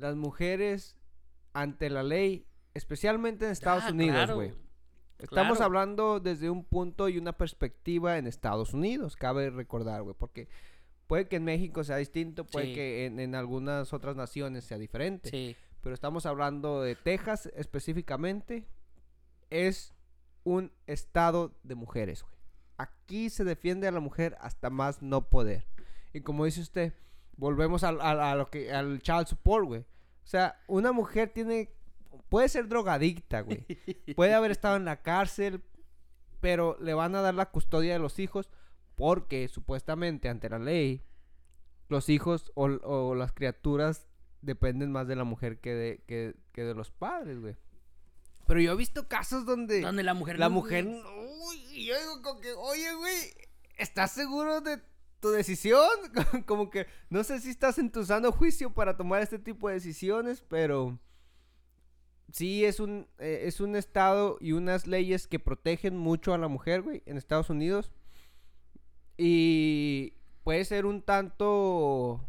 las 0.02 0.16
mujeres 0.16 0.96
ante 1.54 1.88
la 1.90 2.02
ley, 2.02 2.46
especialmente 2.74 3.44
en 3.46 3.52
Estados 3.52 3.84
Ah, 3.86 3.90
Unidos, 3.90 4.16
claro, 4.16 4.34
güey. 4.36 4.52
Estamos 5.18 5.58
claro. 5.58 5.64
hablando 5.64 6.20
desde 6.20 6.50
un 6.50 6.64
punto 6.64 7.08
y 7.08 7.16
una 7.18 7.32
perspectiva 7.36 8.18
en 8.18 8.26
Estados 8.26 8.74
Unidos, 8.74 9.14
cabe 9.16 9.50
recordar, 9.50 10.02
güey, 10.02 10.16
porque 10.18 10.48
puede 11.06 11.28
que 11.28 11.36
en 11.36 11.44
México 11.44 11.84
sea 11.84 11.96
distinto, 11.96 12.44
puede 12.44 12.66
Sí. 12.66 12.74
que 12.74 13.06
en, 13.06 13.20
en 13.20 13.34
algunas 13.34 13.92
otras 13.92 14.16
naciones 14.16 14.64
sea 14.64 14.78
diferente, 14.78 15.30
Sí. 15.30 15.56
pero 15.80 15.94
estamos 15.94 16.26
hablando 16.26 16.82
de 16.82 16.96
Texas 16.96 17.46
específicamente, 17.54 18.66
es 19.50 19.94
un 20.44 20.72
estado 20.86 21.54
de 21.62 21.74
mujeres, 21.76 22.22
güey. 22.22 22.34
Aquí 22.78 23.30
se 23.30 23.44
defiende 23.44 23.86
a 23.86 23.92
la 23.92 24.00
mujer 24.00 24.36
hasta 24.40 24.70
más 24.70 25.02
no 25.02 25.28
poder. 25.28 25.66
Y 26.12 26.22
como 26.22 26.46
dice 26.46 26.62
usted, 26.62 26.94
volvemos 27.42 27.82
al, 27.82 28.00
al- 28.00 28.20
a 28.20 28.34
lo 28.36 28.48
que, 28.48 28.72
al 28.72 29.00
child 29.02 29.26
support, 29.26 29.66
güey. 29.66 29.80
O 29.80 30.26
sea, 30.26 30.60
una 30.68 30.92
mujer 30.92 31.30
tiene, 31.30 31.70
puede 32.28 32.48
ser 32.48 32.68
drogadicta, 32.68 33.40
güey. 33.40 33.66
Puede 34.16 34.32
haber 34.34 34.52
estado 34.52 34.76
en 34.76 34.84
la 34.84 35.02
cárcel, 35.02 35.60
pero 36.40 36.76
le 36.80 36.94
van 36.94 37.14
a 37.16 37.20
dar 37.20 37.34
la 37.34 37.50
custodia 37.50 37.94
de 37.94 37.98
los 37.98 38.18
hijos 38.20 38.48
porque 38.94 39.48
supuestamente 39.48 40.28
ante 40.28 40.48
la 40.48 40.58
ley 40.60 41.02
los 41.88 42.08
hijos 42.08 42.52
o, 42.54 42.66
o 42.66 43.14
las 43.16 43.32
criaturas 43.32 44.06
dependen 44.40 44.92
más 44.92 45.08
de 45.08 45.16
la 45.16 45.24
mujer 45.24 45.58
que 45.60 45.74
de, 45.74 46.02
que, 46.06 46.34
que 46.52 46.62
de 46.64 46.74
los 46.74 46.90
padres, 46.92 47.40
güey. 47.40 47.56
Pero 48.46 48.60
yo 48.60 48.72
he 48.72 48.76
visto 48.76 49.08
casos 49.08 49.44
donde 49.46 49.80
Donde 49.80 50.02
la 50.04 50.14
mujer 50.14 50.38
la 50.38 50.48
no- 50.48 50.54
mujer, 50.54 50.86
uy, 50.86 51.86
yo 51.86 51.98
digo 51.98 52.22
como 52.22 52.40
que, 52.40 52.52
oye, 52.52 52.94
güey, 52.94 53.14
¿estás 53.78 54.12
seguro 54.12 54.60
de 54.60 54.80
tu 55.22 55.30
decisión? 55.30 55.88
como 56.46 56.68
que 56.68 56.86
no 57.08 57.24
sé 57.24 57.40
si 57.40 57.48
estás 57.50 57.78
en 57.78 57.90
tu 57.90 58.04
sano 58.04 58.30
juicio 58.32 58.74
para 58.74 58.96
tomar 58.98 59.22
este 59.22 59.38
tipo 59.38 59.68
de 59.68 59.74
decisiones, 59.74 60.44
pero 60.48 60.98
sí 62.32 62.64
es 62.64 62.80
un, 62.80 63.06
eh, 63.18 63.44
es 63.44 63.60
un 63.60 63.76
estado 63.76 64.36
y 64.40 64.52
unas 64.52 64.86
leyes 64.86 65.26
que 65.26 65.38
protegen 65.38 65.96
mucho 65.96 66.34
a 66.34 66.38
la 66.38 66.48
mujer, 66.48 66.82
güey, 66.82 67.02
en 67.06 67.16
Estados 67.16 67.48
Unidos. 67.50 67.92
Y 69.16 70.14
puede 70.42 70.64
ser 70.64 70.86
un 70.86 71.02
tanto, 71.02 72.26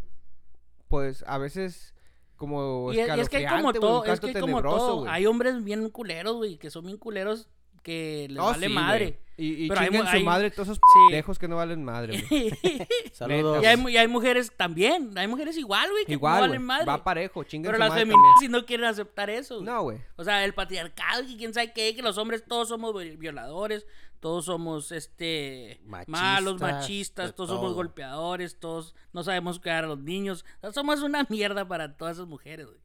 pues, 0.88 1.24
a 1.28 1.38
veces 1.38 1.94
como 2.36 2.92
Y, 2.94 3.00
es- 3.00 3.18
y 3.18 3.20
es 3.22 3.30
que 3.30 3.38
hay 3.48 3.58
como 3.62 3.74
todo, 3.74 4.02
un 4.02 4.08
es 4.08 4.20
tanto 4.20 4.28
que 4.28 4.38
hay 4.38 4.42
como 4.42 4.58
tenebroso, 4.58 4.78
todo. 4.78 5.00
güey. 5.02 5.12
Hay 5.12 5.26
hombres 5.26 5.64
bien 5.64 5.90
culeros, 5.90 6.36
güey, 6.36 6.58
que 6.58 6.70
son 6.70 6.86
bien 6.86 6.98
culeros 6.98 7.50
que 7.84 8.28
les 8.30 8.40
Oh, 8.40 8.46
vale 8.46 8.68
sí, 8.68 8.74
madre. 8.74 9.20
Y, 9.36 9.66
y 9.66 9.68
Pero 9.68 9.80
hay 9.82 9.88
su 9.90 10.04
hay- 10.04 10.24
madre 10.24 10.52
todos 10.52 10.68
esos 10.70 10.78
sí. 10.78 11.00
pendejos 11.10 11.40
que 11.40 11.48
no 11.48 11.56
valen 11.56 11.84
madre, 11.84 12.24
güey. 12.30 12.52
Saludos. 13.14 13.64
y, 13.64 13.66
hay, 13.66 13.80
y 13.92 13.98
hay 13.98 14.08
mujeres 14.08 14.52
también. 14.56 15.18
Hay 15.18 15.28
mujeres 15.28 15.58
igual, 15.58 15.90
güey, 15.92 16.06
que 16.06 16.14
Igual, 16.14 16.36
no 16.36 16.42
valen 16.42 16.64
madre. 16.64 16.86
Va 16.86 17.04
parejo, 17.04 17.44
chinguen 17.44 17.72
Pero 17.72 17.78
su 17.78 17.80
las 17.80 17.90
madre 17.90 18.02
feministas 18.06 18.40
sí 18.40 18.48
no 18.48 18.66
quieren 18.66 18.86
aceptar 18.86 19.30
eso. 19.30 19.62
No, 19.62 19.82
güey. 19.84 19.98
O 20.16 20.24
sea, 20.24 20.46
el 20.46 20.54
patriarcado 20.54 21.24
y 21.24 21.36
quién 21.36 21.54
sabe 21.54 21.74
qué, 21.74 21.96
que 21.96 22.02
los 22.04 22.18
hombres 22.20 22.44
todos 22.48 22.68
somos 22.70 22.96
vi- 22.96 23.16
violadores, 23.18 23.88
todos 24.20 24.46
somos 24.46 24.92
este 24.92 25.82
malos, 26.08 26.62
Machistas, 26.62 27.34
todos 27.36 27.50
somos 27.50 27.74
golpeadores, 27.74 28.60
todos 28.60 28.94
no 29.14 29.24
sabemos 29.24 29.60
cuidar 29.60 29.84
a 29.86 29.88
los 29.88 30.00
niños. 30.00 30.46
O 30.58 30.62
sea, 30.62 30.72
somos 30.74 31.02
una 31.02 31.26
mierda 31.30 31.68
para 31.68 31.98
todas 31.98 32.18
esas 32.18 32.28
mujeres, 32.28 32.68
güey. 32.68 32.80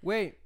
Güey, 0.00 0.38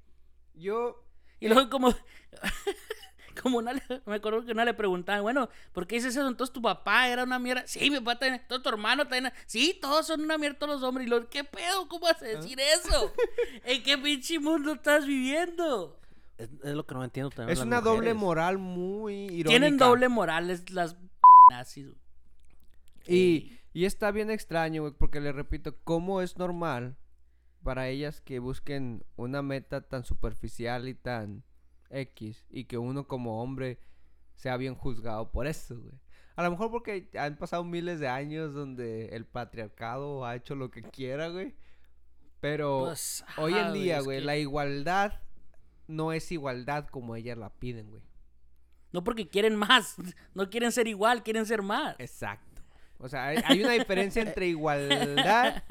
yo... 0.53 1.01
Y 1.39 1.47
luego 1.47 1.69
como 1.69 1.89
como 3.41 3.57
una 3.59 3.73
le- 3.73 3.81
me 4.05 4.15
acuerdo 4.15 4.45
que 4.45 4.51
una 4.51 4.65
le 4.65 4.73
preguntaban, 4.73 5.21
bueno, 5.23 5.49
¿por 5.73 5.85
qué 5.87 5.95
dices 5.95 6.15
eso? 6.15 6.27
Entonces 6.27 6.53
tu 6.53 6.61
papá 6.61 7.07
era 7.09 7.23
una 7.23 7.39
mierda. 7.39 7.63
Sí, 7.67 7.89
mi 7.89 7.97
papá 7.99 8.17
también, 8.19 8.41
todo 8.47 8.61
tu 8.61 8.69
hermano 8.69 9.07
también. 9.07 9.31
Sí, 9.45 9.77
todos 9.81 10.07
son 10.07 10.21
una 10.21 10.37
mierda 10.37 10.57
todos 10.59 10.73
los 10.81 10.83
hombres. 10.83 11.05
Y 11.07 11.09
luego, 11.09 11.27
¿qué 11.29 11.43
pedo? 11.43 11.87
¿Cómo 11.87 12.05
vas 12.05 12.21
a 12.21 12.25
decir 12.25 12.59
eso? 12.59 13.11
¿En 13.65 13.83
qué 13.83 13.97
pinche 13.97 14.39
mundo 14.39 14.73
estás 14.73 15.05
viviendo? 15.05 15.99
Es, 16.37 16.49
es 16.63 16.73
lo 16.73 16.85
que 16.85 16.95
no 16.95 17.03
entiendo 17.03 17.29
también. 17.29 17.51
Es 17.53 17.59
las 17.59 17.67
una 17.67 17.81
doble 17.81 18.13
moral 18.13 18.57
muy 18.57 19.25
irónica. 19.25 19.49
Tienen 19.49 19.77
doble 19.77 20.09
moral 20.09 20.49
es- 20.49 20.69
las 20.71 20.95
nazis. 21.51 21.87
Y, 23.07 23.59
y 23.73 23.85
está 23.85 24.11
bien 24.11 24.31
extraño, 24.31 24.81
güey, 24.81 24.93
porque 24.97 25.19
le 25.21 25.31
repito, 25.31 25.75
¿cómo 25.83 26.21
es 26.21 26.37
normal 26.37 26.97
para 27.63 27.87
ellas 27.87 28.21
que 28.21 28.39
busquen 28.39 29.03
una 29.15 29.41
meta 29.41 29.81
tan 29.81 30.03
superficial 30.05 30.87
y 30.87 30.93
tan 30.93 31.43
X 31.89 32.45
y 32.49 32.65
que 32.65 32.77
uno 32.77 33.07
como 33.07 33.41
hombre 33.41 33.79
sea 34.35 34.57
bien 34.57 34.75
juzgado 34.75 35.31
por 35.31 35.47
eso, 35.47 35.79
güey? 35.79 35.93
A 36.35 36.43
lo 36.43 36.51
mejor 36.51 36.69
porque 36.69 37.09
han 37.17 37.37
pasado 37.37 37.63
miles 37.63 37.99
de 38.01 38.09
años 38.09 38.53
donde 38.53 39.07
el 39.09 39.25
patriarcado 39.25 40.25
ha 40.25 40.35
hecho 40.35 40.53
lo 40.55 40.69
que 40.69 40.81
quiera, 40.83 41.29
güey. 41.29 41.55
Pero 42.41 42.83
Pues, 42.85 43.23
hoy 43.37 43.53
en 43.53 43.71
día, 43.73 44.01
güey, 44.01 44.19
que- 44.19 44.25
la 44.25 44.35
igualdad 44.37 45.21
no 45.87 46.11
es 46.11 46.31
igualdad 46.31 46.87
como 46.87 47.15
ellas 47.15 47.37
la 47.37 47.49
piden, 47.49 47.89
güey. 47.89 48.01
No 48.91 49.03
porque 49.03 49.27
quieren 49.29 49.55
más, 49.55 49.95
no 50.33 50.49
quieren 50.49 50.71
ser 50.71 50.87
igual, 50.87 51.23
quieren 51.23 51.45
ser 51.45 51.61
más. 51.61 51.95
Exacto. 51.99 52.61
O 52.97 53.07
sea, 53.09 53.27
hay, 53.27 53.37
hay 53.45 53.61
una 53.63 53.73
diferencia 53.73 54.21
entre 54.21 54.47
igualdad 54.47 55.63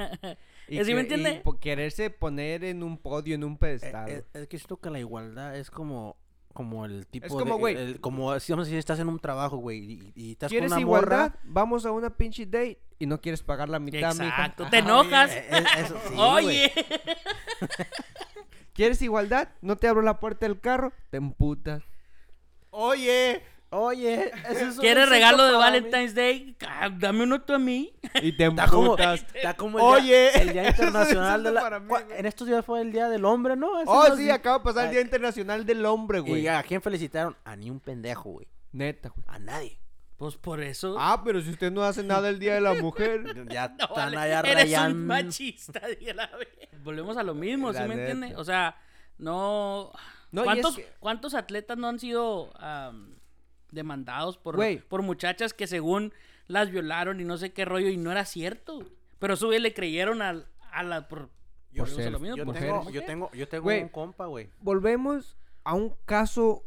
y, 0.68 0.84
¿Sí 0.84 0.94
me 0.94 1.00
entiende? 1.00 1.42
y 1.44 1.58
quererse 1.58 2.10
poner 2.10 2.64
en 2.64 2.82
un 2.82 2.98
podio, 2.98 3.34
en 3.34 3.44
un 3.44 3.54
Eh, 3.54 3.58
pedestal. 3.60 4.08
eh, 4.10 4.24
es 4.32 4.48
que 4.48 4.58
siento 4.58 4.78
que 4.78 4.90
la 4.90 4.98
igualdad 5.00 5.56
es 5.56 5.70
como 5.70 6.16
como 6.52 6.84
el 6.84 7.08
tipo 7.08 7.26
como, 7.36 7.54
de 7.54 7.60
güey. 7.60 7.76
el- 7.76 8.00
como 8.00 8.38
si 8.38 8.52
vamos 8.52 8.64
a 8.64 8.66
decir, 8.68 8.78
estás 8.78 9.00
en 9.00 9.08
un 9.08 9.18
trabajo, 9.18 9.56
güey, 9.56 9.78
y, 9.78 10.12
y 10.14 10.32
estás 10.32 10.48
con 10.48 10.54
¿Quieres 10.54 10.70
una 10.70 10.80
igualdad? 10.80 11.30
morra. 11.32 11.40
Vamos 11.42 11.84
a 11.84 11.90
una 11.90 12.10
pinche 12.16 12.46
date 12.46 12.78
y 13.00 13.06
no 13.06 13.20
quieres 13.20 13.42
pagar 13.42 13.68
la 13.68 13.80
mitad, 13.80 14.12
mija. 14.14 14.28
Exacto, 14.28 14.68
te 14.70 14.76
Ajá. 14.78 14.86
enojas. 14.86 15.30
Eh, 15.32 15.44
eh, 15.50 15.64
eso 15.78 15.96
sí, 16.08 16.14
güey. 16.14 16.46
Oye, 16.46 16.72
¿Quieres 18.72 19.02
igualdad? 19.02 19.48
No 19.62 19.76
te 19.76 19.88
abro 19.88 20.02
la 20.02 20.20
puerta 20.20 20.46
del 20.46 20.60
carro, 20.60 20.92
te 21.10 21.16
emputas. 21.16 21.82
Oye, 22.70 23.42
Oye, 23.77 24.31
ese 24.49 24.68
es 24.68 24.75
un 24.77 24.81
¿quieres 24.81 25.09
regalo 25.09 25.45
de 25.45 25.53
mí. 25.53 25.59
Valentine's 25.59 26.14
Day? 26.14 26.57
Ah, 26.66 26.89
Dame 26.91 27.25
uno 27.25 27.41
tú 27.43 27.55
a 27.55 27.59
mí. 27.59 27.93
y 28.22 28.33
te 28.33 28.47
Está 28.47 28.66
como, 28.68 28.97
está 28.97 29.55
como 29.57 29.79
el, 29.79 29.85
Oye, 29.85 30.31
día, 30.33 30.43
el 30.43 30.53
Día 30.53 30.62
eso 30.68 30.83
Internacional 30.85 31.43
de 31.43 31.51
la... 31.53 31.61
para 31.61 31.81
mí, 31.81 31.87
¿Cuál- 31.89 32.05
güey. 32.05 32.18
En 32.18 32.27
estos 32.27 32.47
días 32.47 32.64
fue 32.64 32.81
el 32.81 32.93
Día 32.93 33.09
del 33.09 33.25
Hombre, 33.25 33.57
¿no? 33.57 33.81
Eso 33.81 33.91
Oh, 33.91 34.09
no 34.09 34.16
sí, 34.16 34.31
acaba 34.31 34.59
de 34.59 34.64
pasar 34.64 34.85
el 34.87 34.91
Día 34.93 35.01
Internacional 35.01 35.66
del 35.66 35.85
Hombre, 35.87 36.20
güey. 36.20 36.43
¿Y 36.43 36.49
a 36.49 36.62
quién 36.62 36.81
felicitaron? 36.83 37.37
A 37.45 37.57
ni 37.57 37.70
un 37.70 37.81
pendejo, 37.81 38.31
güey. 38.31 38.47
Neta, 38.72 39.09
güey. 39.09 39.25
A 39.29 39.39
nadie. 39.39 39.79
Pues 40.16 40.37
por 40.37 40.61
eso. 40.62 40.97
Ah, 40.99 41.22
pero 41.25 41.41
si 41.41 41.51
usted 41.51 41.72
no 41.72 41.83
hace 41.83 42.03
nada 42.05 42.29
el 42.29 42.39
Día 42.39 42.55
de 42.55 42.61
la 42.61 42.75
Mujer. 42.81 43.25
Ya 43.49 43.68
No, 43.68 43.85
están 43.87 44.12
vale, 44.12 44.18
allá 44.18 44.41
eres 44.41 44.55
rayando. 44.55 44.97
un 44.99 45.07
machista, 45.07 45.81
dije 45.99 46.14
la 46.14 46.29
vez. 46.37 46.49
Volvemos 46.85 47.16
a 47.16 47.22
lo 47.25 47.35
mismo, 47.35 47.72
¿sí 47.72 47.79
La 47.81 47.87
me 47.89 47.95
entiende? 47.95 48.37
O 48.37 48.45
sea, 48.45 48.77
no... 49.18 49.91
No, 50.31 50.41
y 50.41 50.43
es 50.43 50.45
¿Cuántos, 50.47 50.77
que- 50.77 50.93
¿Cuántos 51.01 51.35
atletas 51.35 51.77
no 51.79 51.87
han 51.89 51.99
sido 52.01 52.53
demandados 53.75 54.39
por, 54.39 54.57
por 54.89 55.03
muchachas 55.03 55.53
que 55.55 55.66
según 55.66 56.12
las 56.47 56.70
violaron 56.70 57.20
y 57.20 57.25
no 57.25 57.37
sé 57.37 57.53
qué 57.53 57.64
rollo 57.64 57.89
y 57.89 57.97
no 57.97 58.11
era 58.12 58.25
cierto? 58.25 58.85
Pero 59.18 59.35
a 59.35 59.37
su 59.37 59.49
vez 59.49 59.61
le 59.61 59.72
creyeron 59.75 60.22
al- 60.22 60.47
a, 60.72 60.83
la... 60.83 61.09
Por, 61.09 61.29
Por 61.29 61.31
volvemos 61.79 61.99
a 61.99 62.03
ser 62.03 62.12
lo 62.12 62.18
mismo, 62.20 62.37
Yo 62.37 62.45
por 62.45 62.55
tengo, 62.55 62.91
yo 62.91 63.05
tengo, 63.05 63.31
yo 63.33 63.47
un 63.83 63.89
compa, 63.89 64.27
güey. 64.27 64.51
volvemos 64.61 65.37
a 65.64 65.75
un 65.75 65.95
caso, 66.05 66.64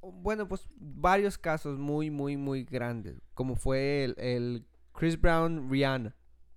bueno, 0.00 0.46
pues 0.46 0.68
varios 0.76 1.38
casos 1.38 1.78
muy, 1.78 2.10
muy, 2.10 2.36
muy 2.36 2.64
grandes, 2.64 3.16
como 3.34 3.56
fue 3.56 4.04
el, 4.04 4.14
el 4.18 4.64
Chris 4.92 5.20
Brown, 5.20 5.70
Rihanna, 5.70 6.14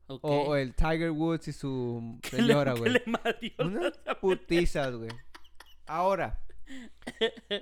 o, 0.08 0.18
o 0.22 0.56
el 0.56 0.74
Tiger 0.76 1.12
Woods 1.12 1.48
y 1.48 1.54
su 1.54 2.20
señora, 2.30 2.74
güey. 2.74 3.02
Unas 3.60 3.94
putizas, 4.22 4.94
güey. 4.96 5.10
Ahora, 5.86 6.40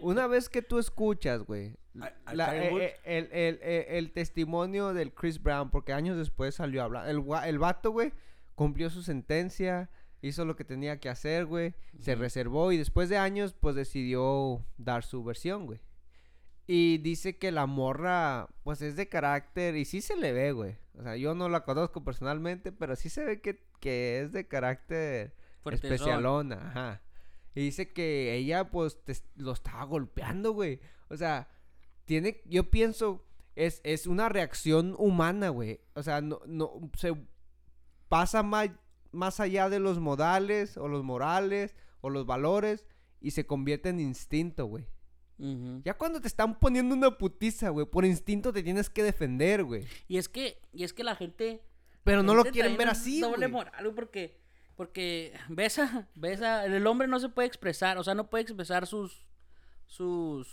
una 0.01 0.28
vez 0.28 0.49
que 0.49 0.62
tú 0.62 0.80
escuchas, 0.80 1.43
güey, 1.43 1.76
¿Al- 1.99 2.16
al 2.26 2.38
la- 2.38 2.51
Tiger 2.51 2.72
eh, 2.82 2.86
eh, 2.86 2.99
el, 3.03 3.30
el- 3.32 3.60
el- 3.62 3.86
el 3.97 4.12
testimonio 4.12 4.93
del 4.93 5.14
Chris 5.14 5.41
Brown, 5.41 5.70
porque 5.70 5.93
años 5.93 6.18
después 6.18 6.56
salió 6.56 6.82
a 6.82 6.86
hablar, 6.86 7.10
el, 7.10 7.24
el 7.45 7.60
vato, 7.60 7.91
güey, 7.91 8.14
cumplió 8.56 8.89
su 8.89 9.01
sentencia, 9.03 9.89
hizo 10.22 10.45
lo 10.45 10.56
que 10.56 10.64
tenía 10.66 10.99
que 10.99 11.10
hacer, 11.10 11.45
güey, 11.45 11.76
se 11.99 12.16
reservó 12.16 12.72
y 12.72 12.78
después 12.78 13.10
de 13.10 13.18
años, 13.18 13.53
pues 13.53 13.76
decidió 13.76 14.66
dar 14.78 15.03
su 15.03 15.24
versión, 15.24 15.66
güey. 15.66 15.80
Y 16.68 16.97
dice 16.97 17.38
que 17.38 17.51
la 17.51 17.68
morra, 17.68 18.47
pues 18.64 18.82
es 18.82 18.95
de 18.95 19.08
carácter 19.08 19.76
y 19.76 19.86
sí 19.86 20.01
se 20.01 20.16
le 20.16 20.34
ve, 20.34 20.51
güey. 20.51 20.78
O 20.97 21.03
sea, 21.03 21.16
yo 21.16 21.36
no 21.36 21.47
la 21.47 21.64
conozco 21.64 22.03
personalmente, 22.03 22.72
pero 22.72 22.95
sí 22.95 23.10
se 23.10 23.24
ve 23.24 23.39
que, 23.39 23.62
que 23.80 24.22
es 24.22 24.32
de 24.32 24.47
carácter 24.47 25.36
especialona, 25.91 26.70
ajá. 26.70 27.01
Y 27.56 27.62
dice 27.62 27.93
que 27.93 28.36
ella, 28.36 28.70
pues, 28.70 29.01
te- 29.03 29.16
lo 29.38 29.53
estaba 29.53 29.84
golpeando, 29.86 30.51
güey. 30.51 30.80
O 31.10 31.18
sea, 31.18 31.47
tiene, 32.03 32.41
yo 32.45 32.70
pienso, 32.70 33.26
es, 33.56 33.80
es 33.84 34.06
una 34.08 34.28
reacción 34.30 34.93
humana, 34.97 35.49
güey. 35.49 35.80
O 35.93 36.03
sea, 36.03 36.22
no, 36.22 36.41
no, 36.45 36.91
se 36.97 37.16
pasa 38.10 38.43
más, 38.43 38.70
más 39.12 39.39
allá 39.39 39.70
de 39.70 39.80
los 39.80 39.99
modales, 39.99 40.78
o 40.78 40.88
los 40.88 41.03
morales, 41.03 41.76
o 42.01 42.10
los 42.10 42.26
valores, 42.26 42.86
y 43.22 43.32
se 43.32 43.45
convierte 43.45 43.89
en 43.89 43.99
instinto, 43.99 44.66
güey. 44.66 44.86
Ya 45.84 45.95
cuando 45.97 46.22
te 46.22 46.28
están 46.30 46.60
poniendo 46.60 46.95
una 46.95 47.18
putiza, 47.18 47.68
güey, 47.70 47.86
por 47.86 48.06
instinto 48.06 48.53
te 48.53 48.64
tienes 48.64 48.89
que 48.89 49.03
defender, 49.03 49.66
güey. 49.66 49.86
Y 50.08 50.18
es 50.18 50.30
que, 50.30 50.62
y 50.72 50.86
es 50.86 50.93
que 50.93 51.03
la 51.03 51.16
gente. 51.16 51.62
Pero 52.06 52.18
la 52.20 52.24
no 52.24 52.36
lo 52.36 52.45
quieren 52.45 52.78
ver 52.78 52.88
así, 52.88 53.20
Doble 53.20 53.47
güey. 53.47 53.51
moral, 53.51 53.84
güey, 53.84 53.95
porque, 53.95 54.39
porque 54.76 55.34
ves 55.49 55.80
a, 55.80 56.07
ves 56.15 56.41
a- 56.41 56.65
el 56.65 56.86
hombre 56.88 57.07
no 57.07 57.19
se 57.19 57.30
puede 57.30 57.47
expresar, 57.47 57.97
o 57.97 58.03
sea, 58.03 58.13
no 58.15 58.28
puede 58.30 58.43
expresar 58.43 58.88
sus, 58.88 59.26
sus, 59.88 60.47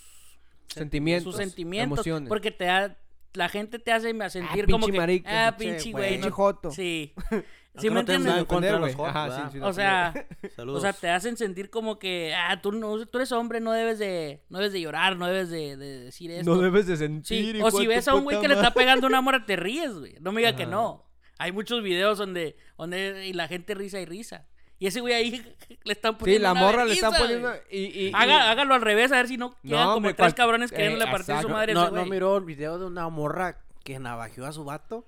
Sentimientos, 0.68 1.34
sus 1.34 1.36
sentimientos, 1.42 1.98
emociones. 1.98 2.28
porque 2.28 2.50
te 2.50 2.64
da, 2.64 2.96
la 3.34 3.48
gente 3.48 3.78
te 3.78 3.92
hace 3.92 4.08
sentir 4.30 4.64
Ah, 4.64 4.70
como 4.70 4.86
que, 4.86 4.92
marica, 4.92 5.48
ah, 5.48 5.56
pinche 5.56 5.90
güey. 5.92 6.18
no- 6.18 6.30
joto. 6.30 6.70
sí, 6.70 7.12
sí 7.76 7.88
me 7.88 7.94
no 7.94 8.00
entiendes, 8.00 8.44
contra 8.44 8.72
los 8.78 8.80
güey. 8.80 8.94
hot, 8.94 9.06
Ajá, 9.08 9.50
sí, 9.50 9.58
sí, 9.58 9.60
o 9.62 9.72
sea, 9.72 10.14
Saludos. 10.56 10.78
o 10.78 10.80
sea, 10.82 10.92
te 10.94 11.08
hacen 11.10 11.36
sentir 11.36 11.68
como 11.68 11.98
que, 11.98 12.34
ah, 12.34 12.60
tú 12.62 12.72
no, 12.72 13.04
tú 13.06 13.18
eres 13.18 13.32
hombre, 13.32 13.60
no 13.60 13.72
debes 13.72 13.98
de, 13.98 14.42
no 14.48 14.58
debes 14.58 14.72
de 14.72 14.80
llorar, 14.80 15.16
no 15.16 15.26
debes 15.26 15.50
de, 15.50 15.76
de 15.76 16.00
decir 16.04 16.30
esto. 16.30 16.54
No 16.54 16.60
debes 16.62 16.86
de 16.86 16.96
Sí, 16.96 17.02
sentir. 17.04 17.62
o 17.62 17.70
si 17.70 17.86
ves 17.86 18.08
a 18.08 18.14
un 18.14 18.24
güey 18.24 18.40
que 18.40 18.48
le 18.48 18.54
está 18.54 18.72
pegando 18.72 19.06
una 19.06 19.20
mora, 19.20 19.44
te 19.44 19.56
ríes, 19.56 19.92
güey. 19.92 20.14
No 20.20 20.32
me 20.32 20.40
diga 20.40 20.56
que 20.56 20.64
no. 20.66 21.04
Hay 21.39 21.53
muchos 21.53 21.83
videos 21.83 22.18
donde, 22.18 22.57
donde 22.78 23.26
y 23.26 23.33
la 23.33 23.49
gente 23.49 23.74
risa 23.74 24.01
y 24.01 24.05
risa. 24.05 24.47
Y 24.78 24.87
ese 24.89 25.01
güey 25.01 25.14
ahí 25.14 25.30
le 25.85 25.93
están 25.93 26.12
Sí, 26.14 26.18
poniendo 26.20 26.43
la 26.43 26.53
una 26.53 26.61
morra 26.61 26.85
le 26.85 26.95
están 26.95 27.12
poniendo. 27.12 27.53
Y, 27.70 28.11
Haga- 28.14 28.51
hágalo 28.51 28.74
al 28.74 28.80
revés, 28.83 29.12
a 29.12 29.16
ver 29.16 29.28
si 29.28 29.37
no 29.37 29.51
quedan 29.62 29.87
No, 29.87 29.95
como 29.95 30.07
tres 30.09 30.16
cual- 30.16 30.35
cabrones 30.35 30.72
eh, 30.72 30.74
queriéndole 30.76 31.05
partir 31.07 31.26
su 31.26 31.33
exacto. 31.33 31.49
madre 31.51 31.74
no, 31.74 31.85
ese 31.85 31.93
no 31.95 32.07
miró 32.07 32.37
el 32.37 32.45
video 32.45 32.78
de 32.78 32.87
una 32.87 33.09
morra 33.09 33.59
que 33.85 33.99
navajeó 33.99 34.45
a 34.47 34.53
su 34.53 34.64
vato. 34.64 35.07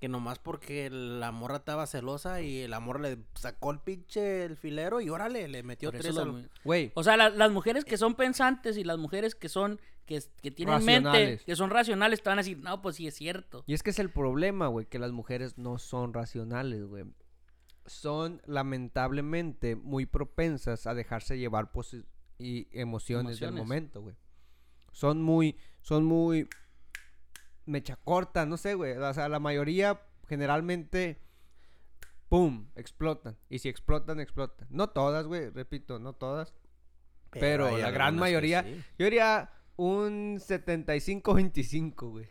que 0.00 0.08
nomás 0.08 0.40
porque 0.40 0.90
la 0.90 1.30
morra 1.30 1.58
estaba 1.58 1.86
celosa 1.86 2.40
y 2.42 2.62
el 2.62 2.74
amor 2.74 2.98
le 3.00 3.18
sacó 3.34 3.70
el 3.70 3.78
pinche 3.78 4.44
el 4.44 4.56
filero 4.56 5.00
y 5.00 5.08
órale, 5.08 5.46
le 5.46 5.62
metió 5.62 5.92
tres 5.92 6.16
al- 6.18 6.50
Güey, 6.64 6.90
O 6.94 7.04
sea, 7.04 7.16
la- 7.16 7.28
las 7.30 7.52
mujeres 7.52 7.84
que 7.84 7.96
son 7.96 8.16
pensantes 8.16 8.76
y 8.76 8.82
las 8.84 8.98
mujeres 8.98 9.36
que 9.36 9.48
son, 9.48 9.80
que, 10.06 10.22
que 10.42 10.50
tienen 10.50 10.84
mente, 10.84 11.40
que 11.44 11.56
son 11.56 11.70
racionales, 11.70 12.22
te 12.22 12.28
van 12.28 12.38
a 12.38 12.42
decir, 12.42 12.58
no, 12.58 12.82
pues 12.82 12.96
sí 12.96 13.06
es 13.06 13.14
cierto. 13.14 13.64
Y 13.66 13.74
es 13.74 13.82
que 13.82 13.90
es 13.90 13.98
el 13.98 14.10
problema, 14.10 14.66
güey, 14.66 14.86
que 14.86 14.98
las 14.98 15.12
mujeres 15.12 15.58
no 15.58 15.78
son 15.78 16.12
racionales, 16.12 16.84
güey. 16.84 17.04
Son 17.86 18.40
lamentablemente 18.46 19.74
muy 19.76 20.06
propensas 20.06 20.86
a 20.86 20.94
dejarse 20.94 21.38
llevar 21.38 21.70
y 22.38 22.68
emociones, 22.72 23.38
del 23.40 23.52
momento, 23.52 24.02
güey. 24.02 24.16
Son 24.92 25.22
muy, 25.22 25.56
son 25.80 26.04
muy 26.04 26.48
mecha 27.64 27.96
corta, 27.96 28.46
no 28.46 28.56
sé, 28.56 28.74
güey. 28.74 28.92
O 28.96 29.14
sea, 29.14 29.28
la 29.28 29.38
mayoría 29.40 30.00
generalmente, 30.28 31.20
¡pum!, 32.28 32.68
explotan. 32.76 33.36
Y 33.48 33.58
si 33.60 33.68
explotan, 33.68 34.20
explotan. 34.20 34.66
No 34.70 34.88
todas, 34.90 35.26
güey, 35.26 35.50
repito, 35.50 35.98
no 35.98 36.12
todas. 36.12 36.54
Pero 37.30 37.76
la 37.78 37.90
gran 37.90 38.16
mayoría- 38.16 38.62
sí. 38.62 38.82
Yo 38.98 39.04
diría 39.06 39.50
un 39.76 40.38
75-25, 40.38 42.10
güey. 42.10 42.28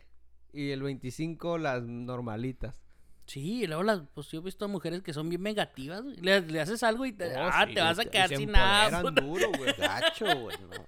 Y 0.52 0.70
el 0.70 0.82
25 0.82 1.58
las 1.58 1.82
normalitas. 1.82 2.80
Sí, 3.26 3.62
y 3.62 3.66
luego 3.66 3.82
las, 3.84 4.00
pues 4.14 4.28
yo 4.30 4.40
he 4.40 4.42
visto 4.42 4.64
a 4.64 4.68
mujeres 4.68 5.02
que 5.02 5.12
son 5.14 5.28
bien 5.28 5.42
vengativas, 5.42 6.02
güey. 6.02 6.16
Le, 6.16 6.40
le 6.40 6.60
haces 6.60 6.82
algo 6.82 7.06
y 7.06 7.12
te, 7.12 7.34
Oh, 7.36 7.48
ah, 7.50 7.64
sí, 7.66 7.74
te 7.74 7.80
vas 7.80 7.98
a 7.98 8.04
quedar 8.04 8.28
sin 8.28 8.50
nada. 8.50 8.98
empoderan 8.98 9.14
puta. 9.14 9.22
duro, 9.46 9.58
güey. 9.58 9.74
Gacho, 9.78 10.26
güey, 10.40 10.56
no. 10.60 10.68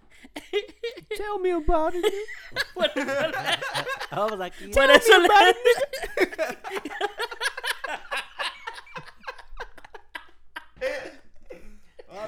Tell 1.09 1.41
me 1.41 1.53
about 1.53 1.95
it. 1.95 2.05
Vamos 4.11 4.41
aquí. 4.41 4.67
Por 4.69 4.91
eso 4.91 5.19
le- 5.21 5.29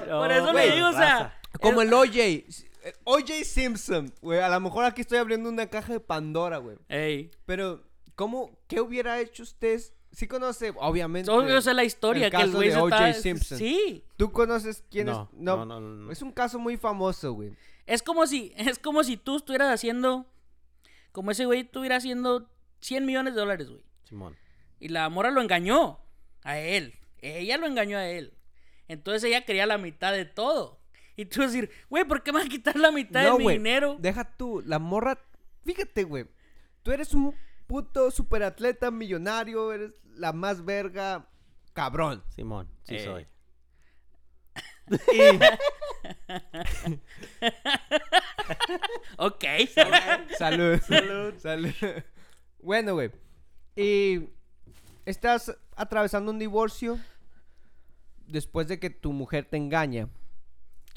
por 0.09 0.31
eso 0.31 0.53
le 0.53 0.71
digo, 0.71 0.87
o 0.89 0.93
sea, 0.93 1.37
Como 1.61 1.81
el 1.81 1.93
OJ. 1.93 2.66
OJ 3.03 3.43
Simpson, 3.43 4.13
güey. 4.21 4.39
A 4.39 4.49
lo 4.49 4.59
mejor 4.59 4.85
aquí 4.85 5.01
estoy 5.01 5.17
abriendo 5.17 5.49
una 5.49 5.67
caja 5.67 5.93
de 5.93 5.99
Pandora, 5.99 6.57
güey. 6.57 6.77
Ey, 6.89 7.31
Pero, 7.45 7.83
¿cómo? 8.15 8.57
¿Qué 8.67 8.81
hubiera 8.81 9.19
hecho 9.19 9.43
usted? 9.43 9.81
Sí 10.11 10.27
conoce, 10.27 10.73
obviamente. 10.77 11.29
yo 11.29 11.61
sé 11.61 11.73
la 11.73 11.83
historia 11.83 12.27
el 12.27 12.31
que 12.31 12.41
el 12.41 12.51
güey 12.51 12.69
de 12.69 12.77
O.J. 12.77 13.09
está... 13.09 13.21
Simpson. 13.21 13.57
Sí, 13.57 14.03
¿Tú 14.15 14.31
conoces 14.31 14.83
quién 14.89 15.07
No, 15.07 15.29
es? 15.31 15.39
No, 15.39 15.65
no, 15.65 15.79
no, 15.79 15.81
no. 15.81 16.11
Es 16.11 16.21
un 16.21 16.31
caso 16.31 16.57
muy 16.59 16.77
famoso, 16.77 17.33
güey. 17.33 17.51
es 17.85 18.01
como 18.01 18.25
si, 18.25 18.53
es 18.57 18.79
como 18.79 19.03
si 19.03 19.17
tú 19.17 19.37
estuvieras 19.37 19.71
haciendo, 19.71 20.25
como 21.11 21.31
ese 21.31 21.45
güey 21.45 21.61
estuviera 21.61 21.97
haciendo 21.97 22.49
100 22.79 23.05
millones 23.05 23.35
de 23.35 23.39
dólares, 23.41 23.69
güey. 23.69 23.83
Simón. 24.05 24.35
Y 24.79 24.87
la 24.89 25.07
morra 25.09 25.29
lo 25.29 25.41
engañó 25.41 25.99
a 26.43 26.57
él. 26.57 26.95
Ella 27.19 27.57
lo 27.57 27.67
engañó 27.67 27.97
a 27.97 28.07
él. 28.07 28.33
Entonces 28.87 29.23
ella 29.25 29.43
quería 29.43 29.65
la 29.65 29.77
mitad 29.77 30.13
de 30.13 30.25
todo. 30.25 30.76
Y 31.17 31.25
tú 31.25 31.41
vas 31.41 31.49
a 31.49 31.51
decir, 31.51 31.69
güey, 31.89 32.05
¿por 32.05 32.23
qué 32.23 32.31
me 32.31 32.37
vas 32.37 32.45
a 32.45 32.49
quitar 32.49 32.75
la 32.77 32.91
mitad 32.91 33.23
de 33.23 33.37
mi 33.43 33.51
dinero? 33.53 33.97
Deja 33.99 34.23
tú, 34.23 34.61
la 34.65 34.79
morra. 34.79 35.19
Fíjate, 35.65 36.03
güey. 36.05 36.25
Tú 36.83 36.91
eres 36.91 37.13
un 37.13 37.35
puto 37.65 38.09
superatleta 38.11 38.89
millonario. 38.91 39.73
Eres 39.73 39.91
la 40.15 40.31
más 40.31 40.63
verga. 40.63 41.27
Cabrón. 41.73 42.23
Simón, 42.29 42.69
sí 42.83 42.95
Eh. 42.95 43.03
soy. 43.03 43.27
Ok. 49.17 49.43
Salud. 50.37 50.79
Salud. 50.81 51.33
Salud. 51.37 51.73
Bueno, 52.61 52.93
güey. 52.93 53.11
Y 53.75 54.29
estás 55.05 55.55
atravesando 55.75 56.31
un 56.31 56.39
divorcio 56.39 56.99
después 58.27 58.67
de 58.67 58.79
que 58.79 58.89
tu 58.89 59.11
mujer 59.13 59.45
te 59.45 59.57
engaña. 59.57 60.09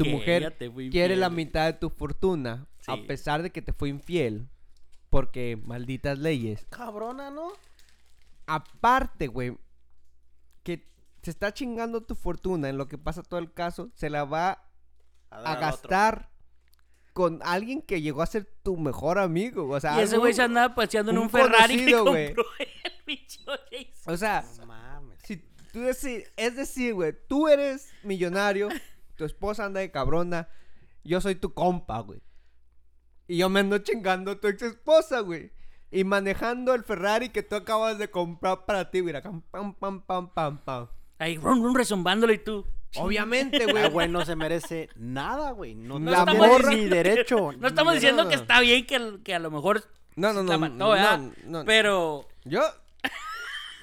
Tu 0.00 0.04
Que 0.04 0.10
mujer 0.12 0.56
quiere 0.90 1.14
la 1.16 1.28
mitad 1.30 1.66
de 1.66 1.74
tu 1.74 1.90
fortuna 1.90 2.66
Sí. 2.80 2.90
a 2.90 3.06
pesar 3.06 3.42
de 3.42 3.50
que 3.50 3.60
te 3.60 3.72
fue 3.74 3.88
infiel. 3.90 4.48
Porque 5.10 5.58
malditas 5.64 6.18
leyes. 6.18 6.64
Cabrona, 6.70 7.30
¿no? 7.30 7.52
Aparte, 8.46 9.26
güey, 9.26 9.56
que 10.62 10.88
se 11.22 11.30
está 11.30 11.52
chingando 11.52 12.02
tu 12.02 12.14
fortuna 12.14 12.68
en 12.68 12.78
lo 12.78 12.88
que 12.88 12.96
pasa 12.98 13.22
todo 13.22 13.38
el 13.40 13.52
caso, 13.52 13.90
se 13.94 14.08
la 14.10 14.24
va 14.24 14.64
a 15.30 15.40
otro. 15.40 15.60
gastar 15.60 16.30
con 17.12 17.40
alguien 17.44 17.82
que 17.82 18.00
llegó 18.00 18.22
a 18.22 18.26
ser 18.26 18.46
tu 18.62 18.76
mejor 18.76 19.18
amigo. 19.18 19.68
O 19.68 19.80
sea, 19.80 19.98
Y 20.00 20.04
ese 20.04 20.16
güey 20.16 20.32
se 20.32 20.42
andaba 20.42 20.74
paseando 20.74 21.12
en 21.12 21.18
un 21.18 21.24
un, 21.24 21.30
Ferrari 21.30 21.76
que 21.76 21.92
conocido, 21.92 22.04
güey. 22.06 22.34
compró 22.34 22.52
el. 22.60 23.86
O 24.06 24.16
sea, 24.16 24.44
No 24.58 24.66
mames. 24.66 25.18
si 25.24 25.36
tú 25.72 25.80
decir, 25.80 26.24
es 26.36 26.56
decir, 26.56 26.94
güey, 26.94 27.14
tú 27.28 27.48
eres 27.48 27.90
millonario, 28.02 28.68
tu 29.20 29.26
esposa 29.26 29.66
anda 29.66 29.80
de 29.80 29.90
cabrona, 29.90 30.48
yo 31.04 31.20
soy 31.20 31.34
tu 31.34 31.52
compa, 31.52 31.98
güey. 32.00 32.22
Y 33.28 33.36
yo 33.36 33.50
me 33.50 33.60
ando 33.60 33.76
chingando 33.76 34.30
a 34.30 34.40
tu 34.40 34.48
ex 34.48 34.62
esposa, 34.62 35.20
güey. 35.20 35.52
Y 35.90 36.04
manejando 36.04 36.72
el 36.72 36.84
Ferrari 36.84 37.28
que 37.28 37.42
tú 37.42 37.54
acabas 37.54 37.98
de 37.98 38.10
comprar 38.10 38.64
para 38.64 38.90
ti, 38.90 39.02
mira, 39.02 39.20
pam, 39.20 39.42
pam, 39.50 39.74
pam, 39.74 40.00
pam, 40.06 40.32
pam, 40.32 40.58
pam. 40.64 40.88
Ahí, 41.18 41.36
rum, 41.36 41.62
rum, 41.62 41.76
resombándolo 41.76 42.32
y 42.32 42.38
tú. 42.38 42.64
Obviamente, 42.96 43.64
Ah, 43.64 43.70
güey. 43.70 43.90
güey, 43.90 44.08
no 44.08 44.24
se 44.24 44.36
merece 44.36 44.88
nada, 44.96 45.50
güey. 45.50 45.74
No, 45.74 45.98
La 45.98 46.24
morra- 46.24 46.70
ni 46.70 46.86
derecho. 46.88 47.52
No 47.58 47.68
estamos 47.68 47.92
diciendo 47.92 48.24
no, 48.24 48.30
que 48.30 48.36
no. 48.36 48.42
está 48.42 48.60
bien 48.60 48.86
que, 48.86 49.18
que 49.22 49.34
a 49.34 49.38
lo 49.38 49.50
mejor 49.50 49.84
No, 50.16 50.32
no, 50.32 50.42
no. 50.42 50.52
no, 50.54 50.58
mató, 50.58 50.74
no, 50.76 50.88
¿verdad? 50.92 51.18
no, 51.18 51.58
no. 51.58 51.64
Pero 51.66 52.26
Yo. 52.46 52.62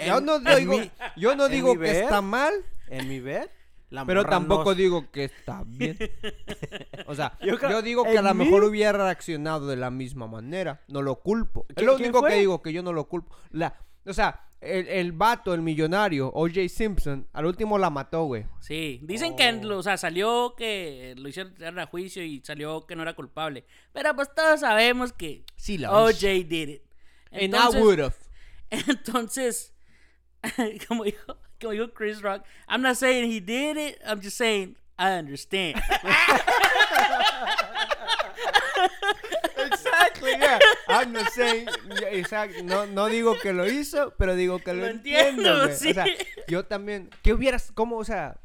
Yo 0.03 0.19
no 0.19 0.39
digo, 0.39 0.77
mi- 0.77 0.91
yo 1.15 1.35
no 1.35 1.47
digo 1.47 1.73
que 1.73 1.77
ver, 1.79 2.03
está 2.03 2.21
mal, 2.21 2.53
En 2.87 3.07
mi 3.07 3.19
ver, 3.19 3.51
la 3.89 4.05
pero 4.05 4.25
tampoco 4.25 4.71
no- 4.71 4.75
digo 4.75 5.11
que 5.11 5.25
está 5.25 5.63
bien. 5.65 5.97
O 7.09 7.15
sea, 7.15 7.37
yo, 7.41 7.81
digo 7.81 8.03
que 8.03 8.17
a 8.17 8.21
lo 8.21 8.33
mí- 8.33 8.43
mejor 8.43 8.65
hubiera 8.65 8.91
reaccionado 8.91 9.65
de 9.67 9.77
la 9.77 9.89
misma 9.89 10.27
manera. 10.27 10.81
No 10.89 11.01
lo 11.01 11.15
culpo. 11.21 11.65
Es 11.69 11.77
¿Qui- 11.77 11.85
lo 11.85 11.95
único 11.95 12.21
que 12.21 12.33
digo, 12.35 12.61
que 12.61 12.73
yo 12.73 12.83
no 12.83 12.91
lo 12.91 13.05
culpo. 13.07 13.33
La, 13.51 13.73
o 14.05 14.11
sea, 14.13 14.41
el, 14.59 14.87
el 14.89 15.11
vato, 15.13 15.53
el 15.53 15.61
millonario, 15.61 16.29
O.J. 16.33 16.67
Simpson, 16.67 17.25
al 17.31 17.45
último 17.45 17.77
la 17.77 17.89
mató, 17.89 18.23
güey. 18.25 18.45
sí, 18.59 18.99
dicen 19.03 19.35
que 19.37 19.47
Oh. 19.71 19.77
o 19.77 19.83
sea, 19.83 19.95
salió 19.95 20.53
que 20.57 21.13
lo 21.17 21.29
hicieron 21.29 21.79
a 21.79 21.85
juicio 21.85 22.21
y 22.23 22.41
salió 22.43 22.85
que 22.85 22.95
no 22.97 23.03
era 23.03 23.13
culpable. 23.15 23.63
Pero 23.93 24.13
pues 24.15 24.33
todos 24.35 24.59
sabemos 24.59 25.13
que 25.13 25.45
Sí, 25.55 25.81
OJ 25.85 26.19
did 26.45 26.69
it. 26.69 26.81
And 27.31 27.41
I 27.41 27.45
Entonces, 27.45 27.81
would've. 27.81 28.13
entonces 28.69 29.73
como 30.89 31.03
dijo, 31.05 31.37
dijo 31.59 31.93
Chris 31.93 32.21
Rock, 32.21 32.43
I'm 32.67 32.81
not 32.81 32.97
saying 32.97 33.31
he 33.31 33.39
did 33.39 33.77
it, 33.77 33.99
I'm 34.05 34.21
just 34.21 34.37
saying 34.37 34.75
I 34.97 35.11
understand. 35.13 35.81
Exactly, 39.57 40.31
yeah. 40.39 40.59
I'm 40.87 41.11
not 41.11 41.31
saying, 41.31 41.67
yeah, 41.99 42.07
exact- 42.09 42.63
no, 42.63 42.85
no 42.85 43.09
digo 43.09 43.35
que 43.41 43.53
lo 43.53 43.65
hizo, 43.65 44.13
pero 44.17 44.35
digo 44.35 44.59
que 44.59 44.73
lo, 44.73 44.81
Lo 44.81 44.87
entiendo, 44.87 45.63
entiendo, 45.63 45.73
sí. 45.75 45.91
O 45.91 45.93
sea, 45.93 46.05
yo 46.47 46.63
también, 46.65 47.09
¿qué 47.23 47.33
hubieras, 47.33 47.71
cómo, 47.73 47.97
o 47.97 48.03
sea? 48.03 48.37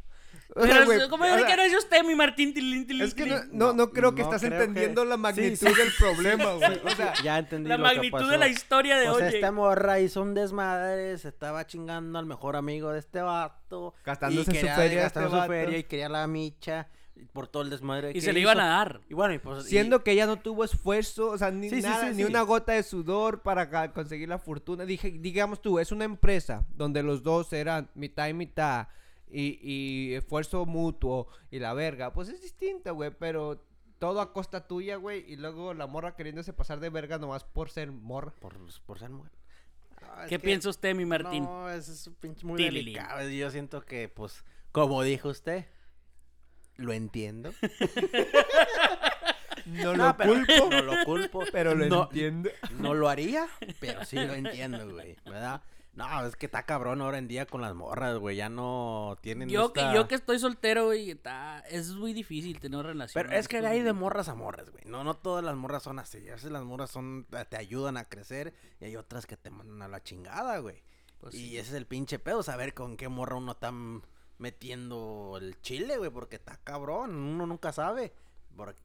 o 0.57 0.63
sea, 0.63 0.71
Pero, 0.75 0.85
güey, 0.87 1.09
¿Cómo 1.09 1.25
o 1.25 1.27
sea, 1.27 1.47
que 1.47 1.57
no 1.57 1.63
es 1.63 1.75
usted, 1.75 2.05
mi 2.05 2.15
Martín? 2.15 2.53
Tilín, 2.53 2.87
tilín, 2.87 3.03
Es 3.03 3.15
que 3.15 3.25
no, 3.27 3.37
no, 3.53 3.73
no 3.73 3.91
creo 3.91 4.15
que 4.15 4.23
no 4.23 4.29
estás 4.29 4.41
creo 4.43 4.59
que- 4.59 4.65
entendiendo 4.65 5.05
la 5.05 5.17
magnitud 5.17 5.57
sí, 5.69 5.75
del 5.75 5.89
problema, 5.99 6.53
güey. 6.53 6.81
O 6.85 6.91
sea, 6.91 7.15
Ya 7.23 7.39
entendí 7.39 7.69
La 7.69 7.77
lo 7.79 7.85
que 7.85 7.95
magnitud 7.95 8.19
pasó. 8.19 8.31
de 8.31 8.39
la 8.39 8.49
historia 8.49 8.97
de 8.99 9.09
O 9.09 9.17
sea, 9.17 9.29
OJ. 9.29 9.35
esta 9.37 9.53
morra 9.53 10.01
hizo 10.01 10.21
un 10.21 10.35
desmadre, 10.35 11.17
se 11.19 11.29
estaba 11.29 11.67
chingando 11.67 12.19
al 12.19 12.27
mejor 12.27 12.57
amigo 12.57 12.91
de 12.93 12.99
este 12.99 13.23
vato. 13.23 13.95
Gastándose 14.05 14.43
y 14.51 14.55
su 14.55 14.61
quería- 14.61 14.77
feria 14.77 15.03
gastando 15.03 15.29
este 15.31 15.41
su 15.43 15.49
feria 15.49 15.79
y 15.79 15.85
quería 15.85 16.09
la 16.11 16.27
micha 16.27 16.89
por 17.33 17.47
todo 17.47 17.63
el 17.63 17.71
desmadre 17.71 18.11
Y 18.11 18.15
que 18.15 18.21
se 18.21 18.33
le 18.33 18.41
iban 18.41 18.59
a 18.59 18.67
dar. 18.67 19.01
Y 19.09 19.15
bueno, 19.15 19.33
y 19.35 19.39
pues... 19.39 19.65
y- 19.67 19.69
siendo 19.71 20.03
que 20.03 20.11
ella 20.13 20.27
no 20.27 20.37
tuvo 20.41 20.65
esfuerzo, 20.65 21.29
o 21.31 21.39
sea, 21.39 21.51
ni 21.51 21.71
Sí, 21.71 21.77
sí, 21.77 21.83
nada, 21.83 22.09
sí, 22.09 22.17
ni 22.17 22.23
sí. 22.23 22.25
una 22.25 22.43
gota 22.43 22.73
de 22.73 22.83
sudor 22.83 23.43
para 23.43 23.93
conseguir 23.93 24.29
la 24.29 24.39
fortuna. 24.39 24.85
Dije, 24.85 25.11
digamos 25.19 25.63
tú, 25.63 25.79
es 25.79 25.93
una 25.93 26.05
empresa 26.05 26.67
donde 26.75 27.03
los 27.03 27.23
dos 27.23 27.53
eran 27.53 27.89
mitad 27.95 28.29
y 28.29 28.35
mitad 28.35 28.89
y, 29.33 29.59
y 29.63 30.15
esfuerzo 30.15 30.67
mutuo 30.67 31.29
y 31.51 31.59
la 31.59 31.73
verga, 31.75 32.13
pues 32.13 32.29
es 32.29 32.41
distinto, 32.43 32.95
güey, 32.95 33.11
pero 33.19 33.65
todo 33.99 34.21
a 34.21 34.33
costa 34.33 34.67
tuya, 34.67 34.97
güey, 34.97 35.25
y 35.33 35.37
luego 35.37 35.75
la 35.75 35.87
morra 35.87 36.15
queriéndose 36.17 36.53
pasar 36.53 36.81
de 36.81 36.91
verga 36.91 37.19
nomás 37.19 37.45
por 37.45 37.71
ser 37.71 37.91
morra. 37.93 38.33
Por, 38.41 38.57
por 38.85 38.99
ser 38.99 39.11
es 39.11 40.29
¿Qué 40.29 40.39
que- 40.39 40.39
piensa 40.41 40.69
usted, 40.69 40.95
mi 40.95 41.05
Martín? 41.07 41.45
No, 41.45 41.71
eso 41.71 41.93
es 41.93 42.07
un 42.07 42.15
pinche 42.15 42.45
muy 42.47 42.57
Tililín. 42.57 42.95
delicado. 42.95 43.29
Yo 43.29 43.51
siento 43.51 43.83
que, 43.85 44.09
pues, 44.09 44.45
como 44.73 45.03
dijo 45.03 45.29
usted, 45.29 45.67
lo 46.77 46.93
entiendo. 46.93 47.53
No 49.67 49.95
No, 49.95 50.07
lo 50.09 50.17
pero- 50.17 50.33
culpo, 50.35 50.71
No 50.71 50.83
lo 50.83 51.05
culpo. 51.05 51.45
pero 51.53 51.75
lo 51.75 51.87
no, 51.87 52.03
entiendo. 52.05 52.51
No 52.79 52.95
lo 52.95 53.09
haría, 53.09 53.47
pero 53.81 54.05
sí 54.05 54.17
lo 54.17 54.35
entiendo, 54.35 54.91
güey, 54.91 55.17
¿verdad? 55.25 55.63
No, 55.95 56.27
es 56.27 56.37
que 56.37 56.47
está 56.47 56.63
cabrón 56.63 57.03
ahora 57.03 57.19
en 57.19 57.29
día 57.29 57.45
con 57.45 57.61
las 57.61 57.75
morras, 57.75 58.17
güey, 58.17 58.37
ya 58.37 58.49
no 58.49 59.19
tienen 59.21 59.51
Yo, 59.51 59.75
que, 59.75 59.83
yo 59.93 60.09
que 60.09 60.15
estoy 60.15 60.39
soltero, 60.39 60.87
güey, 60.87 61.11
está... 61.11 61.61
es 61.69 61.91
muy 61.91 62.15
difícil 62.15 62.59
tener 62.61 62.87
relación. 62.87 63.23
Pero 63.23 63.39
es 63.39 63.47
que 63.47 63.59
hay 63.59 63.83
de 63.83 63.93
morras 63.93 64.29
a 64.31 64.35
morras, 64.35 64.71
güey. 64.71 64.85
No, 64.87 65.05
no 65.05 65.15
todas 65.15 65.45
las 65.45 65.55
morras 65.55 65.83
son 65.83 65.99
así. 65.99 66.27
A 66.31 66.35
veces 66.35 66.51
las 66.51 66.65
morras 66.65 66.91
son, 66.91 67.27
te 67.51 67.57
ayudan 67.59 67.99
a 67.99 68.05
crecer 68.07 68.55
y 68.81 68.87
hay 68.87 68.97
otras 68.97 69.27
que 69.27 69.37
te 69.37 69.51
mandan 69.51 69.83
a 69.83 69.89
la 69.89 70.03
chingada, 70.03 70.59
güey. 70.61 70.83
Pues 71.19 71.35
y 71.35 71.51
sí. 71.51 71.59
ese 71.59 71.71
es 71.71 71.75
el 71.75 71.87
pinche 71.87 72.19
pedo, 72.19 72.43
saber 72.43 72.73
con 72.73 72.97
qué 72.97 73.09
morra 73.09 73.37
uno 73.37 73.53
está 73.53 73.71
metiendo 74.39 75.39
el 75.41 75.61
chile, 75.61 75.99
güey, 75.99 76.11
porque 76.11 76.37
está 76.37 76.57
cabrón, 76.57 77.15
uno 77.15 77.47
nunca 77.47 77.71
sabe. 77.73 78.13
Porque, 78.57 78.81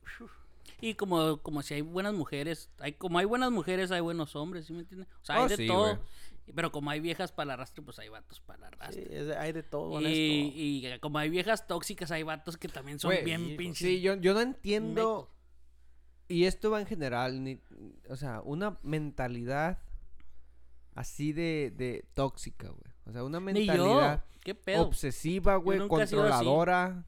Y 0.80 0.94
como, 0.94 1.38
como 1.42 1.62
si 1.64 1.74
hay 1.74 1.82
buenas 1.82 2.14
mujeres, 2.14 2.70
hay 2.80 2.94
como 2.94 3.18
hay 3.18 3.26
buenas 3.26 3.52
mujeres, 3.52 3.92
hay 3.92 4.02
buenos 4.02 4.36
hombres, 4.36 4.66
¿sí 4.66 4.74
me 4.74 4.82
entiendes? 4.82 5.08
O 5.22 5.26
sea, 5.26 5.38
hay 5.38 5.44
Oh, 5.44 5.48
de 5.48 5.56
sí, 5.56 5.68
todo. 5.68 6.00
Pero 6.56 6.72
como 6.72 6.90
hay 6.90 7.00
viejas 7.02 7.32
para 7.32 7.46
el 7.46 7.52
arrastre, 7.60 7.84
pues 7.84 8.00
hay 8.00 8.10
vatos 8.10 8.40
para 8.42 8.58
el 8.60 8.64
arrastre. 8.74 9.04
sí, 9.04 9.10
es 9.12 9.28
de- 9.28 9.38
hay 9.38 9.52
de 9.52 9.64
todo 9.64 10.02
y, 10.02 10.06
y 10.56 11.00
como 11.00 11.18
hay 11.20 11.30
viejas 11.30 11.68
tóxicas, 11.68 12.10
hay 12.12 12.24
vatos 12.24 12.58
que 12.58 12.68
también 12.70 13.00
son 13.00 13.14
bien 13.26 13.58
pinches. 13.58 13.88
Sí, 13.88 14.02
yo, 14.02 14.16
yo 14.16 14.34
no 14.34 14.42
entiendo. 14.42 15.30
Y 16.30 16.46
esto 16.46 16.72
va 16.72 16.80
en 16.80 16.88
general. 16.88 17.44
ni- 17.44 17.62
o 18.10 18.16
sea, 18.16 18.42
una 18.42 18.78
mentalidad 18.84 19.80
así 20.96 21.34
de, 21.34 21.74
de 21.76 22.06
tóxica, 22.14 22.70
güey. 22.70 22.94
O 23.06 23.12
sea, 23.12 23.24
una 23.24 23.40
mentalidad 23.40 24.26
¿Qué 24.42 24.56
pedo? 24.56 24.84
obsesiva, 24.84 25.56
güey, 25.58 25.86
controladora. 25.88 27.06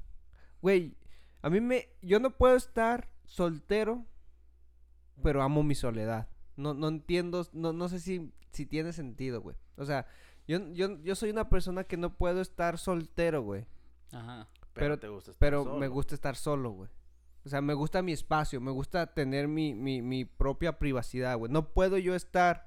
Güey, 0.62 0.96
a 1.42 1.50
mí 1.50 1.60
me. 1.62 1.90
Yo 2.02 2.20
no 2.20 2.32
puedo 2.38 2.56
estar 2.56 3.10
soltero, 3.26 4.06
pero 5.24 5.42
amo 5.42 5.64
mi 5.64 5.76
soledad. 5.76 6.28
No, 6.56 6.74
no 6.74 6.88
entiendo, 6.90 7.48
no, 7.54 7.72
no 7.74 7.88
sé 7.90 8.00
si, 8.00 8.32
si 8.52 8.66
tiene 8.66 8.94
sentido, 8.94 9.42
güey. 9.42 9.56
O 9.78 9.86
sea, 9.86 10.06
yo, 10.48 10.60
yo, 10.74 10.98
yo 11.02 11.16
soy 11.16 11.30
una 11.30 11.50
persona 11.50 11.84
que 11.84 11.98
no 11.98 12.16
puedo 12.16 12.42
estar 12.42 12.78
soltero, 12.78 13.42
güey. 13.44 13.66
Ajá. 14.12 14.48
pero- 14.74 14.98
te 15.00 15.08
gusta 15.08 15.32
estar 15.32 15.40
Pero 15.40 15.78
me 15.78 15.88
gusta 15.88 16.16
estar 16.16 16.36
solo, 16.36 16.72
güey. 16.72 16.90
O 17.46 17.50
sea, 17.50 17.62
me 17.62 17.74
gusta 17.74 18.02
mi 18.02 18.12
espacio, 18.12 18.60
me 18.60 18.72
gusta 18.72 19.14
tener 19.14 19.48
mi, 19.48 19.74
mi, 19.74 20.02
mi 20.02 20.26
propia 20.26 20.78
privacidad, 20.78 21.38
güey. 21.38 21.52
No 21.52 21.70
puedo 21.74 21.98
yo 21.98 22.14
estar 22.16 22.66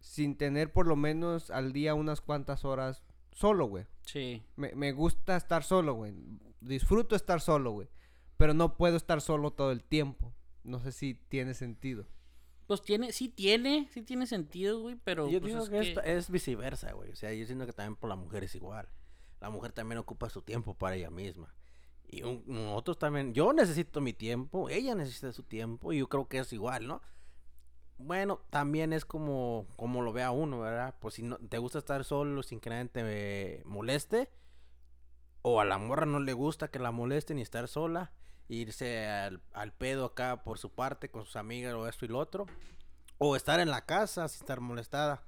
sin 0.00 0.36
tener 0.36 0.72
por 0.72 0.86
lo 0.86 0.94
menos 0.96 1.50
al 1.50 1.72
día 1.72 1.94
unas 1.94 2.20
cuantas 2.20 2.64
horas 2.64 3.02
solo, 3.32 3.66
güey. 3.66 3.86
Sí. 4.02 4.42
Me, 4.54 4.74
me 4.74 4.92
gusta 4.92 5.36
estar 5.36 5.64
solo, 5.64 5.94
güey. 5.94 6.14
Disfruto 6.60 7.16
estar 7.16 7.40
solo, 7.40 7.72
güey. 7.72 7.88
Pero 8.36 8.54
no 8.54 8.76
puedo 8.76 8.96
estar 8.96 9.20
solo 9.20 9.50
todo 9.52 9.72
el 9.72 9.82
tiempo. 9.82 10.32
No 10.62 10.78
sé 10.80 10.92
si 10.92 11.14
tiene 11.14 11.54
sentido. 11.54 12.06
Pues 12.66 12.82
tiene, 12.82 13.12
sí 13.12 13.28
tiene, 13.28 13.88
sí 13.92 14.02
tiene 14.02 14.26
sentido, 14.26 14.80
güey, 14.80 14.96
pero 15.04 15.28
Yo 15.28 15.40
pues, 15.40 15.52
digo 15.52 15.64
es 15.80 15.98
que, 15.98 16.00
es 16.16 16.30
viceversa, 16.30 16.92
güey. 16.92 17.12
O 17.12 17.16
sea, 17.16 17.32
yo 17.32 17.46
siento 17.46 17.64
que 17.66 17.72
también 17.72 17.96
por 17.96 18.08
la 18.10 18.16
mujer 18.16 18.44
es 18.44 18.54
igual. 18.56 18.88
La 19.40 19.50
mujer 19.50 19.72
también 19.72 19.98
ocupa 19.98 20.28
su 20.30 20.42
tiempo 20.42 20.74
para 20.74 20.96
ella 20.96 21.10
misma. 21.10 21.54
Y 22.08 22.22
un- 22.22 22.42
nosotros 22.46 22.98
también, 22.98 23.34
yo 23.34 23.52
necesito 23.52 24.00
mi 24.00 24.12
tiempo, 24.12 24.68
ella 24.68 24.94
necesita 24.94 25.32
su 25.32 25.42
tiempo 25.42 25.92
y 25.92 25.98
yo 25.98 26.08
creo 26.08 26.26
que 26.28 26.38
es 26.38 26.52
igual, 26.52 26.86
¿no? 26.88 27.02
Bueno, 27.98 28.40
también 28.50 28.92
es 28.92 29.04
como, 29.04 29.66
como 29.76 30.02
lo 30.02 30.12
vea 30.12 30.30
uno, 30.30 30.60
¿verdad? 30.60 30.94
Pues 31.00 31.14
si 31.14 31.22
no 31.22 31.38
te 31.38 31.58
gusta 31.58 31.78
estar 31.78 32.04
solo 32.04 32.42
sin 32.42 32.60
que 32.60 32.70
nadie 32.70 32.88
te 32.88 33.62
moleste, 33.64 34.28
o 35.42 35.60
a 35.60 35.64
la 35.64 35.78
morra 35.78 36.04
no 36.06 36.20
le 36.20 36.32
gusta 36.32 36.68
que 36.68 36.78
la 36.78 36.90
molesten 36.90 37.38
y 37.38 37.42
estar 37.42 37.68
sola, 37.68 38.12
irse 38.48 39.06
al, 39.08 39.40
al 39.52 39.72
pedo 39.72 40.04
acá 40.06 40.42
por 40.44 40.58
su 40.58 40.70
parte 40.70 41.10
con 41.10 41.24
sus 41.24 41.36
amigas 41.36 41.74
o 41.74 41.88
esto 41.88 42.04
y 42.04 42.08
lo 42.08 42.18
otro, 42.18 42.46
o 43.18 43.36
estar 43.36 43.60
en 43.60 43.70
la 43.70 43.84
casa 43.84 44.28
sin 44.28 44.42
estar 44.42 44.60
molestada. 44.60 45.22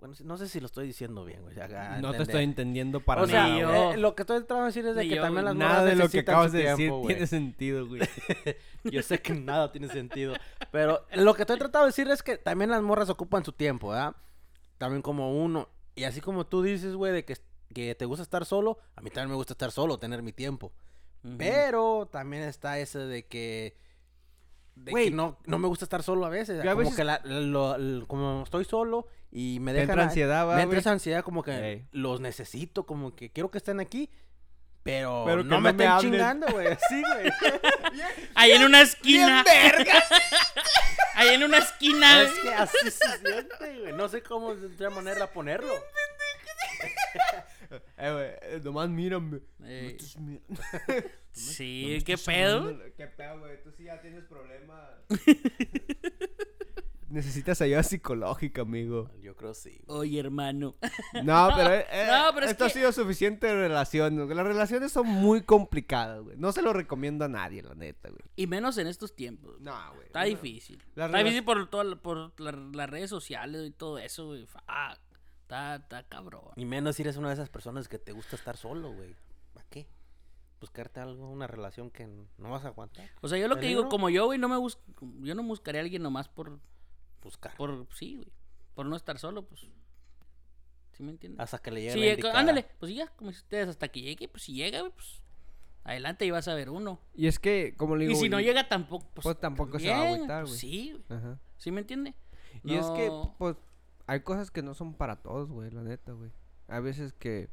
Bueno, 0.00 0.14
no 0.22 0.36
sé 0.36 0.46
si 0.48 0.60
lo 0.60 0.66
estoy 0.66 0.86
diciendo 0.86 1.24
bien, 1.24 1.42
güey. 1.42 1.56
no 2.00 2.12
te 2.12 2.22
estoy 2.22 2.44
entendiendo 2.44 3.00
para 3.00 3.22
O 3.22 3.26
sea, 3.26 3.48
nada. 3.48 3.58
yo. 3.58 3.68
güey. 3.68 3.92
eh, 3.94 3.96
lo 3.96 4.14
que 4.14 4.22
estoy 4.22 4.38
tratando 4.38 4.62
de 4.62 4.66
decir 4.68 4.86
es 4.86 4.94
de 4.94 5.08
que 5.08 5.16
yo, 5.16 5.22
también 5.22 5.44
las 5.44 5.54
güey. 5.56 5.66
Nada 5.66 5.80
morras 5.80 5.90
de 5.90 6.04
lo 6.04 6.08
que 6.08 6.18
acabas 6.20 6.52
su 6.52 6.56
de 6.56 6.62
decir 6.62 6.76
tiempo, 6.76 6.98
güey. 6.98 7.08
tiene 7.08 7.26
sentido, 7.26 7.86
güey. 7.88 8.02
Yo 8.84 9.02
sé 9.02 9.20
que 9.20 9.32
nada 9.32 9.72
tiene 9.72 9.88
sentido. 9.88 10.34
Pero 10.70 11.04
lo 11.14 11.34
que 11.34 11.42
estoy 11.42 11.58
tratando 11.58 11.86
de 11.86 11.88
decir 11.88 12.08
es 12.08 12.22
que 12.22 12.38
también 12.38 12.70
las 12.70 12.80
morras 12.80 13.10
ocupan 13.10 13.44
su 13.44 13.50
tiempo, 13.52 13.88
¿verdad? 13.88 14.14
También 14.78 15.02
como 15.02 15.36
uno. 15.42 15.68
Y 15.96 16.04
así 16.04 16.20
como 16.20 16.46
tú 16.46 16.62
dices, 16.62 16.94
güey, 16.94 17.12
de 17.12 17.24
que, 17.24 17.36
que 17.74 17.96
te 17.96 18.04
gusta 18.04 18.22
estar 18.22 18.44
solo, 18.44 18.78
a 18.94 19.00
mí 19.00 19.10
también 19.10 19.30
me 19.30 19.34
gusta 19.36 19.54
estar 19.54 19.72
solo, 19.72 19.98
tener 19.98 20.22
mi 20.22 20.32
tiempo. 20.32 20.72
Pero 21.36 22.08
también 22.10 22.42
está 22.44 22.78
ese 22.78 22.98
de 23.00 23.26
que. 23.26 23.76
De 24.76 24.92
Güey. 24.92 25.06
que 25.06 25.10
no, 25.10 25.38
no 25.46 25.58
me 25.58 25.66
gusta 25.66 25.84
estar 25.84 26.02
solo 26.04 26.24
a 26.24 26.28
veces. 26.28 26.62
Yo 26.62 26.70
a 26.70 26.74
como 26.74 26.84
veces- 26.84 26.96
que 26.96 27.04
la- 27.04 27.20
lo- 27.24 27.76
lo- 27.78 28.06
como 28.06 28.44
estoy 28.44 28.64
solo 28.64 29.08
y 29.32 29.58
me 29.60 29.72
Te 29.72 29.80
dejan. 29.80 29.90
entra 29.90 30.02
a- 30.02 30.06
ansiedad, 30.06 30.46
va, 30.48 30.54
Me 30.56 30.62
entra 30.62 30.78
esa 30.78 30.92
ansiedad 30.92 31.24
como 31.24 31.42
que 31.42 31.52
Ey. 31.72 31.88
los 31.90 32.20
necesito, 32.20 32.86
como 32.86 33.16
que 33.16 33.30
quiero 33.32 33.50
que 33.50 33.58
estén 33.58 33.80
aquí. 33.80 34.08
Pero, 34.84 35.24
Pero 35.26 35.42
no, 35.42 35.56
no 35.56 35.60
me 35.60 35.72
me 35.72 35.84
estén 35.84 35.88
hablen. 35.88 36.12
chingando, 36.12 36.46
güey. 36.52 36.68
Sí, 36.88 37.02
güey. 37.02 37.30
Ahí 38.36 38.52
en 38.52 38.62
una 38.64 38.80
esquina. 38.82 39.44
Ahí 41.14 41.30
en 41.34 41.42
una 41.42 41.58
esquina. 41.58 42.22
Es 42.22 42.32
que 42.38 42.54
así 42.54 42.76
se 42.92 43.18
siente, 43.18 43.80
güey. 43.80 43.92
No 43.92 44.08
sé 44.08 44.22
cómo 44.22 44.54
de 44.54 44.68
otra 44.72 44.90
manera 44.90 45.26
ponerlo. 45.32 45.72
Eh, 47.70 48.12
güey, 48.12 48.54
eh, 48.56 48.60
nomás 48.64 48.88
mírame. 48.88 49.40
Eh, 49.64 49.96
No 50.18 50.22
mir- 50.26 50.42
sí, 51.32 51.96
no 51.98 52.04
qué 52.04 52.16
pedo. 52.18 52.78
¿Qué 52.96 53.06
pedo, 53.06 53.38
güey? 53.40 53.62
Tú 53.62 53.70
sí 53.72 53.84
ya 53.84 54.00
tienes 54.00 54.24
problemas. 54.24 54.88
Necesitas 57.10 57.62
ayuda 57.62 57.82
psicológica, 57.82 58.60
amigo. 58.62 59.10
Yo 59.22 59.34
creo 59.34 59.54
sí. 59.54 59.80
Oye, 59.86 60.20
hermano. 60.20 60.76
No, 61.24 61.48
pero, 61.56 61.72
eh, 61.72 61.86
eh, 61.90 62.06
No, 62.06 62.34
pero 62.34 62.44
es 62.44 62.52
esto 62.52 62.64
ha 62.64 62.68
que- 62.68 62.74
sido 62.74 62.92
suficiente 62.92 63.50
relación. 63.54 64.28
Las 64.28 64.46
relaciones 64.46 64.92
son 64.92 65.06
muy 65.06 65.40
complicadas, 65.40 66.20
güey. 66.20 66.36
No 66.36 66.52
se 66.52 66.60
lo 66.60 66.74
recomiendo 66.74 67.24
a 67.24 67.28
nadie, 67.28 67.62
la 67.62 67.74
neta, 67.74 68.10
güey. 68.10 68.20
Y 68.36 68.46
menos 68.46 68.76
en 68.76 68.88
estos 68.88 69.16
tiempos. 69.16 69.58
No, 69.58 69.74
güey. 69.94 70.06
Está 70.08 70.24
difícil. 70.24 70.82
Está 70.90 71.08
difícil 71.08 71.44
por, 71.44 71.70
toda 71.70 71.84
la- 71.84 71.96
por 71.96 72.38
la- 72.38 72.52
las 72.52 72.90
redes 72.90 73.08
sociales 73.08 73.66
y 73.66 73.70
todo 73.70 73.98
eso, 73.98 74.26
güey. 74.26 74.44
Fuck. 74.44 74.62
Está, 75.48 75.76
está 75.76 76.02
cabrón. 76.02 76.42
Y 76.56 76.66
menos 76.66 76.96
si 76.96 77.02
eres 77.02 77.16
una 77.16 77.28
de 77.28 77.34
esas 77.34 77.48
personas 77.48 77.88
que 77.88 77.98
te 77.98 78.12
gusta 78.12 78.36
estar 78.36 78.58
solo, 78.58 78.92
güey. 78.92 79.16
¿Para 79.54 79.66
qué? 79.70 79.86
Buscarte 80.60 81.00
algo, 81.00 81.30
una 81.30 81.46
relación 81.46 81.90
que 81.90 82.06
no 82.06 82.50
vas 82.50 82.66
a 82.66 82.68
aguantar. 82.68 83.08
O 83.22 83.28
sea, 83.28 83.38
yo 83.38 83.48
lo 83.48 83.58
que 83.58 83.64
digo, 83.66 83.88
como 83.88 84.10
yo, 84.10 84.26
güey, 84.26 84.38
no 84.38 84.50
me 84.50 84.58
bus 84.58 84.78
yo 85.22 85.34
no 85.34 85.42
buscaría 85.42 85.80
a 85.80 85.84
alguien 85.84 86.02
nomás 86.02 86.28
por, 86.28 86.60
Buscar. 87.22 87.56
por, 87.56 87.86
sí, 87.94 88.16
güey. 88.16 88.28
Por 88.74 88.84
no 88.84 88.94
estar 88.94 89.18
solo, 89.18 89.46
pues. 89.46 89.66
¿Sí 90.92 91.02
me 91.02 91.12
entiendes? 91.12 91.40
Hasta 91.40 91.58
que 91.60 91.70
le 91.70 91.80
llegue 91.80 91.92
Sí, 91.94 92.00
la 92.00 92.04
eh, 92.04 92.10
indicada. 92.10 92.38
ándale, 92.40 92.66
pues 92.78 92.94
ya, 92.94 93.06
como 93.16 93.30
ustedes, 93.30 93.68
hasta 93.68 93.88
que 93.88 94.02
llegue, 94.02 94.28
pues 94.28 94.42
si 94.42 94.52
llega, 94.52 94.80
güey, 94.80 94.92
pues 94.92 95.22
adelante 95.84 96.26
y 96.26 96.30
vas 96.30 96.46
a 96.48 96.54
ver 96.54 96.68
uno. 96.68 97.00
Y 97.14 97.26
es 97.26 97.38
que, 97.38 97.74
como 97.74 97.96
le 97.96 98.06
digo. 98.06 98.18
y 98.18 98.20
si 98.20 98.28
no 98.28 98.38
llega 98.38 98.68
tampoco, 98.68 99.06
pues, 99.14 99.22
pues 99.24 99.40
tampoco 99.40 99.78
se 99.78 99.88
va 99.88 99.96
a 99.96 100.08
agüitar, 100.08 100.42
pues, 100.42 100.50
güey. 100.50 100.60
sí, 100.60 100.92
güey. 100.92 101.18
Ajá. 101.18 101.40
¿Sí 101.56 101.70
me 101.70 101.80
entiende? 101.80 102.14
Y 102.64 102.74
es 102.74 102.84
que, 102.90 103.10
pues, 103.38 103.56
hay 104.08 104.20
cosas 104.20 104.50
que 104.50 104.62
no 104.62 104.74
son 104.74 104.94
para 104.94 105.16
todos, 105.22 105.48
güey, 105.50 105.70
la 105.70 105.82
neta, 105.82 106.12
güey. 106.12 106.32
Hay 106.66 106.82
veces 106.82 107.12
que 107.12 107.48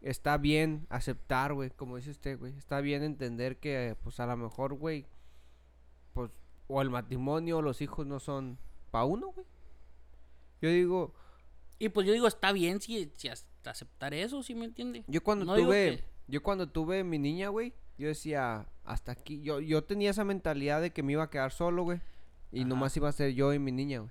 está 0.00 0.36
bien 0.38 0.86
aceptar, 0.90 1.52
güey, 1.54 1.70
como 1.70 1.96
dice 1.96 2.10
usted, 2.10 2.38
güey. 2.38 2.56
Está 2.56 2.80
bien 2.80 3.02
entender 3.02 3.58
que, 3.58 3.96
pues, 4.02 4.18
a 4.18 4.26
lo 4.26 4.36
mejor, 4.36 4.74
güey, 4.74 5.06
pues, 6.14 6.30
o 6.66 6.82
el 6.82 6.90
matrimonio 6.90 7.58
o 7.58 7.62
los 7.62 7.80
hijos 7.82 8.06
no 8.06 8.18
son 8.18 8.58
para 8.90 9.04
uno, 9.04 9.28
güey. 9.28 9.46
Yo 10.60 10.70
digo, 10.70 11.14
Y 11.78 11.90
pues 11.90 12.06
yo 12.06 12.12
digo, 12.12 12.26
está 12.26 12.50
bien 12.50 12.80
si, 12.80 13.12
si 13.16 13.28
aceptar 13.64 14.12
eso, 14.14 14.42
¿sí 14.42 14.54
me 14.54 14.64
entiende? 14.64 15.04
yo 15.06 15.22
cuando 15.22 15.44
No 15.44 15.54
tuve, 15.54 15.98
que- 15.98 16.04
yo 16.26 16.42
cuando 16.42 16.68
tuve 16.68 17.04
mi 17.04 17.18
niña, 17.18 17.50
güey, 17.50 17.72
yo 17.98 18.08
decía, 18.08 18.66
hasta 18.84 19.12
aquí, 19.12 19.42
yo, 19.42 19.60
yo 19.60 19.84
tenía 19.84 20.10
esa 20.10 20.24
mentalidad 20.24 20.80
de 20.80 20.90
que 20.90 21.02
me 21.02 21.12
iba 21.12 21.24
a 21.24 21.30
quedar 21.30 21.52
solo, 21.52 21.82
güey. 21.84 22.00
Y 22.50 22.60
Ajá. 22.60 22.68
nomás 22.68 22.96
iba 22.96 23.08
a 23.08 23.12
ser 23.12 23.32
yo 23.34 23.52
y 23.54 23.58
mi 23.58 23.70
niña, 23.72 24.00
güey. 24.00 24.10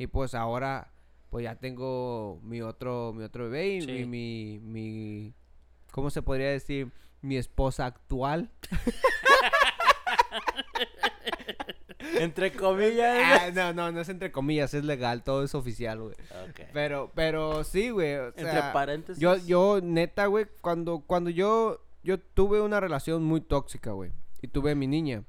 Y 0.00 0.06
pues 0.06 0.34
ahora, 0.34 0.90
pues 1.28 1.44
ya 1.44 1.56
tengo 1.56 2.40
mi 2.42 2.62
otro, 2.62 3.12
mi 3.14 3.22
otro 3.22 3.50
bebé 3.50 3.68
y 3.74 3.80
Sí. 3.82 3.92
mi, 3.92 4.06
mi, 4.06 4.58
mi- 4.60 5.34
¿cómo 5.90 6.08
se 6.08 6.22
podría 6.22 6.48
decir? 6.48 6.90
Mi 7.20 7.36
esposa 7.36 7.84
actual. 7.84 8.48
Entre 12.18 12.50
comillas. 12.52 13.42
Ah, 13.42 13.50
no, 13.54 13.74
no, 13.74 13.92
no 13.92 14.00
es 14.00 14.08
entre 14.08 14.32
comillas, 14.32 14.72
es 14.72 14.84
legal, 14.84 15.22
todo 15.22 15.44
es 15.44 15.54
oficial, 15.54 16.00
güey. 16.00 16.14
Pero, 16.72 17.12
pero 17.14 17.62
sí, 17.62 17.90
güey. 17.90 18.14
o 18.14 18.28
Entre 18.28 18.50
sea, 18.50 18.72
paréntesis. 18.72 19.20
Yo, 19.20 19.36
yo, 19.36 19.80
neta, 19.82 20.24
güey, 20.26 20.46
cuando, 20.62 21.00
cuando 21.06 21.28
yo, 21.28 21.84
yo 22.02 22.18
tuve 22.18 22.62
una 22.62 22.80
relación 22.80 23.22
muy 23.22 23.42
tóxica, 23.42 23.90
güey. 23.92 24.12
Y 24.40 24.48
tuve 24.48 24.70
a 24.70 24.74
mi 24.74 24.86
niña. 24.86 25.24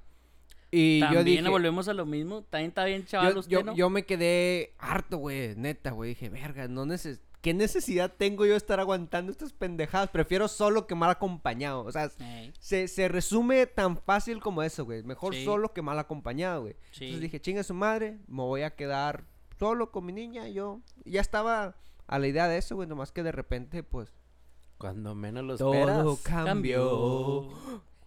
Y 0.72 1.02
También 1.02 1.20
yo 1.20 1.24
dije, 1.26 1.50
volvemos 1.50 1.88
a 1.90 1.94
lo 1.94 2.06
mismo. 2.06 2.44
También 2.44 2.70
está 2.70 2.86
bien, 2.86 3.06
chaval, 3.06 3.34
yo, 3.34 3.40
usted, 3.42 3.52
yo, 3.52 3.64
¿no? 3.64 3.76
yo 3.76 3.90
me 3.90 4.04
quedé 4.06 4.74
harto, 4.80 5.18
güey, 5.18 5.56
neta, 5.58 5.92
güey. 5.92 6.12
Dije, 6.12 6.30
verga, 6.30 6.68
no 6.70 6.86
neces 6.86 7.20
¿qué 7.42 7.54
necesidad 7.56 8.14
tengo 8.16 8.46
yo 8.46 8.52
de 8.52 8.58
estar 8.58 8.80
aguantando 8.80 9.32
estas 9.32 9.52
pendejadas? 9.52 10.10
Prefiero 10.12 10.48
solo 10.48 10.86
que 10.86 10.94
mal 10.96 11.10
acompañado. 11.10 11.84
O 11.84 11.92
sea, 11.92 12.10
se, 12.60 12.88
se 12.88 13.08
resume 13.08 13.66
tan 13.66 13.98
fácil 13.98 14.40
como 14.40 14.62
eso, 14.64 14.86
güey. 14.86 15.02
Mejor 15.04 15.34
Sí. 15.34 15.44
solo 15.44 15.74
que 15.74 15.82
mal 15.82 15.98
acompañado, 16.00 16.62
güey. 16.62 16.76
sí. 16.92 17.06
Entonces 17.06 17.22
dije, 17.22 17.42
chinga 17.42 17.64
su 17.64 17.74
madre, 17.74 18.20
me 18.28 18.44
voy 18.44 18.62
a 18.62 18.76
quedar 18.76 19.26
solo 19.58 19.92
con 19.92 20.06
mi 20.06 20.14
niña. 20.14 20.48
Yo 20.50 20.82
ya 21.04 21.20
estaba 21.20 21.76
a 22.08 22.20
la 22.20 22.28
idea 22.28 22.48
de 22.48 22.60
eso, 22.60 22.76
güey. 22.76 22.88
Nomás 22.88 23.12
que 23.12 23.24
de 23.24 23.32
repente, 23.32 23.82
pues, 23.84 24.14
Cuando 24.78 25.16
menos 25.16 25.44
lo 25.44 25.58
todo 25.58 25.74
esperas. 25.74 26.20
cambió. 26.22 27.50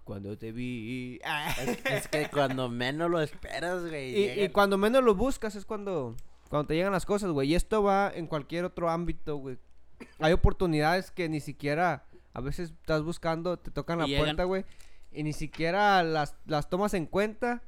Cuando 0.05 0.37
te 0.37 0.53
vi. 0.53 1.19
Es, 1.59 1.79
es 1.85 2.09
que 2.09 2.29
cuando 2.29 2.69
menos 2.69 3.11
lo 3.11 3.21
esperas, 3.21 3.89
güey. 3.89 4.43
Y, 4.45 4.49
cuando 4.51 4.77
menos 4.77 5.03
lo 5.03 5.15
buscas 5.15 5.57
es 5.57 5.65
cuando, 5.65 6.15
cuando, 6.51 6.69
te 6.69 6.75
llegan 6.75 6.93
las 6.93 7.07
cosas, 7.07 7.31
güey. 7.31 7.51
Y 7.51 7.55
esto 7.55 7.83
va 7.83 8.13
en 8.15 8.27
cualquier 8.27 8.65
otro 8.67 8.91
ámbito, 8.91 9.37
güey. 9.37 9.59
Hay 10.19 10.33
oportunidades 10.33 11.11
que 11.11 11.29
ni 11.29 11.41
siquiera 11.41 12.05
a 12.35 12.41
veces 12.41 12.71
estás 12.71 13.03
buscando, 13.03 13.59
te 13.59 13.71
tocan 13.71 13.99
la 13.99 14.07
Y 14.07 14.11
llegan. 14.11 14.25
puerta, 14.25 14.45
güey. 14.45 14.65
Y 15.11 15.23
ni 15.23 15.33
siquiera 15.33 16.03
las, 16.03 16.37
las 16.45 16.69
tomas 16.69 16.93
en 16.95 17.07
cuenta. 17.07 17.63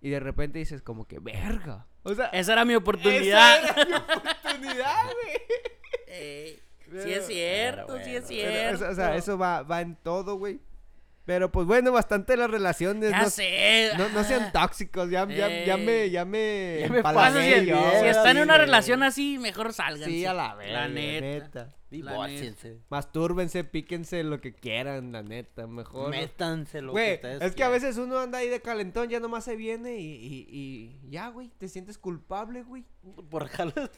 Y 0.00 0.10
de 0.10 0.20
repente 0.20 0.58
dices 0.58 0.82
como 0.82 1.06
que, 1.06 1.18
verga. 1.20 1.86
O 2.02 2.14
sea, 2.14 2.26
Esa 2.26 2.52
era 2.52 2.64
mi 2.64 2.74
oportunidad. 2.74 3.64
esa 3.64 3.80
era 3.80 3.84
mi 3.86 3.94
oportunidad, 3.94 5.04
güey. 5.04 5.36
Ey, 6.06 6.62
sí 7.02 7.12
es 7.12 7.26
cierto, 7.26 7.94
Pero 7.94 8.04
sí 8.04 8.16
es 8.16 8.24
bueno. 8.26 8.42
Pero, 8.42 8.76
cierto. 8.78 8.92
o 8.92 8.94
sea, 8.94 9.16
eso 9.16 9.38
va, 9.38 9.62
va 9.62 9.80
en 9.80 9.96
todo, 9.96 10.36
güey. 10.36 10.60
Pero 11.28 11.52
pues 11.52 11.66
bueno, 11.66 11.92
bastante 11.92 12.38
las 12.38 12.50
relaciones. 12.50 13.10
ya 13.10 13.24
no, 13.24 13.28
sé. 13.28 13.90
no, 13.98 14.08
no 14.08 14.24
sean 14.24 14.44
ah. 14.44 14.50
tóxicos, 14.50 15.10
ya, 15.10 15.28
ya, 15.28 15.62
ya 15.62 15.76
me, 15.76 16.08
ya 16.08 16.24
me, 16.24 16.78
Ya 16.80 16.88
me 16.88 17.02
Pasa, 17.02 17.42
si, 17.42 17.66
yo, 17.66 17.76
si 18.00 18.06
están 18.06 18.28
en 18.28 18.36
sí, 18.36 18.42
una 18.44 18.56
relación 18.56 19.02
así, 19.02 19.36
mejor 19.36 19.74
salgan. 19.74 20.08
Sí, 20.08 20.24
a 20.24 20.32
la 20.32 20.54
verga, 20.54 20.72
La 20.72 20.88
neta. 20.88 21.20
neta. 21.20 21.74
Divórciense. 21.90 22.78
Mastúrbense, 22.88 23.62
píquense 23.62 24.24
lo 24.24 24.40
que 24.40 24.54
quieran, 24.54 25.12
la 25.12 25.22
neta, 25.22 25.66
mejor. 25.66 26.08
Métanse 26.08 26.80
lo 26.80 26.94
que 26.94 26.98
Güey, 26.98 27.14
ustedes 27.16 27.42
es 27.42 27.54
que 27.54 27.62
a 27.62 27.68
veces 27.68 27.98
uno 27.98 28.18
anda 28.20 28.38
ahí 28.38 28.48
de 28.48 28.62
calentón, 28.62 29.10
ya 29.10 29.20
nomás 29.20 29.44
se 29.44 29.54
viene 29.54 29.98
y, 29.98 30.14
y, 30.14 30.46
y 30.50 31.10
ya, 31.10 31.28
güey, 31.28 31.50
te 31.58 31.68
sientes 31.68 31.98
culpable, 31.98 32.62
güey. 32.62 32.86
Por 33.28 33.48
jalar. 33.48 33.90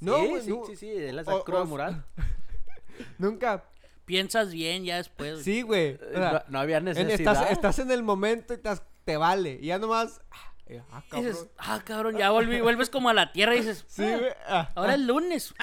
No, 0.00 0.20
sí, 0.20 0.26
güey, 0.26 0.42
sí, 0.42 0.50
no. 0.50 0.64
sí, 0.64 0.76
sí, 0.76 1.12
la 1.12 1.22
cruda 1.22 1.60
o- 1.60 1.66
moral. 1.66 2.06
Nunca. 3.18 3.62
Piensas 4.06 4.52
bien 4.52 4.84
ya 4.84 4.96
después. 4.96 5.42
Sí, 5.42 5.62
güey. 5.62 5.94
o 5.96 6.12
sea, 6.14 6.32
no, 6.32 6.42
no 6.52 6.58
había 6.60 6.78
en- 6.78 6.84
necesidad. 6.86 7.32
estás, 7.34 7.50
estás 7.50 7.78
en 7.80 7.90
el 7.90 8.02
momento 8.02 8.54
y 8.54 8.58
te, 8.58 8.70
te 9.04 9.16
vale. 9.18 9.58
Y 9.60 9.66
ya 9.66 9.78
nomás. 9.78 10.20
ah, 10.30 10.52
eh, 10.66 10.82
ah, 10.90 11.02
Y 11.06 11.10
cabrón. 11.10 11.26
dices, 11.32 11.46
ah, 11.58 11.80
cabrón, 11.84 12.16
ya 12.16 12.30
volví, 12.30 12.60
vuelves 12.60 12.88
como 12.88 13.08
a 13.08 13.14
la 13.14 13.32
tierra 13.32 13.54
y 13.56 13.58
dices, 13.60 13.84
Sí, 13.88 14.04
"Ah, 14.04 14.16
güey. 14.18 14.30
ah, 14.48 14.70
ahora 14.76 14.94
es 14.94 15.00
lunes. 15.00 15.54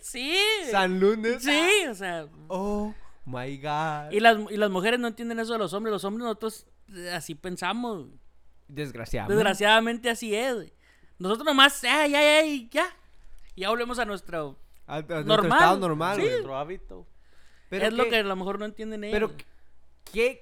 sí. 0.00 0.36
San 0.70 0.98
Lunes. 1.00 1.42
Sí, 1.42 1.86
o 1.88 1.94
sea. 1.94 2.26
Oh 2.48 2.94
my 3.24 3.56
god. 3.58 4.10
Y 4.10 4.20
las, 4.20 4.36
y 4.50 4.56
las 4.56 4.70
mujeres 4.70 4.98
no 5.00 5.08
entienden 5.08 5.38
eso 5.38 5.52
de 5.52 5.58
los 5.58 5.72
hombres. 5.72 5.92
Los 5.92 6.04
hombres 6.04 6.24
nosotros 6.24 6.66
eh, 6.94 7.10
así 7.12 7.34
pensamos. 7.34 8.06
Desgraciado. 8.66 9.28
Desgraciadamente 9.32 10.10
así 10.10 10.34
es. 10.34 10.72
Nosotros 11.18 11.44
nomás, 11.46 11.82
ay, 11.84 12.14
ay, 12.14 12.26
ay, 12.26 12.68
ya. 12.70 12.86
Y 13.58 13.62
ya 13.62 13.70
volvemos 13.70 13.98
a 13.98 14.04
nuestro... 14.04 14.56
A, 14.86 14.98
a 14.98 15.00
nuestro 15.00 15.24
Normal. 15.24 15.58
estado 15.58 15.78
normal, 15.78 16.14
Sí. 16.14 16.20
güey. 16.22 16.32
Nuestro 16.34 16.56
hábito. 16.56 17.08
Pero 17.68 17.86
es 17.88 17.92
lo 17.92 18.04
qué- 18.04 18.10
que 18.10 18.16
a 18.18 18.22
lo 18.22 18.36
mejor 18.36 18.56
no 18.60 18.64
entienden 18.66 19.02
ellos. 19.02 19.32
Pero, 19.32 19.32
¿qué? 20.12 20.40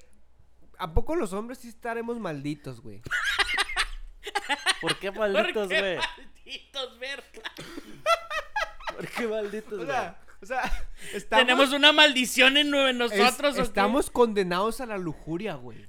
¿A 0.76 0.92
poco 0.92 1.16
los 1.16 1.32
hombres 1.32 1.56
sí 1.60 1.68
estaremos 1.68 2.18
malditos, 2.20 2.82
güey? 2.82 3.00
¿Por 4.82 4.98
qué 4.98 5.10
¿Por 5.12 5.30
malditos, 5.32 5.66
qué 5.66 5.80
güey? 5.80 5.96
malditos, 5.96 6.98
verga? 6.98 7.52
¿Por 8.94 9.08
qué 9.08 9.26
malditos, 9.26 9.72
O 9.72 9.76
güey? 9.76 9.88
sea, 9.88 10.20
o 10.42 10.46
sea, 10.46 10.86
estamos, 11.14 11.46
Tenemos 11.46 11.72
una 11.72 11.92
maldición 11.92 12.58
en 12.58 12.74
es- 12.74 12.94
nosotros. 12.94 13.54
¿o 13.54 13.56
qué? 13.56 13.62
estamos 13.62 14.10
condenados 14.10 14.82
a 14.82 14.86
la 14.86 14.98
lujuria, 14.98 15.54
güey. 15.54 15.88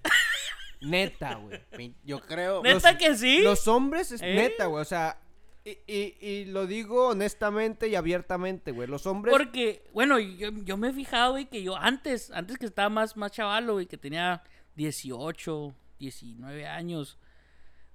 Neta, 0.80 1.36
güey. 1.36 1.94
Yo 2.06 2.22
creo. 2.22 2.64
¿Neta 2.64 2.94
los- 2.94 3.00
que 3.02 3.18
sí? 3.18 3.42
Los 3.42 3.68
hombres 3.68 4.14
es 4.14 4.22
¿Eh? 4.22 4.34
neta, 4.34 4.68
güey. 4.68 4.82
O 4.82 4.86
sea, 4.86 5.20
y, 5.68 5.94
y, 5.94 6.18
y 6.26 6.46
lo 6.46 6.66
digo 6.66 7.10
honestamente 7.10 7.88
y 7.90 7.96
abiertamente, 7.96 8.72
güey. 8.72 8.88
Los 8.88 9.06
hombres. 9.06 9.34
Porque, 9.36 9.84
bueno, 9.94 10.18
yo, 10.20 10.50
yo 10.64 10.78
me 10.78 10.90
he 10.90 10.94
fijado, 10.94 11.32
güey, 11.32 11.46
que 11.50 11.62
yo 11.62 11.76
antes, 11.76 12.32
antes 12.32 12.58
que 12.58 12.66
estaba 12.66 12.90
más, 12.90 13.18
más 13.18 13.32
chavalo, 13.32 13.74
güey, 13.74 13.86
que 13.86 13.98
tenía 13.98 14.44
18, 14.76 15.76
19 16.00 16.68
años, 16.68 17.18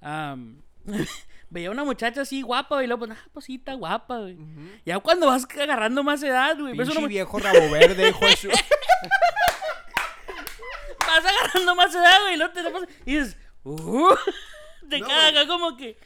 am, 0.01 0.61
veía 1.51 1.71
una 1.71 1.85
muchacha 1.85 2.23
así 2.23 2.43
guapa, 2.43 2.75
güey, 2.77 2.85
y 2.85 2.89
luego, 2.89 3.07
pues, 3.07 3.19
ah, 3.19 3.29
pues 3.33 3.47
sí, 3.47 3.55
está 3.55 3.73
guapa, 3.75 4.19
güey. 4.19 4.37
Ya 4.85 4.99
cuando 4.99 5.27
vas 5.29 5.47
agarrando 5.59 6.03
más 6.05 6.23
edad, 6.23 6.59
güey, 6.59 6.77
Pinche 6.77 6.99
una 6.99 7.07
viejo 7.09 7.39
rabo 7.39 7.71
verde, 7.71 8.09
hijo 8.11 8.27
de 8.27 8.37
su- 8.37 8.49
vas 10.99 11.25
agarrando 11.25 11.75
más 11.75 11.95
edad, 11.95 12.21
güey, 12.23 12.35
y 12.35 12.37
luego 12.37 12.53
te 12.53 12.61
y 13.07 13.17
dices, 13.17 13.37
uh, 13.65 14.15
te 14.91 14.99
No, 15.01 15.07
caga 15.07 15.47
como 15.47 15.77
que... 15.77 15.97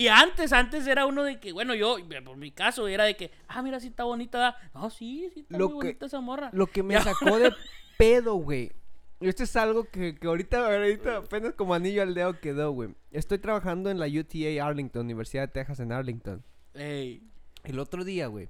Y 0.00 0.08
antes, 0.08 0.52
antes 0.54 0.86
era 0.86 1.04
uno 1.04 1.24
de 1.24 1.38
que, 1.38 1.52
bueno, 1.52 1.74
yo, 1.74 1.96
por 2.24 2.36
mi 2.38 2.50
caso, 2.52 2.88
era 2.88 3.04
de 3.04 3.16
que, 3.16 3.30
ah, 3.48 3.60
mira, 3.60 3.78
sí 3.80 3.88
está 3.88 4.04
bonita, 4.04 4.56
no, 4.72 4.88
sí, 4.88 5.28
sí 5.34 5.40
está 5.40 5.58
Lo 5.58 5.68
muy 5.68 5.80
que- 5.80 5.86
bonita 5.88 6.06
esa 6.06 6.20
morra. 6.22 6.48
Lo 6.54 6.66
que 6.68 6.82
me 6.82 6.98
sacó 7.02 7.38
de 7.38 7.52
pedo, 7.98 8.36
güey. 8.36 8.72
Esto 9.20 9.42
es 9.42 9.54
algo 9.56 9.84
que, 9.84 10.14
que 10.18 10.26
ahorita, 10.26 10.74
ahorita 10.74 11.18
apenas 11.18 11.52
como 11.52 11.74
anillo 11.74 12.00
al 12.00 12.14
dedo 12.14 12.40
quedó, 12.40 12.70
güey. 12.70 12.94
Estoy 13.10 13.36
trabajando 13.40 13.90
en 13.90 13.98
la 13.98 14.06
UTA 14.06 14.64
Arlington, 14.66 15.04
Universidad 15.04 15.42
de 15.42 15.48
Texas 15.48 15.80
en 15.80 15.92
Arlington. 15.92 16.42
Ey, 16.72 17.22
El 17.64 17.78
otro 17.78 18.02
día, 18.02 18.28
güey, 18.28 18.48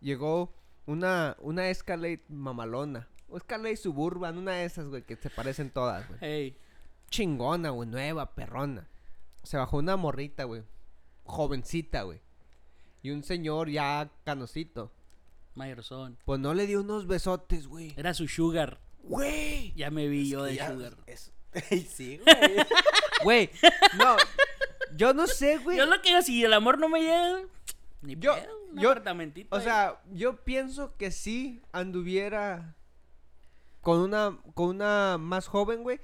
llegó 0.00 0.52
una, 0.86 1.36
una 1.38 1.68
Escalade 1.68 2.24
mamalona. 2.28 3.08
O 3.28 3.36
Escalade 3.36 3.76
Suburban, 3.76 4.36
una 4.36 4.54
de 4.54 4.64
esas, 4.64 4.86
güey, 4.88 5.02
que 5.04 5.14
se 5.14 5.30
parecen 5.30 5.70
todas, 5.70 6.08
güey. 6.08 6.18
ey. 6.22 6.58
Chingona, 7.08 7.70
güey, 7.70 7.88
nueva, 7.88 8.34
perrona. 8.34 8.88
Se 9.44 9.56
bajó 9.56 9.76
una 9.78 9.96
morrita, 9.96 10.42
güey. 10.44 10.62
Jovencita, 11.24 12.02
güey. 12.02 12.20
Y 13.02 13.10
un 13.10 13.22
señor 13.22 13.68
ya 13.70 14.10
canosito. 14.24 14.92
Mayorzón. 15.54 16.18
Pues 16.24 16.40
no 16.40 16.54
le 16.54 16.66
dio 16.66 16.80
unos 16.80 17.06
besotes, 17.06 17.66
güey. 17.66 17.92
Era 17.96 18.14
su 18.14 18.26
sugar. 18.28 18.80
Güey. 19.02 19.72
Ya 19.74 19.90
me 19.90 20.08
vi 20.08 20.28
yo 20.30 20.44
de 20.44 20.54
Ya, 20.54 20.70
sugar. 20.72 20.96
es- 21.06 21.32
sí, 21.90 22.18
güey. 22.18 22.56
Güey, 23.24 23.50
no. 23.98 24.16
Yo 24.96 25.14
no 25.14 25.26
sé, 25.28 25.58
güey. 25.58 25.76
Yo 25.78 25.86
lo 25.86 26.00
que 26.02 26.08
digo, 26.08 26.22
si 26.22 26.42
el 26.44 26.52
amor 26.52 26.78
no 26.78 26.88
me 26.88 27.00
llega, 27.02 27.42
ni 28.00 28.16
Yo- 28.16 28.34
pedo, 28.34 28.58
un 28.72 28.78
yo- 28.80 28.90
apartamentito 28.90 29.54
O 29.54 29.58
ahí. 29.58 29.64
sea, 29.64 30.00
yo 30.12 30.36
pienso 30.42 30.96
que 30.96 31.10
sí 31.12 31.62
anduviera 31.70 32.74
con 33.80 34.00
una 34.00 34.38
con 34.54 34.68
una 34.70 35.18
más 35.18 35.46
joven, 35.46 35.82
güey. 35.82 36.00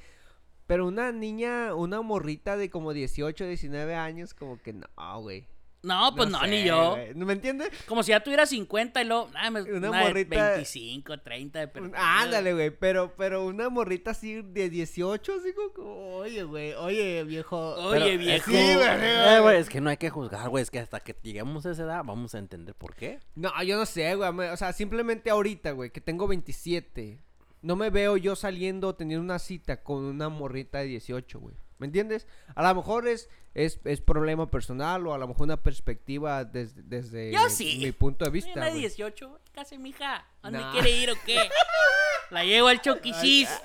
Pero 0.69 0.87
una 0.87 1.11
niña, 1.13 1.75
una 1.75 2.03
morrita 2.03 2.57
de 2.59 2.69
como 2.71 2.93
18, 2.93 3.45
19 3.47 3.95
años, 3.97 4.35
como 4.35 4.61
que 4.63 4.75
no, 4.75 4.87
güey. 5.21 5.47
no, 5.83 6.13
pues 6.15 6.29
no, 6.29 6.43
ni 6.47 6.59
sé, 6.59 6.65
yo. 6.67 6.95
¿No 7.15 7.25
me 7.25 7.33
entiendes? 7.33 7.71
Como 7.87 8.03
si 8.03 8.11
ya 8.11 8.23
tuviera 8.23 8.45
50 8.45 9.01
y 9.01 9.05
luego, 9.07 9.31
ah, 9.35 9.51
me, 9.51 9.63
Una 9.63 9.89
una, 9.89 9.99
de 10.01 10.05
morrita- 10.11 10.51
25, 10.57 11.21
30 11.21 11.67
de. 11.67 11.93
Ándale, 11.97 12.53
güey. 12.53 12.71
Pero, 12.71 13.15
pero 13.17 13.47
una 13.47 13.71
morrita 13.71 14.11
así 14.11 14.43
de 14.43 14.69
18, 14.69 15.33
así 15.41 15.55
como, 15.55 16.17
oye, 16.17 16.43
güey, 16.43 16.75
oye, 16.75 17.25
viejo. 17.25 17.57
Oye, 17.77 18.01
Pero, 18.01 18.19
viejo. 18.19 18.51
Sí, 18.51 18.75
güey. 18.75 18.89
Eh, 19.01 19.39
güey, 19.41 19.57
es 19.57 19.71
que 19.71 19.81
no 19.81 19.89
hay 19.89 19.97
que 19.97 20.11
juzgar, 20.11 20.51
güey. 20.51 20.61
Es 20.63 20.71
que 20.71 20.81
hasta 20.81 21.01
que 21.01 21.17
lleguemos 21.23 21.65
a 21.65 21.71
esa 21.71 21.85
edad 21.85 22.05
vamos 22.05 22.35
a 22.35 22.39
entender 22.41 22.75
por 22.75 22.95
qué. 22.95 23.21
No, 23.37 23.51
yo 23.63 23.79
no 23.79 23.87
sé, 23.87 24.15
güey. 24.17 24.29
O 24.51 24.57
sea, 24.59 24.75
simplemente 24.75 25.31
ahorita, 25.31 25.71
güey, 25.71 25.89
que 25.89 26.03
tengo 26.03 26.29
27. 26.29 27.21
No 27.63 27.75
me 27.77 27.91
veo 27.91 28.17
yo 28.17 28.37
saliendo 28.37 28.95
teniendo 28.95 29.25
una 29.25 29.39
cita 29.39 29.83
con 29.83 30.05
una 30.05 30.29
morrita 30.29 30.79
de 30.79 30.85
18, 30.87 31.41
güey. 31.41 31.55
¿Me 31.79 31.87
entiendes? 31.87 32.27
A 32.57 32.63
lo 32.69 32.75
mejor 32.75 33.07
es, 33.07 33.29
es, 33.55 33.79
es 33.85 34.01
problema 34.01 34.51
personal 34.51 35.07
o 35.07 35.15
a 35.15 35.19
lo 35.19 35.29
mejor 35.29 35.45
una 35.45 35.57
perspectiva 35.63 36.45
des- 36.45 36.89
desde 36.89 37.33
Yo 37.33 37.49
sí. 37.51 37.79
mi 37.81 37.93
punto 37.93 38.25
de 38.25 38.31
Una 38.31 38.35
vista, 38.35 38.61
de 38.65 38.71
güey. 38.71 38.81
18, 38.81 39.41
casi 39.53 39.79
mija. 39.79 40.27
¿A 40.43 40.51
¿Dónde 40.51 40.67
quiere 40.73 40.91
ir 40.91 41.11
o 41.11 41.15
qué? 41.25 41.49
La 42.31 42.45
llevo 42.45 42.69
al 42.69 42.81
choquichis. 42.83 43.49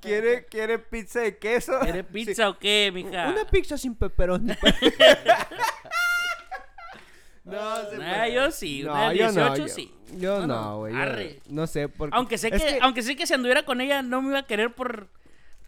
¿Quiere, 0.00 0.46
¿Quiere 0.46 0.78
pizza 0.78 1.20
de 1.20 1.36
queso? 1.38 1.78
¿Quiere 1.80 2.04
pizza 2.04 2.48
o 2.48 2.58
qué, 2.58 2.90
mija? 2.92 3.28
Una 3.28 3.44
pizza 3.44 3.76
sin 3.78 3.94
pepperoni. 3.94 4.54
no, 7.44 7.76
se 7.90 8.32
yo 8.32 8.50
sí, 8.50 8.82
No, 8.82 8.92
una 8.92 9.10
de 9.10 9.18
yo 9.18 9.26
no, 9.26 9.32
18 9.32 9.56
yo- 9.56 9.68
sí. 9.68 9.92
Yo 10.18 10.46
No, 10.46 10.78
güey. 10.78 11.40
No 11.48 11.66
sé, 11.66 11.88
porque... 11.88 12.16
Aunque 12.16 12.38
sé 12.38 12.48
es 12.54 12.62
que, 12.62 12.78
aunque 12.80 13.02
sé 13.02 13.16
que 13.16 13.26
si 13.26 13.34
anduviera 13.34 13.64
con 13.64 13.80
ella 13.80 14.02
no 14.02 14.22
me 14.22 14.28
iba 14.30 14.38
a 14.40 14.46
querer 14.46 14.72
por 14.72 15.08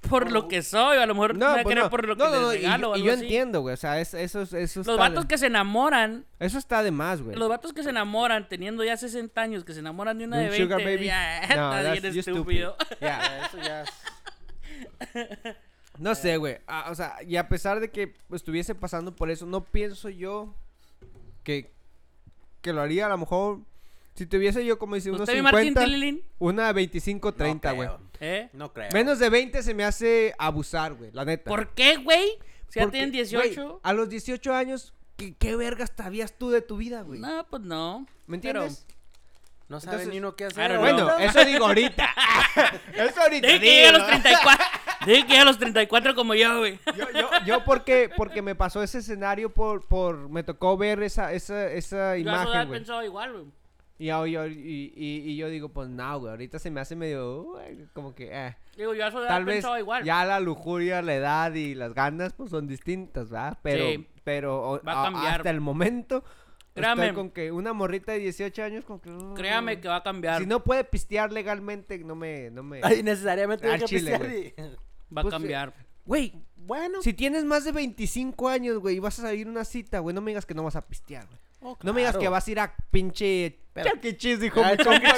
por 0.08 0.30
lo 0.30 0.46
que 0.48 0.62
soy, 0.62 0.98
a 0.98 1.06
lo 1.06 1.14
mejor 1.14 1.34
me 1.34 1.44
a 1.44 1.62
pues 1.62 1.74
no. 1.76 1.90
por 1.90 2.06
lo 2.06 2.16
que 2.16 2.22
No, 2.22 2.30
no, 2.30 2.40
no, 2.42 2.54
y- 2.54 2.58
regalo 2.58 2.96
yo 2.96 3.12
así. 3.12 3.22
entiendo, 3.22 3.60
güey. 3.62 3.74
O 3.74 3.76
sea, 3.76 4.00
es- 4.00 4.14
eso, 4.14 4.42
es- 4.42 4.52
eso 4.52 4.80
Los 4.80 4.88
está 4.88 4.96
vatos 4.96 5.24
de- 5.24 5.28
que 5.28 5.38
se 5.38 5.46
enamoran, 5.46 6.24
Eso 6.38 6.58
está 6.58 6.82
de 6.82 6.90
más, 6.90 7.20
güey. 7.22 7.36
los 7.36 7.48
vatos 7.48 7.72
que 7.72 7.82
se 7.82 7.90
enamoran 7.90 8.48
teniendo 8.48 8.84
ya 8.84 8.96
60 8.96 9.40
años, 9.42 9.64
que 9.64 9.72
se 9.74 9.80
enamoran 9.80 10.16
de 10.18 10.24
una 10.26 10.36
¿De 10.36 10.42
de 10.44 10.48
un 10.48 10.52
20, 10.52 10.64
sugar 10.74 10.84
baby? 10.84 11.06
ya, 11.06 11.40
No, 11.40 11.42
está 11.76 11.82
that's- 11.82 12.00
bien 12.02 12.14
you're 12.14 12.20
estúpido. 12.20 12.76
Ya. 13.00 13.46
Eso 13.46 13.58
ya 13.58 13.82
es... 13.82 13.88
No 15.98 16.14
sé, 16.14 16.36
güey. 16.36 16.58
Ah, 16.68 16.86
o 16.90 16.94
sea, 16.94 17.16
y 17.26 17.36
a 17.36 17.48
pesar 17.48 17.80
de 17.80 17.90
que 17.90 18.14
estuviese 18.32 18.74
pasando 18.76 19.16
por 19.16 19.30
eso, 19.30 19.46
no 19.46 19.64
pienso 19.64 20.08
yo 20.08 20.54
que, 21.42 21.72
que 22.62 22.72
lo 22.72 22.80
haría 22.82 23.06
a 23.06 23.08
lo 23.08 23.18
mejor. 23.18 23.58
Si 24.18 24.26
tuviese 24.26 24.64
yo, 24.66 24.78
como 24.78 24.96
dice, 24.96 25.10
unos 25.10 25.22
¿Usted, 25.22 25.34
mi 25.36 25.42
Martín 25.42 25.74
50, 25.74 25.84
Tililín? 25.84 26.22
una 26.38 26.72
25, 26.72 27.34
30, 27.34 27.70
no 27.70 27.76
güey. 27.76 27.88
creo, 27.88 28.00
¿Eh? 28.20 28.50
No 28.52 28.72
creo. 28.72 28.88
Menos 28.92 29.18
de 29.20 29.30
20 29.30 29.62
se 29.62 29.74
me 29.74 29.84
hace 29.84 30.34
abusar, 30.38 30.94
güey, 30.94 31.10
la 31.12 31.24
neta. 31.24 31.48
¿Por 31.48 31.68
qué, 31.74 31.96
güey? 31.98 32.32
Si 32.68 32.80
ya 32.80 32.90
tienen 32.90 33.12
18. 33.12 33.64
güey, 33.64 33.78
a 33.82 33.92
los 33.92 34.08
18 34.08 34.52
años, 34.54 34.92
¿qué, 35.16 35.34
qué 35.36 35.54
vergas 35.56 35.92
sabías 35.96 36.32
tú 36.36 36.50
de 36.50 36.60
tu 36.62 36.76
vida, 36.76 37.02
güey? 37.02 37.20
No, 37.20 37.46
pues 37.48 37.62
no. 37.62 38.06
¿Me 38.26 38.38
Pero- 38.38 38.64
entiendes? 38.64 38.86
No 39.68 39.80
sabe 39.80 39.96
Entonces- 39.98 40.12
ni 40.14 40.18
uno 40.18 40.34
qué 40.34 40.46
hacer. 40.46 40.78
Bueno, 40.78 41.18
eso 41.18 41.44
digo 41.44 41.66
ahorita. 41.66 42.08
eso 42.94 43.20
ahorita 43.20 43.46
Dije 43.46 43.60
que 43.60 43.66
llegue 43.66 43.86
a 43.88 43.92
los 43.92 44.00
digo. 44.06 44.10
34. 44.22 44.66
Dije 45.06 45.26
que 45.26 45.38
a 45.38 45.44
los 45.44 45.58
34 45.58 46.14
como 46.14 46.34
yo, 46.34 46.58
güey. 46.58 46.78
Yo, 46.96 47.06
yo, 47.12 47.30
yo 47.46 47.64
porque, 47.64 48.10
porque 48.16 48.40
me 48.40 48.54
pasó 48.54 48.82
ese 48.82 48.98
escenario 48.98 49.52
por, 49.52 49.86
por 49.86 50.30
me 50.30 50.42
tocó 50.42 50.76
ver 50.78 51.02
esa, 51.02 51.32
esa, 51.34 51.70
esa 51.70 52.16
Yo 52.16 52.30
a 52.32 52.34
su 52.34 52.42
edad 52.42 52.44
imagen, 52.54 52.68
güey. 52.68 52.80
pensaba 52.80 53.04
igual, 53.04 53.32
güey. 53.32 53.44
Y, 53.98 54.06
yo- 54.06 54.26
yo- 54.26 54.46
y, 54.46 54.92
y- 54.96 55.22
y 55.30 55.36
yo 55.36 55.48
digo, 55.48 55.70
pues 55.70 55.88
no, 55.88 56.20
güey, 56.20 56.30
ahorita 56.30 56.58
se 56.60 56.70
me 56.70 56.80
hace 56.80 56.94
medio, 56.94 57.54
como 57.92 58.14
que, 58.14 58.28
eh. 58.32 58.56
Digo, 58.76 58.94
yo 58.94 59.04
a 59.06 59.10
su 59.10 59.18
edad 59.18 59.26
Tal 59.28 59.44
vez 59.44 59.56
pensaba 59.56 59.80
igual. 59.80 60.04
ya 60.04 60.24
la 60.24 60.38
lujuria, 60.38 61.02
la 61.02 61.14
edad 61.16 61.52
y 61.54 61.74
las 61.74 61.94
ganas, 61.94 62.32
pues 62.32 62.50
son 62.50 62.68
distintas, 62.68 63.28
¿verdad? 63.28 63.58
Pero, 63.62 63.84
Sí. 63.86 64.06
pero 64.22 64.62
o- 64.70 64.82
Va 64.84 65.00
a 65.02 65.04
cambiar. 65.10 65.36
hasta 65.38 65.50
el 65.50 65.60
momento, 65.60 66.22
Créame. 66.74 67.06
estoy 67.06 67.14
con 67.16 67.30
que 67.30 67.50
una 67.50 67.72
morrita 67.72 68.12
de 68.12 68.20
18 68.20 68.62
años, 68.62 68.84
con 68.84 69.00
que... 69.00 69.10
uh, 69.10 69.34
Créame 69.34 69.80
que 69.80 69.88
va 69.88 69.96
a 69.96 70.02
cambiar. 70.04 70.40
Si 70.40 70.46
no 70.46 70.62
puede 70.62 70.84
pistear 70.84 71.32
legalmente, 71.32 71.98
no 71.98 72.14
me... 72.14 72.50
No 72.52 72.62
me... 72.62 72.80
Ay, 72.84 73.02
necesariamente 73.02 73.66
que 73.68 73.84
chile, 73.86 74.16
pistear 74.16 74.32
y- 74.32 74.54
Va 75.12 75.22
a 75.22 75.22
pues, 75.22 75.32
cambiar. 75.34 75.74
Güey, 76.04 76.34
Bueno. 76.54 77.02
si 77.02 77.12
tienes 77.14 77.44
más 77.44 77.64
de 77.64 77.72
25 77.72 78.48
años, 78.48 78.78
güey, 78.78 78.96
y 78.96 78.98
vas 79.00 79.18
a 79.18 79.22
salir 79.22 79.48
una 79.48 79.64
cita, 79.64 79.98
güey, 79.98 80.14
no 80.14 80.20
me 80.20 80.30
digas 80.30 80.46
que 80.46 80.54
no 80.54 80.62
vas 80.62 80.76
a 80.76 80.86
pistear, 80.86 81.26
güey. 81.26 81.38
Oh, 81.60 81.76
No 81.82 81.92
me 81.92 82.02
digas 82.02 82.16
que 82.16 82.28
vas 82.28 82.46
a 82.46 82.50
ir 82.52 82.60
a 82.60 82.76
pinche... 82.92 83.58
Pero- 83.82 83.90
Chuck 83.96 84.04
E. 84.04 84.16
Cheese, 84.16 84.40
dijo 84.40 84.62
Ah, 84.64 84.70
mi 84.72 84.76
Chuck 84.76 84.86
compa. 84.86 85.16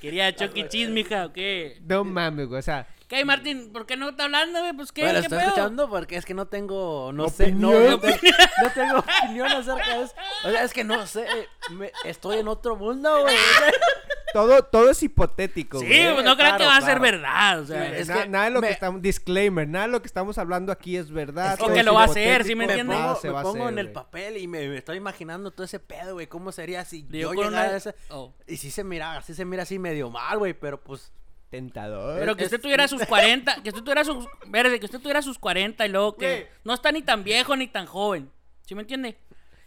Quería 0.00 0.34
Chucky 0.34 0.68
Cheese, 0.68 0.90
mija, 0.90 1.26
¿o 1.26 1.32
qué? 1.32 1.78
No 1.86 2.02
mames, 2.04 2.48
güey, 2.48 2.58
o 2.58 2.62
sea... 2.62 2.86
¿Qué, 3.06 3.24
Martín? 3.26 3.72
¿Por 3.74 3.84
qué 3.84 3.94
no 3.96 4.08
está 4.08 4.24
hablando, 4.24 4.58
güey? 4.60 4.72
Pues, 4.72 4.90
¿qué? 4.90 5.02
Bueno, 5.02 5.18
¿Qué 5.20 5.26
estoy 5.26 5.38
pedo? 5.38 5.48
escuchando 5.48 5.88
porque 5.90 6.16
es 6.16 6.24
que 6.24 6.32
no 6.32 6.46
tengo, 6.46 7.12
no 7.12 7.28
sé, 7.28 7.52
no, 7.52 7.70
no, 7.70 7.96
¿Opinión? 7.96 8.00
te- 8.00 8.30
no 8.62 8.70
tengo 8.74 8.98
opinión 9.00 9.48
acerca 9.48 9.98
de 9.98 10.04
eso. 10.04 10.14
O 10.44 10.50
sea, 10.50 10.64
es 10.64 10.72
que 10.72 10.82
no 10.82 11.06
sé, 11.06 11.26
me- 11.72 11.92
estoy 12.04 12.38
en 12.38 12.48
otro 12.48 12.74
mundo, 12.74 13.20
güey. 13.20 13.36
Todo, 14.32 14.62
todo 14.64 14.90
es 14.90 15.02
hipotético, 15.02 15.78
Sí, 15.80 15.86
güey. 15.86 16.12
pues, 16.14 16.24
no 16.24 16.36
crean 16.36 16.52
que 16.52 16.64
claro, 16.64 16.70
va 16.70 16.76
a 16.76 16.80
ser 16.80 17.00
verdad, 17.00 17.60
o 17.60 17.66
sea. 17.66 17.86
Sí, 17.88 17.92
es- 17.94 18.00
es 18.02 18.08
Na- 18.08 18.22
que 18.22 18.28
nada 18.28 18.44
de 18.46 18.50
lo 18.50 18.60
que 18.60 18.70
estamos 18.70 19.02
disclaimer, 19.02 19.68
nada 19.68 19.86
de 19.86 19.92
lo 19.92 20.00
que 20.02 20.06
estamos 20.06 20.38
hablando 20.38 20.72
aquí 20.72 20.96
es 20.96 21.10
verdad. 21.10 21.52
Es 21.52 21.58
todo 21.58 21.72
que 21.74 21.82
lo 21.82 21.94
va 21.94 22.02
a 22.02 22.06
hacer, 22.06 22.44
¿sí 22.44 22.54
me 22.54 22.64
entiendes? 22.64 22.96
Me 22.98 23.02
pongo, 23.04 23.16
se 23.20 23.28
me 23.28 23.34
pongo 23.42 23.48
hacer, 23.64 23.72
en 23.72 23.78
el 23.78 23.86
güey. 23.86 23.94
papel 23.94 24.36
y 24.38 24.46
me, 24.48 24.68
me 24.68 24.78
estoy 24.78 24.96
imaginando 24.96 25.50
todo 25.50 25.64
ese 25.64 25.80
pedo, 25.80 26.14
güey. 26.14 26.26
¿Cómo 26.26 26.52
sería 26.52 26.84
si 26.84 27.06
yo 27.10 27.28
con 27.28 27.36
llegara 27.36 27.48
una- 27.66 27.74
a 27.74 27.76
ese... 27.76 27.94
oh. 28.10 28.32
Y 28.46 28.56
sí 28.56 28.70
se 28.70 28.84
mira, 28.84 29.20
sí 29.22 29.34
se 29.34 29.44
mira 29.44 29.64
así 29.64 29.78
medio 29.78 30.10
mal, 30.10 30.38
güey, 30.38 30.54
pero 30.54 30.80
pues... 30.80 31.12
Tentador. 31.50 32.18
Pero 32.18 32.34
que 32.34 32.44
Es- 32.44 32.46
usted 32.46 32.62
tuviera 32.62 32.88
sus 32.88 33.04
40, 33.04 33.62
que 33.62 33.68
usted 33.68 33.82
tuviera 33.82 34.04
sus, 34.04 34.26
verde, 34.46 34.80
que 34.80 34.86
usted 34.86 35.00
tuviera 35.00 35.20
sus 35.20 35.38
40 35.38 35.84
y 35.84 35.90
luego 35.90 36.16
que 36.16 36.26
Güey. 36.34 36.46
no 36.64 36.72
está 36.72 36.90
ni 36.92 37.02
tan 37.02 37.24
viejo 37.24 37.54
ni 37.56 37.66
tan 37.68 37.84
joven. 37.84 38.30
¿Sí 38.66 38.74
me 38.74 38.80
entiende? 38.80 39.18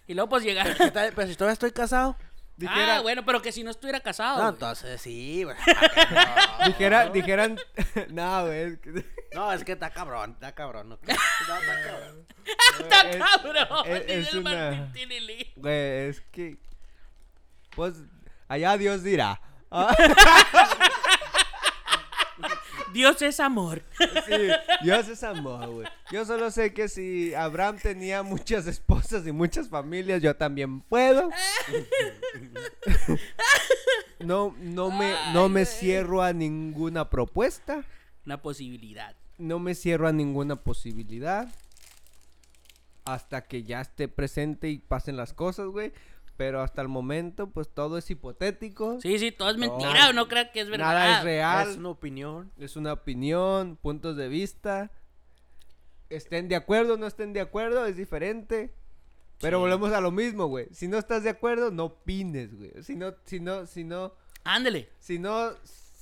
Y 0.08 0.16
luego 0.16 0.30
pues 0.30 0.44
llegar. 0.44 0.76
Pero 1.16 1.28
si 1.28 1.36
todavía 1.36 1.54
estoy 1.54 1.72
casado. 1.72 2.16
Dijera, 2.58 2.98
Ah, 2.98 3.02
bueno, 3.02 3.26
pero 3.26 3.42
que 3.42 3.52
si 3.52 3.64
no 3.64 3.72
estuviera 3.72 4.00
casado. 4.00 4.42
No, 4.42 4.50
entonces 4.50 5.02
sí, 5.02 5.44
güey. 5.44 5.58
dijera, 6.68 7.10
dijeran, 7.10 7.58
no, 8.10 8.46
güey. 8.46 8.60
es 8.62 8.78
que- 8.80 9.06
No, 9.34 9.52
es 9.52 9.64
que 9.66 9.74
está 9.74 9.90
cabrón, 9.90 10.32
está 10.34 10.54
cabrón. 10.54 10.90
No, 10.90 11.00
no, 11.06 11.14
está 11.14 11.84
cabrón. 11.84 12.28
Está 12.80 13.02
es- 13.10 13.18
cabrón. 13.18 14.04
es- 14.08 14.34
una-. 14.34 14.92
Güey, 15.58 16.08
es 16.10 16.22
que, 16.32 16.58
pues, 17.76 17.96
allá 18.48 18.78
Dios 18.78 19.04
dirá. 19.04 19.42
Dios 22.96 23.22
es 23.22 23.42
amor. 23.42 23.84
sí, 24.26 24.48
Dios 24.82 25.10
es 25.10 25.22
amor, 25.22 25.68
güey. 25.70 25.88
Yo 26.14 26.24
solo 26.24 26.50
sé 26.50 26.74
que 26.74 26.88
si 26.88 27.34
Abraham 27.34 27.78
tenía 27.78 28.24
muchas 28.24 28.68
esposas 28.68 29.28
y 29.28 29.34
muchas 29.34 29.68
familias, 29.68 30.22
yo 30.22 30.34
también 30.38 30.80
puedo. 30.80 31.30
No, 34.22 34.56
no 34.60 34.92
me, 34.92 35.14
no 35.34 35.50
me 35.50 35.66
cierro 35.66 36.22
a 36.22 36.32
ninguna 36.32 37.10
propuesta. 37.10 37.84
Una 38.26 38.42
posibilidad. 38.42 39.14
No 39.38 39.60
me 39.60 39.76
cierro 39.76 40.08
a 40.08 40.14
ninguna 40.14 40.56
posibilidad. 40.56 41.54
Hasta 43.04 43.42
que 43.44 43.64
ya 43.64 43.82
esté 43.82 44.08
presente 44.08 44.70
y 44.70 44.80
pasen 44.80 45.18
las 45.18 45.34
cosas, 45.34 45.68
güey. 45.68 45.92
Pero 46.38 46.62
hasta 46.62 46.82
el 46.82 46.90
momento, 46.90 47.50
pues 47.50 47.70
todo 47.74 47.98
es 47.98 48.10
hipotético. 48.12 49.00
Sí, 49.02 49.18
sí, 49.20 49.32
todo 49.32 49.50
es 49.50 49.58
mentira. 49.58 50.12
No 50.12 50.28
crean 50.28 50.50
que 50.54 50.60
es 50.62 50.70
verdad. 50.70 50.86
Nada 50.88 51.18
es 51.20 51.24
real. 51.24 51.70
Es 51.70 51.78
una 51.78 51.90
opinión. 51.90 52.52
Es 52.58 52.76
una 52.76 52.92
opinión, 52.94 53.78
puntos 53.78 54.18
de 54.18 54.28
vista. 54.28 54.92
Estén 56.10 56.48
de 56.50 56.56
acuerdo 56.56 56.96
o 56.96 56.98
no 56.98 57.08
estén 57.08 57.34
de 57.34 57.42
acuerdo, 57.42 57.86
es 57.86 57.96
diferente. 57.96 58.74
Pero 59.40 59.58
Sí. 59.58 59.62
volvemos 59.62 59.92
a 59.94 60.02
lo 60.02 60.12
mismo, 60.12 60.48
güey. 60.48 60.68
Si 60.72 60.88
no 60.88 60.98
estás 60.98 61.24
de 61.24 61.30
acuerdo, 61.30 61.72
no 61.72 61.86
opines, 61.86 62.56
güey. 62.56 62.72
Si 62.84 62.96
no, 62.96 63.14
si 63.26 63.40
no, 63.40 63.66
si 63.66 63.84
no, 63.84 64.14
Ándele. 64.44 64.90
si 65.00 65.20
no, 65.20 65.52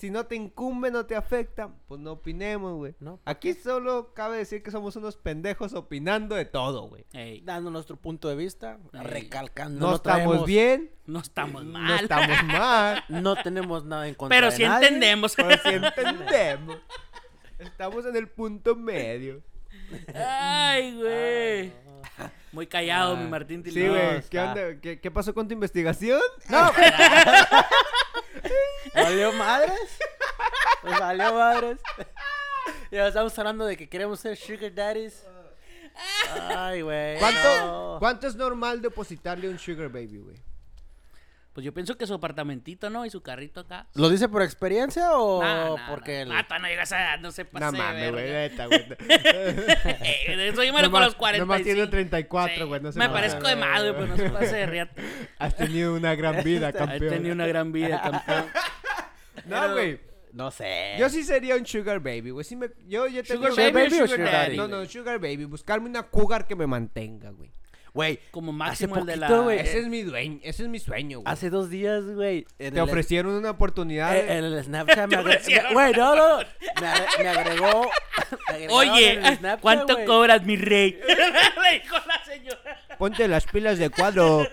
si 0.04 0.12
no 0.12 0.26
te 0.26 0.36
incumbe, 0.36 0.92
no 0.92 1.06
te 1.06 1.16
afecta, 1.16 1.70
pues 1.88 2.02
no 2.02 2.12
opinemos, 2.12 2.74
güey. 2.76 2.94
No, 3.00 3.16
¿para 3.24 3.38
Aquí 3.38 3.54
solo 3.54 4.14
cabe 4.14 4.36
decir 4.36 4.62
que 4.62 4.70
somos 4.70 4.98
unos 4.98 5.16
pendejos 5.16 5.74
opinando 5.74 6.36
de 6.36 6.44
todo, 6.44 6.90
güey. 6.90 7.06
Ey, 7.14 7.40
Dando 7.40 7.72
nuestro 7.72 7.96
punto 7.96 8.28
de 8.28 8.36
vista, 8.36 8.80
Ey. 8.92 9.00
recalcando. 9.02 9.80
No, 9.80 9.96
estamos 9.96 10.24
traemos- 10.34 10.46
bien, 10.46 10.92
no 11.06 11.20
estamos 11.20 11.64
no 11.64 11.80
mal. 11.80 12.04
estamos 12.04 12.44
mal, 12.44 13.04
No 13.08 13.36
tenemos 13.38 13.86
nada 13.86 14.06
en 14.10 14.16
contra 14.16 14.36
Pero 14.36 14.52
de 14.52 14.58
sí 14.58 14.64
nadie. 14.64 14.88
entendemos. 14.90 15.34
pero 15.38 15.52
sí 15.52 15.70
entendemos. 15.70 16.78
Estamos 17.60 18.06
en 18.06 18.18
el 18.18 18.28
punto 18.28 18.76
medio. 18.76 19.42
Ay, 20.14 20.96
güey. 20.98 21.72
Muy 22.52 22.68
callado, 22.68 23.16
mi 23.16 23.24
Ah, 23.24 23.30
Martín 23.30 23.64
Sí, 23.64 23.72
Tinili. 23.72 23.90
güey. 23.90 24.80
¿Qué, 24.82 25.00
qué 25.00 25.12
pasó 25.12 25.34
con 25.34 25.48
tu 25.48 25.54
investigación? 25.54 26.20
No, 26.50 26.70
¿Valió 28.94 29.32
madres? 29.34 29.98
Pues 30.82 31.00
valió 31.00 31.34
madres. 31.34 31.80
Ya 32.92 33.08
estamos 33.08 33.38
hablando 33.40 33.66
de 33.66 33.76
que 33.78 33.90
queremos 33.90 34.20
ser 34.20 34.38
sugar 34.38 34.74
daddies. 34.74 35.26
Ay, 36.56 36.82
güey. 36.82 37.20
¿Cuánto, 37.20 37.66
no. 37.66 37.96
¿Cuánto 38.00 38.28
es 38.28 38.36
normal 38.36 38.82
depositarle 38.82 39.50
un 39.50 39.60
sugar 39.60 39.90
baby, 39.90 40.18
güey? 40.18 40.53
Pues 41.54 41.64
yo 41.64 41.72
pienso 41.72 41.96
que 41.98 42.08
su 42.08 42.16
apartamentito, 42.16 42.90
¿no? 42.90 43.06
Y 43.06 43.12
su 43.12 43.22
carrito 43.22 43.60
acá. 43.60 43.88
¿Lo 43.94 44.10
dice 44.10 44.28
por 44.28 44.42
experiencia 44.42 45.12
o 45.14 45.42
Nah, 45.44 45.76
nah, 45.76 45.90
porque 45.90 46.26
nah. 46.26 46.40
el- 46.40 46.46
Ah, 46.50 46.60
no 46.60 46.68
llegas 46.68 46.92
a 46.92 47.18
no 47.18 47.32
se 47.32 47.46
pase 47.46 47.64
No 47.66 47.72
mames, 47.72 48.12
güey, 48.12 48.24
neta, 48.32 48.66
güey. 48.66 48.80
Lo 48.88 50.56
con 50.56 50.82
Nomás- 50.84 51.06
los 51.06 51.16
45. 51.16 51.38
nomás 51.40 51.62
tiene 51.64 51.88
34, 51.88 52.56
Sí, 52.56 52.64
güey, 52.64 52.82
no 52.82 52.92
se 52.92 53.00
me 53.00 53.08
parezco 53.10 53.48
de 53.48 53.56
madre, 53.56 53.94
pero 53.94 54.08
no 54.08 54.18
se 54.18 54.30
pase 54.30 54.56
de 54.56 54.66
riata. 54.66 55.02
Has 55.40 55.56
tenido 55.56 55.94
una 55.96 56.16
gran 56.16 56.44
vida, 56.44 56.70
He 56.70 56.74
campeón. 56.74 57.14
tenido 57.14 57.34
una 57.36 57.48
gran 57.48 57.72
vida, 57.72 58.02
campeón. 58.02 58.46
No, 59.46 59.74
güey. 59.74 60.00
No 60.32 60.50
sé. 60.50 60.96
Yo 60.98 61.10
sí 61.10 61.24
sería 61.24 61.56
un 61.56 61.66
sugar 61.66 62.00
baby, 62.00 62.32
güey. 62.32 62.44
Sí 62.44 62.56
me... 62.56 62.68
Yo, 62.88 63.08
yo 63.08 63.24
tengo- 63.24 63.50
¿Sugar 63.52 63.72
baby 63.74 64.00
o 64.02 64.08
sugar 64.08 64.32
daddy? 64.32 64.58
No, 64.58 64.68
no, 64.68 64.86
sugar 64.86 65.20
baby. 65.20 65.46
Buscarme 65.46 65.88
una 65.90 66.04
cougar 66.04 66.48
que 66.48 66.56
me 66.56 66.66
mantenga, 66.66 67.30
güey. 67.30 67.52
Güey, 67.94 68.20
Como 68.32 68.52
hace 68.64 68.88
máximo 68.88 68.98
el 68.98 69.06
de 69.06 69.18
la... 69.18 69.28
güey. 69.30 69.60
Ese 69.60 69.80
es 69.80 69.88
mi 69.88 70.02
dueño, 70.02 70.40
ese 70.42 70.64
es 70.64 70.70
mi 70.70 70.80
sueño, 70.80 71.20
güey. 71.20 71.32
hace 71.32 71.52
dos 71.52 71.70
días, 71.70 72.04
güey. 72.06 72.46
Te 72.58 72.70
el- 72.70 72.80
ofrecieron 72.80 73.34
una 73.34 73.52
oportunidad. 73.52 74.16
eh, 74.18 74.38
En 74.40 74.46
el 74.46 74.64
Snapchat 74.64 75.08
me 75.10 75.16
agregó. 75.18 75.74
Güey, 75.74 75.94
no, 75.94 76.16
no. 76.16 76.38
no. 76.40 76.44
Me, 76.82 76.88
agre- 76.88 77.20
me 77.22 77.28
agregó. 77.30 77.90
me 78.52 78.68
Oye, 78.70 79.14
en 79.14 79.26
el 79.26 79.38
Snapchat, 79.38 79.62
¿cuánto 79.62 80.06
cobras, 80.06 80.44
mi 80.44 80.56
rey? 80.58 81.00
Le 81.08 81.80
dijo 81.82 81.96
la 82.08 82.24
señora. 82.26 82.80
Ponte 82.98 83.28
las 83.28 83.46
pilas 83.46 83.78
de 83.78 83.90
cuadro. 83.92 84.48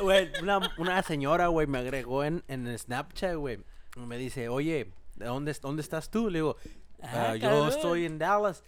Güey, 0.00 0.30
una, 0.42 0.58
una 0.78 1.02
señora, 1.04 1.46
güey, 1.46 1.68
me 1.68 1.78
agregó 1.78 2.24
en, 2.24 2.42
en 2.48 2.66
el 2.66 2.76
Snapchat, 2.78 3.36
güey. 3.36 3.58
Me 3.96 4.18
dice, 4.18 4.48
oye, 4.48 4.88
¿de 5.14 5.26
dónde, 5.26 5.54
dónde 5.62 5.82
estás 5.82 6.10
tú? 6.10 6.30
Le 6.30 6.38
digo, 6.38 6.56
Ah, 7.04 7.30
"Ah, 7.30 7.36
yo 7.36 7.68
estoy 7.68 8.06
en 8.06 8.16
Dallas. 8.18 8.62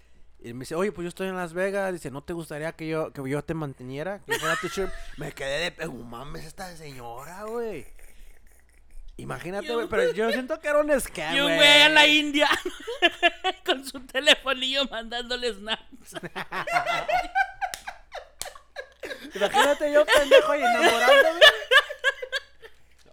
Y 0.45 0.53
me 0.53 0.61
dice, 0.61 0.75
oye, 0.75 0.93
pues 0.93 1.05
yo 1.05 1.09
estoy 1.09 1.29
en 1.29 1.37
Las 1.37 1.55
Vegas. 1.55 1.91
Dice, 1.95 2.11
¿no 2.11 2.23
te 2.23 2.35
gustaría 2.35 2.71
que 2.73 2.87
yo, 2.87 3.11
que 3.15 3.23
yo 3.27 3.43
te 3.43 3.55
manteniera? 3.55 4.21
Que 4.27 4.33
yo 4.35 4.39
fuera 4.41 4.57
tu 4.61 4.69
chef?" 4.69 4.93
Me 5.17 5.33
quedé 5.33 5.71
de 5.71 5.87
"Oh, 5.87 5.93
mames, 5.93 6.45
esta 6.45 6.77
señora, 6.77 7.45
güey. 7.45 7.87
Imagínate, 9.17 9.73
güey, 9.73 9.89
pero 9.89 10.13
yo 10.13 10.31
siento 10.33 10.61
que 10.61 10.69
era 10.69 10.81
un 10.81 11.01
scam, 11.01 11.35
Y 11.35 11.41
un 11.41 11.55
güey 11.55 11.83
a 11.83 11.89
la 11.89 12.07
India 12.07 12.49
con 13.65 13.83
su 13.87 14.01
telefonillo 14.01 14.85
mandándole 14.87 15.55
snaps. 15.55 16.13
Imagínate 19.35 19.93
yo, 19.93 20.05
pendejo, 20.05 20.55
y 20.57 20.59
enamorándome. 20.59 21.41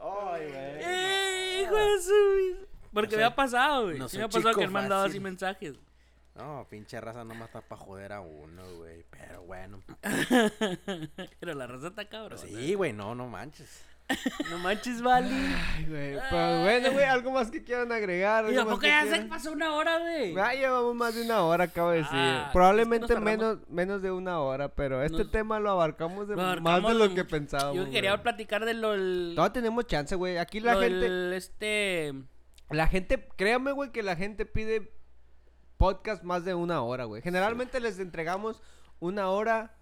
Ay, 0.01 0.47
güey. 0.47 0.83
Eh, 0.83 1.61
hijo 1.63 1.75
de 1.75 2.01
su... 2.01 2.67
Porque 2.91 3.15
me 3.15 3.23
ha 3.23 3.33
pasado, 3.35 3.83
güey. 3.85 3.97
no 3.99 4.09
sí 4.09 4.17
me 4.17 4.23
ha 4.23 4.27
pasado 4.27 4.53
que 4.55 4.63
han 4.65 4.71
mandado 4.71 5.05
así 5.05 5.19
mensajes. 5.19 5.75
No, 6.35 6.65
pinche 6.69 6.99
raza 7.01 7.23
nomás 7.23 7.47
está 7.49 7.61
para 7.61 7.81
joder 7.81 8.13
a 8.13 8.21
uno, 8.21 8.63
güey. 8.77 9.03
Pero 9.11 9.43
bueno. 9.43 9.81
Pero 11.39 11.53
la 11.53 11.67
raza 11.67 11.87
está 11.87 12.05
cabrón. 12.07 12.39
Sí, 12.39 12.73
güey, 12.73 12.93
no, 12.93 13.15
no 13.15 13.27
manches. 13.27 13.85
No 14.49 14.57
manches, 14.57 15.01
Vali. 15.01 15.29
Ay, 15.33 15.85
güey. 15.85 16.17
Pero 16.29 16.61
bueno, 16.63 16.91
güey, 16.91 17.05
algo 17.05 17.31
más 17.31 17.49
que 17.49 17.63
quieran 17.63 17.91
agregar. 17.93 18.43
Y 18.45 18.47
algo 18.47 18.55
más 18.55 18.65
tampoco 18.65 18.81
que 18.81 18.87
ya 18.87 19.05
se 19.05 19.21
pasó 19.23 19.51
una 19.53 19.73
hora, 19.73 19.99
güey. 19.99 20.33
Ya 20.33 20.51
llevamos 20.53 20.95
más 20.95 21.15
de 21.15 21.21
una 21.21 21.43
hora, 21.43 21.63
acabo 21.65 21.91
de 21.91 21.99
decir. 21.99 22.11
Ah, 22.13 22.49
Probablemente 22.51 23.17
menos, 23.17 23.59
menos 23.69 24.01
de 24.01 24.11
una 24.11 24.39
hora, 24.41 24.67
pero 24.67 25.01
este 25.01 25.19
Nos- 25.19 25.31
tema 25.31 25.59
lo 25.61 25.69
abarcamos, 25.71 26.27
de- 26.27 26.35
Lo 26.35 26.61
más 26.61 26.83
de 26.83 26.93
lo 26.93 27.13
que 27.13 27.23
pensábamos. 27.23 27.75
Yo 27.77 27.89
quería 27.89 28.11
güey. 28.11 28.23
platicar 28.23 28.65
de 28.65 28.73
lo 28.73 28.91
del... 28.91 29.31
Todavía 29.35 29.53
tenemos 29.53 29.87
chance, 29.87 30.13
güey. 30.15 30.37
Aquí 30.37 30.59
la 30.59 30.73
lo 30.73 30.81
gente, 30.81 31.37
este... 31.37 32.13
la 32.69 32.87
gente, 32.87 33.29
créame, 33.37 33.71
güey, 33.71 33.91
que 33.93 34.03
la 34.03 34.17
gente 34.17 34.45
pide 34.45 34.91
podcast 35.81 36.23
más 36.23 36.45
de 36.45 36.53
una 36.53 36.81
hora, 36.83 37.05
güey. 37.05 37.21
Generalmente 37.23 37.79
les 37.79 37.97
entregamos 37.99 38.61
una 38.99 39.29
hora. 39.29 39.73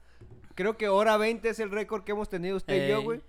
Creo 0.56 0.78
que 0.78 0.88
hora 0.88 1.18
20 1.18 1.50
es 1.50 1.60
el 1.60 1.72
récord 1.72 2.04
que 2.06 2.14
hemos 2.14 2.30
tenido 2.30 2.56
usted 2.58 2.86
y 2.86 2.90
yo, 2.90 3.00
Ey. 3.00 3.04
güey. 3.04 3.22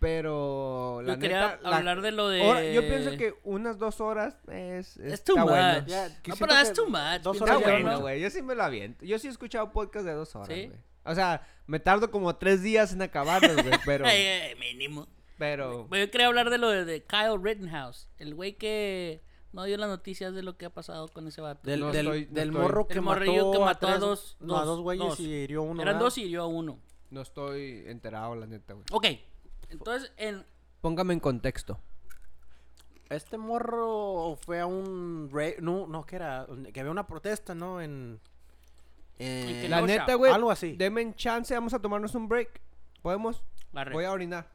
Pero 0.00 1.00
la 1.02 1.14
Yo 1.14 1.18
quería 1.20 1.48
neta, 1.56 1.68
la- 1.70 1.76
hablar 1.78 2.02
de 2.02 2.12
lo 2.12 2.28
de... 2.28 2.42
hora- 2.42 2.62
yo 2.70 2.82
pienso 2.82 3.12
que 3.16 3.34
unas 3.42 3.78
dos 3.78 4.02
horas 4.02 4.36
es, 4.50 4.98
Es 4.98 5.24
too 5.24 5.32
está 5.36 5.40
much. 5.44 5.50
bueno. 5.50 5.86
Ya, 5.86 6.08
no, 6.08 6.14
pero 6.38 6.54
que 6.62 6.70
too 6.74 6.86
much. 6.90 7.22
dos 7.22 7.36
Está 7.38 7.44
horas 7.44 7.60
ya, 7.60 7.72
bueno, 7.72 7.90
¿no? 7.92 8.00
güey. 8.00 8.20
Yo 8.20 8.28
sí 8.28 8.42
me 8.42 8.54
lo 8.54 8.64
aviento. 8.64 9.02
Yo 9.04 9.18
sí 9.18 9.28
he 9.28 9.30
escuchado 9.30 9.72
podcast 9.72 10.04
de 10.04 10.12
dos 10.12 10.34
horas, 10.36 10.48
¿Sí? 10.48 10.66
güey. 10.66 10.78
O 11.04 11.14
sea, 11.14 11.46
me 11.66 11.80
tardo 11.80 12.10
como 12.10 12.36
tres 12.36 12.62
días 12.62 12.92
en 12.92 13.00
acabarlos, 13.00 13.54
güey. 13.62 13.74
Pero, 13.86 14.04
mínimo. 14.58 15.08
pero... 15.38 15.88
Yo 15.90 16.10
quería 16.10 16.26
hablar 16.26 16.50
de 16.50 16.58
lo 16.58 16.68
de, 16.68 16.84
de 16.84 17.02
Kyle 17.04 17.38
Rittenhouse. 17.42 18.08
El 18.18 18.34
güey 18.34 18.54
que 18.58 19.22
no 19.54 19.64
dio 19.64 19.76
las 19.78 19.88
noticias 19.88 20.34
de 20.34 20.42
lo 20.42 20.56
que 20.56 20.66
ha 20.66 20.70
pasado 20.70 21.08
con 21.08 21.26
ese 21.28 21.40
vato. 21.40 21.60
Del, 21.62 21.80
No 21.80 21.92
del, 21.92 22.06
estoy- 22.06 22.26
no 22.26 22.32
del 22.34 22.48
estoy- 22.50 22.62
morro 22.62 22.86
que 22.88 22.94
El 22.94 23.00
mató, 23.02 23.20
morrillo 23.20 23.52
que 23.52 23.58
mató 23.60 23.86
a 23.86 23.90
tres- 23.90 24.00
dos- 24.00 24.36
no, 24.40 24.58
a 24.58 24.64
dos- 24.64 24.80
güeyes 24.80 25.08
dos. 25.08 25.20
y 25.20 25.24
hirió 25.30 25.60
a 25.60 25.62
uno. 25.62 25.80
Eran 25.82 25.94
¿verdad? 25.94 26.00
dos 26.06 26.18
y 26.18 26.22
hirió 26.24 26.42
a 26.42 26.46
uno. 26.46 26.78
No 27.10 27.20
estoy 27.22 27.84
enterado, 27.86 28.34
la 28.34 28.46
neta, 28.46 28.74
güey. 28.74 28.84
Ok. 28.92 29.06
Entonces, 29.70 30.12
en... 30.16 30.44
Póngame 30.80 31.14
en 31.14 31.20
contexto. 31.20 31.78
Este 33.08 33.38
morro 33.38 34.36
fue 34.44 34.60
a 34.60 34.66
un... 34.66 35.30
ra- 35.32 35.54
No, 35.60 35.86
no, 35.86 36.04
que 36.04 36.16
era... 36.16 36.46
Que 36.72 36.80
había 36.80 36.90
una 36.92 37.06
protesta, 37.06 37.54
¿no? 37.54 37.80
En... 37.80 38.20
¿En 39.18 39.48
en- 39.48 39.62
qué 39.62 39.68
La 39.68 39.82
neta, 39.82 40.14
güey. 40.14 40.32
Algo 40.32 40.50
así. 40.50 40.72
Deme 40.76 41.00
en 41.02 41.14
chance, 41.14 41.54
vamos 41.54 41.72
a 41.74 41.78
tomarnos 41.78 42.14
un 42.16 42.28
break. 42.28 42.60
¿Podemos? 43.02 43.42
Voy 43.92 44.04
a 44.04 44.10
orinar. 44.12 44.50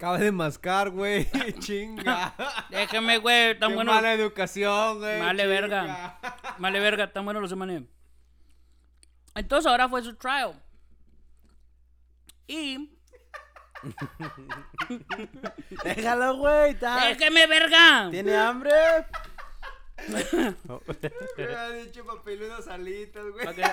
Acaba 0.00 0.16
de 0.16 0.32
mascar, 0.32 0.88
güey. 0.88 1.28
Chinga. 1.58 2.34
Déjame, 2.70 3.18
güey. 3.18 3.58
Tan 3.58 3.68
Qué 3.68 3.74
bueno. 3.74 3.92
mala 3.92 4.14
educación, 4.14 4.98
güey. 4.98 5.20
Chinga. 5.20 5.44
verga. 5.44 6.18
Vale, 6.56 6.80
verga. 6.80 7.12
Tan 7.12 7.26
bueno 7.26 7.38
los 7.38 7.50
semané. 7.50 7.84
Entonces, 9.34 9.70
ahora 9.70 9.90
fue 9.90 10.02
su 10.02 10.14
trial. 10.14 10.54
Y... 12.46 12.96
Déjalo, 15.84 16.38
güey. 16.38 16.78
¡Déjeme, 16.80 17.46
verga! 17.46 18.08
¿Tiene 18.10 18.34
hambre? 18.38 18.72
Me 20.08 20.24
había 21.44 21.70
dicho 21.72 22.06
papiludas 22.06 22.66
alitas, 22.68 23.24
güey. 23.32 23.44
Para 23.44 23.54
que... 23.54 23.64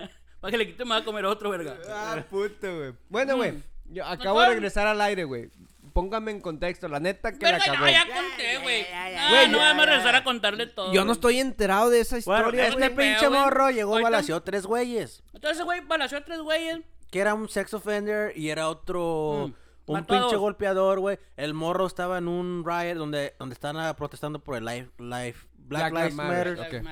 Para 0.40 0.52
que 0.52 0.58
le 0.58 0.66
quite, 0.68 0.84
me 0.84 0.90
va 0.90 0.98
a 0.98 1.04
comer 1.04 1.26
otro, 1.26 1.50
verga. 1.50 1.76
Ah, 1.88 2.24
puto, 2.30 2.76
güey. 2.76 2.94
Bueno, 3.08 3.36
güey. 3.36 3.50
Mm. 3.50 3.62
Yo 3.90 4.04
acabo 4.06 4.40
de 4.40 4.46
regresar 4.48 4.86
al 4.86 5.00
aire, 5.00 5.24
güey. 5.24 5.50
Póngame 5.92 6.30
en 6.30 6.40
contexto. 6.40 6.86
La 6.88 7.00
neta 7.00 7.32
que 7.32 7.44
la 7.44 7.52
Verga, 7.58 7.76
no, 7.78 7.88
ya 7.90 8.04
conté, 8.06 8.58
güey. 8.62 8.86
Ah, 8.94 9.26
Güey, 9.30 9.48
no 9.48 9.58
ya, 9.58 9.64
vamos 9.64 9.82
a 9.82 9.86
ya, 9.86 9.90
regresar 9.90 10.12
ya. 10.12 10.18
a 10.18 10.24
contarle 10.24 10.66
todo. 10.68 10.92
Yo 10.92 11.00
no 11.00 11.06
güey. 11.06 11.12
estoy 11.14 11.40
enterado 11.40 11.90
de 11.90 12.00
esa 12.00 12.18
Bueno, 12.24 12.42
historia, 12.42 12.68
este 12.68 12.88
güey. 12.88 12.96
pinche 12.96 13.18
Feo, 13.20 13.30
güey. 13.30 13.40
morro 13.42 13.70
llegó, 13.70 13.92
Ahorita- 13.94 14.10
balació 14.10 14.40
tres 14.42 14.66
güeyes. 14.66 15.24
Entonces 15.34 15.58
ese 15.58 15.64
güey 15.64 15.80
balació 15.80 16.18
a 16.18 16.24
tres 16.24 16.40
güeyes. 16.40 16.80
Que 17.10 17.18
era 17.18 17.34
un 17.34 17.48
sex 17.48 17.74
offender 17.74 18.32
y 18.36 18.50
era 18.50 18.68
otro... 18.68 19.48
Mm, 19.48 19.54
Un 19.90 19.94
mató 20.00 20.14
a 20.14 20.18
pinche 20.18 20.34
dos. 20.36 20.40
golpeador, 20.40 21.00
güey. 21.00 21.18
El 21.36 21.54
morro 21.54 21.86
estaba 21.88 22.18
en 22.18 22.28
un 22.28 22.64
riot 22.64 22.94
donde, 22.94 23.34
donde 23.40 23.54
están 23.54 23.76
ah, 23.76 23.96
protestando 23.96 24.38
por 24.38 24.54
el 24.56 24.64
life, 24.64 24.90
life, 24.98 25.48
Black, 25.58 25.92
Lives 25.92 26.14
Matter. 26.14 26.60
Ok. 26.60 26.86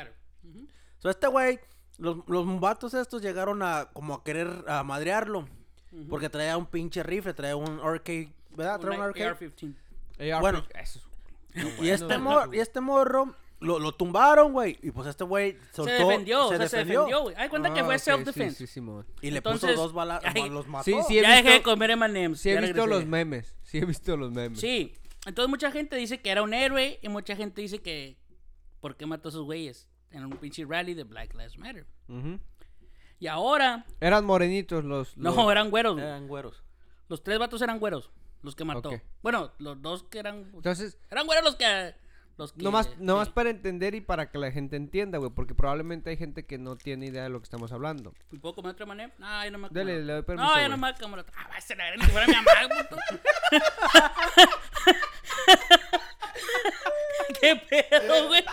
So, 0.99 1.09
este 1.11 1.29
güey, 1.29 1.61
los, 1.99 2.17
los 2.27 2.59
vatos 2.61 2.95
estos 2.95 3.23
llegaron 3.23 3.63
a 3.63 3.91
como 3.93 4.15
a 4.15 4.25
querer 4.25 4.65
a 4.67 4.83
madrearlo. 4.83 5.49
Porque 6.09 6.28
traía 6.28 6.57
un 6.57 6.66
pinche 6.66 7.03
rifle, 7.03 7.32
traía 7.34 7.57
un 7.57 7.80
arcade, 7.80 8.30
¿verdad? 8.57 8.78
Traía 8.80 8.99
un 8.99 9.05
Un 9.05 9.09
arcade. 9.09 9.28
AR-15. 9.28 9.74
AR, 10.34 10.41
Bueno. 10.41 10.64
eso 10.74 11.01
es- 11.55 11.64
Y 11.80 11.89
este, 11.89 12.05
bueno, 12.07 12.20
mor- 12.20 12.55
y 12.55 12.59
este 12.61 12.80
morro 12.80 13.34
lo, 13.61 13.78
lo 13.78 13.93
tumbaron, 13.93 14.53
güey. 14.53 14.78
Y 14.82 14.91
pues 14.91 15.09
este 15.09 15.24
güey 15.24 15.57
soltó, 15.72 15.91
Se 15.91 15.99
defendió, 16.05 16.47
o 16.47 16.49
sea, 16.57 16.68
se 16.68 16.76
defendió, 16.76 17.22
güey. 17.22 17.34
Hay 17.36 17.49
cuenta 17.49 17.72
que 17.74 17.80
Ah, 17.80 17.84
fue 17.84 17.99
self-defense. 17.99 18.51
Sí, 18.59 18.66
sí, 18.66 18.74
Simón. 18.74 19.07
Y 19.22 19.30
le 19.30 19.39
Entonces- 19.39 19.70
puso 19.70 19.82
dos 19.82 19.93
balas, 19.93 20.22
Ay, 20.36 20.49
los 20.51 20.68
mató. 20.68 20.84
Sí, 20.84 20.95
sí, 21.09 21.18
he 21.18 21.22
ya 21.22 21.30
dejé 21.36 21.49
de 21.49 21.55
visto, 21.57 21.70
comer 21.70 21.91
M&M's. 21.93 22.41
sí 22.41 22.51
he 22.51 22.61
visto 22.61 22.66
regresé. 22.74 22.89
los 22.91 23.07
memes. 23.07 23.57
Sí 23.62 23.78
he 23.78 23.84
visto 23.84 24.16
los 24.16 24.30
memes. 24.30 24.61
Sí. 24.61 24.95
Entonces 25.26 25.49
mucha 25.51 25.70
gente 25.72 25.97
dice 25.97 26.20
que 26.20 26.30
era 26.30 26.43
un 26.43 26.55
héroe 26.55 26.99
y 27.03 27.09
mucha 27.09 27.34
gente 27.34 27.61
dice 27.61 27.80
que 27.80 28.16
¿por 28.80 28.97
qué 28.97 29.07
mató 29.07 29.28
a 29.28 29.30
esos 29.30 29.43
güeyes? 29.45 29.89
En 30.11 30.24
un 30.24 30.30
pinche 30.32 30.64
rally 30.64 30.95
de 30.95 31.05
Black 31.05 31.32
Lives 31.34 31.59
Matter. 31.59 31.86
Ujú. 32.09 32.39
Y 33.21 33.27
ahora, 33.27 33.85
Eran 34.01 34.25
morenitos 34.25 34.85
los... 34.85 35.16
no, 35.16 35.51
eran 35.51 35.71
güeros. 35.71 35.99
Eran 35.99 36.29
güeros. 36.29 36.62
Los 37.09 37.23
tres 37.23 37.39
vatos 37.39 37.61
eran 37.62 37.79
güeros, 37.79 38.11
los 38.43 38.55
que 38.55 38.64
mató. 38.64 38.91
Bueno, 39.23 39.53
los 39.59 39.81
dos 39.83 40.05
que 40.05 40.19
eran 40.19 40.51
Entonces, 40.55 40.99
eran 41.11 41.27
güeros 41.27 41.45
los 41.45 41.57
que 41.57 41.95
los 42.37 42.53
que 42.53 42.62
nomás, 42.62 42.97
nomás 42.99 43.27
sí. 43.27 43.33
para 43.35 43.51
entender 43.51 43.97
y 43.97 44.01
para 44.01 44.31
que 44.31 44.39
la 44.39 44.53
gente 44.53 44.77
entienda, 44.77 45.19
güey. 45.19 45.33
Porque 45.33 45.57
probablemente 45.57 46.11
hay 46.11 46.16
gente 46.16 46.47
que 46.47 46.57
no 46.57 46.77
tiene 46.77 47.07
idea 47.07 47.25
de 47.25 47.31
lo 47.31 47.41
que 47.41 47.45
estamos 47.45 47.73
hablando. 47.73 48.14
¿Me 48.31 48.39
puedo 48.39 48.55
comer 48.55 48.73
otra 48.73 48.87
manera? 48.87 49.12
No, 49.19 49.45
yo 49.45 49.51
no 49.51 49.59
me 49.59 49.69
Dele, 49.71 50.05
le 50.05 50.12
doy 50.12 50.23
permiso, 50.23 50.47
No, 50.47 50.55
yo 50.55 50.59
güey. 50.61 50.69
no 50.69 50.77
me 50.77 50.95
como. 50.95 51.16
Ah, 51.16 51.49
va 51.51 51.57
a 51.57 51.61
ser 51.61 51.79
la 51.79 51.93
que 51.95 52.12
fuera 52.12 52.29
mi 52.29 52.35
mamá, 52.35 52.69
puto. 52.89 52.97
¿Qué 57.41 57.57
pedo, 57.69 58.29
güey? 58.29 58.45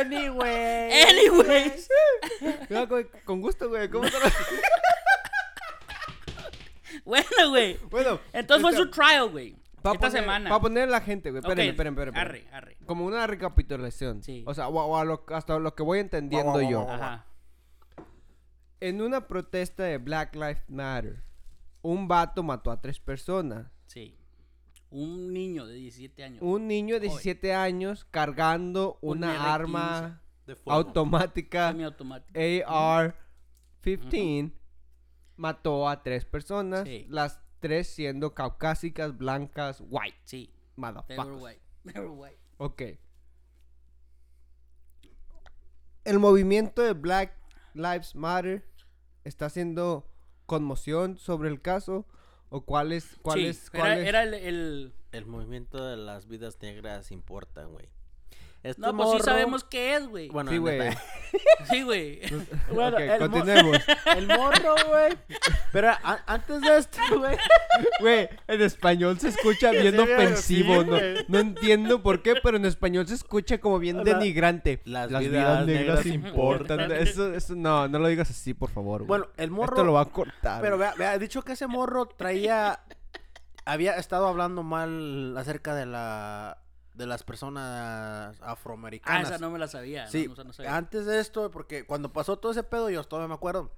Anyway. 0.00 0.92
Anyways. 1.08 1.88
No, 2.70 2.86
con 3.24 3.40
gusto, 3.40 3.68
güey. 3.68 3.88
¿Cómo 3.88 4.04
te 4.04 4.12
lo- 4.12 4.26
Bueno, 7.04 7.26
güey. 7.50 7.78
Bueno. 7.90 8.20
Entonces 8.32 8.62
fue 8.62 8.70
este, 8.70 8.82
su 8.82 8.90
trial, 8.90 9.28
güey. 9.30 9.56
pa' 9.82 9.92
Esta 9.94 10.06
poner- 10.08 10.20
semana. 10.22 10.50
Para 10.50 10.60
poner 10.60 10.82
a 10.84 10.86
la 10.86 11.00
gente, 11.00 11.30
güey. 11.30 11.40
Espérenme, 11.40 11.64
Ok, 11.64 11.70
espérenme, 11.72 12.00
espérenme. 12.02 12.20
Arre, 12.20 12.46
arre. 12.52 12.76
Como 12.86 13.04
una 13.04 13.26
recapitulación. 13.26 14.22
Sí. 14.22 14.44
O 14.46 14.54
sea, 14.54 14.68
o- 14.68 14.74
o 14.84 14.96
a 14.96 15.04
lo- 15.04 15.24
hasta 15.28 15.58
lo 15.58 15.74
que 15.74 15.82
voy 15.82 15.98
entendiendo 15.98 16.60
yo. 16.62 16.88
Ajá. 16.88 17.26
En 18.80 19.00
una 19.00 19.26
protesta 19.26 19.84
de 19.84 19.98
Black 19.98 20.34
Lives 20.34 20.62
Matter, 20.68 21.22
un 21.82 22.06
vato 22.08 22.42
mató 22.42 22.70
a 22.70 22.80
tres 22.80 22.98
personas. 23.00 23.66
Sí. 23.86 24.16
Un 24.94 25.32
niño 25.32 25.66
de 25.66 25.72
17 25.74 26.22
años. 26.22 26.42
Un 26.42 26.68
niño 26.68 26.96
de 26.96 27.00
17 27.08 27.54
años 27.54 28.04
cargando 28.10 28.98
Un 29.00 29.18
una 29.18 29.34
R15 29.34 29.38
arma 29.40 30.22
De 30.46 30.54
fuego. 30.54 30.78
automática 30.78 31.68
Semiautomático. 31.70 32.38
AR-15 32.38 34.52
mató 35.36 35.88
a 35.88 36.02
tres 36.02 36.26
personas, 36.26 36.84
Sí. 36.86 37.06
las 37.08 37.40
tres 37.60 37.88
siendo 37.88 38.34
caucásicas, 38.34 39.16
blancas, 39.16 39.82
white, 39.88 40.18
Sí. 40.24 40.52
They 41.08 41.16
were 41.18 41.36
white. 41.36 41.60
They 41.84 41.94
were 42.00 42.10
white. 42.10 42.38
Ok. 42.58 42.82
El 46.04 46.18
movimiento 46.18 46.82
de 46.82 46.92
Black 46.94 47.32
Lives 47.74 48.14
Matter 48.14 48.66
está 49.24 49.46
haciendo 49.46 50.08
conmoción 50.46 51.16
sobre 51.18 51.48
el 51.48 51.60
caso 51.62 52.06
o 52.52 52.60
cuál 52.60 52.92
es 52.92 53.16
cuál 53.22 53.38
Sí, 53.40 53.46
es 53.46 53.70
era, 53.72 53.80
cuál 53.80 53.98
es- 53.98 54.08
era 54.08 54.22
el, 54.22 54.34
el- 54.34 54.92
El 55.12 55.26
movimiento 55.26 55.84
de 55.86 55.96
las 55.96 56.26
vidas 56.28 56.58
negras 56.62 57.10
importa, 57.10 57.64
güey. 57.64 57.88
Este 58.62 58.80
No, 58.80 58.96
pues 58.96 59.10
sí 59.10 59.18
sabemos 59.24 59.64
qué 59.64 59.96
es, 59.96 60.06
güey. 60.06 60.28
Bueno, 60.28 60.50
Sí, 60.52 60.58
güey. 60.58 60.78
Sí, 61.70 61.82
güey. 61.82 62.20
Bueno, 62.72 62.96
Ok, 62.96 63.00
el 63.02 63.20
mo- 63.20 63.30
continuemos. 63.30 63.78
El 64.16 64.26
morro, 64.28 64.74
güey. 64.88 65.16
Pero 65.72 65.90
a- 65.90 66.22
antes 66.26 66.60
de 66.60 66.76
esto, 66.78 66.98
güey. 67.18 67.36
Güey, 68.00 68.28
en 68.46 68.62
español 68.62 69.18
se 69.18 69.28
escucha 69.28 69.70
Sí, 69.70 69.78
bien 69.78 69.96
güey, 69.96 70.12
ofensivo. 70.12 70.82
sí, 70.82 70.88
no, 70.88 70.96
no 71.28 71.38
entiendo 71.40 72.02
por 72.02 72.22
qué, 72.22 72.34
pero 72.42 72.56
en 72.56 72.64
español 72.66 73.06
se 73.08 73.14
escucha 73.14 73.58
como 73.58 73.78
bien 73.80 73.96
La- 73.98 74.04
denigrante. 74.04 74.80
las 74.84 75.08
vidas 75.18 75.66
negras 75.66 76.06
importan. 76.06 76.92
Eso, 76.92 77.34
eso, 77.34 77.54
no, 77.56 77.88
no 77.88 77.98
lo 77.98 78.06
digas 78.08 78.30
así, 78.30 78.54
por 78.54 78.70
favor. 78.70 78.98
güey. 79.00 79.08
Bueno, 79.08 79.26
el 79.38 79.50
morro. 79.50 79.74
Esto 79.74 79.84
lo 79.84 79.94
va 79.94 80.02
a 80.02 80.06
cortar. 80.06 80.60
Pero 80.62 80.78
vea, 80.78 80.94
vea, 80.96 81.18
dicho 81.18 81.42
que 81.42 81.52
ese 81.54 81.66
morro 81.66 82.06
traía. 82.06 82.78
había 83.64 83.96
estado 83.96 84.26
hablando 84.28 84.62
mal 84.62 85.36
acerca 85.36 85.74
de 85.74 85.86
la. 85.86 86.58
De 86.94 87.06
las 87.06 87.22
personas 87.22 88.38
Ah, 88.40 88.52
afroamericanas. 88.52 89.28
esa 89.30 89.38
no 89.38 89.50
me 89.50 89.58
la 89.58 89.68
sabía. 89.68 90.06
Sí, 90.08 90.26
no, 90.26 90.34
esa 90.34 90.44
no 90.44 90.52
sabía. 90.52 90.76
antes 90.76 91.06
de 91.06 91.20
esto, 91.20 91.50
porque 91.50 91.84
cuando 91.86 92.12
pasó 92.12 92.38
todo 92.38 92.52
ese 92.52 92.62
pedo, 92.62 92.90
yo 92.90 93.02
todavía 93.04 93.28
me 93.28 93.34
acuerdo. 93.34 93.72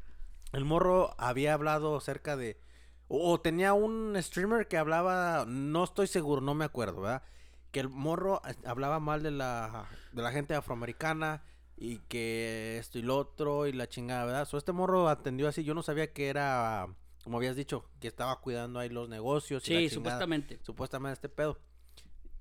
El 0.52 0.64
morro 0.64 1.14
había 1.18 1.54
hablado 1.54 1.96
acerca 1.96 2.36
de. 2.36 2.60
O, 3.08 3.32
o 3.32 3.40
tenía 3.40 3.72
un 3.72 4.16
streamer 4.20 4.66
que 4.68 4.76
hablaba. 4.78 5.44
No 5.46 5.84
estoy 5.84 6.06
seguro, 6.06 6.40
no 6.40 6.54
me 6.54 6.64
acuerdo, 6.64 7.00
¿verdad? 7.02 7.22
Que 7.70 7.80
el 7.80 7.88
morro 7.88 8.40
eh, 8.48 8.54
hablaba 8.66 9.00
mal 9.00 9.22
de 9.22 9.30
la, 9.32 9.86
de 10.12 10.22
la 10.22 10.30
gente 10.32 10.54
afroamericana. 10.54 11.42
y 11.76 11.98
que 12.08 12.78
esto 12.78 12.98
y 13.00 13.02
lo 13.02 13.16
otro 13.18 13.66
y 13.66 13.72
la 13.72 13.88
chingada, 13.88 14.24
¿verdad? 14.26 14.44
So, 14.46 14.56
este 14.58 14.70
morro 14.72 15.08
atendió 15.08 15.48
así, 15.48 15.64
yo 15.64 15.74
no 15.74 15.82
sabía 15.82 16.12
que 16.12 16.28
era, 16.28 16.86
como 17.24 17.38
habías 17.38 17.56
dicho, 17.56 17.84
que 18.00 18.06
estaba 18.06 18.40
cuidando 18.40 18.78
ahí 18.78 18.88
los 18.90 19.08
negocios. 19.08 19.68
y 19.68 19.88
Sí, 19.88 19.94
supuestamente. 19.94 20.60
Supuestamente 20.62 21.14
este 21.14 21.28
pedo. 21.28 21.58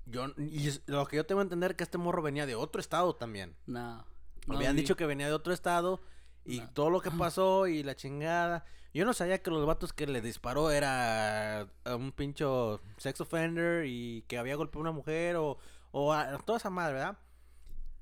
Yo, 0.05 0.27
y 0.37 0.67
es- 0.67 0.81
lo 0.85 1.05
que 1.07 1.15
yo 1.17 1.25
tengo 1.25 1.39
que 1.41 1.43
entender 1.45 1.75
que 1.75 1.83
este 1.83 1.97
morro 1.97 2.21
venía 2.21 2.45
de 2.45 2.55
otro 2.55 2.79
estado 2.81 3.15
también. 3.15 3.55
No. 3.65 4.05
no 4.47 4.55
Habían 4.57 4.75
vi. 4.75 4.81
dicho 4.81 4.95
que 4.97 5.05
venía 5.05 5.27
de 5.27 5.33
otro 5.33 5.53
estado 5.53 6.01
y 6.45 6.59
No. 6.59 6.69
todo 6.71 6.89
lo 6.89 6.99
que 7.01 7.11
pasó 7.11 7.67
y 7.67 7.83
la 7.83 7.95
chingada. 7.95 8.65
Yo 8.93 9.05
no 9.05 9.13
sabía 9.13 9.41
que 9.41 9.49
los 9.49 9.65
vatos 9.65 9.91
que 9.93 10.05
le 10.05 10.21
disparó 10.21 10.69
era 10.69 11.67
un 11.85 12.11
pincho 12.11 12.79
sex 12.97 13.21
offender 13.21 13.85
y 13.87 14.23
que 14.27 14.37
había 14.37 14.55
golpeado 14.55 14.79
a 14.79 14.81
una 14.81 14.91
mujer 14.91 15.37
o, 15.37 15.57
o 15.91 16.13
a 16.13 16.37
toda 16.39 16.57
esa 16.57 16.69
madre, 16.69 16.95
¿verdad? 16.95 17.17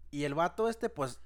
Y 0.10 0.24
el 0.24 0.34
vato 0.34 0.68
este, 0.68 0.90
pues, 0.90 1.22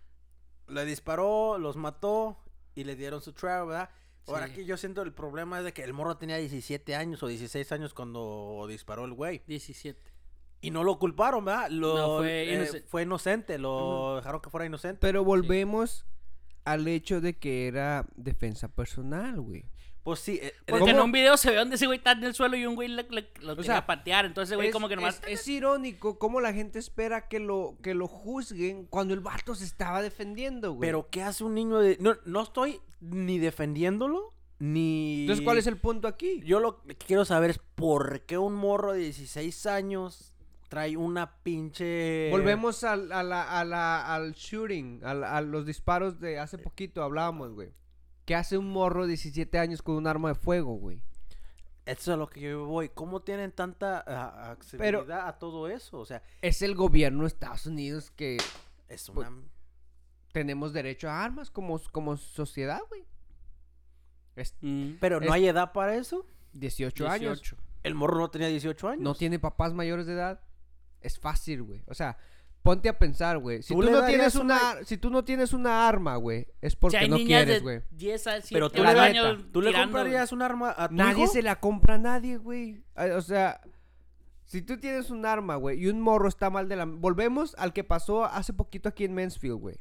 le 0.67 0.85
disparó, 0.85 1.57
los 1.57 1.77
mató 1.77 2.37
y 2.75 2.83
le 2.83 2.95
dieron 2.95 3.21
su 3.21 3.33
trial, 3.33 3.65
¿verdad? 3.67 3.89
Ahora 4.27 4.45
Sí. 4.47 4.51
aquí 4.53 4.65
yo 4.65 4.75
siento 4.77 5.01
el 5.01 5.13
problema 5.13 5.59
es 5.59 5.63
de 5.65 5.73
que 5.73 5.83
el 5.83 5.93
morro 5.93 6.17
tenía 6.17 6.37
17 6.37 6.95
años 6.95 7.23
o 7.23 7.27
16 7.27 7.71
años 7.71 7.93
cuando 7.93 8.65
disparó 8.67 9.05
el 9.05 9.13
güey. 9.13 9.41
17. 9.47 10.13
Y 10.65 10.71
no 10.71 10.83
lo 10.83 10.97
culparon, 10.99 11.45
¿verdad? 11.45 11.69
Lo, 11.69 11.97
No, 11.97 12.17
fue 12.17 12.53
eh, 12.63 12.83
fue 12.87 13.03
inocente, 13.03 13.57
lo 13.59 14.15
dejaron 14.17 14.41
que 14.41 14.49
fuera 14.49 14.65
inocente. 14.65 14.97
Pero 15.01 15.23
volvemos 15.23 16.05
al 16.63 16.87
hecho 16.87 17.21
de 17.21 17.37
que 17.37 17.67
era 17.67 18.05
defensa 18.15 18.67
personal, 18.67 19.39
güey. 19.41 19.65
Pues 20.03 20.19
sí, 20.19 20.39
eh, 20.39 20.53
Porque 20.67 20.91
en 20.91 20.99
un 20.99 21.11
video 21.11 21.35
se 21.35 21.49
ve 21.49 21.55
donde 21.57 21.77
ese 21.77 21.87
güey 21.87 21.97
está 21.97 22.11
en 22.11 22.23
el 22.23 22.35
suelo 22.35 22.55
y 22.55 22.65
un 22.67 22.75
güey 22.75 22.87
le- 22.89 23.07
le- 23.09 23.31
lo 23.41 23.53
O 23.53 23.55
quería 23.55 23.71
sea, 23.71 23.85
patear. 23.87 24.25
Entonces 24.25 24.49
ese 24.51 24.55
güey 24.55 24.67
es, 24.67 24.73
como 24.73 24.87
que 24.87 24.95
nomás... 24.95 25.19
es, 25.25 25.41
es 25.41 25.47
irónico 25.47 26.19
cómo 26.19 26.41
la 26.41 26.53
gente 26.53 26.77
espera 26.77 27.27
que 27.27 27.39
lo, 27.39 27.75
que 27.81 27.95
lo 27.95 28.07
juzguen 28.07 28.85
cuando 28.85 29.15
el 29.15 29.19
vato 29.21 29.55
se 29.55 29.65
estaba 29.65 30.03
defendiendo, 30.03 30.73
güey. 30.73 30.87
Pero 30.87 31.09
¿qué 31.09 31.23
hace 31.23 31.43
un 31.43 31.55
niño 31.55 31.79
de.? 31.79 31.97
No, 31.99 32.15
no 32.25 32.43
estoy 32.43 32.81
ni 32.99 33.39
defendiéndolo, 33.39 34.31
ni. 34.59 35.21
Entonces, 35.21 35.43
¿cuál 35.43 35.57
es 35.57 35.65
el 35.65 35.77
punto 35.77 36.07
aquí? 36.07 36.39
Yo 36.45 36.59
lo 36.59 36.83
que 36.83 36.93
quiero 36.95 37.25
saber 37.25 37.49
es 37.49 37.59
por 37.73 38.21
qué 38.27 38.37
un 38.37 38.53
morro 38.53 38.93
de 38.93 38.99
16 38.99 39.65
años 39.65 40.34
trae 40.75 40.97
una 40.97 41.37
pinche. 41.41 42.27
Volvemos 42.31 42.83
al, 42.83 43.09
a 43.13 43.23
la- 43.23 43.59
a 43.59 43.63
la- 43.63 44.13
al 44.13 44.33
shooting, 44.33 44.99
al- 45.05 45.23
a, 45.23 45.39
los 45.39 45.65
disparos 45.65 46.19
de 46.19 46.37
hace 46.37 46.57
poquito 46.57 47.01
hablábamos, 47.01 47.53
güey. 47.53 47.71
¿Qué 48.25 48.35
hace 48.35 48.57
un 48.57 48.69
morro 48.69 49.03
de 49.03 49.09
17 49.09 49.57
años 49.57 49.81
con 49.81 49.95
un 49.95 50.05
arma 50.05 50.29
de 50.29 50.35
fuego, 50.35 50.73
güey? 50.75 51.01
Eso 51.85 52.01
es 52.01 52.07
a 52.09 52.17
lo 52.17 52.27
que 52.27 52.41
yo 52.41 52.65
voy. 52.65 52.89
¿Cómo 52.89 53.21
tienen 53.21 53.53
tanta 53.53 53.99
accesibilidad 54.51 55.27
a 55.29 55.39
todo 55.39 55.69
eso? 55.69 55.97
O 55.99 56.05
sea, 56.05 56.21
Es 56.41 56.61
el 56.61 56.75
gobierno 56.75 57.21
de 57.21 57.27
Estados 57.27 57.67
Unidos 57.67 58.11
que 58.11 58.35
es 58.89 59.09
Pues, 59.13 59.29
una. 59.29 59.43
tenemos 60.33 60.73
derecho 60.73 61.07
a 61.09 61.23
armas 61.23 61.49
como, 61.51 61.79
como 61.93 62.17
sociedad, 62.17 62.81
güey. 62.89 63.05
Es 64.35 64.55
Mm, 64.59 64.95
Pero 64.99 65.21
no 65.21 65.27
es- 65.27 65.31
hay 65.31 65.47
edad 65.47 65.71
para 65.71 65.95
eso. 65.95 66.25
18, 66.51 67.07
años. 67.07 67.39
18. 67.41 67.55
El 67.83 67.93
morro 67.95 68.17
no 68.17 68.29
tenía 68.31 68.47
18 68.49 68.89
años. 68.89 69.03
No 69.03 69.13
tiene 69.15 69.37
papás 69.39 69.73
mayores 69.73 70.07
de 70.07 70.13
edad. 70.13 70.41
Es 71.05 71.19
fácil, 71.19 71.63
güey. 71.63 71.83
O 71.87 71.93
sea, 71.93 72.17
ponte 72.65 72.89
a 72.89 72.97
pensar, 72.97 73.37
güey. 73.37 73.61
Si 73.61 73.75
¿Tú 73.75 73.83
no 73.83 74.03
tienes 74.05 74.33
una, 74.35 74.83
si 74.83 74.97
tú 74.97 75.11
no 75.11 75.23
tienes 75.23 75.53
una 75.53 75.87
arma, 75.87 76.15
güey, 76.15 76.47
es 76.61 76.75
porque 76.75 76.97
si 76.97 77.03
hay 77.03 77.09
no 77.09 77.17
niñas 77.17 77.43
quieres, 77.43 77.61
güey. 77.61 77.81
10 77.91 78.27
a 78.27 78.41
7 78.41 78.47
Pero 78.51 78.71
tú, 78.71 78.83
la 78.83 78.93
le, 78.93 79.13
neta, 79.13 79.37
¿tú 79.51 79.61
le 79.61 79.71
comprarías 79.71 80.31
un 80.31 80.41
arma 80.41 80.73
a 80.75 80.89
tu 80.89 80.95
Nadie 80.95 81.25
hijo? 81.25 81.33
se 81.33 81.43
la 81.43 81.59
compra 81.59 81.93
a 81.93 81.97
nadie, 81.99 82.37
güey. 82.37 82.83
O 83.15 83.21
sea, 83.21 83.61
si 84.45 84.63
tú 84.63 84.79
tienes 84.79 85.11
un 85.11 85.27
arma, 85.27 85.57
güey, 85.57 85.79
y 85.79 85.87
un 85.87 86.01
morro 86.01 86.27
está 86.27 86.49
mal 86.49 86.67
de 86.67 86.75
la... 86.75 86.85
Volvemos 86.85 87.53
al 87.59 87.71
que 87.71 87.83
pasó 87.83 88.25
hace 88.25 88.51
poquito 88.51 88.89
aquí 88.89 89.05
en 89.05 89.13
Mansfield, 89.13 89.59
güey. 89.59 89.77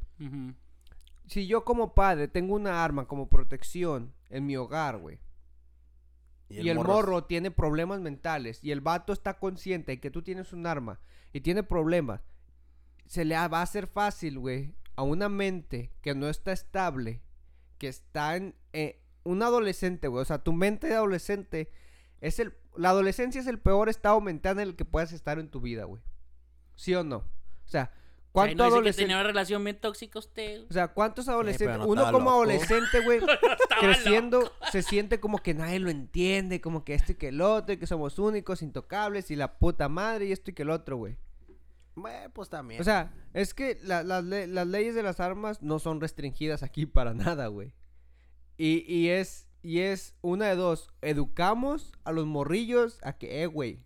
Si 1.27 1.47
yo 1.47 1.65
como 1.65 1.95
padre 1.95 2.29
tengo 2.29 2.55
una 2.55 2.85
arma 2.85 3.07
como 3.07 3.31
protección 3.31 4.13
en 4.29 4.45
mi 4.45 4.59
hogar, 4.59 4.99
güey, 4.99 5.21
y 6.51 6.69
el, 6.69 6.79
morro 6.79 7.25
tiene 7.25 7.51
problemas 7.51 8.01
mentales 8.01 8.63
y 8.63 8.71
el 8.71 8.81
vato 8.83 9.13
está 9.13 9.39
consciente 9.39 9.93
de 9.93 10.01
que 10.01 10.11
tú 10.11 10.23
tienes 10.23 10.53
un 10.53 10.67
arma 10.67 11.01
y 11.35 11.43
tiene 11.43 11.63
problemas, 11.63 12.23
se 13.05 13.27
le 13.27 13.35
va 13.35 13.59
a 13.59 13.63
hacer 13.63 13.87
fácil, 13.87 14.39
güey, 14.39 14.75
a 14.97 15.03
una 15.03 15.29
mente 15.29 15.93
que 16.01 16.15
no 16.15 16.31
está 16.31 16.53
estable, 16.53 17.21
que 17.77 17.89
está 17.89 18.37
en 18.37 18.55
eh, 18.73 19.03
un 19.25 19.43
adolescente, 19.43 20.09
güey, 20.09 20.23
o 20.23 20.25
sea, 20.25 20.39
tu 20.39 20.55
mente 20.55 20.87
de 20.87 20.95
adolescente 20.95 21.71
es 22.23 22.39
el 22.39 22.57
la 22.77 22.91
adolescencia 22.91 23.41
es 23.41 23.47
el 23.47 23.59
peor 23.59 23.89
estado 23.89 24.21
mental 24.21 24.59
en 24.59 24.69
el 24.69 24.77
que 24.77 24.85
puedes 24.85 25.13
estar 25.13 25.39
en 25.39 25.49
tu 25.49 25.61
vida, 25.61 25.85
güey. 25.85 26.03
¿Sí 26.75 26.95
o 26.95 27.05
no? 27.05 27.19
O 27.19 27.69
sea, 27.69 27.93
Ahí 28.37 28.57
¿cuánto 28.57 28.57
no 28.57 28.65
dice 28.65 28.71
que 28.71 28.75
adolescente 28.75 29.03
tenía 29.05 29.17
una 29.17 29.27
relación 29.29 29.63
bien 29.63 29.79
tóxica 29.79 30.19
usted. 30.19 30.65
o 30.69 30.73
sea, 30.73 30.89
¿cuántos 30.89 31.29
adolescentes? 31.29 31.79
no 31.79 31.87
Uno 31.87 32.05
como 32.07 32.19
loco. 32.19 32.31
adolescente, 32.31 33.01
güey, 33.05 33.21
creciendo, 33.81 34.53
se 34.73 34.83
siente 34.83 35.21
como 35.21 35.39
que 35.39 35.55
nadie 35.55 35.79
lo 35.79 35.89
entiende, 35.89 36.61
como 36.61 36.85
que 36.85 36.95
esto 36.95 37.13
y 37.13 37.15
que 37.15 37.29
el 37.29 37.41
otro, 37.41 37.75
y 37.75 37.77
que 37.77 37.87
somos 37.87 38.19
únicos, 38.19 38.63
intocables, 38.63 39.31
y 39.31 39.37
la 39.37 39.57
puta 39.59 39.89
madre, 39.89 40.27
y 40.27 40.33
esto 40.33 40.51
y 40.51 40.55
que 40.55 40.63
el 40.63 40.71
otro, 40.71 40.97
güey. 40.97 41.17
Bueno, 41.95 42.31
pues 42.33 42.49
también. 42.49 42.81
O 42.81 42.85
sea, 42.85 43.13
es 43.33 43.55
que 43.55 43.79
la- 43.83 44.03
las 44.03 44.25
le- 44.25 44.47
las 44.49 44.67
leyes 44.67 44.95
de 44.95 45.03
las 45.03 45.21
armas 45.21 45.63
no 45.63 45.79
son 45.79 46.01
restringidas 46.01 46.63
aquí 46.63 46.87
para 46.87 47.15
nada, 47.39 47.47
güey. 47.49 47.73
Y, 48.57 48.85
y 48.93 49.09
es, 49.11 49.47
y 49.63 49.81
es 49.81 50.15
una 50.21 50.47
de 50.47 50.57
dos. 50.57 50.91
Educamos 51.03 51.93
a 52.05 52.13
los 52.13 52.27
morrillos 52.27 52.99
a 53.03 53.13
que, 53.15 53.43
eh, 53.43 53.47
güey, 53.47 53.81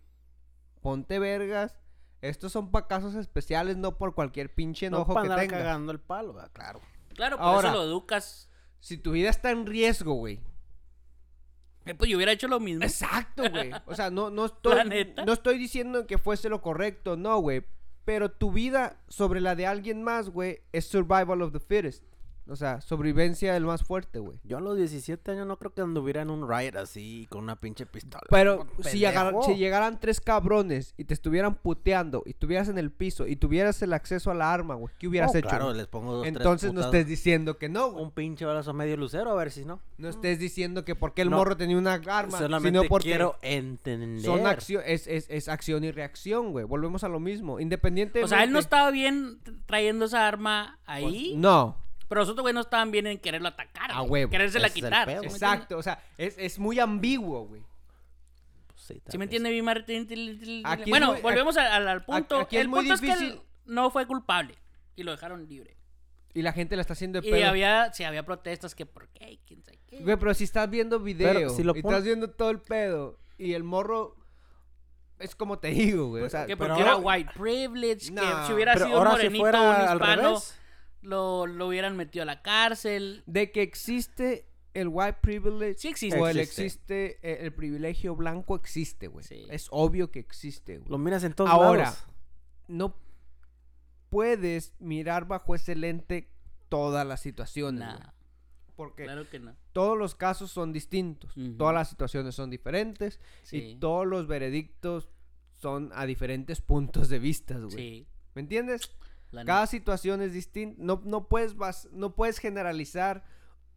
ponte 0.81 1.19
vergas. 1.19 1.75
Estos 2.21 2.51
son 2.51 2.69
para 2.71 2.87
casos 2.87 3.15
especiales, 3.15 3.77
no 3.77 3.97
por 3.97 4.13
cualquier 4.13 4.53
pinche 4.53 4.89
no 4.89 4.97
enojo 4.97 5.13
para 5.13 5.25
que 5.27 5.31
andar 5.33 5.45
tenga. 5.47 5.57
cagando 5.59 5.91
el 5.91 5.99
palo, 5.99 6.33
¿verdad? 6.33 6.51
claro. 6.53 6.81
Claro, 7.15 7.37
por 7.37 7.45
Ahora. 7.45 7.69
eso 7.69 7.77
lo 7.77 7.83
educas. 7.83 8.49
Si 8.79 8.97
tu 8.97 9.11
vida 9.11 9.29
está 9.29 9.51
en 9.51 9.65
riesgo, 9.65 10.13
güey. 10.13 10.39
Eh, 11.85 11.95
Pues 11.95 12.09
yo 12.09 12.17
hubiera 12.17 12.31
hecho 12.31 12.47
lo 12.47 12.59
mismo. 12.59 12.83
Exacto, 12.83 13.43
güey. 13.49 13.71
O 13.85 13.95
sea, 13.95 14.09
no, 14.09 14.29
no 14.29 14.41
La 14.63 14.83
estoy. 14.83 15.13
No 15.25 15.33
estoy 15.33 15.57
diciendo 15.57 16.05
que 16.07 16.17
fuese 16.17 16.49
lo 16.49 16.61
correcto, 16.61 17.15
no, 17.17 17.39
güey. 17.39 17.63
Pero 18.05 18.31
tu 18.31 18.51
vida 18.51 19.01
sobre 19.07 19.41
la 19.41 19.55
de 19.55 19.67
alguien 19.67 20.03
más, 20.03 20.29
güey, 20.29 20.61
es 20.71 20.85
survival 20.87 21.41
of 21.41 21.51
the 21.51 21.59
fittest. 21.59 22.08
O 22.49 22.55
sea, 22.55 22.81
sobrevivencia 22.81 23.53
del 23.53 23.65
más 23.65 23.83
fuerte, 23.83 24.19
güey. 24.19 24.39
Yo 24.43 24.57
a 24.57 24.61
los 24.61 24.77
17 24.77 25.31
años 25.31 25.47
no 25.47 25.57
creo 25.57 25.73
que 25.73 25.81
anduviera 25.81 26.21
en 26.21 26.29
un 26.29 26.49
riot 26.49 26.75
así 26.77 27.27
con 27.29 27.43
una 27.43 27.55
pinche 27.55 27.85
pistola. 27.85 28.23
Pero 28.29 28.65
si, 28.81 28.99
llegaran 28.99 29.99
tres 29.99 30.19
cabrones 30.19 30.93
y 30.97 31.05
te 31.05 31.13
estuvieran 31.13 31.55
puteando 31.55 32.23
y 32.25 32.31
estuvieras 32.31 32.67
en 32.69 32.77
el 32.77 32.91
piso 32.91 33.27
y 33.27 33.35
tuvieras 33.35 33.81
el 33.81 33.93
acceso 33.93 34.31
a 34.31 34.33
la 34.33 34.51
arma, 34.53 34.75
güey, 34.75 34.93
¿qué 34.97 35.07
hubieras 35.07 35.31
Oh, 35.33 35.37
hecho? 35.37 35.47
Claro, 35.49 35.73
les 35.73 35.87
pongo 35.87 36.13
dos, 36.13 36.23
tres 36.23 36.35
Entonces 36.35 36.73
no 36.73 36.81
estés 36.81 37.05
diciendo 37.07 37.57
que 37.57 37.69
no, 37.69 37.91
güey. 37.91 38.03
un 38.03 38.11
pinche 38.11 38.45
balazo 38.45 38.73
medio 38.73 38.97
lucero 38.97 39.31
a 39.31 39.35
ver 39.35 39.51
si 39.51 39.65
no. 39.65 39.79
No 39.97 40.09
estés 40.09 40.39
diciendo 40.39 40.83
que 40.85 40.95
porque 40.95 41.21
el 41.21 41.29
No. 41.29 41.37
morro 41.37 41.55
tenía 41.57 41.77
una 41.77 41.93
arma, 41.93 42.37
Solamente 42.37 42.79
sino 42.79 42.89
porque 42.89 43.09
quiero 43.09 43.35
entender. 43.41 44.21
son 44.21 44.47
accio 44.47 44.81
es, 44.81 45.07
es, 45.07 45.27
es 45.29 45.47
acción 45.49 45.83
y 45.83 45.91
reacción, 45.91 46.51
güey. 46.51 46.65
Volvemos 46.65 47.03
a 47.03 47.09
lo 47.09 47.19
mismo. 47.19 47.59
Independientemente. 47.59 48.23
O 48.25 48.27
sea, 48.27 48.43
él 48.43 48.51
no 48.51 48.59
estaba 48.59 48.89
bien 48.91 49.39
trayendo 49.65 50.05
esa 50.05 50.27
arma 50.27 50.79
ahí. 50.85 51.29
Pues, 51.31 51.37
No, 51.41 51.77
Pero 52.09 52.21
los 52.21 52.29
otros 52.29 52.41
güey 52.43 52.53
no 52.53 52.59
estaban 52.61 52.91
bien 52.91 53.07
en 53.07 53.17
quererlo 53.19 53.47
atacar. 53.47 53.91
A 53.91 53.99
güey. 54.01 54.23
huevo. 54.23 54.31
Querérsela 54.31 54.67
Ese 54.67 54.79
es 54.79 54.83
el 54.83 54.89
quitar. 54.89 55.05
pedo. 55.07 55.21
¿sí 55.21 55.27
me 55.27 55.33
exacto. 55.33 55.77
O 55.77 55.83
sea, 55.83 56.03
es, 56.17 56.35
es 56.37 56.59
muy 56.59 56.79
ambiguo, 56.79 57.45
güey. 57.47 57.61
Pues 58.67 58.81
sí, 58.81 58.99
tal 58.99 59.11
¿Sí 59.11 59.17
me 59.17 59.25
vez. 59.25 59.27
entiende, 59.27 59.51
mi 59.51 59.61
Martín? 59.61 60.07
Aquí 60.65 60.83
es 60.83 60.89
Bueno, 60.89 61.13
muy- 61.13 61.21
volvemos 61.21 61.55
al, 61.57 61.67
al- 61.71 61.87
al 61.87 62.03
punto. 62.03 62.39
aquí 62.41 62.57
es 62.57 62.61
el 62.63 62.67
muy 62.67 62.79
punto 62.79 62.93
es 62.95 63.01
que 63.01 63.07
difícil. 63.07 63.41
no 63.65 63.91
fue 63.91 64.05
culpable 64.07 64.55
y 64.95 65.03
lo 65.03 65.11
dejaron 65.11 65.47
libre. 65.47 65.77
Y 66.33 66.41
la 66.43 66.51
gente 66.53 66.75
la 66.75 66.81
está 66.81 66.93
haciendo 66.93 67.21
de 67.21 67.27
Y 67.27 67.31
pedo. 67.31 67.47
había, 67.49 67.91
sí, 67.93 68.03
había 68.03 68.23
protestas 68.23 68.75
que 68.75 68.85
por 68.85 69.07
qué, 69.09 69.39
quién 69.47 69.63
sabe 69.63 69.79
qué. 69.87 69.99
Güey, 69.99 70.17
pero 70.17 70.33
si 70.33 70.43
estás 70.43 70.69
viendo 70.69 70.99
video 70.99 71.49
si 71.49 71.63
lo 71.63 71.75
y 71.75 71.81
pon- 71.81 71.91
estás 71.93 72.03
viendo 72.05 72.29
todo 72.31 72.49
el 72.51 72.59
pedo 72.61 73.19
y 73.37 73.53
el 73.53 73.63
morro 73.63 74.15
es 75.17 75.35
como 75.35 75.59
te 75.59 75.69
digo, 75.69 76.07
güey. 76.07 76.23
O 76.23 76.29
sea, 76.29 76.45
que 76.45 76.55
pero 76.55 76.69
porque 76.75 76.83
era 76.83 76.95
white 76.97 77.31
privilege, 77.35 78.11
Nah, 78.11 78.41
que 78.41 78.47
si 78.47 78.53
hubiera 78.53 78.73
Pero 78.73 78.85
sido 78.85 79.01
un 79.01 79.07
ahora 79.07 79.19
si 79.19 79.23
morenito 79.27 79.43
o 79.43 79.45
fuera 79.45 79.61
un 79.61 79.75
al 79.75 79.93
hispano, 79.95 80.21
revés. 80.29 80.58
Lo, 81.01 81.47
lo 81.47 81.67
hubieran 81.67 81.95
metido 81.97 82.23
a 82.23 82.25
la 82.25 82.41
cárcel. 82.41 83.23
de 83.25 83.51
que 83.51 83.61
existe 83.61 84.45
el 84.73 84.87
white 84.89 85.17
privilege 85.21 85.79
Sí 85.79 85.87
existe. 85.87 86.19
o 86.19 86.27
el 86.27 86.37
Existe. 86.39 86.65
existe 86.65 87.19
eh, 87.23 87.45
el 87.45 87.53
privilegio 87.53 88.15
blanco 88.15 88.55
existe, 88.55 89.07
güey. 89.07 89.25
Sí. 89.25 89.47
Es 89.49 89.67
obvio 89.71 90.11
que 90.11 90.19
existe, 90.19 90.77
güey. 90.77 90.89
Lo 90.89 90.97
miras 90.97 91.23
en 91.23 91.33
todos 91.33 91.49
Ahora, 91.49 91.83
lados. 91.85 92.05
no 92.67 92.95
puedes 94.09 94.73
mirar 94.79 95.27
bajo 95.27 95.55
ese 95.55 95.75
lente 95.75 96.29
todas 96.69 97.05
las 97.05 97.21
situaciones, 97.21 97.81
Nah, 97.81 97.95
güey. 97.97 98.07
Porque 98.75 99.03
claro 99.03 99.27
que 99.29 99.39
no. 99.39 99.55
todos 99.73 99.97
los 99.97 100.15
casos 100.15 100.51
son 100.51 100.71
distintos, 100.71 101.33
todas 101.57 101.73
las 101.73 101.89
situaciones 101.89 102.33
son 102.35 102.49
diferentes 102.49 103.19
Sí. 103.43 103.57
y 103.57 103.75
todos 103.75 104.07
los 104.07 104.25
veredictos 104.27 105.09
son 105.57 105.91
a 105.93 106.05
diferentes 106.05 106.61
puntos 106.61 107.09
de 107.09 107.19
vista, 107.19 107.57
güey. 107.57 107.71
Sí. 107.71 108.07
¿Me 108.35 108.41
entiendes? 108.41 108.89
La 109.31 109.45
Cada 109.45 109.67
situación 109.67 110.21
es 110.21 110.33
distinta. 110.33 110.75
No, 110.83 111.01
no, 111.05 111.27
puedes 111.27 111.55
bas- 111.55 111.89
no 111.91 112.15
puedes 112.15 112.39
generalizar 112.39 113.23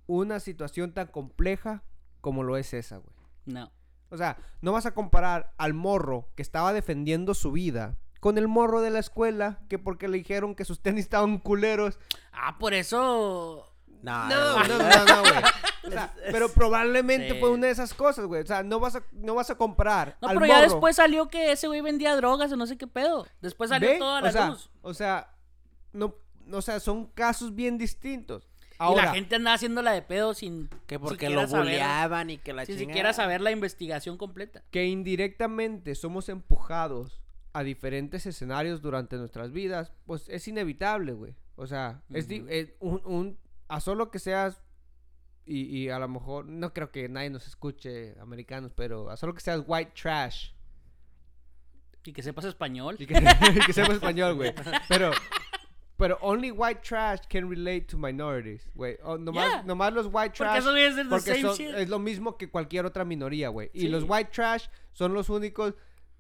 una 0.07 0.41
situación 0.41 0.93
tan 0.93 1.07
compleja 1.09 1.83
como 2.21 2.43
lo 2.43 2.57
es 2.57 2.73
esa, 2.75 2.99
güey. 2.99 3.15
No. 3.47 3.71
O 4.11 4.17
sea, 4.17 4.37
no 4.61 4.73
vas 4.73 4.87
a 4.87 4.95
comparar 4.95 5.55
al 5.59 5.75
morro 5.75 6.29
que 6.37 6.43
estaba 6.43 6.73
defendiendo 6.73 7.35
su 7.35 7.53
vida 7.53 7.97
con 8.21 8.39
el 8.39 8.47
morro 8.47 8.81
de 8.83 8.91
la 8.91 8.99
escuela 8.99 9.61
que 9.69 9.79
porque 9.79 10.07
le 10.09 10.19
dijeron 10.19 10.55
que 10.55 10.65
sus 10.65 10.81
tenis 10.81 11.05
estaban 11.05 11.39
culeros. 11.39 11.99
Ah, 12.33 12.59
por 12.59 12.75
eso. 12.75 13.69
No, 14.03 14.29
No, 14.29 14.59
no, 14.67 14.79
no, 14.79 15.05
no, 15.05 15.21
güey. 15.23 15.35
O 15.85 15.91
sea, 15.91 16.15
pero 16.31 16.49
probablemente 16.49 17.31
Sí. 17.35 17.41
fue 17.41 17.51
una 17.51 17.67
de 17.67 17.73
esas 17.73 17.93
cosas, 17.93 18.27
güey. 18.27 18.41
O 18.43 18.47
sea, 18.47 18.63
no 18.63 18.79
vas 18.79 18.95
a, 18.95 19.03
no 19.11 19.35
vas 19.35 19.51
a 19.51 19.57
comprar. 19.57 20.17
No, 20.23 20.29
al 20.29 20.35
pero 20.37 20.47
ya 20.47 20.61
después 20.61 20.95
salió 20.95 21.29
que 21.29 21.51
ese 21.51 21.67
güey 21.67 21.81
vendía 21.81 22.15
drogas 22.15 22.53
o 22.53 22.57
no 22.57 22.69
sé 22.69 22.79
qué 22.79 22.87
pedo. 22.87 23.27
Después 23.41 23.69
salió 23.71 23.89
¿Ve? 23.89 23.99
toda 23.99 24.19
o 24.19 24.23
la 24.23 24.31
sea, 24.31 24.47
luz. 24.51 24.71
O 24.83 24.95
sea, 24.95 25.35
no, 25.93 26.15
o 26.51 26.63
sea, 26.63 26.81
son 26.81 27.07
casos 27.07 27.55
bien 27.55 27.79
distintos. 27.79 28.49
y 28.73 28.75
Ahora, 28.79 29.07
la 29.07 29.15
gente 29.15 29.37
andaba 29.37 29.55
haciéndola 29.55 29.93
de 29.93 30.03
pedo 30.03 30.35
sin. 30.35 30.69
Que 30.87 30.99
porque 30.99 31.29
lo 31.31 31.47
bulleaban 31.47 32.31
y 32.31 32.39
que 32.39 32.53
la 32.53 32.65
Sin 32.67 32.77
chingada. 32.77 32.93
siquiera 32.93 33.13
saber 33.13 33.41
la 33.41 33.51
investigación 33.51 34.17
completa. 34.17 34.63
que 34.71 34.87
indirectamente 34.87 35.95
somos 35.95 36.29
empujados 36.29 37.21
a 37.55 37.63
diferentes 37.63 38.25
escenarios 38.27 38.81
durante 38.81 39.17
nuestras 39.17 39.53
vidas, 39.53 39.93
pues 40.07 40.29
es 40.31 40.49
inevitable, 40.49 41.13
güey. 41.13 41.35
O 41.57 41.67
sea, 41.67 42.03
es, 42.11 42.27
es 42.31 42.71
un, 42.81 43.03
un- 43.05 43.39
a 43.69 43.81
solo 43.81 44.11
que 44.11 44.19
seas 44.19 44.63
y, 45.45 45.65
y 45.65 45.89
a 45.91 45.99
lo 45.99 46.09
mejor 46.09 46.47
no 46.47 46.73
creo 46.73 46.91
que 46.91 47.09
nadie 47.11 47.29
nos 47.29 47.47
escuche 47.47 48.15
americanos, 48.21 48.73
pero 48.75 49.11
a 49.11 49.17
solo 49.19 49.35
que 49.35 49.41
seas 49.41 49.63
white 49.67 49.93
trash 50.01 50.51
Y 52.05 52.13
que 52.13 52.23
sepas 52.23 52.47
español. 52.47 52.97
y 52.99 53.07
que, 53.07 53.15
que 53.67 53.73
sepas 53.73 53.95
español, 53.97 54.35
güey. 54.35 54.55
Pero 54.89 55.11
pero 56.03 56.19
only 56.21 56.51
white 56.51 56.81
trash 56.83 57.21
can 57.29 57.49
relate 57.49 57.83
to 57.87 57.97
minorities, 57.97 58.69
güey. 58.75 58.99
O 59.05 59.17
nomás, 59.19 59.47
Yeah. 59.49 59.63
nomás 59.63 59.93
los 59.93 60.07
white 60.07 60.31
Porque 60.37 60.39
trash 60.39 60.59
eso 60.59 60.75
es 60.77 60.97
the 60.97 61.05
porque 61.05 61.31
same 61.35 61.43
son- 61.43 61.57
shit. 61.57 61.75
es 61.77 61.89
lo 61.89 62.01
mismo 62.01 62.37
que 62.37 62.51
cualquier 62.51 62.87
otra 62.87 63.05
minoría, 63.05 63.49
güey. 63.51 63.71
Y 63.73 63.87
los 63.87 64.03
white 64.09 64.31
trash 64.33 64.67
son 64.93 65.15
los 65.15 65.29
únicos 65.29 65.75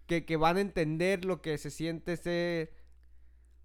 que, 0.06 0.24
que 0.24 0.36
van 0.36 0.56
a 0.56 0.60
entender 0.60 1.24
lo 1.24 1.42
que 1.42 1.58
se 1.58 1.70
siente 1.70 2.16
ser 2.16 2.72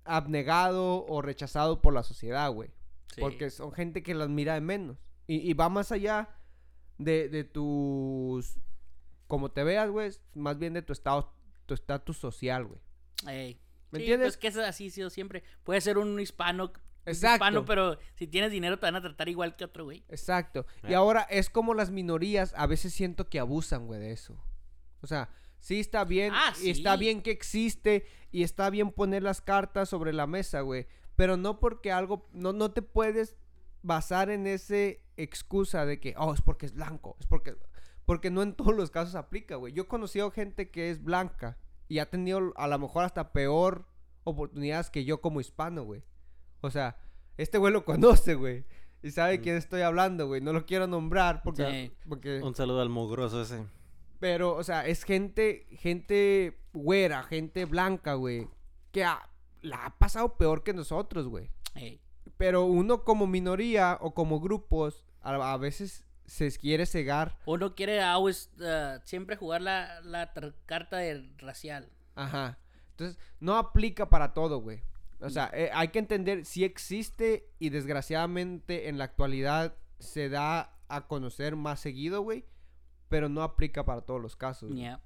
abnegado 0.06 1.06
o 1.06 1.22
rechazado 1.22 1.82
por 1.82 1.94
la 1.94 2.02
sociedad, 2.04 2.52
güey. 2.52 2.70
Sí. 3.14 3.22
Porque 3.22 3.50
son 3.50 3.72
gente 3.72 4.02
que 4.04 4.14
las 4.16 4.30
mira 4.30 4.54
de 4.56 4.62
menos. 4.62 4.98
Y, 5.28 5.38
y 5.50 5.54
va 5.54 5.70
más 5.70 5.92
allá 5.92 6.30
de, 6.98 7.30
de 7.30 7.44
tus... 7.44 8.58
Como 9.28 9.52
te 9.52 9.64
veas, 9.64 9.90
güey, 9.90 10.10
más 10.34 10.58
bien 10.58 10.74
de 10.74 10.82
tu 10.82 10.94
estado, 10.94 11.34
tu 11.66 11.74
estatus 11.74 12.18
social, 12.18 12.66
güey. 12.66 12.80
Ey. 13.28 13.60
¿Me 13.92 14.00
Sí, 14.00 14.04
entiendes? 14.06 14.28
Pues 14.28 14.38
que 14.38 14.48
eso 14.48 14.62
así 14.64 14.88
ha 14.88 14.92
sido 14.92 15.10
siempre. 15.10 15.44
Puede 15.64 15.82
ser 15.82 15.98
un 15.98 16.20
hispano. 16.20 16.72
Exacto. 17.06 17.36
hispano, 17.36 17.64
pero 17.66 17.98
si 18.16 18.28
tienes 18.28 18.52
dinero 18.52 18.78
te 18.80 18.86
van 18.86 18.98
a 18.98 19.02
tratar 19.02 19.30
igual 19.30 19.56
que 19.56 19.64
otro 19.64 19.86
güey. 19.86 20.04
Exacto. 20.10 20.66
Y 20.88 20.94
ahora 20.94 21.22
es 21.30 21.50
como 21.50 21.74
las 21.74 21.90
minorías, 21.90 22.54
a 22.58 22.68
veces 22.68 22.94
siento 22.94 23.30
que 23.30 23.40
abusan, 23.40 23.88
güey, 23.88 24.00
de 24.02 24.12
eso. 24.12 24.38
O 25.02 25.08
sea, 25.08 25.30
sí 25.60 25.80
está 25.80 26.04
bien, 26.04 26.34
Ah, 26.36 26.54
y 26.62 26.70
está 26.70 26.96
sí. 26.96 27.00
bien 27.00 27.22
que 27.22 27.32
existe, 27.32 28.06
y 28.30 28.44
está 28.44 28.70
bien 28.70 28.92
poner 28.92 29.24
las 29.24 29.40
cartas 29.40 29.88
sobre 29.88 30.12
la 30.12 30.28
mesa, 30.28 30.60
güey. 30.62 30.86
Pero 31.16 31.38
no 31.38 31.60
porque 31.62 31.94
algo, 31.94 32.28
no, 32.34 32.52
no 32.52 32.72
te 32.72 32.82
puedes 32.82 33.38
basar 33.84 34.30
en 34.30 34.46
ese 34.46 35.02
excusa 35.16 35.86
de 35.86 36.02
que, 36.02 36.14
oh, 36.18 36.34
es 36.34 36.42
porque 36.42 36.66
es 36.66 36.74
blanco, 36.74 37.16
es 37.22 37.26
porque, 37.26 37.56
porque 38.06 38.30
no 38.32 38.42
en 38.44 38.54
todos 38.54 38.76
los 38.76 38.92
casos 38.92 39.16
aplica, 39.16 39.56
güey. 39.56 39.72
Yo 39.72 39.84
he 39.84 39.88
conocido 39.88 40.30
gente 40.30 40.72
que 40.72 40.92
es 40.92 41.02
blanca 41.02 41.58
y 41.88 42.00
ha 42.00 42.10
tenido 42.10 42.54
a 42.56 42.68
lo 42.68 42.80
mejor 42.80 43.04
hasta 43.06 43.32
peor 43.32 43.86
oportunidades 44.24 44.90
que 44.90 45.06
yo 45.06 45.22
como 45.22 45.40
hispano, 45.42 45.84
güey. 45.84 46.04
O 46.62 46.70
sea, 46.70 46.98
este 47.38 47.58
güey 47.58 47.72
lo 47.74 47.86
conoce, 47.86 48.36
güey. 48.36 48.66
Y 49.04 49.12
sabe 49.12 49.34
de 49.34 49.42
quién 49.42 49.56
estoy 49.56 49.82
hablando, 49.82 50.28
güey. 50.28 50.42
No 50.42 50.52
lo 50.54 50.66
quiero 50.66 50.88
nombrar 50.88 51.42
porque... 51.44 51.66
Sí. 51.94 52.08
porque 52.10 52.42
Un 52.42 52.56
saludo 52.56 52.82
al 52.82 52.90
mugroso 52.90 53.42
ese. 53.42 53.64
pero, 54.20 54.56
o 54.56 54.64
sea, 54.64 54.88
es 54.88 55.04
gente, 55.04 55.68
gente 55.72 56.58
güera, 56.74 57.24
gente 57.24 57.66
blanca, 57.66 58.16
güey. 58.16 58.48
Que 58.92 59.04
ha- 59.06 59.30
la 59.62 59.86
ha 59.86 59.98
pasado 60.00 60.36
peor 60.38 60.64
que 60.64 60.74
nosotros, 60.74 61.28
güey. 61.28 61.52
Ey. 61.76 62.02
Pero 62.38 62.66
uno 62.66 63.04
como 63.04 63.28
minoría 63.28 63.98
o 64.02 64.14
como 64.14 64.40
grupos, 64.40 65.06
a, 65.22 65.54
a 65.54 65.58
veces 65.58 66.06
se 66.28 66.52
quiere 66.58 66.86
cegar. 66.86 67.38
Uno 67.46 67.74
quiere 67.74 68.02
always, 68.02 68.52
uh, 68.60 69.00
siempre 69.04 69.36
jugar 69.38 69.62
la, 69.62 70.02
la 70.02 70.32
carta 70.66 70.98
de 70.98 71.28
racial. 71.40 71.90
Ajá. 72.16 72.60
Entonces, 72.92 73.18
no 73.40 73.56
aplica 73.58 74.10
para 74.10 74.34
todo, 74.34 74.60
güey. 74.60 74.84
O 75.20 75.30
sea, 75.32 75.50
eh, 75.54 75.72
hay 75.74 75.88
que 75.88 75.98
entender 76.00 76.46
si 76.46 76.64
existe 76.64 77.50
y 77.58 77.70
desgraciadamente 77.70 78.88
en 78.90 78.98
la 79.00 79.06
actualidad 79.06 79.76
se 80.00 80.30
da 80.30 80.78
a 80.90 81.08
conocer 81.08 81.56
más 81.56 81.80
seguido, 81.80 82.22
güey. 82.22 82.46
Pero 83.10 83.30
no 83.30 83.42
aplica 83.42 83.84
para 83.86 84.02
todos 84.02 84.22
los 84.22 84.36
casos. 84.36 84.70
güey. 84.70 84.82
Ya. 84.84 85.02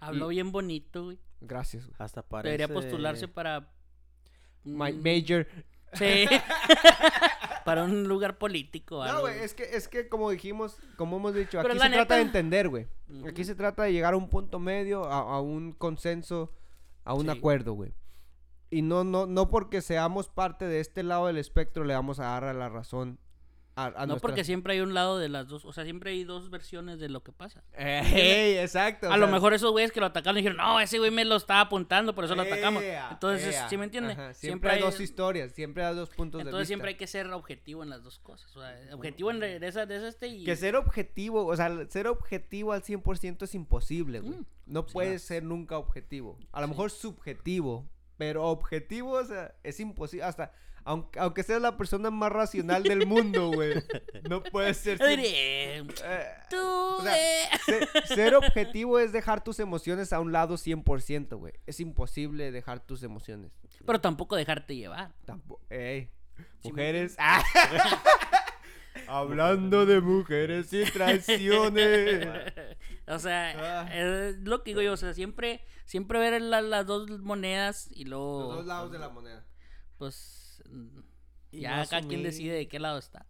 Habló 0.00 0.32
Y- 0.32 0.36
bien 0.36 0.50
bonito, 0.50 1.04
güey. 1.04 1.18
Gracias, 1.40 1.84
güey. 1.86 1.96
Hasta 1.98 2.22
parece. 2.22 2.56
Debería 2.56 2.72
postularse 2.74 3.28
para. 3.28 3.68
My- 4.64 4.92
major. 4.92 5.46
Sí. 5.94 6.26
para 7.64 7.84
un 7.84 8.08
lugar 8.08 8.38
político. 8.38 9.04
No, 9.04 9.20
güey, 9.20 9.38
es 9.40 9.54
que, 9.54 9.64
es 9.64 9.88
que 9.88 10.08
como 10.08 10.30
dijimos, 10.30 10.76
como 10.96 11.16
hemos 11.18 11.34
dicho, 11.34 11.58
Pero 11.62 11.74
aquí 11.74 11.82
se 11.82 11.90
trata 11.90 12.16
de 12.16 12.22
entender, 12.22 12.68
güey. 12.68 12.86
Aquí 13.28 13.44
se 13.44 13.54
trata 13.54 13.84
de 13.84 13.92
llegar 13.92 14.14
a 14.14 14.16
un 14.16 14.28
punto 14.28 14.58
medio, 14.58 15.04
a, 15.04 15.18
a 15.36 15.40
un 15.40 15.72
consenso, 15.72 16.52
a 17.04 17.14
un 17.14 17.26
Sí. 17.26 17.30
acuerdo, 17.30 17.74
güey. 17.74 17.94
Y 18.70 18.82
no, 18.82 19.04
no, 19.04 19.26
no 19.26 19.48
porque 19.50 19.82
seamos 19.82 20.28
parte 20.28 20.66
de 20.66 20.80
este 20.80 21.02
lado 21.02 21.26
del 21.26 21.36
espectro 21.36 21.84
le 21.84 21.94
vamos 21.94 22.20
a 22.20 22.24
dar 22.24 22.44
a 22.44 22.54
la 22.54 22.68
razón 22.70 23.18
a, 23.74 23.86
a 24.02 24.06
No 24.06 24.18
porque 24.18 24.44
siempre 24.44 24.74
hay 24.74 24.80
un 24.80 24.92
lado 24.94 25.18
de 25.18 25.28
las 25.28 25.48
dos. 25.48 25.64
O 25.64 25.72
sea, 25.72 25.84
siempre 25.84 26.10
hay 26.10 26.24
dos 26.24 26.50
versiones 26.50 26.98
de 26.98 27.08
lo 27.08 27.22
que 27.22 27.32
pasa. 27.32 27.62
Ey, 27.72 28.58
exacto. 28.58 29.10
A 29.10 29.16
lo 29.16 29.28
mejor 29.28 29.54
esos 29.54 29.70
güeyes 29.72 29.92
que 29.92 30.00
lo 30.00 30.06
atacaron 30.06 30.36
dijeron, 30.36 30.58
no, 30.58 30.78
ese 30.80 30.98
güey 30.98 31.10
me 31.10 31.24
lo 31.24 31.36
estaba 31.36 31.60
apuntando, 31.60 32.14
por 32.14 32.24
eso 32.24 32.34
lo 32.34 32.42
atacamos. 32.42 32.82
ea, 32.82 33.08
Entonces, 33.12 33.54
ea, 33.54 33.68
¿sí 33.68 33.76
me 33.76 33.84
entiende? 33.84 34.34
Siempre, 34.34 34.70
hay 34.72 34.80
dos 34.80 35.00
historias, 35.00 35.52
siempre 35.52 35.84
hay 35.84 35.94
dos 35.94 36.10
puntos 36.10 36.38
de 36.38 36.42
Entonces 36.42 36.60
vista. 36.62 36.66
siempre 36.68 36.88
hay 36.90 36.96
que 36.96 37.06
ser 37.06 37.26
objetivo 37.32 37.82
en 37.82 37.90
las 37.90 38.02
dos 38.02 38.18
cosas. 38.18 38.54
O 38.56 38.60
sea, 38.60 38.76
objetivo 38.94 39.30
en 39.30 39.40
de 39.40 39.66
esa, 39.66 39.86
de 39.86 39.96
esa 39.96 40.08
este 40.08 40.26
y... 40.28 40.44
Que 40.44 40.56
ser 40.56 40.76
objetivo, 40.76 41.46
o 41.46 41.56
sea, 41.56 41.70
ser 41.88 42.08
objetivo 42.08 42.72
al 42.72 42.82
100% 42.82 43.42
es 43.42 43.54
imposible, 43.54 44.20
güey. 44.20 44.34
Mm, 44.38 44.44
No 44.66 44.86
puedes 44.86 45.22
ser 45.22 45.42
nunca 45.44 45.78
objetivo. 45.78 46.38
A 46.52 46.60
lo 46.60 46.66
Sí. 46.66 46.70
mejor 46.72 46.90
subjetivo, 46.90 47.88
pero 48.16 48.44
objetivo, 48.44 49.12
o 49.12 49.24
sea, 49.24 49.54
es 49.62 49.80
imposible. 49.80 50.24
Hasta, 50.24 50.52
aunque, 50.84 51.18
aunque 51.20 51.42
seas 51.42 51.60
la 51.62 51.76
persona 51.76 52.10
más 52.10 52.30
racional 52.32 52.82
del 52.82 53.06
mundo, 53.06 53.48
güey, 53.50 53.74
no 54.28 54.42
puedes 54.42 54.76
ser... 54.78 54.98
Eh, 55.02 55.82
tú, 56.50 56.56
o 56.58 57.02
sea, 57.02 57.16
eh". 57.16 57.48
ser, 57.64 57.88
ser 58.06 58.34
objetivo 58.34 58.98
es 58.98 59.12
dejar 59.12 59.42
tus 59.44 59.58
emociones 59.60 60.12
a 60.12 60.20
un 60.20 60.32
lado 60.32 60.54
100%, 60.56 61.36
güey. 61.38 61.52
Es 61.66 61.80
imposible 61.80 62.50
dejar 62.52 62.80
tus 62.80 63.02
emociones. 63.02 63.52
Pero 63.84 64.00
tampoco 64.00 64.36
dejarte 64.36 64.76
llevar. 64.76 65.12
Tampoco. 65.24 65.62
Ey, 65.70 66.10
mujeres. 66.64 67.16
Ah. 67.18 67.42
Hablando 69.08 69.86
de 69.86 70.00
mujeres 70.00 70.72
y 70.72 70.84
traiciones. 70.84 72.28
o 73.08 73.18
sea, 73.18 73.84
Ah. 73.84 73.94
es 73.94 74.36
lo 74.38 74.62
que 74.62 74.70
digo 74.70 74.82
yo, 74.82 74.92
o 74.92 74.96
sea, 74.96 75.14
siempre, 75.14 75.64
siempre 75.86 76.18
ver 76.18 76.40
la- 76.42 76.60
las 76.60 76.86
dos 76.86 77.08
monedas 77.20 77.88
y 77.90 78.04
luego... 78.04 78.48
Los 78.48 78.56
dos 78.58 78.66
lados 78.66 78.92
de 78.92 78.98
la 78.98 79.08
moneda. 79.08 79.44
Pues... 79.98 80.40
mm, 80.72 81.00
Y 81.52 81.60
Ya 81.60 81.76
no 81.76 81.82
acá 81.82 82.00
quien 82.02 82.22
decide 82.22 82.54
de 82.54 82.68
qué 82.68 82.78
lado 82.78 82.98
está. 82.98 83.26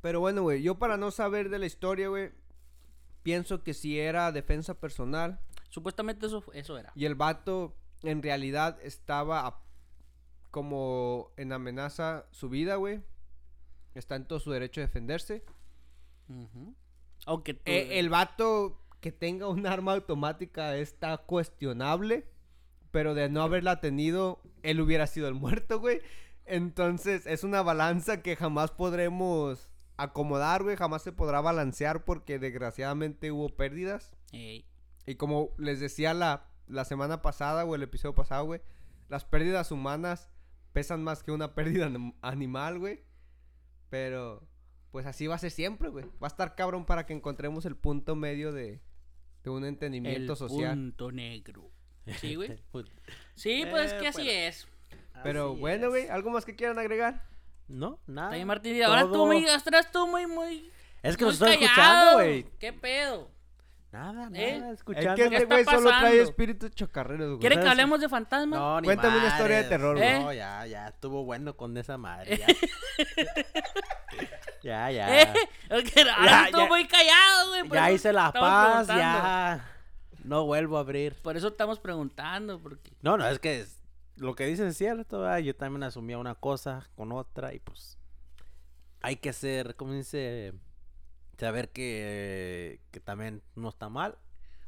Pero 0.00 0.20
bueno, 0.20 0.42
güey, 0.42 0.62
yo 0.62 0.76
para 0.78 0.96
no 0.96 1.10
saber 1.10 1.48
de 1.50 1.58
la 1.58 1.66
historia, 1.66 2.08
güey, 2.08 2.30
pienso 3.22 3.62
que 3.62 3.74
si 3.74 3.98
era 3.98 4.30
defensa 4.32 4.74
personal 4.78 5.40
Supuestamente 5.70 6.26
eso, 6.26 6.42
eso 6.54 6.78
era. 6.78 6.92
y 6.94 7.04
el 7.04 7.14
vato 7.14 7.76
en 8.02 8.22
realidad 8.22 8.78
estaba 8.82 9.46
a- 9.46 9.60
como 10.50 11.30
en 11.36 11.52
amenaza 11.52 12.26
su 12.30 12.48
vida, 12.48 12.76
güey. 12.76 13.02
Está 13.94 14.16
en 14.16 14.24
todo 14.26 14.38
su 14.40 14.50
derecho 14.50 14.80
a 14.80 14.84
defenderse. 14.86 15.44
Aunque 17.26 17.54
tú... 17.54 17.62
Eh, 17.66 17.98
el 17.98 18.08
vato 18.08 18.80
que 19.00 19.12
tenga 19.12 19.48
un 19.48 19.66
arma 19.66 19.92
automática 19.92 20.76
está 20.76 21.16
cuestionable, 21.18 22.26
pero 22.90 23.14
de 23.14 23.28
no 23.28 23.42
haberla 23.42 23.80
tenido, 23.80 24.40
él 24.62 24.80
hubiera 24.80 25.06
sido 25.06 25.28
el 25.28 25.34
muerto, 25.34 25.80
güey. 25.80 26.00
Entonces 26.48 27.26
es 27.26 27.44
una 27.44 27.62
balanza 27.62 28.22
que 28.22 28.36
jamás 28.36 28.70
podremos 28.70 29.70
acomodar, 29.96 30.62
güey, 30.62 30.76
jamás 30.76 31.02
se 31.02 31.12
podrá 31.12 31.40
balancear 31.40 32.04
porque 32.04 32.38
desgraciadamente 32.38 33.32
hubo 33.32 33.48
pérdidas. 33.48 34.12
Ey, 34.32 34.64
Y 35.06 35.16
como 35.16 35.50
les 35.58 35.80
decía 35.80 36.14
la, 36.14 36.46
la 36.66 36.84
semana 36.84 37.22
pasada 37.22 37.64
o 37.64 37.74
el 37.74 37.82
episodio 37.82 38.14
pasado, 38.14 38.44
güey, 38.44 38.60
las 39.08 39.24
pérdidas 39.24 39.72
humanas 39.72 40.30
pesan 40.72 41.02
más 41.02 41.22
que 41.22 41.32
una 41.32 41.54
pérdida 41.54 41.88
anim- 41.88 42.14
animal, 42.22 42.78
güey. 42.78 43.00
Pero, 43.90 44.46
pues 44.90 45.06
así 45.06 45.26
va 45.26 45.34
a 45.36 45.38
ser 45.38 45.50
siempre, 45.50 45.88
güey. 45.88 46.04
Va 46.22 46.26
a 46.26 46.28
estar 46.28 46.54
cabrón 46.54 46.84
para 46.84 47.06
que 47.06 47.14
encontremos 47.14 47.64
el 47.64 47.76
punto 47.76 48.14
medio 48.16 48.52
de, 48.52 48.80
de 49.42 49.50
un 49.50 49.64
entendimiento 49.64 50.32
el 50.32 50.38
social. 50.38 50.74
punto 50.74 51.10
negro. 51.12 51.70
Sí, 52.20 52.36
güey. 52.36 52.58
Sí, 53.34 53.62
Eh, 53.62 53.66
pues 53.70 53.92
que 53.94 54.08
así 54.08 54.22
bueno. 54.22 54.30
es. 54.30 54.66
Pero 55.22 55.52
Así 55.52 55.60
bueno, 55.60 55.84
es. 55.86 55.90
güey, 55.90 56.08
¿algo 56.08 56.30
más 56.30 56.44
que 56.44 56.56
quieran 56.56 56.78
agregar? 56.78 57.22
No, 57.68 57.98
nada. 58.06 58.28
También 58.30 58.46
Martín, 58.46 58.82
ahora 58.82 59.02
tú 59.02 59.26
muy, 59.26 59.46
atrás 59.48 59.90
tú 59.92 60.06
muy, 60.06 60.26
muy... 60.26 60.70
Es 61.02 61.16
que 61.16 61.24
muy 61.24 61.32
nos 61.34 61.42
estoy 61.42 61.58
callado. 61.58 61.66
escuchando, 61.66 62.14
güey. 62.16 62.46
¿Qué 62.58 62.72
pedo? 62.72 63.30
Nada, 63.90 64.12
nada, 64.12 64.38
¿Eh? 64.38 64.56
Es 64.58 64.64
escuchando. 64.74 65.14
que 65.14 65.28
¿Qué 65.30 65.36
este 65.36 65.42
está 65.44 65.54
güey 65.54 65.64
solo 65.64 65.88
trae 65.98 66.20
espíritus 66.20 66.70
chocarreros, 66.72 67.28
güey. 67.28 67.40
¿Quiere 67.40 67.58
que 67.60 67.68
hablemos 67.68 68.00
de 68.00 68.08
fantasmas? 68.08 68.58
No, 68.58 68.80
ni 68.80 68.86
Cuéntame 68.86 69.16
una 69.18 69.28
historia 69.28 69.56
de 69.56 69.62
madres. 69.62 69.68
terror, 69.68 69.96
güey. 69.96 70.08
¿Eh? 70.08 70.20
No, 70.20 70.32
ya, 70.34 70.66
ya, 70.66 70.88
estuvo 70.88 71.24
bueno 71.24 71.56
con 71.56 71.76
esa 71.78 71.96
madre. 71.96 72.36
Ya, 72.38 72.46
ya. 74.62 74.90
ya. 74.90 75.22
¿Eh? 75.22 75.34
Es 75.70 75.90
que 75.90 76.00
ahora 76.02 76.16
Ya, 76.26 76.44
estuvo 76.46 76.62
ya. 76.62 76.68
muy 76.68 76.86
callado, 76.86 77.48
güey. 77.48 77.62
por 77.64 77.76
Ya 77.76 77.86
eso 77.86 77.94
hice 77.94 78.12
la 78.12 78.26
estamos 78.26 78.48
paz, 78.48 78.86
preguntando. 78.86 79.02
ya. 79.02 79.64
No 80.24 80.44
vuelvo 80.44 80.76
a 80.76 80.80
abrir. 80.80 81.14
Por 81.22 81.36
eso 81.36 81.48
estamos 81.48 81.78
preguntando, 81.78 82.58
porque... 82.58 82.92
No, 83.02 83.16
no, 83.16 83.26
es 83.26 83.38
que 83.38 83.60
es- 83.60 83.77
lo 84.18 84.34
que 84.34 84.46
dices 84.46 84.66
es 84.66 84.76
cierto. 84.76 85.20
¿verdad? 85.20 85.38
Yo 85.38 85.54
también 85.56 85.82
asumía 85.82 86.18
una 86.18 86.34
cosa 86.34 86.88
con 86.94 87.12
otra 87.12 87.54
y 87.54 87.58
pues 87.60 87.98
hay 89.00 89.16
que 89.16 89.32
ser, 89.32 89.76
¿cómo 89.76 89.92
dice? 89.94 90.52
Saber 91.38 91.70
que, 91.70 92.80
que 92.90 93.00
también 93.00 93.42
uno 93.54 93.68
está 93.68 93.88
mal. 93.88 94.18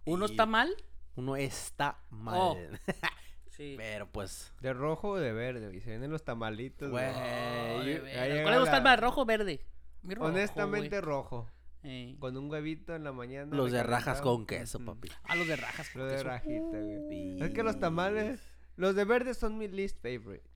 ¿Uno 0.05 0.27
y 0.27 0.31
está 0.31 0.47
mal? 0.47 0.74
Uno 1.16 1.36
está 1.36 1.98
mal. 2.10 2.35
Oh. 2.39 2.56
Sí. 3.51 3.74
Pero 3.77 4.10
pues, 4.10 4.55
De 4.62 4.72
rojo 4.72 5.10
o 5.10 5.16
de 5.18 5.35
verde, 5.35 5.66
güey. 5.66 5.81
Se 5.82 5.90
vienen 5.90 6.10
los 6.10 6.24
tamalitos, 6.24 6.89
güey. 6.90 7.05
Llega 7.05 8.43
¿Cuál 8.43 8.55
le 8.55 8.59
gusta 8.60 8.77
la- 8.77 8.81
más, 8.81 8.98
rojo 9.01 9.20
o 9.22 9.24
verde? 9.27 9.66
Mi 10.02 10.14
rojo, 10.14 10.28
Honestamente, 10.28 10.98
rojo. 11.02 11.47
Eh. 11.82 12.16
Con 12.18 12.36
un 12.39 12.51
huevito 12.51 12.94
en 12.94 13.05
la 13.05 13.12
mañana. 13.12 13.55
los 13.55 13.70
de 13.70 13.82
rajas 13.82 14.22
con 14.22 14.47
queso, 14.47 14.82
papi. 14.82 15.10
Ah, 15.24 15.35
los 15.36 15.47
de 15.47 15.56
rajas. 15.56 15.94
Los 15.94 16.06
con 16.09 16.16
de 16.16 16.22
rajita, 16.22 16.78
güey. 16.78 17.36
Y- 17.36 17.43
Es 17.43 17.51
que 17.51 17.62
los 17.62 17.78
tamales, 17.78 18.40
los 18.81 18.94
de 18.94 19.05
verde 19.05 19.35
son 19.35 19.59
mi 19.59 19.69
least 19.69 19.98
favorite. 20.01 20.48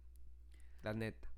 La 0.83 0.93
neta. 0.95 1.29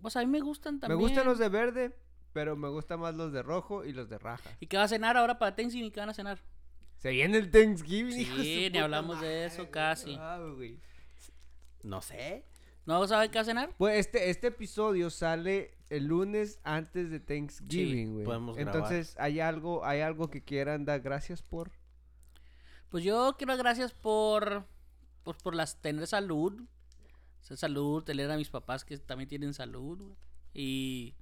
Pues 0.00 0.16
a 0.16 0.20
mí 0.20 0.26
me 0.26 0.40
gustan 0.40 0.80
también. 0.80 0.98
Me 0.98 1.04
gustan 1.04 1.26
los 1.26 1.38
de 1.38 1.48
verde, 1.48 1.96
pero 2.32 2.56
me 2.56 2.68
gustan 2.68 3.00
más 3.00 3.14
los 3.14 3.32
de 3.32 3.42
rojo 3.42 3.84
y 3.84 3.92
los 3.92 4.08
de 4.08 4.18
rajas. 4.18 4.52
¿Y 4.60 4.66
qué 4.66 4.76
va 4.76 4.84
a 4.84 4.88
cenar 4.88 5.16
ahora 5.16 5.38
para 5.38 5.54
Thanksgiving? 5.54 5.90
¿Qué 5.90 6.00
van 6.00 6.10
a 6.10 6.14
cenar? 6.14 6.38
Se 6.98 7.10
viene 7.10 7.38
el 7.38 7.50
Thanksgiving, 7.50 8.12
Sí, 8.12 8.68
ni 8.72 8.78
hablamos 8.78 9.20
de 9.20 9.46
eso 9.46 9.70
casi. 9.70 10.16
ah, 10.18 10.38
güey. 10.54 10.78
No 11.82 12.02
sé. 12.02 12.44
¿No 12.86 13.06
sabe 13.06 13.30
qué 13.30 13.38
va 13.38 13.42
a 13.42 13.44
cenar? 13.44 13.74
Pues 13.78 13.98
este, 13.98 14.30
este 14.30 14.48
episodio 14.48 15.10
sale 15.10 15.74
el 15.90 16.06
lunes 16.06 16.60
antes 16.62 17.10
de 17.10 17.20
Thanksgiving, 17.20 18.12
güey. 18.14 18.24
podemos 18.24 18.56
grabar. 18.56 18.74
Entonces, 18.74 19.16
¿hay 19.18 19.40
algo, 19.40 19.84
¿hay 19.84 20.00
algo 20.00 20.30
que 20.30 20.42
quieran 20.42 20.84
dar 20.84 21.00
gracias 21.00 21.42
por? 21.42 21.70
Pues 22.90 23.04
yo 23.04 23.34
quiero 23.38 23.54
dar 23.54 23.62
gracias 23.62 23.92
por, 23.92 24.66
pues 25.24 25.36
por 25.38 25.54
las 25.54 25.80
tener 25.80 26.06
salud. 26.06 26.62
Ser 27.40 27.56
salud, 27.56 28.02
tener 28.04 28.30
a 28.30 28.36
mis 28.36 28.50
papás 28.50 28.84
que 28.84 28.98
también 28.98 29.28
tienen 29.28 29.54
salud. 29.54 29.98
güey. 29.98 30.16
Y 30.52 31.14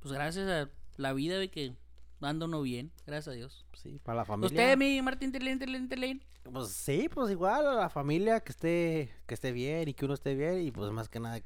pues 0.00 0.12
gracias 0.12 0.48
a 0.48 0.70
la 0.96 1.12
vida 1.12 1.38
de 1.38 1.50
que 1.50 1.76
anda 2.20 2.46
uno 2.46 2.60
bien, 2.62 2.92
gracias 3.06 3.28
a 3.28 3.36
Dios. 3.36 3.64
Sí, 3.74 3.98
para 4.02 4.16
la 4.18 4.24
familia. 4.24 4.48
Usted, 4.48 4.76
mi 4.76 5.00
Martín 5.00 5.32
Telén, 5.32 5.58
Telén, 5.58 5.88
Telén. 5.88 6.22
Pues 6.52 6.68
sí, 6.70 7.08
pues 7.08 7.30
igual 7.30 7.66
a 7.66 7.74
la 7.74 7.88
familia 7.90 8.40
que 8.40 8.52
esté, 8.52 9.14
que 9.26 9.34
esté 9.34 9.52
bien 9.52 9.88
y 9.88 9.94
que 9.94 10.04
uno 10.06 10.14
esté 10.14 10.34
bien. 10.34 10.60
Y 10.66 10.70
pues 10.70 10.90
más 10.90 11.08
que 11.08 11.20
nada, 11.20 11.40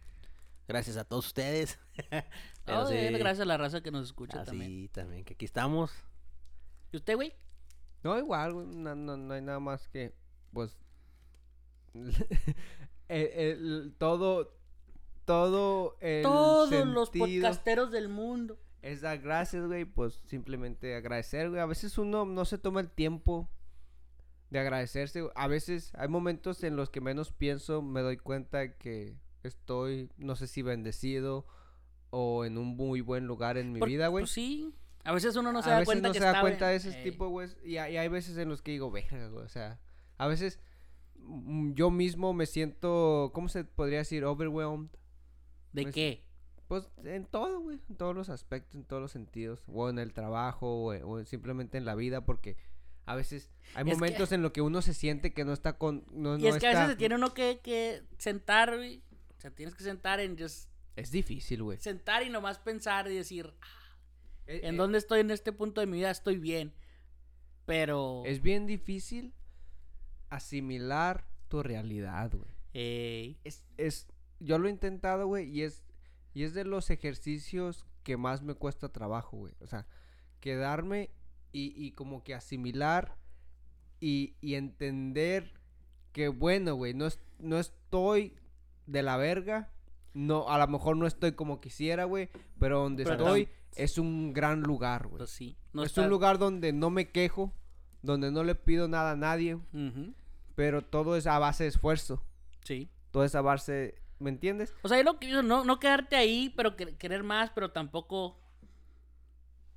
gracias 0.67 0.97
a 0.97 1.05
todos 1.05 1.27
ustedes. 1.27 1.79
Pero 2.65 2.81
Oh, 2.81 2.87
sí, 2.89 2.97
Gracias 2.97 3.41
a 3.41 3.45
la 3.45 3.57
raza 3.59 3.83
que 3.83 3.91
nos 3.91 4.07
escucha 4.07 4.41
así 4.41 4.51
también. 4.51 4.89
también. 4.89 5.25
que 5.25 5.35
aquí 5.35 5.45
estamos. 5.45 5.93
¿Y 6.93 6.97
usted, 6.97 7.15
güey? 7.17 7.35
No, 8.03 8.19
igual, 8.19 8.55
güey. 8.55 8.67
No, 8.67 8.95
no, 8.95 9.17
no 9.17 9.35
hay 9.35 9.43
nada 9.43 9.61
más 9.61 9.87
que, 9.89 10.15
pues. 10.53 10.77
el- 13.09 13.29
el- 13.33 13.95
todo. 13.99 14.53
Todo 15.25 15.97
el 16.01 16.23
Todos 16.23 16.71
los 16.71 17.09
sentido 17.09 17.27
podcasteros 17.41 17.91
del 17.91 18.11
mundo. 18.11 18.59
Es 18.83 19.01
dar 19.01 19.19
gracias, 19.19 19.67
güey. 19.67 19.87
Pues 19.87 20.21
simplemente 20.27 20.95
agradecer, 20.95 21.49
güey. 21.49 21.63
A 21.63 21.67
veces 21.67 21.97
uno 21.97 22.27
no 22.27 22.45
se 22.45 22.59
toma 22.59 22.81
el 22.81 22.91
tiempo 22.91 23.49
de 24.51 24.59
agradecerse. 24.59 25.27
A 25.35 25.49
veces 25.49 25.93
hay 25.97 26.09
momentos 26.09 26.63
en 26.63 26.77
los 26.77 26.91
que 26.91 27.01
menos 27.01 27.33
pienso, 27.33 27.81
me 27.81 28.03
doy 28.03 28.19
cuenta 28.19 28.77
que 28.77 29.17
estoy, 29.43 30.11
no 30.19 30.37
sé 30.37 30.47
si 30.47 30.61
bendecido 30.61 31.47
o 32.11 32.45
en 32.45 32.59
un 32.59 32.77
muy 32.77 33.01
buen 33.01 33.27
lugar 33.27 33.57
en 33.57 33.73
mi 33.73 33.79
Por- 33.81 33.89
vida, 33.89 34.09
güey. 34.09 34.25
Pues 34.25 34.33
sí. 34.33 34.75
A 35.05 35.13
veces 35.13 35.37
uno 35.37 35.53
no 35.53 35.63
se 35.63 35.71
a 35.71 35.73
da 35.73 35.79
veces 35.79 35.87
cuenta 35.87 36.09
no 36.09 36.13
que 36.13 36.19
se 36.19 36.25
da 36.25 36.31
está 36.33 36.41
cuenta 36.43 36.67
de 36.69 36.79
bien. 36.79 36.89
ese 36.89 36.99
Ey. 36.99 37.05
tipo, 37.11 37.29
güey. 37.29 37.49
Y, 37.65 37.79
hay- 37.79 37.95
y 37.95 37.97
hay 37.97 38.09
veces 38.09 38.37
en 38.37 38.51
los 38.51 38.61
que 38.61 38.73
digo, 38.73 38.91
verga, 38.91 39.27
güey. 39.29 39.47
O 39.47 39.49
sea, 39.49 39.81
a 40.19 40.27
veces 40.27 40.61
yo 41.75 41.91
mismo 41.91 42.33
me 42.33 42.47
siento, 42.47 43.31
¿cómo 43.35 43.49
se 43.49 43.65
podría 43.65 43.99
decir? 43.99 44.25
Overwhelmed. 44.25 44.89
¿De 45.73 45.91
qué? 45.91 46.25
Pues 46.69 46.89
en 47.05 47.27
todo, 47.27 47.61
güey. 47.61 47.81
En 47.89 47.97
todos 47.97 48.15
los 48.15 48.29
aspectos, 48.29 48.75
en 48.75 48.85
todos 48.85 49.03
los 49.03 49.13
sentidos. 49.13 49.63
O 49.67 49.89
en 49.91 49.99
el 49.99 50.13
trabajo, 50.13 50.87
o, 50.87 51.19
en- 51.19 51.27
simplemente 51.27 51.79
en 51.79 51.85
la 51.85 51.95
vida. 51.95 52.25
Porque 52.25 52.57
a 53.07 53.15
veces 53.17 53.51
hay 53.75 53.83
Es 53.83 53.89
que- 53.91 53.95
momentos 53.95 54.33
en 54.33 54.43
los 54.43 54.53
que 54.53 54.61
uno 54.63 54.81
se 54.83 54.95
siente 54.95 55.33
que 55.35 55.45
no 55.45 55.53
está 55.53 55.77
con. 55.79 56.05
No, 56.11 56.37
Y 56.39 56.43
no 56.43 56.49
es 56.49 56.59
que 56.59 56.67
a 56.69 56.71
veces 56.71 56.89
se 56.89 56.97
tiene 56.97 57.17
uno 57.17 57.35
que, 57.35 57.61
que 57.63 58.03
sentar, 58.19 58.77
güey. 58.77 59.03
O 59.37 59.41
sea, 59.41 59.51
tienes 59.51 59.75
que 59.75 59.85
sentar 59.85 60.21
en 60.21 60.39
just 60.39 60.71
Es 60.97 61.11
difícil, 61.11 61.63
güey. 61.63 61.79
sentar 61.79 62.23
y 62.23 62.31
nomás 62.31 62.59
pensar 62.59 63.11
y 63.11 63.15
decir, 63.15 63.53
"Ah, 63.61 63.99
Eh, 64.47 64.61
¿en 64.65 64.75
eh, 64.75 64.79
dónde 64.79 64.99
estoy 64.99 65.21
en 65.21 65.31
este 65.31 65.53
punto 65.53 65.81
de 65.81 65.87
mi 65.87 65.99
vida? 65.99 66.11
Estoy 66.11 66.39
bien. 66.39 66.73
Pero... 67.67 68.23
Es 68.27 68.43
bien 68.43 68.67
difícil 68.67 69.33
asimilar 70.37 71.27
tu 71.49 71.63
realidad, 71.63 72.31
güey. 72.33 72.51
Ey, 72.73 73.39
es, 73.45 73.65
es, 73.77 74.07
yo 74.41 74.59
lo 74.59 74.69
he 74.69 74.71
intentado, 74.71 75.27
güey, 75.27 75.49
y 75.51 75.63
es, 75.63 75.85
y 76.35 76.43
es 76.43 76.55
de 76.55 76.65
los 76.65 76.91
ejercicios 76.91 77.85
que 78.03 78.17
más 78.17 78.43
me 78.43 78.55
cuesta 78.55 78.89
trabajo, 78.91 79.37
güey. 79.37 79.55
O 79.61 79.67
sea, 79.67 79.87
quedarme 80.41 81.11
y, 81.53 81.73
y 81.77 81.93
como 81.93 82.23
que 82.25 82.35
asimilar 82.35 83.17
y, 84.01 84.35
y 84.41 84.55
entender 84.55 85.53
que, 86.13 86.29
bueno, 86.29 86.75
güey, 86.75 86.95
no, 86.95 87.07
es- 87.07 87.21
no 87.39 87.59
estoy 87.59 88.35
de 88.87 89.03
la 89.03 89.17
verga. 89.17 89.71
No, 90.13 90.49
a 90.49 90.59
lo 90.59 90.67
mejor 90.69 90.97
no 90.97 91.07
estoy 91.07 91.33
como 91.33 91.61
quisiera, 91.61 92.05
güey, 92.05 92.29
pero 92.61 92.81
donde 92.81 93.05
Pero 93.05 93.17
estoy 93.17 93.49
es 93.75 93.99
un 93.99 94.33
gran 94.33 94.61
lugar, 94.63 95.07
güey. 95.09 95.19
pues 95.19 95.31
sí. 95.31 95.57
No 95.73 95.83
es 95.83 95.91
está- 95.91 96.03
un 96.03 96.11
lugar 96.11 96.39
donde 96.39 96.73
no 96.73 96.91
me 96.91 97.11
quejo, 97.11 97.53
donde 98.03 98.31
no 98.31 98.45
le 98.45 98.55
pido 98.55 98.87
nada 98.87 99.13
a 99.13 99.17
nadie, 99.17 99.59
pero 100.55 100.83
todo 100.83 101.17
es 101.17 101.27
a 101.27 101.39
base 101.39 101.65
de 101.65 101.69
esfuerzo. 101.71 102.23
Sí. 102.65 102.91
Toda 103.11 103.27
esa 103.27 103.41
base, 103.43 103.95
¿me 104.19 104.31
entiendes? 104.31 104.73
O 104.83 104.89
sea, 104.89 104.99
yo 104.99 105.05
lo 105.05 105.19
que 105.19 105.27
digo, 105.29 105.43
no, 105.43 105.65
no 105.65 105.79
quedarte 105.79 106.17
ahí, 106.17 106.53
pero 106.57 106.77
que- 106.77 106.97
querer 106.97 107.23
más, 107.23 107.51
pero 107.55 107.71
tampoco 107.73 108.41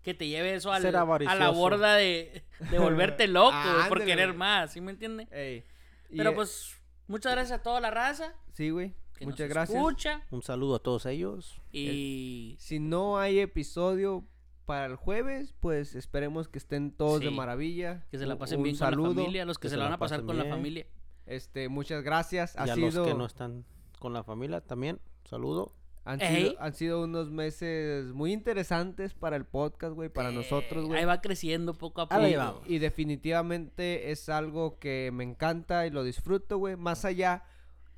que 0.01 0.13
te 0.13 0.27
lleve 0.27 0.55
eso 0.55 0.71
al- 0.71 0.85
a 0.85 1.35
la 1.35 1.49
borda 1.49 1.95
de, 1.95 2.43
de 2.71 2.79
volverte 2.79 3.27
loco, 3.27 3.55
por 3.89 4.05
querer 4.05 4.33
más, 4.33 4.71
¿sí 4.73 4.79
me 4.81 4.91
entiendes? 4.91 5.27
Pero 5.29 6.29
eh, 6.29 6.33
pues, 6.33 6.77
muchas 7.07 7.33
gracias 7.33 7.59
a 7.59 7.63
toda 7.63 7.81
la 7.81 7.91
raza 7.91 8.33
Sí, 8.53 8.69
güey. 8.69 8.93
que 9.17 9.25
Muchas 9.25 9.41
nos 9.47 9.49
gracias. 9.49 9.77
escucha 9.77 10.21
Un 10.31 10.41
saludo 10.41 10.75
a 10.75 10.79
todos 10.79 11.05
ellos. 11.05 11.61
y... 11.73 12.55
Si 12.59 12.79
no 12.79 13.19
hay 13.19 13.39
episodio 13.39 14.23
para 14.67 14.85
el 14.85 14.95
jueves, 14.97 15.55
pues 15.59 15.95
esperemos 15.95 16.47
que 16.47 16.59
estén 16.59 16.91
todos 16.91 17.21
de 17.21 17.31
maravilla. 17.31 18.05
Que 18.11 18.19
se 18.19 18.27
la 18.27 18.37
pasen 18.37 18.57
un 18.59 18.63
bien 18.65 18.75
saludo. 18.75 19.07
con 19.07 19.15
la 19.17 19.23
familia, 19.23 19.45
los 19.45 19.57
que, 19.57 19.63
que 19.63 19.69
se, 19.69 19.73
se 19.73 19.77
la 19.77 19.85
van 19.85 19.93
a 19.93 19.97
pasar 19.97 20.23
con 20.23 20.37
la 20.37 20.45
familia. 20.45 20.85
Este, 21.25 21.69
muchas 21.69 22.03
gracias. 22.03 22.55
Ha 22.57 22.67
y 22.67 22.69
a 22.69 22.75
sido, 22.75 22.91
los 22.91 23.07
que 23.07 23.13
no 23.15 23.25
están 23.25 23.65
con 23.99 24.13
la 24.13 24.23
familia 24.23 24.61
también, 24.61 24.99
saludo. 25.25 25.73
han, 26.05 26.19
sido, 26.19 26.55
han 26.61 26.73
sido 26.73 27.03
unos 27.03 27.31
meses 27.31 28.13
muy 28.13 28.31
interesantes 28.31 29.13
para 29.13 29.35
el 29.37 29.45
podcast, 29.45 29.93
güey, 29.95 30.09
para 30.09 30.31
nosotros, 30.31 30.83
Eh, 30.83 30.87
güey. 30.87 30.99
Ahí 30.99 31.05
va 31.05 31.19
creciendo 31.21 31.73
poco 31.73 32.01
a 32.01 32.03
Ahí 32.03 32.07
poco. 32.09 32.21
la 32.21 32.27
llevamos. 32.29 32.61
Y 32.67 32.77
definitivamente 32.79 34.11
es 34.11 34.29
algo 34.29 34.77
que 34.79 35.09
me 35.13 35.23
encanta 35.23 35.87
y 35.87 35.89
lo 35.89 36.03
disfruto, 36.03 36.57
güey. 36.59 36.75
Más 36.75 37.03
allá 37.05 37.43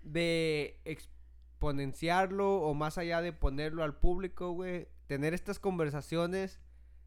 de 0.01 0.79
exponenciarlo 0.85 2.61
o 2.61 2.73
más 2.73 2.97
allá 2.97 3.21
de 3.21 3.33
ponerlo 3.33 3.83
al 3.83 3.95
público, 3.95 4.51
güey. 4.53 4.87
Tener 5.09 5.33
estas 5.33 5.57
conversaciones 5.57 6.59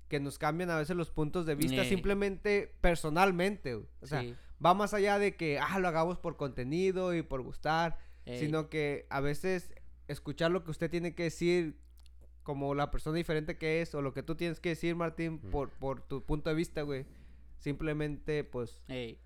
que 0.08 0.18
nos 0.18 0.36
cambian 0.36 0.70
a 0.70 0.76
veces 0.76 0.96
los 0.96 1.12
puntos 1.12 1.46
de 1.46 1.54
vista 1.54 1.82
Eh. 1.82 1.88
simplemente 1.88 2.74
personalmente, 2.80 3.74
güey. 3.76 3.86
O 4.00 4.06
sea, 4.08 4.22
Sí. 4.22 4.34
va 4.64 4.74
más 4.74 4.92
allá 4.92 5.20
de 5.20 5.36
que, 5.36 5.60
ah, 5.60 5.78
lo 5.78 5.86
hagamos 5.86 6.18
por 6.18 6.36
contenido 6.36 7.14
y 7.14 7.22
por 7.22 7.42
gustar, 7.42 7.96
sino 8.26 8.68
que 8.68 9.06
a 9.08 9.20
veces 9.20 9.72
escuchar 10.08 10.50
lo 10.50 10.64
que 10.64 10.72
usted 10.72 10.90
tiene 10.90 11.14
que 11.14 11.22
decir 11.22 11.78
como 12.42 12.74
la 12.74 12.90
persona 12.90 13.16
diferente 13.16 13.56
que 13.56 13.82
es 13.82 13.94
o 13.94 14.02
lo 14.02 14.12
que 14.12 14.24
tú 14.24 14.34
tienes 14.34 14.58
que 14.58 14.70
decir, 14.70 14.96
Martín, 14.96 15.38
por, 15.38 15.70
por 15.70 16.00
tu 16.02 16.24
punto 16.24 16.50
de 16.50 16.56
vista, 16.56 16.82
güey. 16.82 17.06
Simplemente, 17.58 18.42
pues, 18.42 18.82
Ey. 18.88 19.20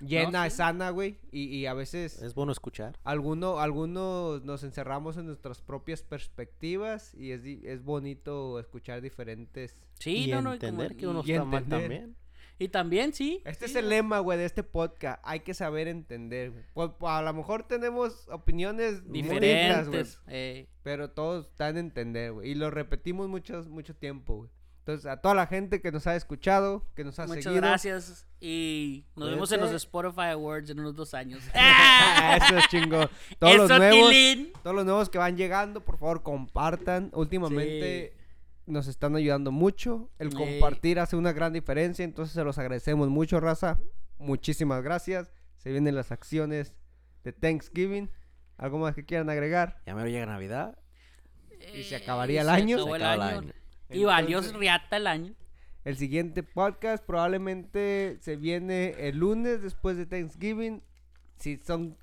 Llena, 0.00 0.48
sí. 0.50 0.56
sana, 0.56 0.90
güey. 0.90 1.18
Y, 1.30 1.44
y 1.44 1.66
a 1.66 1.74
veces 1.74 2.20
Es 2.22 2.34
bueno 2.34 2.52
escuchar. 2.52 2.98
alguno, 3.04 3.58
algunos 3.60 4.42
nos 4.44 4.62
encerramos 4.64 5.16
en 5.16 5.26
nuestras 5.26 5.60
propias 5.60 6.02
perspectivas 6.02 7.14
y 7.14 7.30
es, 7.32 7.42
di- 7.42 7.62
es 7.64 7.82
bonito 7.84 8.58
escuchar 8.58 9.00
diferentes... 9.00 9.76
Sí, 9.98 10.24
y 10.24 10.32
no, 10.32 10.52
entender 10.52 10.88
como- 10.88 10.98
que 11.00 11.06
uno 11.06 11.22
y 11.24 11.32
está 11.32 11.44
mal 11.44 11.64
también. 11.66 12.16
Y 12.56 12.68
también, 12.68 13.12
sí. 13.12 13.42
Este 13.44 13.66
sí, 13.66 13.72
es 13.72 13.76
el 13.76 13.84
no. 13.86 13.90
lema, 13.90 14.18
güey, 14.20 14.38
de 14.38 14.44
este 14.44 14.62
podcast. 14.62 15.20
Hay 15.24 15.40
que 15.40 15.54
saber 15.54 15.88
entender, 15.88 16.52
güey. 16.52 16.62
Pues, 16.72 16.90
pues, 17.00 17.12
a 17.12 17.20
lo 17.20 17.32
mejor 17.34 17.66
tenemos 17.66 18.28
opiniones 18.28 19.02
muy 19.04 19.22
dignas, 19.22 19.88
güey. 19.88 20.04
Diferentes. 20.04 20.20
Ey. 20.28 20.68
Pero 20.84 21.10
todos 21.10 21.46
están 21.48 21.76
en 21.78 21.86
entender, 21.86 22.32
güey. 22.32 22.50
Y 22.50 22.54
lo 22.54 22.70
repetimos 22.70 23.28
muchos, 23.28 23.68
mucho 23.68 23.96
tiempo, 23.96 24.36
güey. 24.36 24.50
Entonces, 24.86 25.06
a 25.06 25.16
toda 25.16 25.34
la 25.34 25.46
gente 25.46 25.80
que 25.80 25.90
nos 25.90 26.06
ha 26.06 26.14
escuchado, 26.14 26.84
que 26.94 27.04
nos 27.04 27.18
ha 27.18 27.26
Muchas 27.26 27.44
seguido. 27.44 27.62
gracias. 27.62 28.26
Y 28.38 29.06
nos 29.16 29.30
vemos 29.30 29.50
en 29.52 29.60
los. 29.62 29.72
Spotify 29.72 30.26
Awards 30.32 30.68
en 30.68 30.78
unos 30.80 30.94
dos 30.94 31.14
años. 31.14 31.40
Eso 32.36 32.58
es 32.58 32.68
chingo. 32.68 33.08
Todos 33.38 33.56
los 33.56 33.68
nuevos, 33.70 34.10
Tilín. 34.10 34.52
todos 34.62 34.76
los 34.76 34.84
nuevos 34.84 35.08
que 35.08 35.16
van 35.16 35.38
llegando, 35.38 35.82
por 35.82 35.96
favor, 35.96 36.22
compartan. 36.22 37.10
Últimamente 37.14 38.14
nos 38.66 38.86
están 38.86 39.16
ayudando 39.16 39.50
mucho. 39.52 40.10
El 40.18 40.30
Sí. 40.32 40.36
compartir 40.36 41.00
hace 41.00 41.16
una 41.16 41.32
gran 41.32 41.54
diferencia, 41.54 42.04
entonces 42.04 42.34
se 42.34 42.44
los 42.44 42.58
agradecemos 42.58 43.08
mucho, 43.08 43.40
raza. 43.40 43.78
Muchísimas 44.18 44.82
gracias. 44.82 45.32
Se 45.56 45.70
vienen 45.72 45.94
las 45.94 46.12
acciones 46.12 46.74
de 47.24 47.32
Thanksgiving. 47.32 48.10
¿Algo 48.58 48.78
más 48.78 48.94
que 48.94 49.06
quieran 49.06 49.30
agregar? 49.30 49.80
Ya 49.86 49.94
me 49.94 50.04
llega 50.10 50.26
Navidad. 50.26 50.78
Y 51.74 51.84
se 51.84 51.94
Eh, 51.96 52.02
acabaría 52.02 52.42
el 52.42 52.48
se 52.48 52.52
año. 52.52 52.84
Se 52.84 52.88
el 52.90 52.94
acaba 52.96 53.14
el 53.14 53.22
año. 53.22 53.52
Y 53.94 54.04
valió 54.04 54.38
Entonces- 54.38 54.58
riata 54.58 54.96
el 54.96 55.06
año. 55.06 55.34
El 55.84 55.96
siguiente 55.98 56.42
podcast 56.42 57.04
probablemente 57.04 58.16
se 58.20 58.36
viene 58.36 58.94
el 59.08 59.18
lunes 59.18 59.60
después 59.62 59.96
de 59.98 60.06
Thanksgiving. 60.06 60.82
Si 61.36 61.58
son 61.58 61.96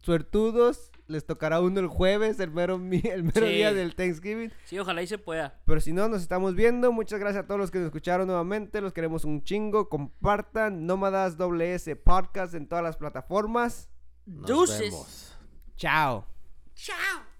suertudos, 0.00 0.92
les 1.08 1.24
tocará 1.26 1.60
uno 1.60 1.80
el 1.80 1.88
jueves, 1.88 2.38
el 2.38 2.50
mero, 2.50 2.74
el 2.76 3.24
mero 3.24 3.46
Sí. 3.46 3.52
día 3.52 3.72
del 3.72 3.94
Thanksgiving. 3.96 4.52
Sí, 4.64 4.78
ojalá 4.78 5.02
y 5.02 5.06
se 5.06 5.18
pueda. 5.18 5.60
Pero 5.64 5.80
si 5.80 5.92
no, 5.92 6.08
nos 6.08 6.22
estamos 6.22 6.54
viendo. 6.54 6.92
Muchas 6.92 7.18
gracias 7.18 7.44
a 7.44 7.46
todos 7.48 7.58
los 7.60 7.70
que 7.70 7.78
nos 7.78 7.86
escucharon 7.86 8.26
nuevamente. 8.26 8.80
Los 8.80 8.92
queremos 8.92 9.24
un 9.24 9.42
chingo. 9.42 9.88
Compartan 9.88 10.86
Nómadas 10.86 11.36
WS 11.36 11.96
Podcast 11.96 12.54
en 12.54 12.68
todas 12.68 12.84
las 12.84 12.96
plataformas. 12.96 13.88
Nos 14.26 14.46
Deuces. 14.46 14.80
vemos. 14.80 15.36
Chao. 15.76 16.26
Chao. 16.74 17.33